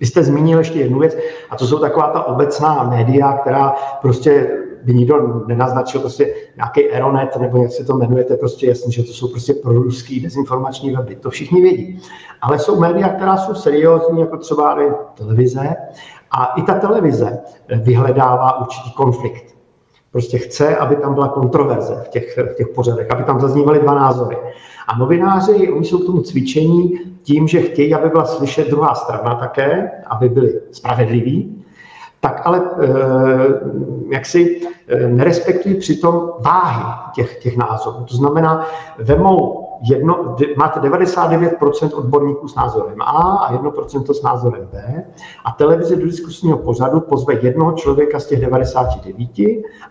vy 0.00 0.06
jste 0.06 0.22
zmínil 0.22 0.58
ještě 0.58 0.78
jednu 0.78 0.98
věc, 0.98 1.16
a 1.50 1.56
to 1.56 1.66
jsou 1.66 1.78
taková 1.78 2.08
ta 2.08 2.22
obecná 2.22 2.82
média, 2.82 3.32
která 3.32 3.74
prostě 4.02 4.59
by 4.84 4.94
nikdo 4.94 5.44
nenaznačil 5.46 6.00
prostě 6.00 6.34
nějaký 6.56 6.90
Aeronet 6.90 7.36
nebo 7.36 7.62
jak 7.62 7.72
se 7.72 7.84
to 7.84 7.96
jmenuje, 7.96 8.24
to 8.24 8.32
je 8.32 8.36
prostě 8.36 8.66
jasný, 8.66 8.92
že 8.92 9.02
to 9.02 9.12
jsou 9.12 9.28
prostě 9.28 9.54
proruský 9.54 10.20
dezinformační 10.20 10.96
weby. 10.96 11.16
To 11.16 11.30
všichni 11.30 11.62
vědí. 11.62 12.00
Ale 12.40 12.58
jsou 12.58 12.80
média, 12.80 13.08
která 13.08 13.36
jsou 13.36 13.54
seriózní, 13.54 14.20
jako 14.20 14.36
třeba 14.36 14.78
televize. 15.14 15.76
A 16.30 16.44
i 16.44 16.62
ta 16.62 16.74
televize 16.74 17.38
vyhledává 17.82 18.60
určitý 18.60 18.92
konflikt. 18.92 19.44
Prostě 20.12 20.38
chce, 20.38 20.76
aby 20.76 20.96
tam 20.96 21.14
byla 21.14 21.28
kontroverze 21.28 22.02
v 22.06 22.08
těch, 22.08 22.38
v 22.38 22.54
těch 22.56 22.68
pořadech, 22.68 23.10
aby 23.10 23.24
tam 23.24 23.40
zaznívaly 23.40 23.78
dva 23.78 23.94
názory. 23.94 24.36
A 24.88 24.98
novináři, 24.98 25.72
oni 25.72 25.84
jsou 25.84 25.98
k 25.98 26.06
tomu 26.06 26.22
cvičení 26.22 26.98
tím, 27.22 27.48
že 27.48 27.60
chtějí, 27.60 27.94
aby 27.94 28.08
byla 28.08 28.24
slyšet 28.24 28.70
druhá 28.70 28.94
strana 28.94 29.34
také, 29.34 29.90
aby 30.06 30.28
byli 30.28 30.60
spravedliví, 30.70 31.59
tak 32.20 32.46
ale 32.46 32.62
eh, 32.82 32.88
jak 34.10 34.26
si 34.26 34.60
eh, 34.88 35.08
nerespektují 35.08 35.74
přitom 35.74 36.30
váhy 36.40 36.84
těch, 37.14 37.38
těch 37.38 37.56
názorů. 37.56 38.04
To 38.04 38.16
znamená, 38.16 38.66
vemou 38.98 39.66
jedno, 39.82 40.36
máte 40.56 40.80
99% 40.80 41.90
odborníků 41.98 42.48
s 42.48 42.54
názorem 42.54 43.02
A 43.02 43.20
a 43.20 43.62
1% 43.62 44.12
s 44.12 44.22
názorem 44.22 44.68
B 44.72 45.04
a 45.44 45.52
televize 45.52 45.96
do 45.96 46.06
diskusního 46.06 46.58
pořadu 46.58 47.00
pozve 47.00 47.34
jednoho 47.42 47.72
člověka 47.72 48.20
z 48.20 48.26
těch 48.26 48.40
99 48.40 49.30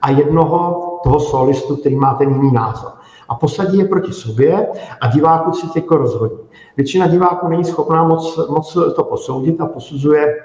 a 0.02 0.12
jednoho 0.12 1.00
toho 1.04 1.20
solistu, 1.20 1.76
který 1.76 1.96
má 1.96 2.14
ten 2.14 2.30
jiný 2.30 2.54
názor. 2.54 2.92
A 3.30 3.36
posadí 3.36 3.78
je 3.78 3.86
proti 3.86 4.14
sobě 4.14 4.68
a 5.02 5.08
diváku 5.08 5.54
si 5.54 5.68
teď 5.68 5.86
rozhodí. 5.92 6.38
Většina 6.78 7.08
diváků 7.08 7.48
není 7.48 7.66
schopná 7.66 8.04
moc, 8.04 8.48
moc 8.50 8.78
to 8.96 9.04
posoudit 9.04 9.62
a 9.62 9.66
posuzuje 9.66 10.36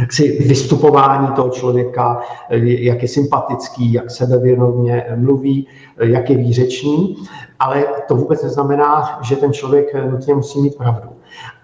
jaksi 0.00 0.42
vystupování 0.48 1.28
toho 1.28 1.48
člověka, 1.48 2.20
jak 2.60 3.02
je 3.02 3.08
sympatický, 3.08 3.92
jak 3.92 4.10
sebevědomě 4.10 5.06
mluví, 5.16 5.66
jak 6.00 6.30
je 6.30 6.36
výřečný, 6.36 7.16
ale 7.58 7.84
to 8.08 8.14
vůbec 8.14 8.42
neznamená, 8.42 9.18
že 9.22 9.36
ten 9.36 9.52
člověk 9.52 9.94
nutně 10.10 10.34
musí 10.34 10.60
mít 10.60 10.76
pravdu. 10.76 11.08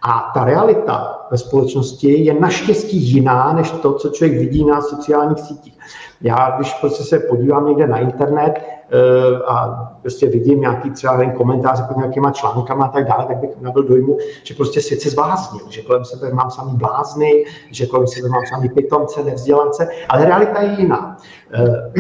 A 0.03 0.31
ta 0.35 0.45
realita 0.45 1.27
ve 1.31 1.39
společnosti 1.39 2.25
je 2.25 2.35
naštěstí 2.35 2.99
jiná, 2.99 3.53
než 3.53 3.71
to, 3.71 3.93
co 3.93 4.09
člověk 4.09 4.39
vidí 4.39 4.65
na 4.65 4.81
sociálních 4.81 5.39
sítích. 5.41 5.79
Já, 6.21 6.55
když 6.57 6.75
prostě 6.75 7.05
se 7.05 7.19
podívám 7.19 7.69
někde 7.69 7.87
na 7.87 7.99
internet 7.99 8.55
a 9.47 9.85
prostě 10.03 10.29
vidím 10.29 10.61
nějaký 10.61 10.91
třeba 10.91 11.23
jen 11.23 11.33
komentář 11.33 11.87
pod 11.89 11.97
nějakýma 11.97 12.31
článkama 12.31 12.85
a 12.85 12.89
tak 12.89 13.09
dále, 13.09 13.27
tak 13.27 13.37
bych 13.37 13.51
nabil 13.61 13.83
dojmu, 13.83 14.19
že 14.43 14.55
prostě 14.55 14.81
svět 14.81 15.01
se 15.01 15.11
zbláznil, 15.11 15.65
že 15.69 15.83
kolem 15.83 16.05
sebe 16.05 16.33
mám 16.33 16.51
samý 16.51 16.77
blázny, 16.77 17.45
že 17.71 17.87
kolem 17.87 18.07
sebe 18.07 18.29
mám 18.29 18.43
samý 18.47 18.69
pitomce, 18.69 19.25
nevzdělance, 19.25 19.89
ale 20.09 20.25
realita 20.25 20.61
je 20.61 20.77
jiná. 20.79 21.17
Eh, 21.53 21.93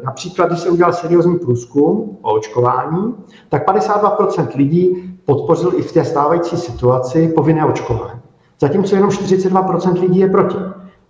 například, 0.04 0.46
když 0.46 0.60
se 0.60 0.70
udělal 0.70 0.92
seriózní 0.92 1.38
průzkum 1.38 2.18
o 2.22 2.34
očkování, 2.34 3.14
tak 3.48 3.68
52% 3.68 4.56
lidí 4.56 5.16
podpořil 5.24 5.72
i 5.76 5.82
v 5.82 5.92
té 5.92 6.04
stávající 6.04 6.56
situaci 6.56 7.28
povinné 7.28 7.64
očkování. 7.64 8.20
Zatímco 8.60 8.94
jenom 8.94 9.10
42% 9.10 10.00
lidí 10.00 10.18
je 10.18 10.28
proti. 10.28 10.56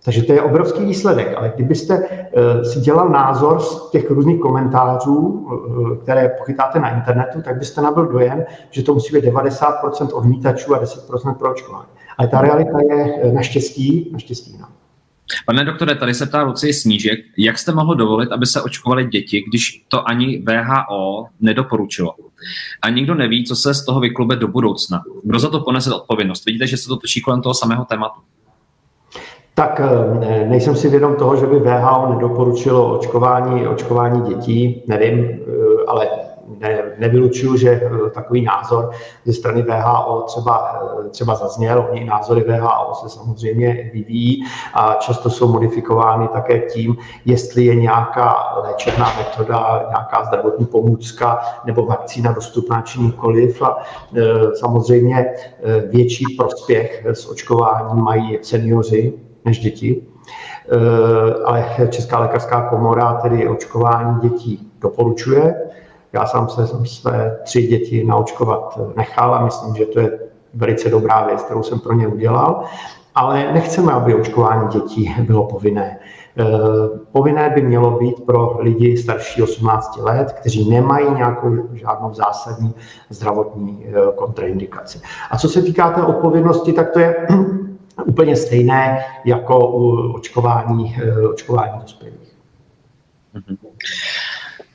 Takže 0.03 0.23
to 0.23 0.33
je 0.33 0.41
obrovský 0.41 0.85
výsledek, 0.85 1.33
ale 1.37 1.53
kdybyste 1.55 1.99
uh, 1.99 2.61
si 2.61 2.79
dělal 2.79 3.09
názor 3.09 3.59
z 3.59 3.89
těch 3.89 4.11
různých 4.11 4.39
komentářů, 4.39 5.17
uh, 5.17 5.97
které 5.97 6.29
pochytáte 6.37 6.79
na 6.79 6.97
internetu, 6.97 7.41
tak 7.41 7.57
byste 7.57 7.81
nabil 7.81 8.05
dojem, 8.05 8.43
že 8.71 8.83
to 8.83 8.93
musí 8.93 9.13
být 9.13 9.25
90% 9.25 10.17
odmítačů 10.17 10.75
a 10.75 10.83
10% 10.83 11.35
pro 11.35 11.51
očkování. 11.51 11.87
Ale 12.17 12.27
ta 12.27 12.41
realita 12.41 12.77
je 12.89 13.33
naštěstí, 13.33 14.09
naštěstí 14.13 14.51
jiná. 14.51 14.69
Pane 15.45 15.65
doktore, 15.65 15.95
tady 15.95 16.13
se 16.13 16.25
ptá 16.25 16.43
Lucie 16.43 16.73
Snížek, 16.73 17.19
jak 17.37 17.57
jste 17.57 17.71
mohl 17.71 17.95
dovolit, 17.95 18.31
aby 18.31 18.45
se 18.45 18.61
očkovali 18.61 19.05
děti, 19.05 19.43
když 19.47 19.85
to 19.87 20.09
ani 20.09 20.43
VHO 20.47 21.25
nedoporučilo? 21.39 22.15
A 22.81 22.89
nikdo 22.89 23.15
neví, 23.15 23.45
co 23.45 23.55
se 23.55 23.73
z 23.73 23.85
toho 23.85 23.99
vyklube 23.99 24.35
do 24.35 24.47
budoucna. 24.47 25.01
Kdo 25.23 25.39
za 25.39 25.49
to 25.49 25.59
ponese 25.59 25.93
odpovědnost? 25.93 26.45
Vidíte, 26.45 26.67
že 26.67 26.77
se 26.77 26.87
to 26.87 26.97
točí 26.97 27.21
kolem 27.21 27.41
toho 27.41 27.53
samého 27.53 27.85
tématu 27.85 28.21
Tak 29.61 29.81
nejsem 30.47 30.75
si 30.75 30.89
vědom 30.89 31.15
toho, 31.15 31.35
že 31.35 31.45
by 31.45 31.59
VHO 31.59 32.13
nedoporučilo 32.13 32.97
očkování, 32.97 33.67
očkování 33.67 34.21
dětí, 34.21 34.83
nevím, 34.87 35.39
ale 35.87 36.09
ne, 36.59 36.83
nevylučuju, 36.97 37.57
že 37.57 37.69
eh, 37.69 38.09
takový 38.09 38.41
názor 38.41 38.91
ze 39.25 39.33
strany 39.33 39.61
VHO 39.61 40.21
třeba, 40.21 40.81
eh, 41.05 41.09
třeba 41.09 41.35
zazněl. 41.35 41.87
Oni 41.91 42.05
názory 42.05 42.41
VHO 42.41 42.93
se 42.95 43.09
samozřejmě 43.09 43.91
vyvíjí 43.93 44.43
a 44.73 44.93
často 44.93 45.29
jsou 45.29 45.51
modifikovány 45.51 46.27
také 46.27 46.59
tím, 46.59 46.97
jestli 47.25 47.65
je 47.65 47.75
nějaká 47.75 48.55
léčebná 48.63 49.13
metoda, 49.17 49.85
nějaká 49.89 50.23
zdravotní 50.23 50.65
pomůcka 50.65 51.39
nebo 51.65 51.85
vakcína 51.85 52.31
dostupná 52.31 52.81
či 52.81 52.99
nikoliv. 52.99 53.61
A 53.61 53.77
eh, 54.17 54.21
samozřejmě 54.55 55.33
větší 55.89 56.25
prospěch 56.37 57.05
z 57.13 57.29
očkování 57.29 58.01
mají 58.01 58.39
seniori 58.41 59.13
než 59.45 59.59
děti. 59.59 60.01
Ale 61.45 61.65
Česká 61.89 62.19
lékařská 62.19 62.69
komora 62.69 63.13
tedy 63.13 63.47
očkování 63.47 64.19
dětí 64.21 64.71
doporučuje. 64.81 65.55
Já 66.13 66.25
sám 66.25 66.49
se 66.49 66.67
jsem 66.67 66.85
své 66.85 67.39
tři 67.43 67.67
děti 67.67 68.03
naočkovat 68.03 68.79
nechal 68.95 69.35
a 69.35 69.45
myslím, 69.45 69.75
že 69.75 69.85
to 69.85 69.99
je 69.99 70.19
velice 70.53 70.89
dobrá 70.89 71.25
věc, 71.25 71.43
kterou 71.43 71.63
jsem 71.63 71.79
pro 71.79 71.93
ně 71.93 72.07
udělal. 72.07 72.63
Ale 73.15 73.53
nechceme, 73.53 73.91
aby 73.91 74.15
očkování 74.15 74.67
dětí 74.67 75.15
bylo 75.27 75.43
povinné. 75.43 75.99
E, 76.37 76.43
povinné 77.11 77.49
by 77.49 77.61
mělo 77.61 77.91
být 77.91 78.25
pro 78.25 78.57
lidi 78.59 78.97
starší 78.97 79.41
18 79.41 79.97
let, 80.01 80.31
kteří 80.31 80.69
nemají 80.69 81.13
nějakou 81.15 81.49
žádnou 81.73 82.13
zásadní 82.13 82.73
zdravotní 83.09 83.85
e, 83.85 84.11
kontraindikaci. 84.15 85.01
A 85.31 85.37
co 85.37 85.49
se 85.49 85.61
týká 85.61 85.91
té 85.91 86.03
odpovědnosti, 86.03 86.73
tak 86.73 86.89
to 86.89 86.99
je 86.99 87.27
úplně 88.05 88.35
stejné 88.35 89.05
jako 89.25 89.69
u 89.69 90.11
očkování, 90.13 90.95
e, 90.95 91.27
očkování 91.27 91.81
dospělých. 91.81 92.35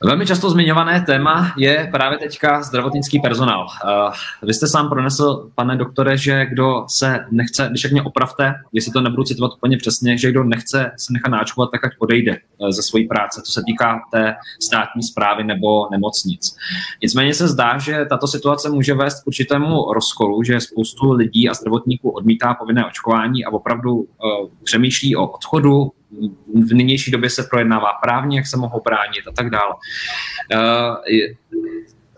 Velmi 0.03 0.25
často 0.25 0.49
zmiňované 0.49 1.01
téma 1.01 1.53
je 1.57 1.89
právě 1.91 2.17
teďka 2.17 2.61
zdravotnický 2.61 3.19
personál. 3.19 3.67
Vy 4.43 4.53
jste 4.53 4.67
sám 4.67 4.89
pronesl, 4.89 5.49
pane 5.55 5.75
doktore, 5.75 6.17
že 6.17 6.45
kdo 6.45 6.85
se 6.89 7.25
nechce, 7.31 7.67
když 7.69 7.91
mě 7.91 8.01
opravte, 8.03 8.53
jestli 8.73 8.91
to 8.91 9.01
nebudu 9.01 9.23
citovat 9.23 9.51
úplně 9.57 9.77
přesně, 9.77 10.17
že 10.17 10.31
kdo 10.31 10.43
nechce 10.43 10.91
se 10.97 11.13
nechat 11.13 11.29
náčkovat, 11.29 11.71
tak 11.71 11.85
ať 11.85 11.91
odejde 11.99 12.31
e, 12.31 12.71
ze 12.71 12.81
své 12.83 12.99
práce, 13.09 13.41
co 13.41 13.51
se 13.51 13.61
týká 13.65 13.99
té 14.11 14.35
státní 14.61 15.03
zprávy 15.03 15.43
nebo 15.43 15.89
nemocnic. 15.91 16.55
Nicméně 17.01 17.33
se 17.33 17.47
zdá, 17.47 17.77
že 17.77 18.05
tato 18.09 18.27
situace 18.27 18.69
může 18.69 18.93
vést 18.93 19.23
k 19.23 19.27
určitému 19.27 19.93
rozkolu, 19.93 20.43
že 20.43 20.59
spoustu 20.59 21.11
lidí 21.11 21.49
a 21.49 21.53
zdravotníků 21.53 22.09
odmítá 22.09 22.53
povinné 22.53 22.85
očkování 22.85 23.45
a 23.45 23.49
opravdu 23.49 23.95
uh, 23.95 24.05
přemýšlí 24.63 25.15
o 25.15 25.27
odchodu, 25.27 25.91
v 26.67 26.73
nynější 26.73 27.11
době 27.11 27.29
se 27.29 27.43
projednává 27.43 27.93
právně, 28.03 28.37
jak 28.37 28.47
se 28.47 28.57
mohou 28.57 28.81
bránit 28.85 29.27
a 29.27 29.31
tak 29.31 29.49
dále. 29.49 29.73
Eh, 30.53 31.33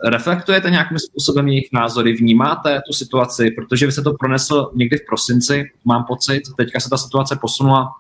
reflektujete 0.10 0.70
nějakým 0.70 1.00
způsobem 1.00 1.48
jejich 1.48 1.70
názory, 1.74 2.14
vnímáte 2.14 2.82
tu 2.88 2.94
situaci, 2.94 3.52
protože 3.52 3.86
vy 3.86 3.92
se 3.92 4.02
to 4.02 4.14
pronesl 4.14 4.72
někdy 4.76 4.98
v 4.98 5.06
prosinci, 5.06 5.72
mám 5.86 6.06
pocit, 6.08 6.42
teďka 6.58 6.80
se 6.80 6.90
ta 6.90 6.98
situace 6.98 7.38
posunula 7.42 7.96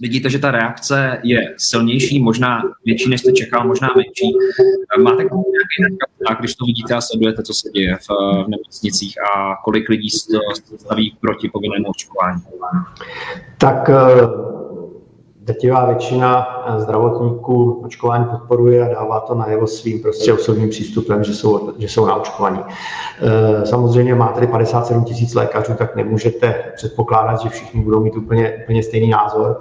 vidíte, 0.00 0.30
že 0.30 0.38
ta 0.38 0.50
reakce 0.50 1.20
je 1.22 1.54
silnější, 1.56 2.22
možná 2.22 2.62
větší, 2.84 3.10
než 3.10 3.20
jste 3.20 3.32
čekal, 3.32 3.66
možná 3.66 3.88
menší. 3.96 4.36
Eh, 4.98 5.02
máte 5.02 5.22
nějaký 5.22 5.98
a 6.26 6.34
když 6.34 6.54
to 6.54 6.64
vidíte 6.64 6.94
a 6.94 7.00
sledujete, 7.00 7.42
co 7.42 7.54
se 7.54 7.70
děje 7.70 7.96
v, 7.96 8.08
v 8.44 8.48
nemocnicích 8.48 9.14
a 9.22 9.56
kolik 9.64 9.88
lidí 9.88 10.10
staví 10.10 11.16
proti 11.20 11.48
povinnému 11.48 11.86
očkování? 11.88 12.42
Tak 13.58 13.88
eh, 13.88 13.94
Drtivá 15.48 15.86
většina 15.86 16.46
eh, 16.66 16.80
zdravotníků 16.80 17.82
očkování 17.84 18.24
podporuje 18.24 18.84
a 18.84 18.94
dává 18.94 19.20
to 19.20 19.34
najevo 19.34 19.66
svým 19.66 20.02
prostě 20.02 20.32
osobním 20.32 20.68
přístupem, 20.68 21.24
že 21.24 21.34
jsou, 21.34 21.72
že 21.78 21.88
jsou 21.88 22.06
naočkovaní. 22.06 22.60
Eh, 22.60 23.66
samozřejmě 23.66 24.14
má 24.14 24.28
tady 24.28 24.46
57 24.46 25.04
tisíc 25.04 25.34
lékařů, 25.34 25.74
tak 25.74 25.96
nemůžete 25.96 26.72
předpokládat, 26.76 27.40
že 27.40 27.48
všichni 27.48 27.80
budou 27.80 28.00
mít 28.00 28.16
úplně, 28.16 28.58
úplně 28.62 28.82
stejný 28.82 29.08
názor 29.08 29.60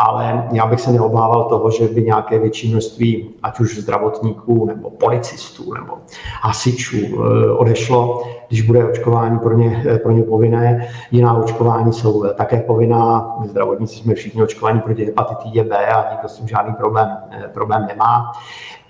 ale 0.00 0.48
já 0.52 0.66
bych 0.66 0.80
se 0.80 0.92
neobával 0.92 1.44
toho, 1.44 1.70
že 1.70 1.88
by 1.88 2.02
nějaké 2.02 2.38
větší 2.38 2.70
množství, 2.70 3.34
ať 3.42 3.60
už 3.60 3.78
zdravotníků, 3.78 4.66
nebo 4.66 4.90
policistů, 4.90 5.74
nebo 5.74 5.94
hasičů 6.42 6.96
eh, 6.96 7.50
odešlo, 7.50 8.22
když 8.48 8.62
bude 8.62 8.84
očkování 8.84 9.38
pro 9.38 9.56
ně, 9.56 9.82
eh, 9.88 9.98
pro 9.98 10.12
ně 10.12 10.22
povinné. 10.22 10.88
Jiná 11.10 11.34
očkování 11.34 11.92
jsou 11.92 12.24
eh, 12.24 12.34
také 12.34 12.60
povinná. 12.60 13.36
My 13.40 13.48
zdravotníci 13.48 13.96
jsme 13.96 14.14
všichni 14.14 14.42
očkování 14.42 14.80
proti 14.80 15.04
hepatitidě 15.04 15.64
B 15.64 15.86
a 15.86 16.12
nikdo 16.12 16.28
s 16.28 16.36
tím 16.36 16.48
žádný 16.48 16.74
problém, 16.74 17.08
problém 17.54 17.86
nemá. 17.86 18.32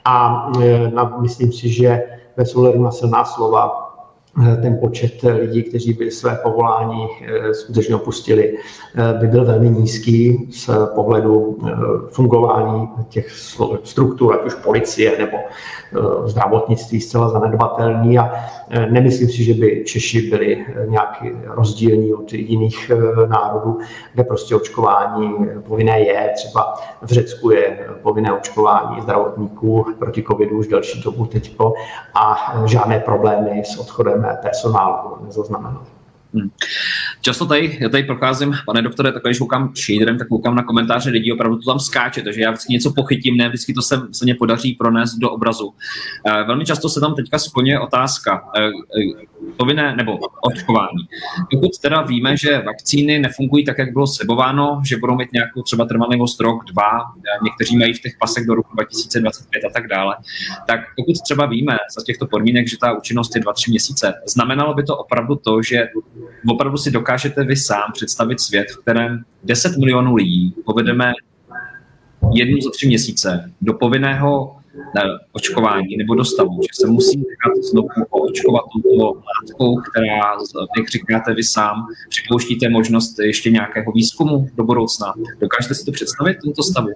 A 0.05 0.47
myslím 1.21 1.53
si, 1.53 1.69
že 1.69 2.03
ve 2.37 2.47
souhledu 2.47 2.83
na 2.83 2.91
silná 2.91 3.25
slova 3.25 3.90
ten 4.63 4.79
počet 4.79 5.23
lidí, 5.23 5.63
kteří 5.63 5.93
by 5.93 6.11
své 6.11 6.39
povolání 6.43 7.07
eh, 7.23 7.55
skutečně 7.55 7.95
opustili, 7.95 8.55
eh, 8.55 9.19
by 9.21 9.27
byl 9.27 9.45
velmi 9.45 9.71
nízký 9.71 10.49
z 10.53 10.71
pohledu 10.95 11.59
fungování 12.11 12.89
těch 13.09 13.31
struktur, 13.85 14.35
ať 14.35 14.47
už 14.47 14.55
policie 14.55 15.19
nebo 15.19 15.39
zdravotnictví 16.25 17.01
zcela 17.01 17.29
zanedbatelný 17.29 18.19
a 18.19 18.33
nemyslím 18.91 19.29
si, 19.29 19.45
že 19.45 19.55
by 19.55 19.85
Češi 19.87 20.31
byli 20.31 20.67
nějaký 20.87 21.31
rozdílní 21.47 22.15
od 22.15 22.33
jiných 22.33 22.91
národů, 23.27 23.79
kde 24.15 24.25
prostě 24.25 24.57
očkování 24.57 25.35
povinné 25.69 26.01
je. 26.01 26.31
Třeba 26.35 26.75
v 27.03 27.13
Řecku 27.13 27.51
je 27.51 27.87
povinné 28.03 28.33
očkování 28.33 29.01
zdravotníků 29.01 29.87
proti 29.99 30.23
covidu 30.23 30.59
už 30.59 30.67
delší 30.67 31.03
dobu 31.03 31.27
teďko 31.27 31.73
a 32.15 32.55
žádné 32.67 33.01
problémy 33.01 33.63
s 33.65 33.79
odchodem 33.79 34.20
personálu 34.43 35.19
nezaznamenal. 35.25 35.83
Hmm. 36.35 36.51
Často 37.21 37.47
tady, 37.47 37.79
já 37.81 37.89
tady 37.89 38.03
procházím, 38.03 38.55
pane 38.67 38.83
doktore, 38.83 39.13
tak 39.13 39.23
když 39.23 39.39
koukám 39.39 39.73
shaderem, 39.77 40.19
tak 40.19 40.29
koukám 40.29 40.55
na 40.55 40.63
komentáře 40.63 41.11
lidí, 41.11 41.33
opravdu 41.33 41.59
to 41.59 41.71
tam 41.71 41.81
skáče, 41.81 42.23
takže 42.23 42.41
já 42.41 42.51
vždycky 42.51 42.73
něco 42.73 42.93
pochytím, 42.93 43.37
ne 43.37 43.49
vždycky 43.49 43.75
to 43.75 43.83
se, 43.83 44.01
se 44.13 44.25
mě 44.25 44.35
podaří 44.35 44.73
pronést 44.73 45.19
do 45.19 45.31
obrazu. 45.31 45.75
E, 46.25 46.45
velmi 46.45 46.65
často 46.65 46.89
se 46.89 47.01
tam 47.01 47.15
teďka 47.15 47.39
splňuje 47.39 47.81
otázka, 47.81 48.45
e, 48.57 48.63
e, 48.63 48.71
povinné 49.57 49.97
nebo 49.97 50.19
očkování. 50.43 51.09
Pokud 51.51 51.79
teda 51.79 52.03
víme, 52.03 52.37
že 52.37 52.63
vakcíny 52.67 53.19
nefungují 53.19 53.65
tak, 53.65 53.79
jak 53.79 53.93
bylo 53.93 54.07
slibováno, 54.07 54.83
že 54.85 54.97
budou 54.97 55.17
mít 55.17 55.33
nějakou 55.33 55.63
třeba 55.63 55.85
trvanlivost 55.85 56.41
rok, 56.41 56.65
dva, 56.73 56.91
někteří 57.43 57.77
mají 57.77 57.95
v 57.95 58.01
těch 58.01 58.13
pasech 58.19 58.47
do 58.47 58.55
roku 58.55 58.75
2025 58.75 59.65
a 59.65 59.71
tak 59.73 59.89
dále, 59.89 60.17
tak 60.67 60.81
pokud 60.97 61.23
třeba 61.25 61.47
víme 61.47 61.79
za 61.99 62.05
těchto 62.05 62.27
podmínek, 62.27 62.69
že 62.69 62.79
ta 62.79 62.93
účinnost 62.93 63.37
je 63.37 63.43
2-3 63.43 63.71
měsíce, 63.71 64.15
znamenalo 64.27 64.75
by 64.75 64.83
to 64.83 64.97
opravdu 64.97 65.37
to, 65.37 65.63
že 65.63 65.89
opravdu 66.49 66.79
si 66.79 66.91
dokážete 66.91 67.45
vy 67.45 67.57
sám 67.57 67.93
představit 67.93 68.41
svět, 68.41 68.67
v 68.71 68.77
kterém 68.77 69.25
10 69.45 69.77
milionů 69.77 70.15
lidí 70.15 70.55
povedeme 70.65 71.13
jednu 72.33 72.61
za 72.61 72.71
tři 72.71 72.87
měsíce 72.87 73.53
do 73.61 73.75
povinného 73.75 74.60
ne, 74.95 75.03
očkování 75.33 75.97
nebo 75.97 76.15
do 76.15 76.25
stavu, 76.25 76.61
že 76.63 76.69
se 76.73 76.87
musí 76.87 77.17
nechat 77.17 77.65
znovu 77.71 77.89
očkovat 78.11 78.63
touto 78.73 79.05
látkou, 79.05 79.77
která, 79.77 80.17
jak 80.79 80.89
říkáte 80.89 81.35
vy 81.35 81.45
sám, 81.45 81.77
připouštíte 82.09 82.69
možnost 82.69 83.19
ještě 83.19 83.51
nějakého 83.51 83.93
výzkumu 83.93 84.47
do 84.55 84.65
budoucna. 84.65 85.15
Dokážete 85.41 85.75
si 85.75 85.85
to 85.85 85.93
představit 85.93 86.39
v 86.39 86.43
tomto 86.43 86.63
stavu? 86.63 86.89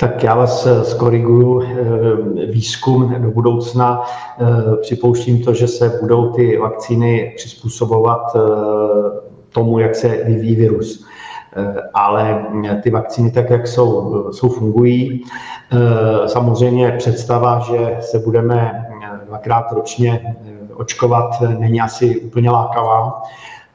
Tak 0.00 0.22
já 0.22 0.34
vás 0.34 0.66
eh, 0.66 0.84
skoriguju 0.84 1.62
eh, 1.62 2.46
výzkum 2.46 3.14
do 3.22 3.30
budoucna. 3.30 4.02
Eh, 4.40 4.76
připouštím 4.76 5.44
to, 5.44 5.54
že 5.54 5.68
se 5.68 5.98
budou 6.00 6.32
ty 6.32 6.56
vakcíny 6.58 7.32
přizpůsobovat 7.36 8.20
tomu, 9.48 9.78
jak 9.78 9.94
se 9.94 10.08
vyvíjí 10.08 10.56
virus. 10.56 11.06
Ale 11.94 12.46
ty 12.82 12.90
vakcíny, 12.90 13.30
tak 13.30 13.50
jak 13.50 13.66
jsou, 13.66 14.32
jsou 14.32 14.48
fungují. 14.48 15.24
Samozřejmě 16.26 16.92
představa, 16.98 17.58
že 17.58 17.96
se 18.00 18.18
budeme 18.18 18.86
dvakrát 19.26 19.72
ročně 19.72 20.36
očkovat, 20.74 21.40
není 21.58 21.80
asi 21.80 22.20
úplně 22.20 22.50
lákavá 22.50 23.22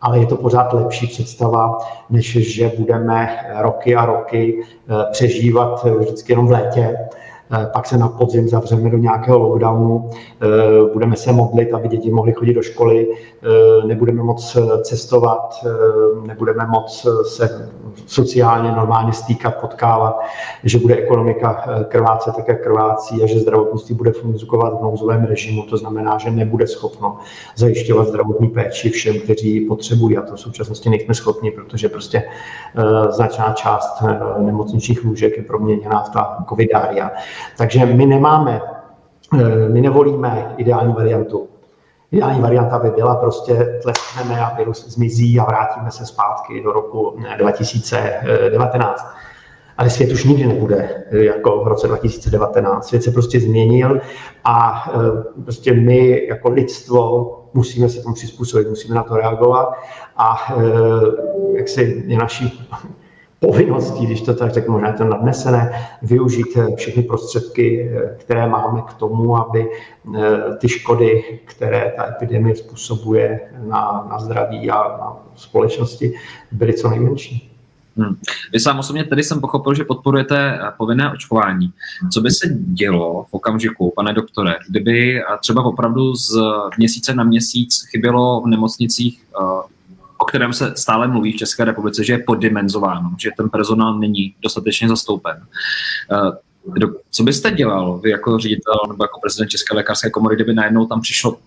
ale 0.01 0.19
je 0.19 0.25
to 0.25 0.35
pořád 0.35 0.73
lepší 0.73 1.07
představa, 1.07 1.77
než 2.09 2.55
že 2.55 2.71
budeme 2.77 3.37
roky 3.57 3.95
a 3.95 4.05
roky 4.05 4.61
eh, 4.63 5.11
přežívat 5.11 5.83
vždycky 5.83 6.31
jenom 6.31 6.47
v 6.47 6.51
létě 6.51 6.97
pak 7.73 7.85
se 7.85 7.97
na 7.97 8.07
podzim 8.07 8.47
zavřeme 8.49 8.89
do 8.89 8.97
nějakého 8.97 9.39
lockdownu, 9.39 10.09
budeme 10.93 11.15
se 11.15 11.31
modlit, 11.31 11.73
aby 11.73 11.87
děti 11.87 12.11
mohly 12.11 12.33
chodit 12.33 12.53
do 12.53 12.61
školy, 12.61 13.07
nebudeme 13.85 14.23
moc 14.23 14.57
cestovat, 14.83 15.65
nebudeme 16.27 16.67
moc 16.67 17.07
se 17.27 17.71
sociálně 18.05 18.71
normálně 18.71 19.13
stýkat, 19.13 19.55
potkávat, 19.55 20.19
že 20.63 20.79
bude 20.79 20.95
ekonomika 20.95 21.63
krvácet 21.87 22.35
tak, 22.35 22.47
jak 22.47 22.63
krvácí 22.63 23.23
a 23.23 23.25
že 23.25 23.39
zdravotnictví 23.39 23.95
bude 23.95 24.11
fungovat 24.11 24.79
v 24.79 24.83
nouzovém 24.83 25.25
režimu. 25.25 25.63
To 25.63 25.77
znamená, 25.77 26.17
že 26.17 26.31
nebude 26.31 26.67
schopno 26.67 27.17
zajišťovat 27.55 28.07
zdravotní 28.07 28.47
péči 28.47 28.89
všem, 28.89 29.19
kteří 29.19 29.61
potřebují 29.61 30.17
a 30.17 30.21
to 30.21 30.35
v 30.35 30.39
současnosti 30.39 30.89
nejsme 30.89 31.13
schopni, 31.13 31.51
protože 31.51 31.89
prostě 31.89 32.23
značná 33.09 33.53
část 33.53 34.03
nemocničních 34.37 35.03
lůžek 35.03 35.37
je 35.37 35.43
proměněná 35.43 36.03
v 36.03 36.09
ta 36.09 36.45
covidária. 36.49 37.11
Takže 37.57 37.85
my 37.85 38.05
nemáme, 38.05 38.61
eh, 39.33 39.69
my 39.69 39.81
nevolíme 39.81 40.53
ideální 40.57 40.93
variantu. 40.93 41.47
Ideální 42.11 42.41
varianta 42.41 42.79
by 42.79 42.89
byla 42.89 43.15
prostě 43.15 43.79
tleskneme 43.83 44.41
a 44.41 44.55
virus 44.57 44.87
zmizí 44.87 45.39
a 45.39 45.43
vrátíme 45.43 45.91
se 45.91 46.05
zpátky 46.05 46.63
do 46.63 46.71
roku 46.71 47.19
2019. 47.37 49.05
Eh, 49.05 49.19
Ale 49.77 49.89
svět 49.89 50.11
už 50.11 50.23
nikdy 50.23 50.45
nebude 50.45 51.05
eh, 51.11 51.17
jako 51.23 51.63
v 51.63 51.67
roce 51.67 51.87
2019. 51.87 52.87
Svět 52.87 53.03
se 53.03 53.11
prostě 53.11 53.39
změnil 53.39 54.01
a 54.43 54.89
prostě 55.43 55.73
my 55.73 56.27
jako 56.29 56.49
lidstvo 56.49 57.35
musíme 57.53 57.89
se 57.89 58.01
tomu 58.01 58.15
přizpůsobit, 58.15 58.69
musíme 58.69 58.95
na 58.95 59.03
to 59.03 59.15
reagovat 59.15 59.73
a 60.17 60.53
jak 61.53 61.67
si 61.67 62.03
je 62.07 62.17
naší 62.17 62.69
povinností, 63.39 64.05
když 64.05 64.21
to 64.21 64.33
tak 64.33 64.53
řeknu, 64.53 64.73
možná 64.73 64.87
je 64.87 64.93
to 64.93 65.03
nadnesené, 65.03 65.87
využít 66.01 66.47
eh, 66.57 66.75
všechny 66.75 67.03
prostředky, 67.03 67.91
eh, 67.91 68.15
které 68.17 68.47
máme 68.47 68.81
k 68.81 68.93
tomu, 68.93 69.37
aby 69.37 69.69
eh, 70.15 70.21
ty 70.57 70.69
škody, 70.69 71.39
které 71.45 71.93
ta 71.95 72.07
epidemie 72.07 72.55
způsobuje 72.55 73.39
na, 73.67 74.07
na 74.11 74.19
zdraví 74.19 74.71
a 74.71 74.97
na 74.97 75.17
společnosti, 75.35 76.13
byly 76.51 76.73
co 76.73 76.89
nejmenší. 76.89 77.45
Hmm. 77.97 78.15
Vy 78.53 78.59
sám 78.59 78.79
osobně 78.79 79.03
tedy 79.03 79.23
jsem 79.23 79.41
pochopil, 79.41 79.73
že 79.73 79.83
podporujete 79.83 80.59
povinné 80.77 81.11
očkování. 81.11 81.73
Co 82.11 82.21
by 82.21 82.31
se 82.31 82.47
dělo 82.53 83.25
v 83.29 83.33
okamžiku, 83.33 83.93
pane 83.95 84.13
doktore, 84.13 84.55
kdyby 84.69 85.21
třeba 85.41 85.63
opravdu 85.63 86.15
z 86.15 86.37
měsíce 86.77 87.13
na 87.13 87.23
měsíc 87.23 87.85
chybělo 87.91 88.41
v 88.41 88.47
nemocnicích 88.47 89.23
o 90.21 90.25
kterém 90.25 90.53
se 90.53 90.73
stále 90.77 91.07
mluví 91.07 91.33
v 91.33 91.35
České 91.35 91.65
republice, 91.65 92.03
že 92.03 92.13
je 92.13 92.19
poddimenzováno, 92.19 93.11
že 93.17 93.29
ten 93.37 93.49
personál 93.49 93.99
není 93.99 94.35
dostatečně 94.41 94.87
zastoupen. 94.87 95.45
Eh, 96.11 96.31
co 97.11 97.23
byste 97.23 97.51
dělal 97.51 97.99
vy 97.99 98.09
jako 98.09 98.39
ředitel 98.39 98.75
nebo 98.87 99.03
jako 99.03 99.19
prezident 99.19 99.49
České 99.49 99.75
lékařské 99.75 100.09
komory, 100.09 100.35
kdyby 100.35 100.53
najednou 100.53 100.85
tam 100.85 101.01
přišlo 101.01 101.37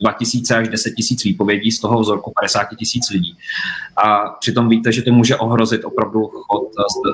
2000 0.00 0.56
až 0.56 0.68
10 0.68 0.90
tisíc 0.90 1.24
výpovědí 1.24 1.70
z 1.70 1.80
toho 1.80 2.00
vzorku 2.00 2.32
50 2.40 2.64
tisíc 2.78 3.10
lidí. 3.10 3.36
A 3.96 4.28
přitom 4.28 4.68
víte, 4.68 4.92
že 4.92 5.02
to 5.02 5.12
může 5.12 5.36
ohrozit 5.36 5.84
opravdu 5.84 6.26
chod 6.26 6.68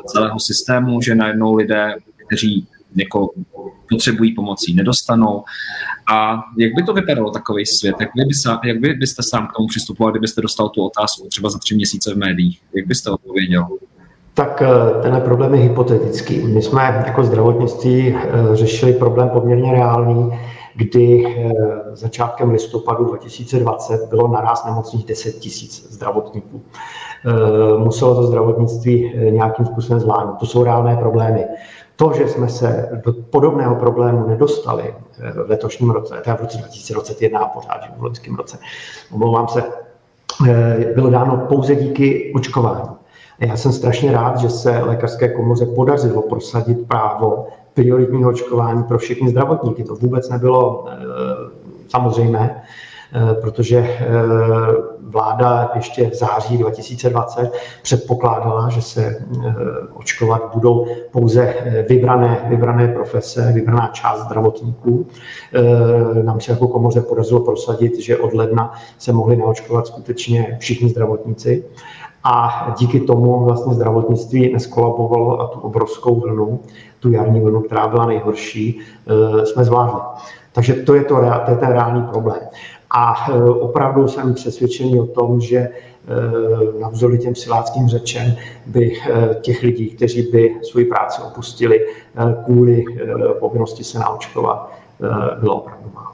celého 0.07 0.41
systému, 0.41 1.03
že 1.03 1.15
najednou 1.15 1.55
lidé, 1.55 1.95
kteří 2.27 2.67
jako 2.97 3.31
potřebují 3.91 4.35
pomocí, 4.35 4.75
nedostanou. 4.75 5.45
A 6.13 6.41
jak 6.59 6.75
by 6.75 6.83
to 6.83 6.93
vypadalo 6.93 7.31
takový 7.31 7.67
svět? 7.67 7.97
Jak, 8.01 8.11
by, 8.15 8.35
sám, 8.35 8.61
jak 8.65 8.79
by 8.79 8.89
byste 8.89 9.23
sám 9.23 9.47
k 9.47 9.53
tomu 9.57 9.69
přistupoval, 9.69 10.13
kdybyste 10.13 10.41
dostal 10.41 10.69
tu 10.69 10.85
otázku 10.85 11.29
třeba 11.29 11.51
za 11.51 11.59
tři 11.59 11.75
měsíce 11.75 12.15
v 12.15 12.19
médiích? 12.19 12.61
Jak 12.75 12.87
byste 12.87 13.11
odpověděl? 13.11 13.67
Tak 14.35 14.63
eh, 14.63 15.03
tenhle 15.03 15.21
problém 15.21 15.55
je 15.55 15.61
hypotetický. 15.61 16.47
My 16.47 16.63
jsme 16.63 17.03
jako 17.07 17.25
zdravotnictví 17.25 18.17
eh, 18.17 18.57
řešili 18.57 18.93
problém 18.93 19.29
poměrně 19.29 19.73
reálný, 19.73 20.39
kdy 20.75 21.27
eh, 21.27 21.51
začátkem 21.93 22.51
listopadu 22.51 23.05
2020 23.05 24.09
bylo 24.11 24.29
naraz 24.29 24.65
nemocných 24.65 25.05
10 25.05 25.39
tisíc 25.39 25.93
zdravotníků. 25.93 26.63
Muselo 27.79 28.15
to 28.15 28.23
zdravotnictví 28.23 29.13
nějakým 29.31 29.67
způsobem 29.67 30.01
zvládnout. 30.01 30.37
To 30.41 30.47
jsou 30.47 30.65
reálné 30.65 30.97
problémy. 30.97 31.45
To, 32.01 32.13
že 32.13 32.29
jsme 32.29 32.49
se 32.49 32.89
do 33.05 33.13
podobného 33.13 33.75
problému 33.75 34.29
nedostali 34.29 34.95
eh, 35.21 35.33
v 35.33 35.51
letošním 35.51 35.91
roce, 35.91 36.21
teda 36.25 36.37
v 36.37 36.41
roce 36.41 36.59
2021 36.59 37.41
a 37.41 37.49
pořád, 37.49 37.81
v 37.99 38.03
loňském 38.03 38.35
roce, 38.35 38.59
omlouvám 39.13 39.49
se, 39.49 39.63
eh, 40.49 40.93
bylo 40.95 41.11
dáno 41.11 41.47
pouze 41.49 41.75
díky 41.75 42.33
očkování. 42.35 42.89
Já 43.39 43.57
jsem 43.57 43.73
strašně 43.73 44.13
rád, 44.13 44.37
že 44.37 44.51
se 44.51 44.79
lékařské 44.79 45.29
komoře 45.29 45.67
podařilo 45.67 46.23
prosadit 46.23 46.89
právo 46.89 47.47
prioritního 47.75 48.31
očkování 48.31 48.83
pro 48.83 48.99
všechny 48.99 49.29
zdravotníky. 49.29 49.85
To 49.85 49.95
vůbec 49.95 50.29
nebylo 50.29 50.85
eh, 50.89 50.97
samozřejmé. 51.89 52.63
Eh, 53.15 53.35
protože 53.35 53.79
eh, 53.79 54.07
vláda 55.01 55.71
ještě 55.75 56.11
v 56.11 56.15
září 56.15 56.59
2020 56.59 57.53
předpokládala, 57.83 58.69
že 58.69 58.83
se 58.83 59.07
eh, 59.07 59.55
očkovat 59.95 60.51
budou 60.55 60.87
pouze 61.11 61.55
vybrané, 61.89 62.47
vybrané 62.49 62.89
profese, 62.89 63.53
vybraná 63.53 63.91
část 63.93 64.25
zdravotníků. 64.25 65.07
Nám 66.23 66.41
se 66.41 66.53
jako 66.53 66.69
komoře 66.69 67.01
podařilo 67.01 67.41
prosadit, 67.41 68.01
že 68.01 68.17
od 68.17 68.35
ledna 68.35 68.73
se 68.99 69.13
mohli 69.13 69.37
naočkovat 69.37 69.87
skutečně 69.87 70.57
všichni 70.61 70.89
zdravotníci. 70.89 71.65
A 72.25 72.67
díky 72.79 73.01
tomu 73.01 73.45
vlastně 73.45 73.75
zdravotnictví 73.75 74.53
neskolabovalo 74.53 75.41
a 75.41 75.47
tu 75.47 75.61
obrovskou 75.61 76.21
vlnu, 76.21 76.61
tu 77.01 77.11
jarní 77.13 77.41
vlnu, 77.41 77.61
která 77.61 77.89
byla 77.89 78.07
nejhorší, 78.07 78.81
jsme 79.45 79.65
zvládli. 79.65 80.01
Takže 80.53 80.75
to 80.75 80.95
je, 80.95 81.05
to, 81.05 81.15
to 81.45 81.51
je 81.51 81.57
ten 81.57 81.69
reálný 81.69 82.03
problém. 82.03 82.41
A 82.91 83.15
e, 83.31 83.43
opravdu 83.51 84.09
jsem 84.09 84.35
přesvědčený 84.35 85.01
o 85.01 85.07
tom, 85.07 85.41
že 85.41 85.57
e, 85.57 85.71
navzdory 86.81 87.19
těm 87.19 87.35
siláckým 87.35 87.89
řečem 87.89 88.33
by 88.67 88.93
e, 88.93 89.35
těch 89.41 89.63
lidí, 89.63 89.91
kteří 89.91 90.23
by 90.23 90.57
svoji 90.63 90.85
práci 90.87 91.23
opustili 91.23 91.87
kvůli 92.45 92.85
povinnosti 93.41 93.85
se 93.85 93.99
naočkovat, 93.99 94.73
bylo 95.41 95.55
opravdu 95.55 95.91
málo. 95.95 96.10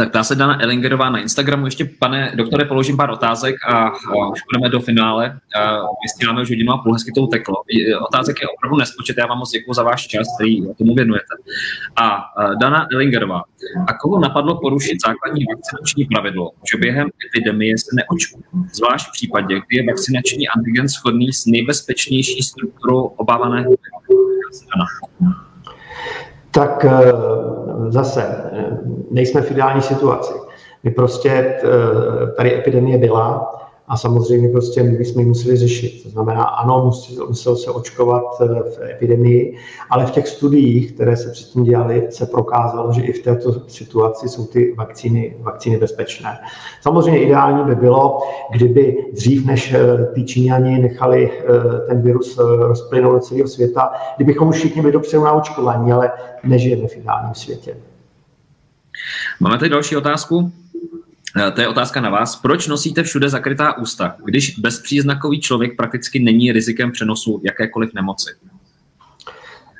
Tak 0.00 0.10
ta 0.10 0.24
se 0.24 0.34
Dana 0.34 0.62
Ellingerová 0.62 1.10
na 1.10 1.18
Instagramu. 1.18 1.66
Ještě, 1.66 1.84
pane 1.98 2.32
doktore, 2.34 2.64
položím 2.64 2.96
pár 2.96 3.10
otázek 3.10 3.54
a, 3.68 3.90
už 4.32 4.42
půjdeme 4.42 4.68
do 4.68 4.80
finále. 4.80 5.40
Vystíláme 6.04 6.42
už 6.42 6.48
hodinu 6.48 6.72
a 6.72 6.78
půl, 6.78 6.92
hezky 6.92 7.12
to 7.12 7.20
uteklo. 7.20 7.56
Otázek 8.08 8.36
je 8.42 8.48
opravdu 8.48 8.76
nespočet, 8.76 9.16
já 9.18 9.26
vám 9.26 9.38
moc 9.38 9.50
děkuji 9.50 9.74
za 9.74 9.82
váš 9.82 10.06
čas, 10.06 10.26
který 10.36 10.74
tomu 10.74 10.94
věnujete. 10.94 11.34
A 11.96 12.20
Dana 12.60 12.86
Ellingerová. 12.92 13.42
A 13.86 13.92
koho 13.92 14.20
napadlo 14.20 14.60
porušit 14.60 14.98
základní 15.06 15.44
vakcinační 15.54 16.04
pravidlo, 16.04 16.50
že 16.72 16.78
během 16.78 17.08
epidemie 17.28 17.78
se 17.78 17.90
neočkuje? 17.94 18.42
Zvlášť 18.72 19.08
v 19.08 19.12
případě, 19.12 19.54
kdy 19.54 19.76
je 19.76 19.86
vakcinační 19.86 20.48
antigen 20.48 20.88
shodný 20.88 21.32
s 21.32 21.46
nejbezpečnější 21.46 22.42
strukturou 22.42 23.00
obávaného 23.02 23.70
tak 26.50 26.84
eh, 26.84 27.12
zase 27.88 28.22
eh, 28.22 28.78
nejsme 29.10 29.40
v 29.40 29.50
ideální 29.50 29.82
situaci. 29.82 30.32
My 30.82 30.90
prostě 30.90 31.30
eh, 31.30 31.62
tady 32.36 32.58
epidemie 32.58 32.98
byla, 32.98 33.54
a 33.90 33.96
samozřejmě 33.96 34.48
prostě 34.48 34.82
my 34.82 35.04
jsme 35.04 35.22
ji 35.22 35.28
museli 35.28 35.56
řešit. 35.56 36.02
To 36.02 36.08
znamená, 36.08 36.44
ano, 36.44 36.82
musel, 36.84 37.26
musel 37.26 37.56
se 37.56 37.70
očkovat 37.70 38.24
eh, 38.40 38.46
v 38.46 38.90
epidemii, 38.90 39.56
ale 39.90 40.06
v 40.06 40.10
těch 40.10 40.28
studiích, 40.28 40.92
které 40.92 41.16
se 41.16 41.30
předtím 41.30 41.64
dělaly, 41.64 42.06
se 42.10 42.26
prokázalo, 42.26 42.92
že 42.92 43.02
i 43.02 43.12
v 43.12 43.22
této 43.22 43.52
situaci 43.68 44.28
jsou 44.28 44.46
ty 44.46 44.74
vakcíny, 44.78 45.36
vakcíny 45.40 45.78
bezpečné. 45.78 46.38
Samozřejmě 46.80 47.22
ideální 47.22 47.64
by 47.64 47.74
bylo, 47.74 48.18
kdyby 48.52 48.96
dřív, 49.12 49.46
než 49.46 49.74
eh, 49.74 50.06
ty 50.14 50.24
Číňani 50.24 50.78
nechali 50.78 51.30
eh, 51.30 51.86
ten 51.88 52.02
virus 52.02 52.38
rozplynout 52.58 53.12
do 53.12 53.20
celého 53.20 53.48
světa, 53.48 53.92
kdybychom 54.16 54.48
už 54.48 54.56
všichni 54.56 54.80
byli 54.80 54.92
dopředu 54.92 55.24
na 55.24 55.32
očkování, 55.32 55.92
ale 55.92 56.12
nežijeme 56.44 56.88
v 56.88 56.96
ideálním 56.96 57.34
světě. 57.34 57.76
Máme 59.40 59.58
tady 59.58 59.68
další 59.68 59.96
otázku. 59.96 60.52
Eh, 61.36 61.50
to 61.50 61.60
je 61.60 61.68
otázka 61.68 62.00
na 62.00 62.10
vás. 62.10 62.36
Proč 62.36 62.66
nosíte 62.66 63.02
všude 63.02 63.28
zakrytá 63.28 63.78
ústa, 63.78 64.16
když 64.24 64.58
bezpříznakový 64.58 65.40
člověk 65.40 65.76
prakticky 65.76 66.20
není 66.20 66.52
rizikem 66.52 66.92
přenosu 66.92 67.40
jakékoliv 67.44 67.94
nemoci? 67.94 68.30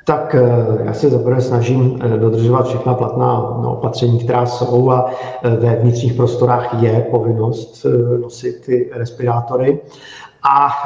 Tak 0.05 0.35
eh, 0.35 0.85
já 0.85 0.93
se 0.93 1.09
zaprvé 1.09 1.41
snažím 1.41 1.99
eh, 2.01 2.17
dodržovat 2.17 2.67
všechna 2.67 2.93
platná 2.93 3.33
no, 3.33 3.77
opatření, 3.77 4.19
která 4.23 4.45
jsou 4.45 4.91
a 4.91 5.11
ve 5.59 5.75
vnitřních 5.75 6.13
prostorách 6.13 6.83
je 6.83 7.07
povinnost 7.11 7.85
nosit 8.21 8.61
ty 8.65 8.89
respirátory. 8.93 9.79
A 10.43 10.83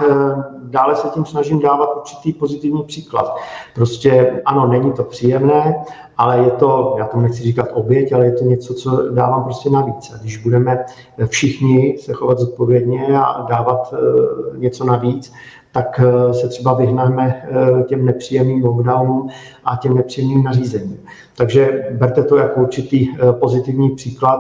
dále 0.64 0.96
se 0.96 1.08
tím 1.08 1.26
snažím 1.26 1.60
dávat 1.60 1.96
určitý 1.96 2.34
pozitivní 2.34 2.84
příklad. 2.84 3.36
Prostě 3.76 4.42
ano, 4.46 4.68
není 4.68 4.94
to 4.94 5.04
příjemné, 5.04 5.84
ale 6.18 6.38
je 6.38 6.52
to, 6.52 6.96
já 7.00 7.08
tomu 7.08 7.24
nechci 7.24 7.44
říkat 7.44 7.68
oběť, 7.74 8.14
ale 8.14 8.26
je 8.26 8.32
to 8.32 8.44
něco, 8.44 8.74
co 8.74 9.10
dávám 9.10 9.44
prostě 9.44 9.70
navíc. 9.70 10.12
A 10.16 10.18
když 10.18 10.38
budeme 10.38 10.86
všichni 11.26 11.98
se 11.98 12.14
chovat 12.14 12.40
zodpovědně 12.40 13.20
a 13.20 13.46
dávat 13.50 13.94
eh, 13.94 14.58
něco 14.58 14.86
navíc, 14.86 15.34
tak 15.76 16.02
se 16.32 16.48
třeba 16.48 16.74
vyhneme 16.74 17.42
těm 17.88 18.06
nepříjemným 18.06 18.64
lockdownům 18.64 19.28
a 19.66 19.76
těm 19.76 19.94
nepříjemným 19.94 20.44
nařízením. 20.44 21.00
Takže 21.38 21.88
berte 21.92 22.24
to 22.24 22.38
jako 22.38 22.62
určitý 22.62 23.08
pozitivní 23.40 23.90
příklad. 23.90 24.40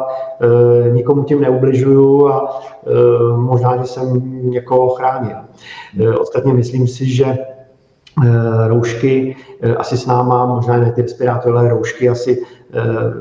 Nikomu 0.91 1.23
tím 1.23 1.41
neubližuju 1.41 2.27
a 2.27 2.61
možná, 3.35 3.77
že 3.77 3.83
jsem 3.83 4.21
někoho 4.49 4.89
chránil. 4.89 5.35
Ostatně 6.19 6.53
myslím 6.53 6.87
si, 6.87 7.05
že 7.05 7.37
roušky 8.67 9.35
asi 9.77 9.97
s 9.97 10.05
náma, 10.05 10.45
možná 10.45 10.77
ne 10.77 10.91
ty 10.91 11.01
respirátory, 11.01 11.57
ale 11.57 11.69
roušky 11.69 12.09
asi 12.09 12.41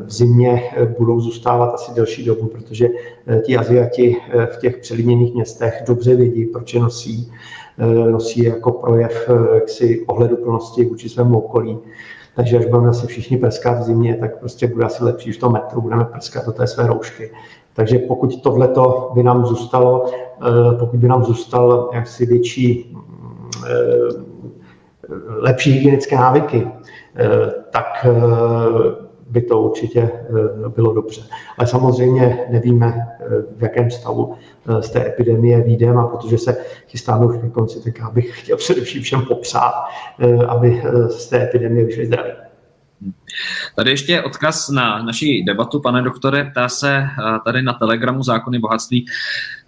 v 0.06 0.12
zimě 0.12 0.62
budou 0.98 1.20
zůstávat 1.20 1.74
asi 1.74 1.92
delší 1.94 2.24
dobu, 2.24 2.46
protože 2.46 2.88
eh, 3.26 3.40
ti 3.40 3.56
Aziati 3.56 4.16
eh, 4.16 4.46
v 4.46 4.56
těch 4.56 4.76
přelidněných 4.76 5.34
městech 5.34 5.82
dobře 5.86 6.16
vědí, 6.16 6.44
proč 6.44 6.74
je 6.74 6.80
nosí. 6.80 7.32
Eh, 7.78 8.10
nosí 8.10 8.44
jako 8.44 8.72
projev 8.72 9.30
jaksi 9.54 10.04
ohleduplnosti 10.06 10.84
vůči 10.84 11.08
svému 11.08 11.38
okolí. 11.38 11.78
Takže 12.36 12.58
až 12.58 12.66
budeme 12.66 12.88
asi 12.88 13.06
všichni 13.06 13.36
prskat 13.36 13.78
v 13.78 13.82
zimě, 13.82 14.16
tak 14.20 14.38
prostě 14.38 14.66
bude 14.66 14.84
asi 14.84 15.04
lepší, 15.04 15.32
v 15.32 15.38
tom 15.38 15.52
metru 15.52 15.80
budeme 15.80 16.04
prskat 16.04 16.46
do 16.46 16.52
té 16.52 16.66
své 16.66 16.86
roušky. 16.86 17.30
Takže 17.74 17.98
pokud 17.98 18.42
tohleto 18.42 19.10
by 19.14 19.22
nám 19.22 19.46
zůstalo, 19.46 20.04
pokud 20.78 21.00
by 21.00 21.08
nám 21.08 21.24
zůstal 21.24 21.90
jaksi 21.92 22.26
větší, 22.26 22.96
lepší 25.28 25.72
hygienické 25.72 26.16
návyky, 26.16 26.68
tak 27.70 28.06
by 29.34 29.42
to 29.42 29.60
určitě 29.60 30.00
eh, 30.00 30.68
bylo 30.68 30.94
dobře. 30.94 31.22
Ale 31.58 31.66
samozřejmě 31.66 32.38
nevíme, 32.50 32.94
eh, 32.96 33.24
v 33.56 33.62
jakém 33.62 33.90
stavu 33.90 34.34
eh, 34.68 34.82
z 34.82 34.90
té 34.90 35.06
epidemie 35.06 35.62
výjdeme 35.62 36.00
a 36.00 36.06
protože 36.06 36.38
se 36.38 36.56
chystáme 36.88 37.26
už 37.26 37.36
ke 37.36 37.48
konci, 37.50 37.84
tak 37.84 37.98
já 37.98 38.10
bych 38.10 38.40
chtěl 38.40 38.56
především 38.56 39.02
všem 39.02 39.22
popsat, 39.22 39.72
aby 40.48 40.82
z 41.08 41.26
té 41.26 41.42
epidemie 41.42 41.86
vyšli 41.86 42.06
zdraví. 42.06 42.30
Tady 43.76 43.90
ještě 43.90 44.22
odkaz 44.22 44.68
na 44.68 45.02
naší 45.02 45.44
debatu, 45.44 45.80
pane 45.80 46.02
doktore, 46.02 46.44
ptá 46.44 46.68
se 46.68 47.06
tady 47.44 47.62
na 47.62 47.72
Telegramu 47.72 48.22
Zákony 48.22 48.58
bohatství. 48.58 49.06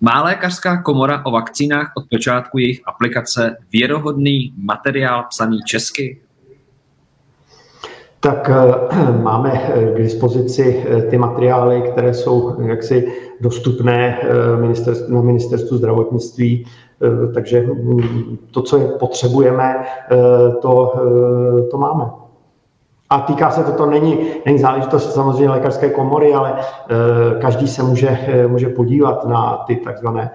Má 0.01 0.23
lékařská 0.23 0.83
komora 0.83 1.23
o 1.25 1.31
vakcínách 1.31 1.93
od 1.97 2.05
počátku 2.11 2.59
jejich 2.59 2.81
aplikace 2.87 3.57
věrohodný 3.73 4.55
materiál 4.57 5.25
psaný 5.31 5.59
česky? 5.67 6.26
Tak 8.21 8.51
eh, 8.51 9.13
máme 9.23 9.53
eh, 9.53 9.93
k 9.93 9.97
dispozici 9.97 10.85
eh, 10.89 11.03
ty 11.03 11.19
materiály, 11.19 11.83
které 11.83 12.15
jsou 12.15 12.61
jaksi 12.61 13.13
dostupné 13.41 14.19
na 15.09 15.21
ministerstvu 15.21 15.77
zdravotnictví, 15.77 16.67
takže 17.35 17.61
mm, 17.61 18.39
to, 18.51 18.63
co 18.63 18.79
je 18.79 18.87
potřebujeme, 18.87 19.85
to, 20.63 20.95
to 21.71 21.79
máme. 21.79 22.05
A 23.11 23.21
týká 23.21 23.51
se 23.51 23.65
to, 23.65 23.73
to 23.73 23.87
není, 23.87 24.19
není 24.47 24.59
záležitost 24.59 25.13
samozřejmě 25.13 25.51
lékařské 25.51 25.91
komory, 25.91 26.35
ale 26.35 26.55
každý 27.41 27.69
se 27.69 27.83
může, 27.83 28.19
může 28.47 28.69
podívat 28.69 29.25
na 29.25 29.65
ty 29.67 29.77
takzvané 29.77 30.31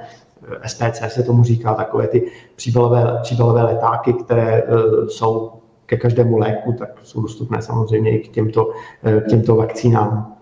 SPC 0.65 1.01
se 1.07 1.23
tomu 1.23 1.43
říká, 1.43 1.73
takové 1.73 2.07
ty 2.07 2.31
příbalové, 2.55 3.19
příbalové 3.21 3.63
letáky, 3.63 4.13
které 4.13 4.63
jsou 5.07 5.60
ke 5.91 5.97
každému 5.97 6.37
léku, 6.37 6.73
tak 6.73 6.89
jsou 7.03 7.21
dostupné 7.21 7.61
samozřejmě 7.61 8.11
i 8.11 8.19
k 8.19 8.31
těmto, 8.31 8.71
eh, 9.03 9.21
k 9.21 9.27
těmto 9.27 9.55
vakcínám. 9.55 10.40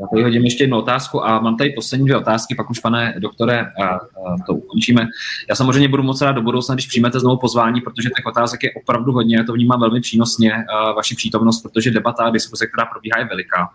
Já 0.00 0.06
tady 0.06 0.22
hodím 0.22 0.44
ještě 0.44 0.64
jednu 0.64 0.78
otázku 0.78 1.26
a 1.26 1.40
mám 1.40 1.56
tady 1.56 1.70
poslední 1.70 2.06
dvě 2.06 2.16
otázky, 2.16 2.54
pak 2.54 2.70
už, 2.70 2.78
pane 2.80 3.14
doktore, 3.18 3.60
a, 3.60 3.84
a 3.84 3.98
to 4.46 4.54
ukončíme. 4.54 5.06
Já 5.48 5.54
samozřejmě 5.54 5.88
budu 5.88 6.02
moc 6.02 6.20
rád 6.20 6.32
do 6.32 6.42
budoucna, 6.42 6.74
když 6.74 6.86
přijmete 6.86 7.20
znovu 7.20 7.36
pozvání, 7.36 7.80
protože 7.80 8.08
těch 8.16 8.26
otázek 8.26 8.62
je 8.62 8.72
opravdu 8.82 9.12
hodně, 9.12 9.36
já 9.36 9.44
to 9.44 9.52
vnímám 9.52 9.80
velmi 9.80 10.00
přínosně, 10.00 10.64
a 10.64 10.92
vaši 10.92 11.14
přítomnost, 11.14 11.62
protože 11.62 11.90
debata 11.90 12.24
a 12.24 12.30
diskuse, 12.30 12.66
která 12.66 12.86
probíhá, 12.86 13.18
je 13.18 13.24
veliká. 13.24 13.70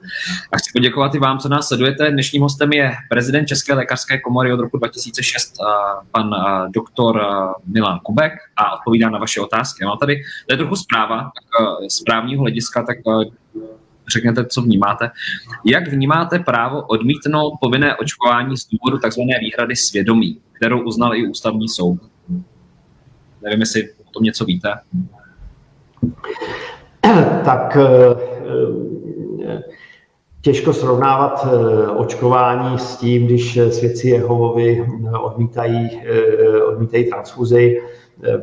A 0.51 0.57
chci 0.57 0.69
poděkovat 0.73 1.15
i 1.15 1.19
vám, 1.19 1.39
co 1.39 1.49
nás 1.49 1.67
sledujete. 1.67 2.11
Dnešním 2.11 2.41
hostem 2.41 2.73
je 2.73 2.95
prezident 3.09 3.45
České 3.45 3.73
lékařské 3.73 4.19
komory 4.19 4.53
od 4.53 4.59
roku 4.59 4.77
2006, 4.77 5.53
pan 6.11 6.35
doktor 6.73 7.21
Milan 7.65 7.99
Kubek 7.99 8.33
a 8.57 8.73
odpovídá 8.73 9.09
na 9.09 9.19
vaše 9.19 9.41
otázky. 9.41 9.85
Mám 9.85 9.97
tady, 9.97 10.21
to 10.47 10.53
je 10.53 10.57
trochu 10.57 10.75
zpráva, 10.75 11.17
tak 11.17 11.67
z 11.91 12.03
právního 12.03 12.41
hlediska, 12.41 12.83
tak 12.83 12.97
řekněte, 14.13 14.45
co 14.45 14.61
vnímáte. 14.61 15.11
Jak 15.65 15.87
vnímáte 15.87 16.39
právo 16.39 16.81
odmítnout 16.81 17.53
povinné 17.61 17.95
očkování 17.95 18.57
z 18.57 18.67
důvodu 18.67 18.97
tzv. 19.07 19.19
výhrady 19.39 19.75
svědomí, 19.75 20.39
kterou 20.53 20.81
uznal 20.81 21.15
i 21.15 21.27
ústavní 21.27 21.69
soud? 21.69 21.99
Nevím, 23.43 23.59
jestli 23.59 23.89
o 23.89 24.11
tom 24.11 24.23
něco 24.23 24.45
víte. 24.45 24.69
Tak 27.45 27.77
eh, 27.77 28.15
eh, 29.47 29.63
těžko 30.41 30.73
srovnávat 30.73 31.47
eh, 31.47 31.87
očkování 31.87 32.79
s 32.79 32.97
tím, 32.97 33.25
když 33.25 33.59
svědci 33.69 34.09
Jehovovi 34.09 34.87
odmítají, 35.21 36.01
odmítají 36.67 37.09
transfuzi 37.09 37.81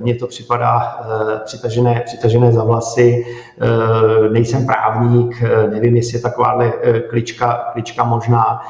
mně 0.00 0.14
to 0.14 0.26
připadá 0.26 0.80
eh, 0.80 1.40
přitažené, 1.44 2.02
přitažené 2.06 2.52
za 2.52 2.64
vlasy, 2.64 3.26
eh, 3.60 4.28
nejsem 4.28 4.66
právník, 4.66 5.42
eh, 5.42 5.68
nevím, 5.70 5.96
jestli 5.96 6.18
je 6.18 6.22
takováhle 6.22 6.72
klička, 7.08 7.70
klička 7.72 8.04
možná. 8.04 8.60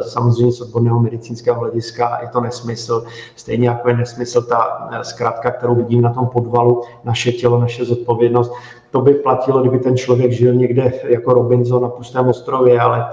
Samozřejmě 0.00 0.52
z 0.52 0.60
odborného 0.60 1.00
medicínského 1.00 1.60
hlediska 1.60 2.18
je 2.22 2.28
to 2.28 2.40
nesmysl. 2.40 3.04
Stejně 3.36 3.68
jako 3.68 3.88
je 3.88 3.96
nesmysl 3.96 4.42
ta 4.42 4.88
zkratka, 5.02 5.50
kterou 5.50 5.74
vidím 5.74 6.02
na 6.02 6.12
tom 6.12 6.26
podvalu, 6.26 6.82
naše 7.04 7.32
tělo, 7.32 7.60
naše 7.60 7.84
zodpovědnost. 7.84 8.52
To 8.90 9.00
by 9.00 9.14
platilo, 9.14 9.60
kdyby 9.60 9.78
ten 9.78 9.96
člověk 9.96 10.32
žil 10.32 10.54
někde 10.54 10.92
jako 11.04 11.32
Robinson 11.32 11.82
na 11.82 11.88
pustém 11.88 12.28
ostrově, 12.28 12.80
ale 12.80 13.06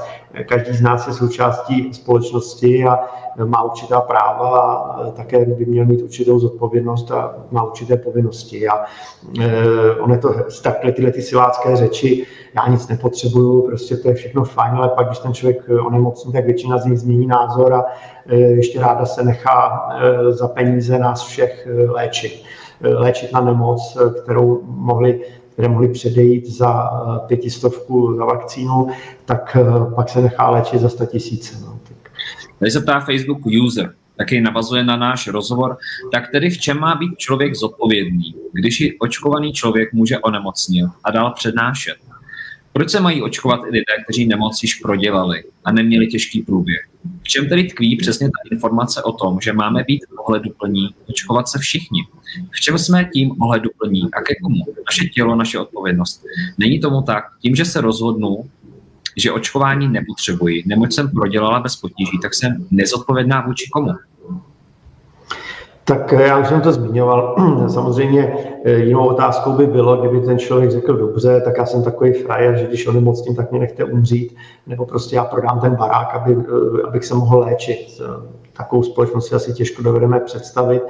každý 0.43 0.73
z 0.73 0.81
nás 0.81 1.07
je 1.07 1.13
součástí 1.13 1.93
společnosti 1.93 2.85
a 2.85 2.99
má 3.45 3.63
určitá 3.63 4.01
práva 4.01 4.59
a 4.61 5.11
také 5.11 5.45
by 5.45 5.65
měl 5.65 5.85
mít 5.85 6.01
určitou 6.01 6.39
zodpovědnost 6.39 7.11
a 7.11 7.35
má 7.51 7.63
určité 7.63 7.97
povinnosti. 7.97 8.67
A 8.67 8.85
e, 9.41 9.95
on 9.95 10.11
je 10.11 10.17
to 10.17 10.35
takhle 10.63 10.91
tyhle 10.91 11.11
ty 11.11 11.21
silácké 11.21 11.75
řeči, 11.75 12.25
já 12.55 12.67
nic 12.67 12.87
nepotřebuju, 12.87 13.61
prostě 13.61 13.97
to 13.97 14.07
je 14.07 14.13
všechno 14.13 14.43
fajn, 14.43 14.75
ale 14.75 14.89
pak, 14.89 15.07
když 15.07 15.19
ten 15.19 15.33
člověk 15.33 15.69
onemocní, 15.85 16.33
tak 16.33 16.45
většina 16.45 16.77
z 16.77 16.85
nich 16.85 16.99
změní 16.99 17.27
názor 17.27 17.73
a 17.73 17.85
ještě 18.31 18.79
ráda 18.79 19.05
se 19.05 19.23
nechá 19.23 19.89
za 20.29 20.47
peníze 20.47 20.99
nás 20.99 21.23
všech 21.23 21.67
léčit. 21.87 22.43
Léčit 22.81 23.33
na 23.33 23.41
nemoc, 23.41 23.97
kterou 24.23 24.61
mohli 24.63 25.21
které 25.56 25.68
mohli 25.68 25.88
předejít 25.88 26.48
za 26.48 26.90
eh, 26.90 27.27
pětistovku 27.27 28.15
za 28.18 28.26
vakcínu, 28.26 28.88
tak 29.26 29.57
eh, 29.60 29.95
pak 29.95 30.10
se 30.10 30.22
nechá 30.22 30.49
léčit 30.49 30.82
za 30.82 30.90
100 30.90 31.06
tisíce. 31.06 31.57
No. 31.61 31.80
Tady 32.60 32.72
se 32.72 32.82
ptá 32.82 32.99
Facebook 32.99 33.40
user, 33.65 33.94
taky 34.18 34.41
navazuje 34.41 34.84
na 34.84 34.95
náš 34.95 35.27
rozhovor, 35.27 35.77
tak 36.11 36.32
tedy 36.32 36.49
v 36.49 36.57
čem 36.57 36.80
má 36.80 36.95
být 36.95 37.18
člověk 37.18 37.56
zodpovědný, 37.56 38.36
když 38.53 38.82
i 38.82 38.98
očkovaný 38.99 39.53
člověk 39.53 39.94
může 39.94 40.19
onemocnit 40.19 40.86
a 41.03 41.11
dál 41.11 41.32
přednášet? 41.36 41.95
Proč 42.76 42.89
se 42.89 42.99
mají 42.99 43.22
očkovat 43.22 43.60
i 43.68 43.69
lidé, 43.72 43.93
kteří 44.03 44.27
nemoc 44.27 44.64
již 44.64 44.76
prodělali 44.76 45.43
a 45.65 45.72
neměli 45.72 46.07
těžký 46.07 46.41
průběh? 46.41 46.88
V 47.22 47.27
čem 47.27 47.49
tedy 47.49 47.64
tkví 47.64 47.95
přesně 47.95 48.27
ta 48.27 48.49
informace 48.52 49.03
o 49.03 49.11
tom, 49.11 49.41
že 49.41 49.53
máme 49.53 49.84
být 49.88 50.06
ohleduplní, 50.26 50.89
očkovat 51.10 51.49
se 51.49 51.60
všichni? 51.60 51.99
V 52.52 52.60
čem 52.60 52.77
jsme 52.77 53.10
tím 53.14 53.41
ohleduplní 53.41 54.02
a 54.14 54.22
ke 54.22 54.35
komu? 54.43 54.65
Naše 54.85 55.06
tělo, 55.06 55.35
naše 55.35 55.60
odpovědnost. 55.60 56.23
Není 56.57 56.80
tomu 56.80 57.02
tak. 57.02 57.23
Tím, 57.41 57.56
že 57.56 57.65
se 57.65 57.81
rozhodnu, 57.81 58.49
že 59.18 59.31
očkování 59.31 59.88
nepotřebuji, 59.88 60.64
nemoc 60.65 60.95
jsem 60.95 61.10
prodělala 61.10 61.60
bez 61.60 61.76
potíží, 61.76 62.19
tak 62.22 62.34
jsem 62.34 62.68
nezodpovědná 62.72 63.41
vůči 63.41 63.69
komu? 63.72 63.91
Tak 65.85 66.13
eh, 66.13 66.21
já 66.21 66.37
už 66.37 66.47
jsem 66.47 66.61
to 66.61 66.71
zmiňoval. 66.71 67.35
Samozřejmě 67.67 68.37
eh, 68.63 68.71
jinou 68.71 69.07
otázkou 69.07 69.51
by 69.51 69.67
bylo, 69.67 69.97
kdyby 69.97 70.25
ten 70.25 70.39
člověk 70.39 70.71
řekl 70.71 70.97
dobře, 70.97 71.41
tak 71.41 71.57
já 71.57 71.65
jsem 71.65 71.83
takový 71.83 72.13
frajer, 72.13 72.57
že 72.57 72.67
když 72.67 72.87
onemocním, 72.87 73.35
tak 73.35 73.51
mě 73.51 73.59
nechte 73.59 73.83
umřít, 73.83 74.35
nebo 74.67 74.85
prostě 74.85 75.15
já 75.15 75.23
prodám 75.23 75.59
ten 75.59 75.75
barák, 75.75 76.15
aby, 76.15 76.37
eh, 76.39 76.87
abych 76.87 77.05
se 77.05 77.15
mohl 77.15 77.39
léčit. 77.39 78.01
Takovou 78.57 78.83
společnost 78.83 79.27
si 79.27 79.35
asi 79.35 79.53
těžko 79.53 79.83
dovedeme 79.83 80.19
představit. 80.19 80.83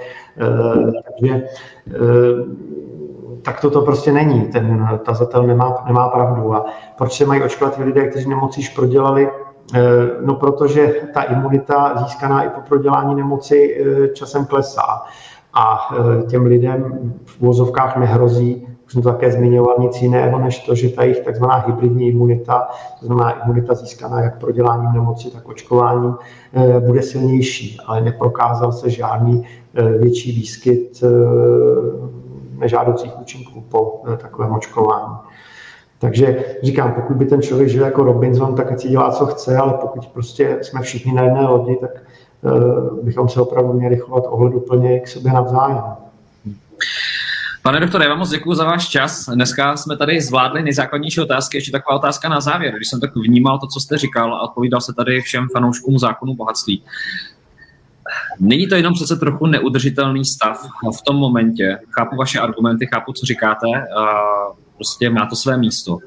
Takže 1.04 1.44
tak 3.42 3.62
to, 3.62 3.70
to 3.70 3.82
prostě 3.82 4.12
není. 4.12 4.42
Ten 4.42 4.88
tazatel 5.06 5.44
nemá, 5.44 5.84
nemá 5.88 6.10
pravdu. 6.10 6.54
A 6.54 6.66
proč 6.98 7.18
se 7.18 7.26
mají 7.26 7.44
očkovat 7.44 7.78
lidé, 7.78 8.08
kteří 8.08 8.30
nemocí 8.30 8.62
již 8.62 8.70
prodělali? 8.70 9.30
Eh, 9.74 10.08
no, 10.26 10.36
protože 10.36 10.96
ta 11.14 11.22
imunita 11.22 11.96
získaná 12.04 12.44
i 12.44 12.50
po 12.50 12.62
prodělání 12.62 13.16
nemoci 13.16 13.78
eh, 13.80 14.08
časem 14.08 14.46
klesá 14.46 15.04
a 15.54 15.80
eh, 15.94 16.24
těm 16.24 16.46
lidem 16.46 17.14
v 17.26 17.42
vozovkách 17.42 17.98
nehrozí 17.98 18.68
už 18.86 18.94
jsem 18.94 19.02
to 19.02 19.12
také 19.12 19.32
zmiňoval, 19.32 19.76
nic 19.80 20.02
jiného, 20.02 20.40
než 20.40 20.60
to, 20.60 20.76
že 20.76 20.90
ta 20.90 21.04
jejich 21.04 21.20
takzvaná 21.20 21.56
hybridní 21.56 22.08
imunita, 22.08 22.68
to 23.00 23.06
znamená 23.06 23.44
imunita 23.44 23.74
získaná 23.74 24.22
jak 24.22 24.40
proděláním 24.40 24.94
nemoci, 24.94 25.32
tak 25.32 25.48
očkováním, 25.50 26.16
bude 26.86 27.02
silnější, 27.02 27.78
ale 27.86 28.02
neprokázal 28.02 28.72
se 28.72 28.90
žádný 28.90 29.46
větší 30.00 30.32
výskyt 30.32 31.04
nežádoucích 32.58 33.22
účinků 33.22 33.64
po 33.70 34.02
takovém 34.18 34.52
očkování. 34.54 35.16
Takže 36.00 36.46
říkám, 36.64 36.94
pokud 36.94 37.16
by 37.16 37.26
ten 37.26 37.42
člověk 37.42 37.70
žil 37.70 37.84
jako 37.84 38.04
Robinson, 38.04 38.56
tak 38.56 38.72
ať 38.72 38.80
si 38.80 38.90
dělá, 38.90 39.12
co 39.12 39.26
chce, 39.26 39.58
ale 39.58 39.74
pokud 39.82 40.06
prostě 40.08 40.58
jsme 40.62 40.82
všichni 40.82 41.14
na 41.14 41.24
jedné 41.24 41.48
lodi, 41.48 41.78
tak 41.82 41.90
uh, 42.42 43.06
bychom 43.06 43.30
se 43.30 43.42
opravdu 43.42 43.74
měli 43.74 43.98
chovat 43.98 44.24
ohleduplně 44.28 45.00
k 45.00 45.08
sobě 45.08 45.34
navzájem. 45.34 45.84
Pane 47.64 47.80
doktore, 47.80 48.06
já 48.06 48.10
vám 48.10 48.20
moc 48.20 48.30
děkuji 48.30 48.54
za 48.54 48.66
váš 48.66 48.90
čas. 48.90 49.30
Dneska 49.30 49.78
jsme 49.78 49.98
tady 49.98 50.22
zvládli 50.22 50.64
nejzákladnější 50.64 51.22
otázky. 51.22 51.58
Ještě 51.58 51.72
taková 51.72 51.96
otázka 51.96 52.30
na 52.30 52.42
závěr. 52.42 52.74
Když 52.76 52.90
jsem 52.90 53.00
tak 53.00 53.16
vnímal 53.16 53.60
to, 53.60 53.68
co 53.68 53.80
jste 53.80 53.98
říkal 53.98 54.36
a 54.36 54.42
odpovídal 54.42 54.82
se 54.82 54.94
tady 54.94 55.22
všem 55.22 55.48
fanouškům 55.54 56.00
zákonu 56.00 56.36
bohatství. 56.36 56.84
Není 58.40 58.68
to 58.68 58.76
jenom 58.76 58.94
přece 58.94 59.16
trochu 59.16 59.46
neudržitelný 59.46 60.26
stav 60.26 60.66
v 60.98 61.02
tom 61.02 61.16
momentě. 61.16 61.78
Chápu 61.90 62.16
vaše 62.16 62.40
argumenty, 62.40 62.88
chápu, 62.94 63.14
co 63.14 63.26
říkáte. 63.26 63.68
Prostě 64.76 65.10
má 65.10 65.26
to 65.26 65.36
své 65.36 65.58
místo. 65.58 65.98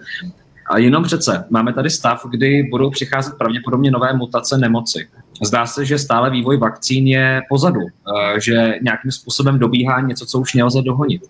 A 0.71 0.79
jenom 0.79 1.05
přece 1.05 1.45
máme 1.51 1.73
tady 1.73 1.91
stav, 1.91 2.27
kdy 2.31 2.63
budou 2.63 2.91
přicházet 2.91 3.35
pravděpodobně 3.39 3.91
nové 3.91 4.13
mutace 4.13 4.59
nemoci. 4.59 5.09
Zdá 5.47 5.67
se, 5.67 5.85
že 5.85 5.99
stále 5.99 6.31
vývoj 6.31 6.57
vakcín 6.57 7.07
je 7.07 7.43
pozadu, 7.49 7.81
eh, 7.81 8.41
že 8.41 8.75
nějakým 8.83 9.11
způsobem 9.11 9.59
dobíhá 9.59 10.01
něco, 10.01 10.27
co 10.27 10.41
už 10.41 10.55
nelze 10.55 10.83
dohonit. 10.83 11.23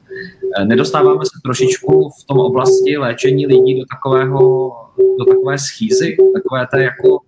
Eh, 0.58 0.64
nedostáváme 0.64 1.24
se 1.24 1.40
trošičku 1.44 2.10
v 2.22 2.26
tom 2.26 2.38
oblasti 2.38 2.96
léčení 2.96 3.46
lidí 3.46 3.80
do 3.80 3.84
takového, 3.94 4.70
do 5.18 5.24
takové 5.24 5.58
schýzy, 5.58 6.16
takové 6.34 6.66
té 6.66 6.82
jako 6.82 7.18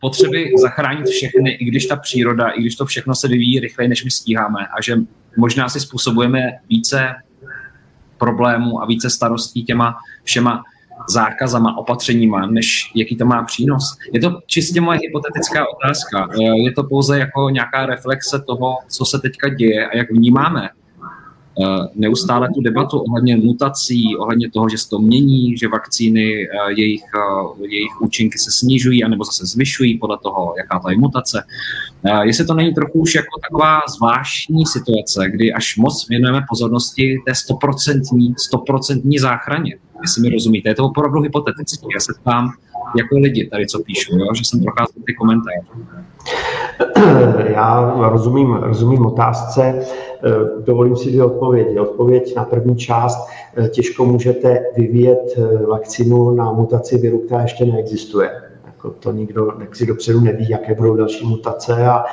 potřeby 0.00 0.52
zachránit 0.60 1.06
všechny, 1.06 1.50
i 1.50 1.64
když 1.64 1.86
ta 1.86 1.96
příroda, 1.96 2.48
i 2.48 2.60
když 2.60 2.76
to 2.76 2.86
všechno 2.86 3.14
se 3.14 3.28
vyvíjí 3.28 3.60
rychleji, 3.60 3.88
než 3.88 4.04
my 4.04 4.10
stíháme 4.10 4.66
a 4.78 4.82
že 4.82 4.96
možná 5.36 5.68
si 5.68 5.80
způsobujeme 5.80 6.40
více 6.68 7.14
problémů 8.20 8.82
a 8.82 8.86
více 8.86 9.10
starostí 9.10 9.64
těma 9.64 9.96
všema 10.24 10.62
zákazama, 11.08 11.78
opatřeníma, 11.78 12.46
než 12.46 12.92
jaký 12.94 13.16
to 13.16 13.26
má 13.26 13.42
přínos. 13.42 13.96
Je 14.12 14.20
to 14.20 14.40
čistě 14.46 14.80
moje 14.80 14.98
hypotetická 15.02 15.66
otázka. 15.76 16.28
Je 16.64 16.72
to 16.72 16.84
pouze 16.84 17.18
jako 17.18 17.50
nějaká 17.50 17.86
reflexe 17.86 18.42
toho, 18.46 18.78
co 18.88 19.04
se 19.04 19.18
teďka 19.18 19.48
děje 19.48 19.88
a 19.88 19.96
jak 19.96 20.10
vnímáme 20.10 20.68
Eh, 20.68 20.79
neustále 21.94 22.48
tu 22.54 22.60
debatu 22.60 22.98
ohledně 22.98 23.36
mutací, 23.36 24.16
ohledně 24.16 24.50
toho, 24.50 24.68
že 24.68 24.78
se 24.78 24.88
to 24.88 24.98
mění, 24.98 25.56
že 25.56 25.68
vakcíny, 25.68 26.48
eh, 26.48 26.72
jejich, 26.76 27.02
eh, 27.02 27.66
jejich 27.66 28.00
účinky 28.00 28.38
se 28.38 28.50
snižují 28.50 29.04
anebo 29.04 29.24
zase 29.24 29.46
zvyšují 29.46 29.98
podle 29.98 30.18
toho, 30.22 30.54
jaká 30.58 30.78
to 30.78 30.90
je 30.90 30.98
mutace. 30.98 31.42
Jestli 32.22 32.46
to 32.46 32.54
není 32.54 32.74
trochu 32.74 32.98
už 32.98 33.14
jako 33.14 33.40
taková 33.40 33.80
zvláštní 33.96 34.66
situace, 34.66 35.30
kdy 35.30 35.52
až 35.52 35.76
moc 35.76 36.08
věnujeme 36.08 36.40
pozornosti 36.48 37.18
té 37.26 37.34
stoprocentní, 37.34 38.34
stoprocentní 38.38 39.18
záchraně. 39.18 39.78
Jestli 40.02 40.22
mi 40.22 40.30
rozumíte, 40.30 40.68
je 40.68 40.74
to 40.74 40.84
opravdu 40.84 41.20
hypotetické. 41.20 41.86
Já 41.94 42.00
se 42.00 42.12
ptám 42.20 42.50
jako 42.98 43.18
lidi 43.18 43.48
tady, 43.48 43.66
co 43.66 43.78
píšu, 43.78 44.18
jo? 44.18 44.26
že 44.34 44.44
jsem 44.44 44.60
procházel 44.62 45.02
ty 45.06 45.14
komentáře. 45.14 45.60
Já 47.54 47.94
rozumím, 48.08 48.54
rozumím 48.54 49.06
otázce, 49.06 49.74
eh, 49.74 50.30
dovolím 50.64 50.96
si 50.96 51.08
dvě 51.08 51.24
odpovědi. 51.24 51.78
Odpověď 51.78 52.36
na 52.36 52.44
první 52.44 52.76
část, 52.76 53.28
eh, 53.56 53.68
těžko 53.68 54.04
můžete 54.04 54.60
vyvíjet 54.76 55.34
eh, 55.36 55.66
vakcínu 55.66 56.34
na 56.34 56.52
mutaci 56.52 56.98
viru, 56.98 57.18
která 57.18 57.42
ještě 57.42 57.64
neexistuje. 57.64 58.30
Jako 58.66 58.90
to 58.90 59.12
nikdo 59.12 59.52
si 59.72 59.86
dopředu 59.86 60.20
neví, 60.20 60.48
jaké 60.48 60.74
budou 60.74 60.96
další 60.96 61.26
mutace 61.26 61.86
a 61.86 62.04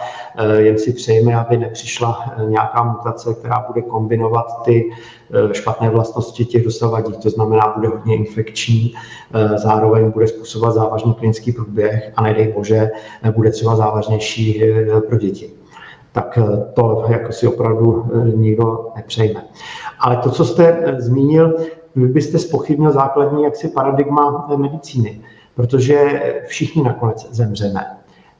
jen 0.57 0.77
si 0.77 0.93
přejeme, 0.93 1.35
aby 1.35 1.57
nepřišla 1.57 2.35
nějaká 2.47 2.84
mutace, 2.84 3.34
která 3.34 3.65
bude 3.68 3.81
kombinovat 3.81 4.45
ty 4.65 4.89
špatné 5.51 5.89
vlastnosti 5.89 6.45
těch 6.45 6.63
dosavadních. 6.63 7.17
To 7.17 7.29
znamená, 7.29 7.73
bude 7.75 7.87
hodně 7.87 8.15
infekční, 8.15 8.93
zároveň 9.55 10.11
bude 10.11 10.27
způsobovat 10.27 10.75
závažný 10.75 11.13
klinický 11.13 11.51
průběh 11.51 12.11
a 12.15 12.23
nedej 12.23 12.53
bože, 12.53 12.89
bude 13.35 13.51
třeba 13.51 13.75
závažnější 13.75 14.63
pro 15.07 15.17
děti 15.17 15.49
tak 16.11 16.39
to 16.73 17.05
jako 17.09 17.31
si 17.31 17.47
opravdu 17.47 18.05
nikdo 18.35 18.87
nepřejme. 18.95 19.43
Ale 19.99 20.17
to, 20.17 20.29
co 20.29 20.45
jste 20.45 20.95
zmínil, 20.97 21.55
vy 21.95 22.07
byste 22.07 22.39
spochybnil 22.39 22.91
základní 22.91 23.43
jaksi 23.43 23.67
paradigma 23.67 24.47
medicíny 24.57 25.21
protože 25.57 26.21
všichni 26.47 26.83
nakonec 26.83 27.27
zemřeme. 27.31 27.85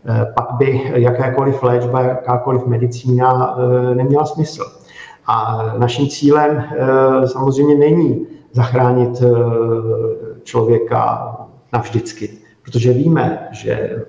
Eh, 0.10 0.26
pak 0.36 0.52
by 0.58 0.92
jakákoliv 0.96 1.64
léčba, 1.64 2.02
jakákoliv 2.02 2.66
medicína 2.66 3.58
eh, 3.58 3.96
neměla 3.96 4.26
smysl. 4.26 4.64
A 5.28 5.66
naším 5.78 6.08
cílem 6.08 6.64
eh, 6.64 7.28
samozřejmě 7.28 7.76
není 7.76 8.28
zachránit 8.52 9.24
člověka 10.44 11.36
navždycky, 11.74 12.30
protože 12.64 12.94
víme, 12.94 13.48
že 13.52 14.04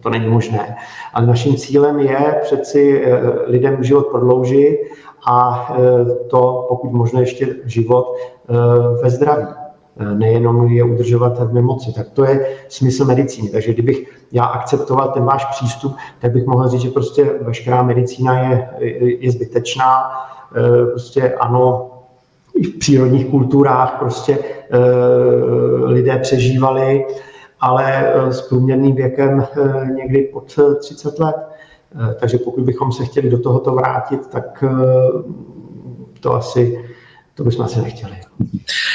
to 0.00 0.10
není 0.10 0.28
možné. 0.28 0.76
Ale 1.14 1.26
naším 1.26 1.56
cílem 1.56 2.00
je 2.00 2.40
přeci 2.42 3.04
lidem 3.46 3.84
život 3.84 4.06
prodloužit 4.06 4.78
a 5.26 5.68
to, 6.30 6.66
pokud 6.68 6.92
možno 6.92 7.20
ještě 7.20 7.56
život 7.64 8.16
ve 9.02 9.10
zdraví. 9.10 9.46
Eh, 9.96 10.14
nejenom 10.14 10.66
je 10.66 10.84
udržovat 10.84 11.38
v 11.38 11.54
nemoci. 11.54 11.92
Tak 11.92 12.10
to 12.10 12.24
je 12.24 12.46
smysl 12.68 13.04
medicíny. 13.04 13.48
Takže 13.48 13.72
kdybych 13.72 14.22
já 14.32 14.44
akceptoval 14.44 15.08
ten 15.08 15.24
váš 15.24 15.44
přístup, 15.44 15.96
tak 16.18 16.32
bych 16.32 16.46
mohl 16.46 16.68
říct, 16.68 16.80
že 16.80 16.90
prostě 16.90 17.24
veškerá 17.40 17.82
medicína 17.82 18.38
je, 18.38 18.68
je 19.20 19.32
zbytečná. 19.32 20.10
Eh, 20.56 20.86
prostě 20.86 21.34
ano, 21.34 21.90
i 22.54 22.64
v 22.64 22.78
přírodních 22.78 23.26
kulturách 23.26 23.96
prostě 23.98 24.38
eh, 24.70 24.78
lidé 25.84 26.18
přežívali, 26.18 27.06
ale 27.60 28.12
s 28.30 28.40
průměrným 28.40 28.94
věkem 28.94 29.46
někdy 29.94 30.22
pod 30.22 30.58
30 30.78 31.18
let. 31.18 31.36
Takže 32.20 32.38
pokud 32.38 32.64
bychom 32.64 32.92
se 32.92 33.04
chtěli 33.04 33.30
do 33.30 33.38
tohoto 33.38 33.74
vrátit, 33.74 34.26
tak 34.26 34.64
to 36.20 36.34
asi 36.34 36.84
to 37.34 37.44
bychom 37.44 37.64
asi 37.64 37.80
nechtěli. 37.80 38.12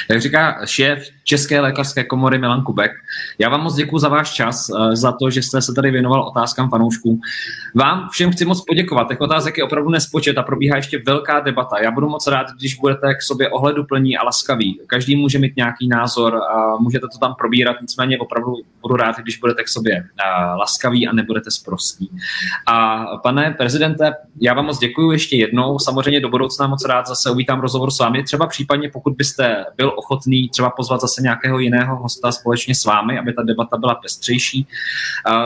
Jak 0.09 0.21
říká 0.21 0.65
šéf 0.65 1.07
České 1.23 1.59
lékařské 1.59 2.03
komory 2.03 2.37
Milan 2.37 2.63
Kubek, 2.63 2.91
já 3.39 3.49
vám 3.49 3.63
moc 3.63 3.75
děkuji 3.75 3.99
za 3.99 4.09
váš 4.09 4.33
čas, 4.33 4.69
eh, 4.69 4.95
za 4.95 5.11
to, 5.11 5.29
že 5.29 5.41
jste 5.41 5.61
se 5.61 5.73
tady 5.73 5.91
věnoval 5.91 6.21
otázkám 6.21 6.69
fanoušků. 6.69 7.19
Vám 7.75 8.09
všem 8.11 8.31
chci 8.31 8.45
moc 8.45 8.65
poděkovat. 8.65 9.07
Těch 9.07 9.21
otázek 9.21 9.57
je 9.57 9.63
opravdu 9.63 9.89
nespočet 9.89 10.37
a 10.37 10.43
probíhá 10.43 10.75
ještě 10.75 11.01
velká 11.05 11.39
debata. 11.39 11.79
Já 11.83 11.91
budu 11.91 12.09
moc 12.09 12.27
rád, 12.27 12.47
když 12.57 12.75
budete 12.75 13.15
k 13.15 13.21
sobě 13.21 13.49
ohleduplní 13.49 14.17
a 14.17 14.23
laskaví. 14.23 14.79
Každý 14.87 15.15
může 15.15 15.39
mít 15.39 15.55
nějaký 15.55 15.87
názor 15.87 16.35
a 16.35 16.77
můžete 16.79 17.07
to 17.13 17.17
tam 17.17 17.35
probírat, 17.35 17.75
nicméně 17.81 18.17
opravdu 18.17 18.53
budu 18.81 18.95
rád, 18.95 19.17
když 19.17 19.37
budete 19.37 19.63
k 19.63 19.67
sobě 19.67 19.95
eh, 19.95 20.55
laskaví 20.55 21.07
a 21.07 21.13
nebudete 21.13 21.51
sprostí. 21.51 22.09
A 22.67 23.05
pane 23.17 23.55
prezidente, 23.57 24.13
já 24.41 24.53
vám 24.53 24.65
moc 24.65 24.79
děkuji 24.79 25.11
ještě 25.11 25.35
jednou. 25.37 25.79
Samozřejmě 25.79 26.19
do 26.19 26.29
budoucna 26.29 26.67
moc 26.67 26.85
rád 26.85 27.07
zase 27.07 27.31
uvítám 27.31 27.59
rozhovor 27.59 27.91
s 27.91 27.99
vámi 27.99 28.23
třeba 28.23 28.47
případně, 28.47 28.89
pokud 28.89 29.13
byste 29.13 29.36
byl 29.77 29.93
ochotný 29.97 30.49
třeba 30.49 30.69
pozvat 30.69 31.01
zase 31.01 31.21
nějakého 31.21 31.59
jiného 31.59 31.95
hosta 31.95 32.31
společně 32.31 32.75
s 32.75 32.85
vámi, 32.85 33.19
aby 33.19 33.33
ta 33.33 33.43
debata 33.43 33.77
byla 33.77 33.95
pestřejší. 33.95 34.67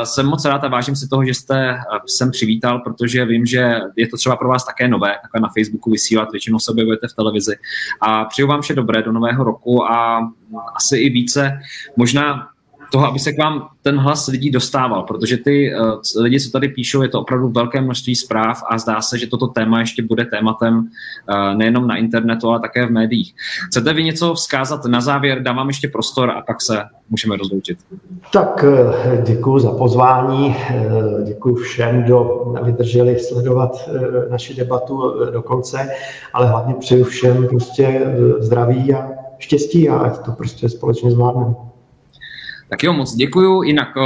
Jsem 0.03 0.26
moc 0.26 0.45
rád 0.45 0.63
a 0.63 0.68
vážím 0.68 0.95
si 0.95 1.07
toho, 1.07 1.26
že 1.26 1.34
jste 1.34 1.77
sem 2.07 2.31
přivítal, 2.31 2.80
protože 2.80 3.26
vím, 3.26 3.45
že 3.45 3.80
je 3.95 4.07
to 4.07 4.18
třeba 4.18 4.35
pro 4.35 4.49
vás 4.49 4.65
také 4.65 4.88
nové, 4.88 5.15
takhle 5.22 5.41
na 5.41 5.49
Facebooku 5.57 5.91
vysílat, 5.91 6.31
většinou 6.31 6.59
se 6.59 6.72
objevujete 6.72 7.07
v 7.07 7.13
televizi. 7.13 7.55
A 8.01 8.26
přeju 8.26 8.47
vám 8.47 8.61
vše 8.61 8.73
dobré 8.73 9.03
do 9.03 9.11
nového 9.11 9.43
roku 9.43 9.85
a 9.91 10.30
asi 10.76 10.97
i 10.97 11.09
více 11.09 11.59
možná 11.95 12.47
toho, 12.91 13.07
aby 13.07 13.19
se 13.19 13.31
k 13.31 13.38
vám 13.38 13.68
ten 13.81 13.97
hlas 13.97 14.27
lidí 14.27 14.51
dostával, 14.51 15.03
protože 15.03 15.38
ty 15.38 15.76
uh, 15.76 16.22
lidi, 16.22 16.39
co 16.39 16.51
tady 16.51 16.68
píšou, 16.68 17.01
je 17.01 17.09
to 17.09 17.22
opravdu 17.22 17.49
velké 17.49 17.81
množství 17.81 18.15
zpráv 18.15 18.63
a 18.69 18.77
zdá 18.77 19.01
se, 19.01 19.18
že 19.18 19.27
toto 19.27 19.47
téma 19.47 19.80
ještě 19.80 20.03
bude 20.03 20.26
tématem 20.26 20.77
uh, 20.77 21.57
nejenom 21.57 21.88
na 21.88 21.95
internetu, 21.95 22.49
ale 22.49 22.59
také 22.59 22.85
v 22.85 22.91
médiích. 22.91 23.35
Chcete 23.68 23.93
vy 23.93 24.03
něco 24.03 24.34
vzkázat 24.34 24.85
na 24.85 25.01
závěr? 25.01 25.43
Dám 25.43 25.55
vám 25.55 25.68
ještě 25.68 25.88
prostor 25.88 26.30
a 26.30 26.41
pak 26.41 26.61
se 26.61 26.84
můžeme 27.09 27.38
rozloučit. 27.38 27.77
Tak 28.34 28.65
eh, 28.68 29.23
děkuji 29.26 29.59
za 29.59 29.72
pozvání, 29.72 30.55
děkuji 31.23 31.55
všem, 31.55 32.03
kdo 32.03 32.45
vydrželi 32.63 33.19
sledovat 33.19 33.89
naši 34.31 34.53
debatu 34.53 35.13
do 35.34 35.41
konce, 35.41 35.89
ale 36.34 36.47
hlavně 36.47 36.73
přeju 36.73 37.03
všem 37.03 37.47
prostě 37.47 38.15
zdraví 38.39 38.93
a 38.93 39.09
štěstí 39.38 39.89
a 39.89 39.97
ať 39.97 40.26
to 40.26 40.31
prostě 40.31 40.69
společně 40.69 41.11
zvládneme. 41.11 41.70
Tak 42.72 42.84
jo, 42.84 42.93
moc 42.93 43.15
děkuju. 43.15 43.64
Jinak 43.64 43.95
uh, 43.95 44.03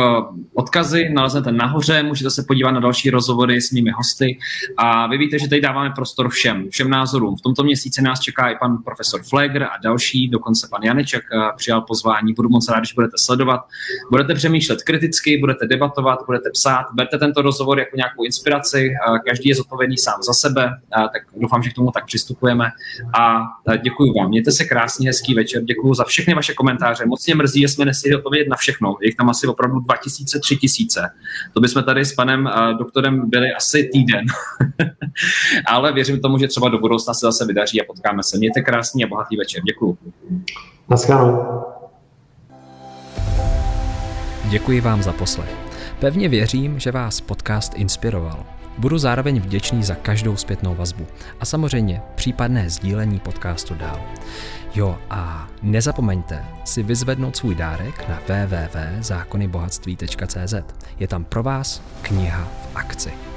odkazy 0.53 1.09
naleznete 1.09 1.51
nahoře, 1.51 2.03
můžete 2.03 2.29
se 2.29 2.43
podívat 2.47 2.71
na 2.71 2.79
další 2.79 3.09
rozhovory 3.09 3.61
s 3.61 3.71
mými 3.71 3.91
hosty. 3.91 4.37
A 4.77 5.07
vy 5.07 5.17
víte, 5.17 5.39
že 5.39 5.49
tady 5.49 5.61
dáváme 5.61 5.89
prostor 5.95 6.29
všem, 6.29 6.69
všem 6.69 6.89
názorům. 6.89 7.35
V 7.35 7.41
tomto 7.41 7.63
měsíci 7.63 8.01
nás 8.01 8.19
čeká 8.19 8.49
i 8.49 8.55
pan 8.59 8.77
profesor 8.77 9.23
Flegr 9.23 9.63
a 9.63 9.71
další, 9.83 10.27
dokonce 10.27 10.67
pan 10.71 10.83
Janeček 10.83 11.23
uh, 11.33 11.41
přijal 11.57 11.81
pozvání. 11.81 12.33
Budu 12.33 12.49
moc 12.49 12.69
rád, 12.69 12.79
když 12.79 12.93
budete 12.93 13.17
sledovat. 13.17 13.61
Budete 14.11 14.33
přemýšlet 14.33 14.83
kriticky, 14.83 15.37
budete 15.37 15.67
debatovat, 15.67 16.19
budete 16.25 16.49
psát. 16.53 16.85
Berte 16.93 17.17
tento 17.17 17.41
rozhovor 17.41 17.79
jako 17.79 17.97
nějakou 17.97 18.23
inspiraci. 18.23 18.89
Uh, 19.09 19.17
každý 19.27 19.49
je 19.49 19.55
zodpovědný 19.55 19.97
sám 19.97 20.23
za 20.23 20.33
sebe, 20.33 20.65
uh, 20.65 21.03
tak 21.03 21.21
doufám, 21.41 21.63
že 21.63 21.69
k 21.69 21.73
tomu 21.73 21.91
tak 21.91 22.05
přistupujeme. 22.05 22.65
A 23.19 23.39
uh, 23.41 23.75
děkuji 23.83 24.13
vám. 24.17 24.29
Mějte 24.29 24.51
se 24.51 24.65
krásně, 24.65 25.09
hezký 25.09 25.33
večer. 25.33 25.63
Děkuji 25.63 25.93
za 25.93 26.03
všechny 26.03 26.33
vaše 26.33 26.53
komentáře. 26.53 27.05
Moc 27.05 27.25
mě 27.25 27.35
mrzí, 27.35 27.61
že 27.61 27.67
jsme 27.67 27.85
nestihli 27.85 28.17
odpovědět 28.17 28.54
na 28.55 28.57
všechno. 28.57 28.95
Je 29.01 29.15
tam 29.15 29.29
asi 29.29 29.47
opravdu 29.47 29.79
2000, 29.79 30.39
3000. 30.39 31.09
To 31.53 31.61
bychom 31.61 31.83
tady 31.83 32.05
s 32.05 32.13
panem 32.13 32.45
uh, 32.45 32.77
doktorem 32.77 33.29
byli 33.29 33.51
asi 33.51 33.89
týden. 33.93 34.25
Ale 35.67 35.93
věřím 35.93 36.19
tomu, 36.19 36.37
že 36.37 36.47
třeba 36.47 36.69
do 36.69 36.77
budoucna 36.77 37.13
se 37.13 37.25
zase 37.25 37.45
vydaří 37.45 37.81
a 37.81 37.85
potkáme 37.87 38.23
se. 38.23 38.37
Mějte 38.37 38.61
krásný 38.61 39.03
a 39.03 39.07
bohatý 39.07 39.37
večer. 39.37 39.63
Děkuji. 39.63 39.97
Naschledanou. 40.89 41.63
Děkuji 44.49 44.81
vám 44.81 45.03
za 45.03 45.13
poslech. 45.13 45.55
Pevně 45.99 46.29
věřím, 46.29 46.79
že 46.79 46.91
vás 46.91 47.21
podcast 47.21 47.73
inspiroval. 47.75 48.45
Budu 48.77 48.97
zároveň 48.97 49.39
vděčný 49.39 49.83
za 49.83 49.95
každou 49.95 50.35
zpětnou 50.35 50.75
vazbu 50.75 51.07
a 51.39 51.45
samozřejmě 51.45 52.01
případné 52.15 52.69
sdílení 52.69 53.19
podcastu 53.19 53.75
dál. 53.75 54.01
Jo 54.75 54.97
a 55.09 55.47
nezapomeňte 55.61 56.45
si 56.63 56.83
vyzvednout 56.83 57.37
svůj 57.37 57.55
dárek 57.55 58.09
na 58.09 58.19
www.zákonybohatství.cz. 58.27 60.53
Je 60.99 61.07
tam 61.07 61.23
pro 61.23 61.43
vás 61.43 61.81
kniha 62.01 62.43
v 62.43 62.75
akci. 62.75 63.34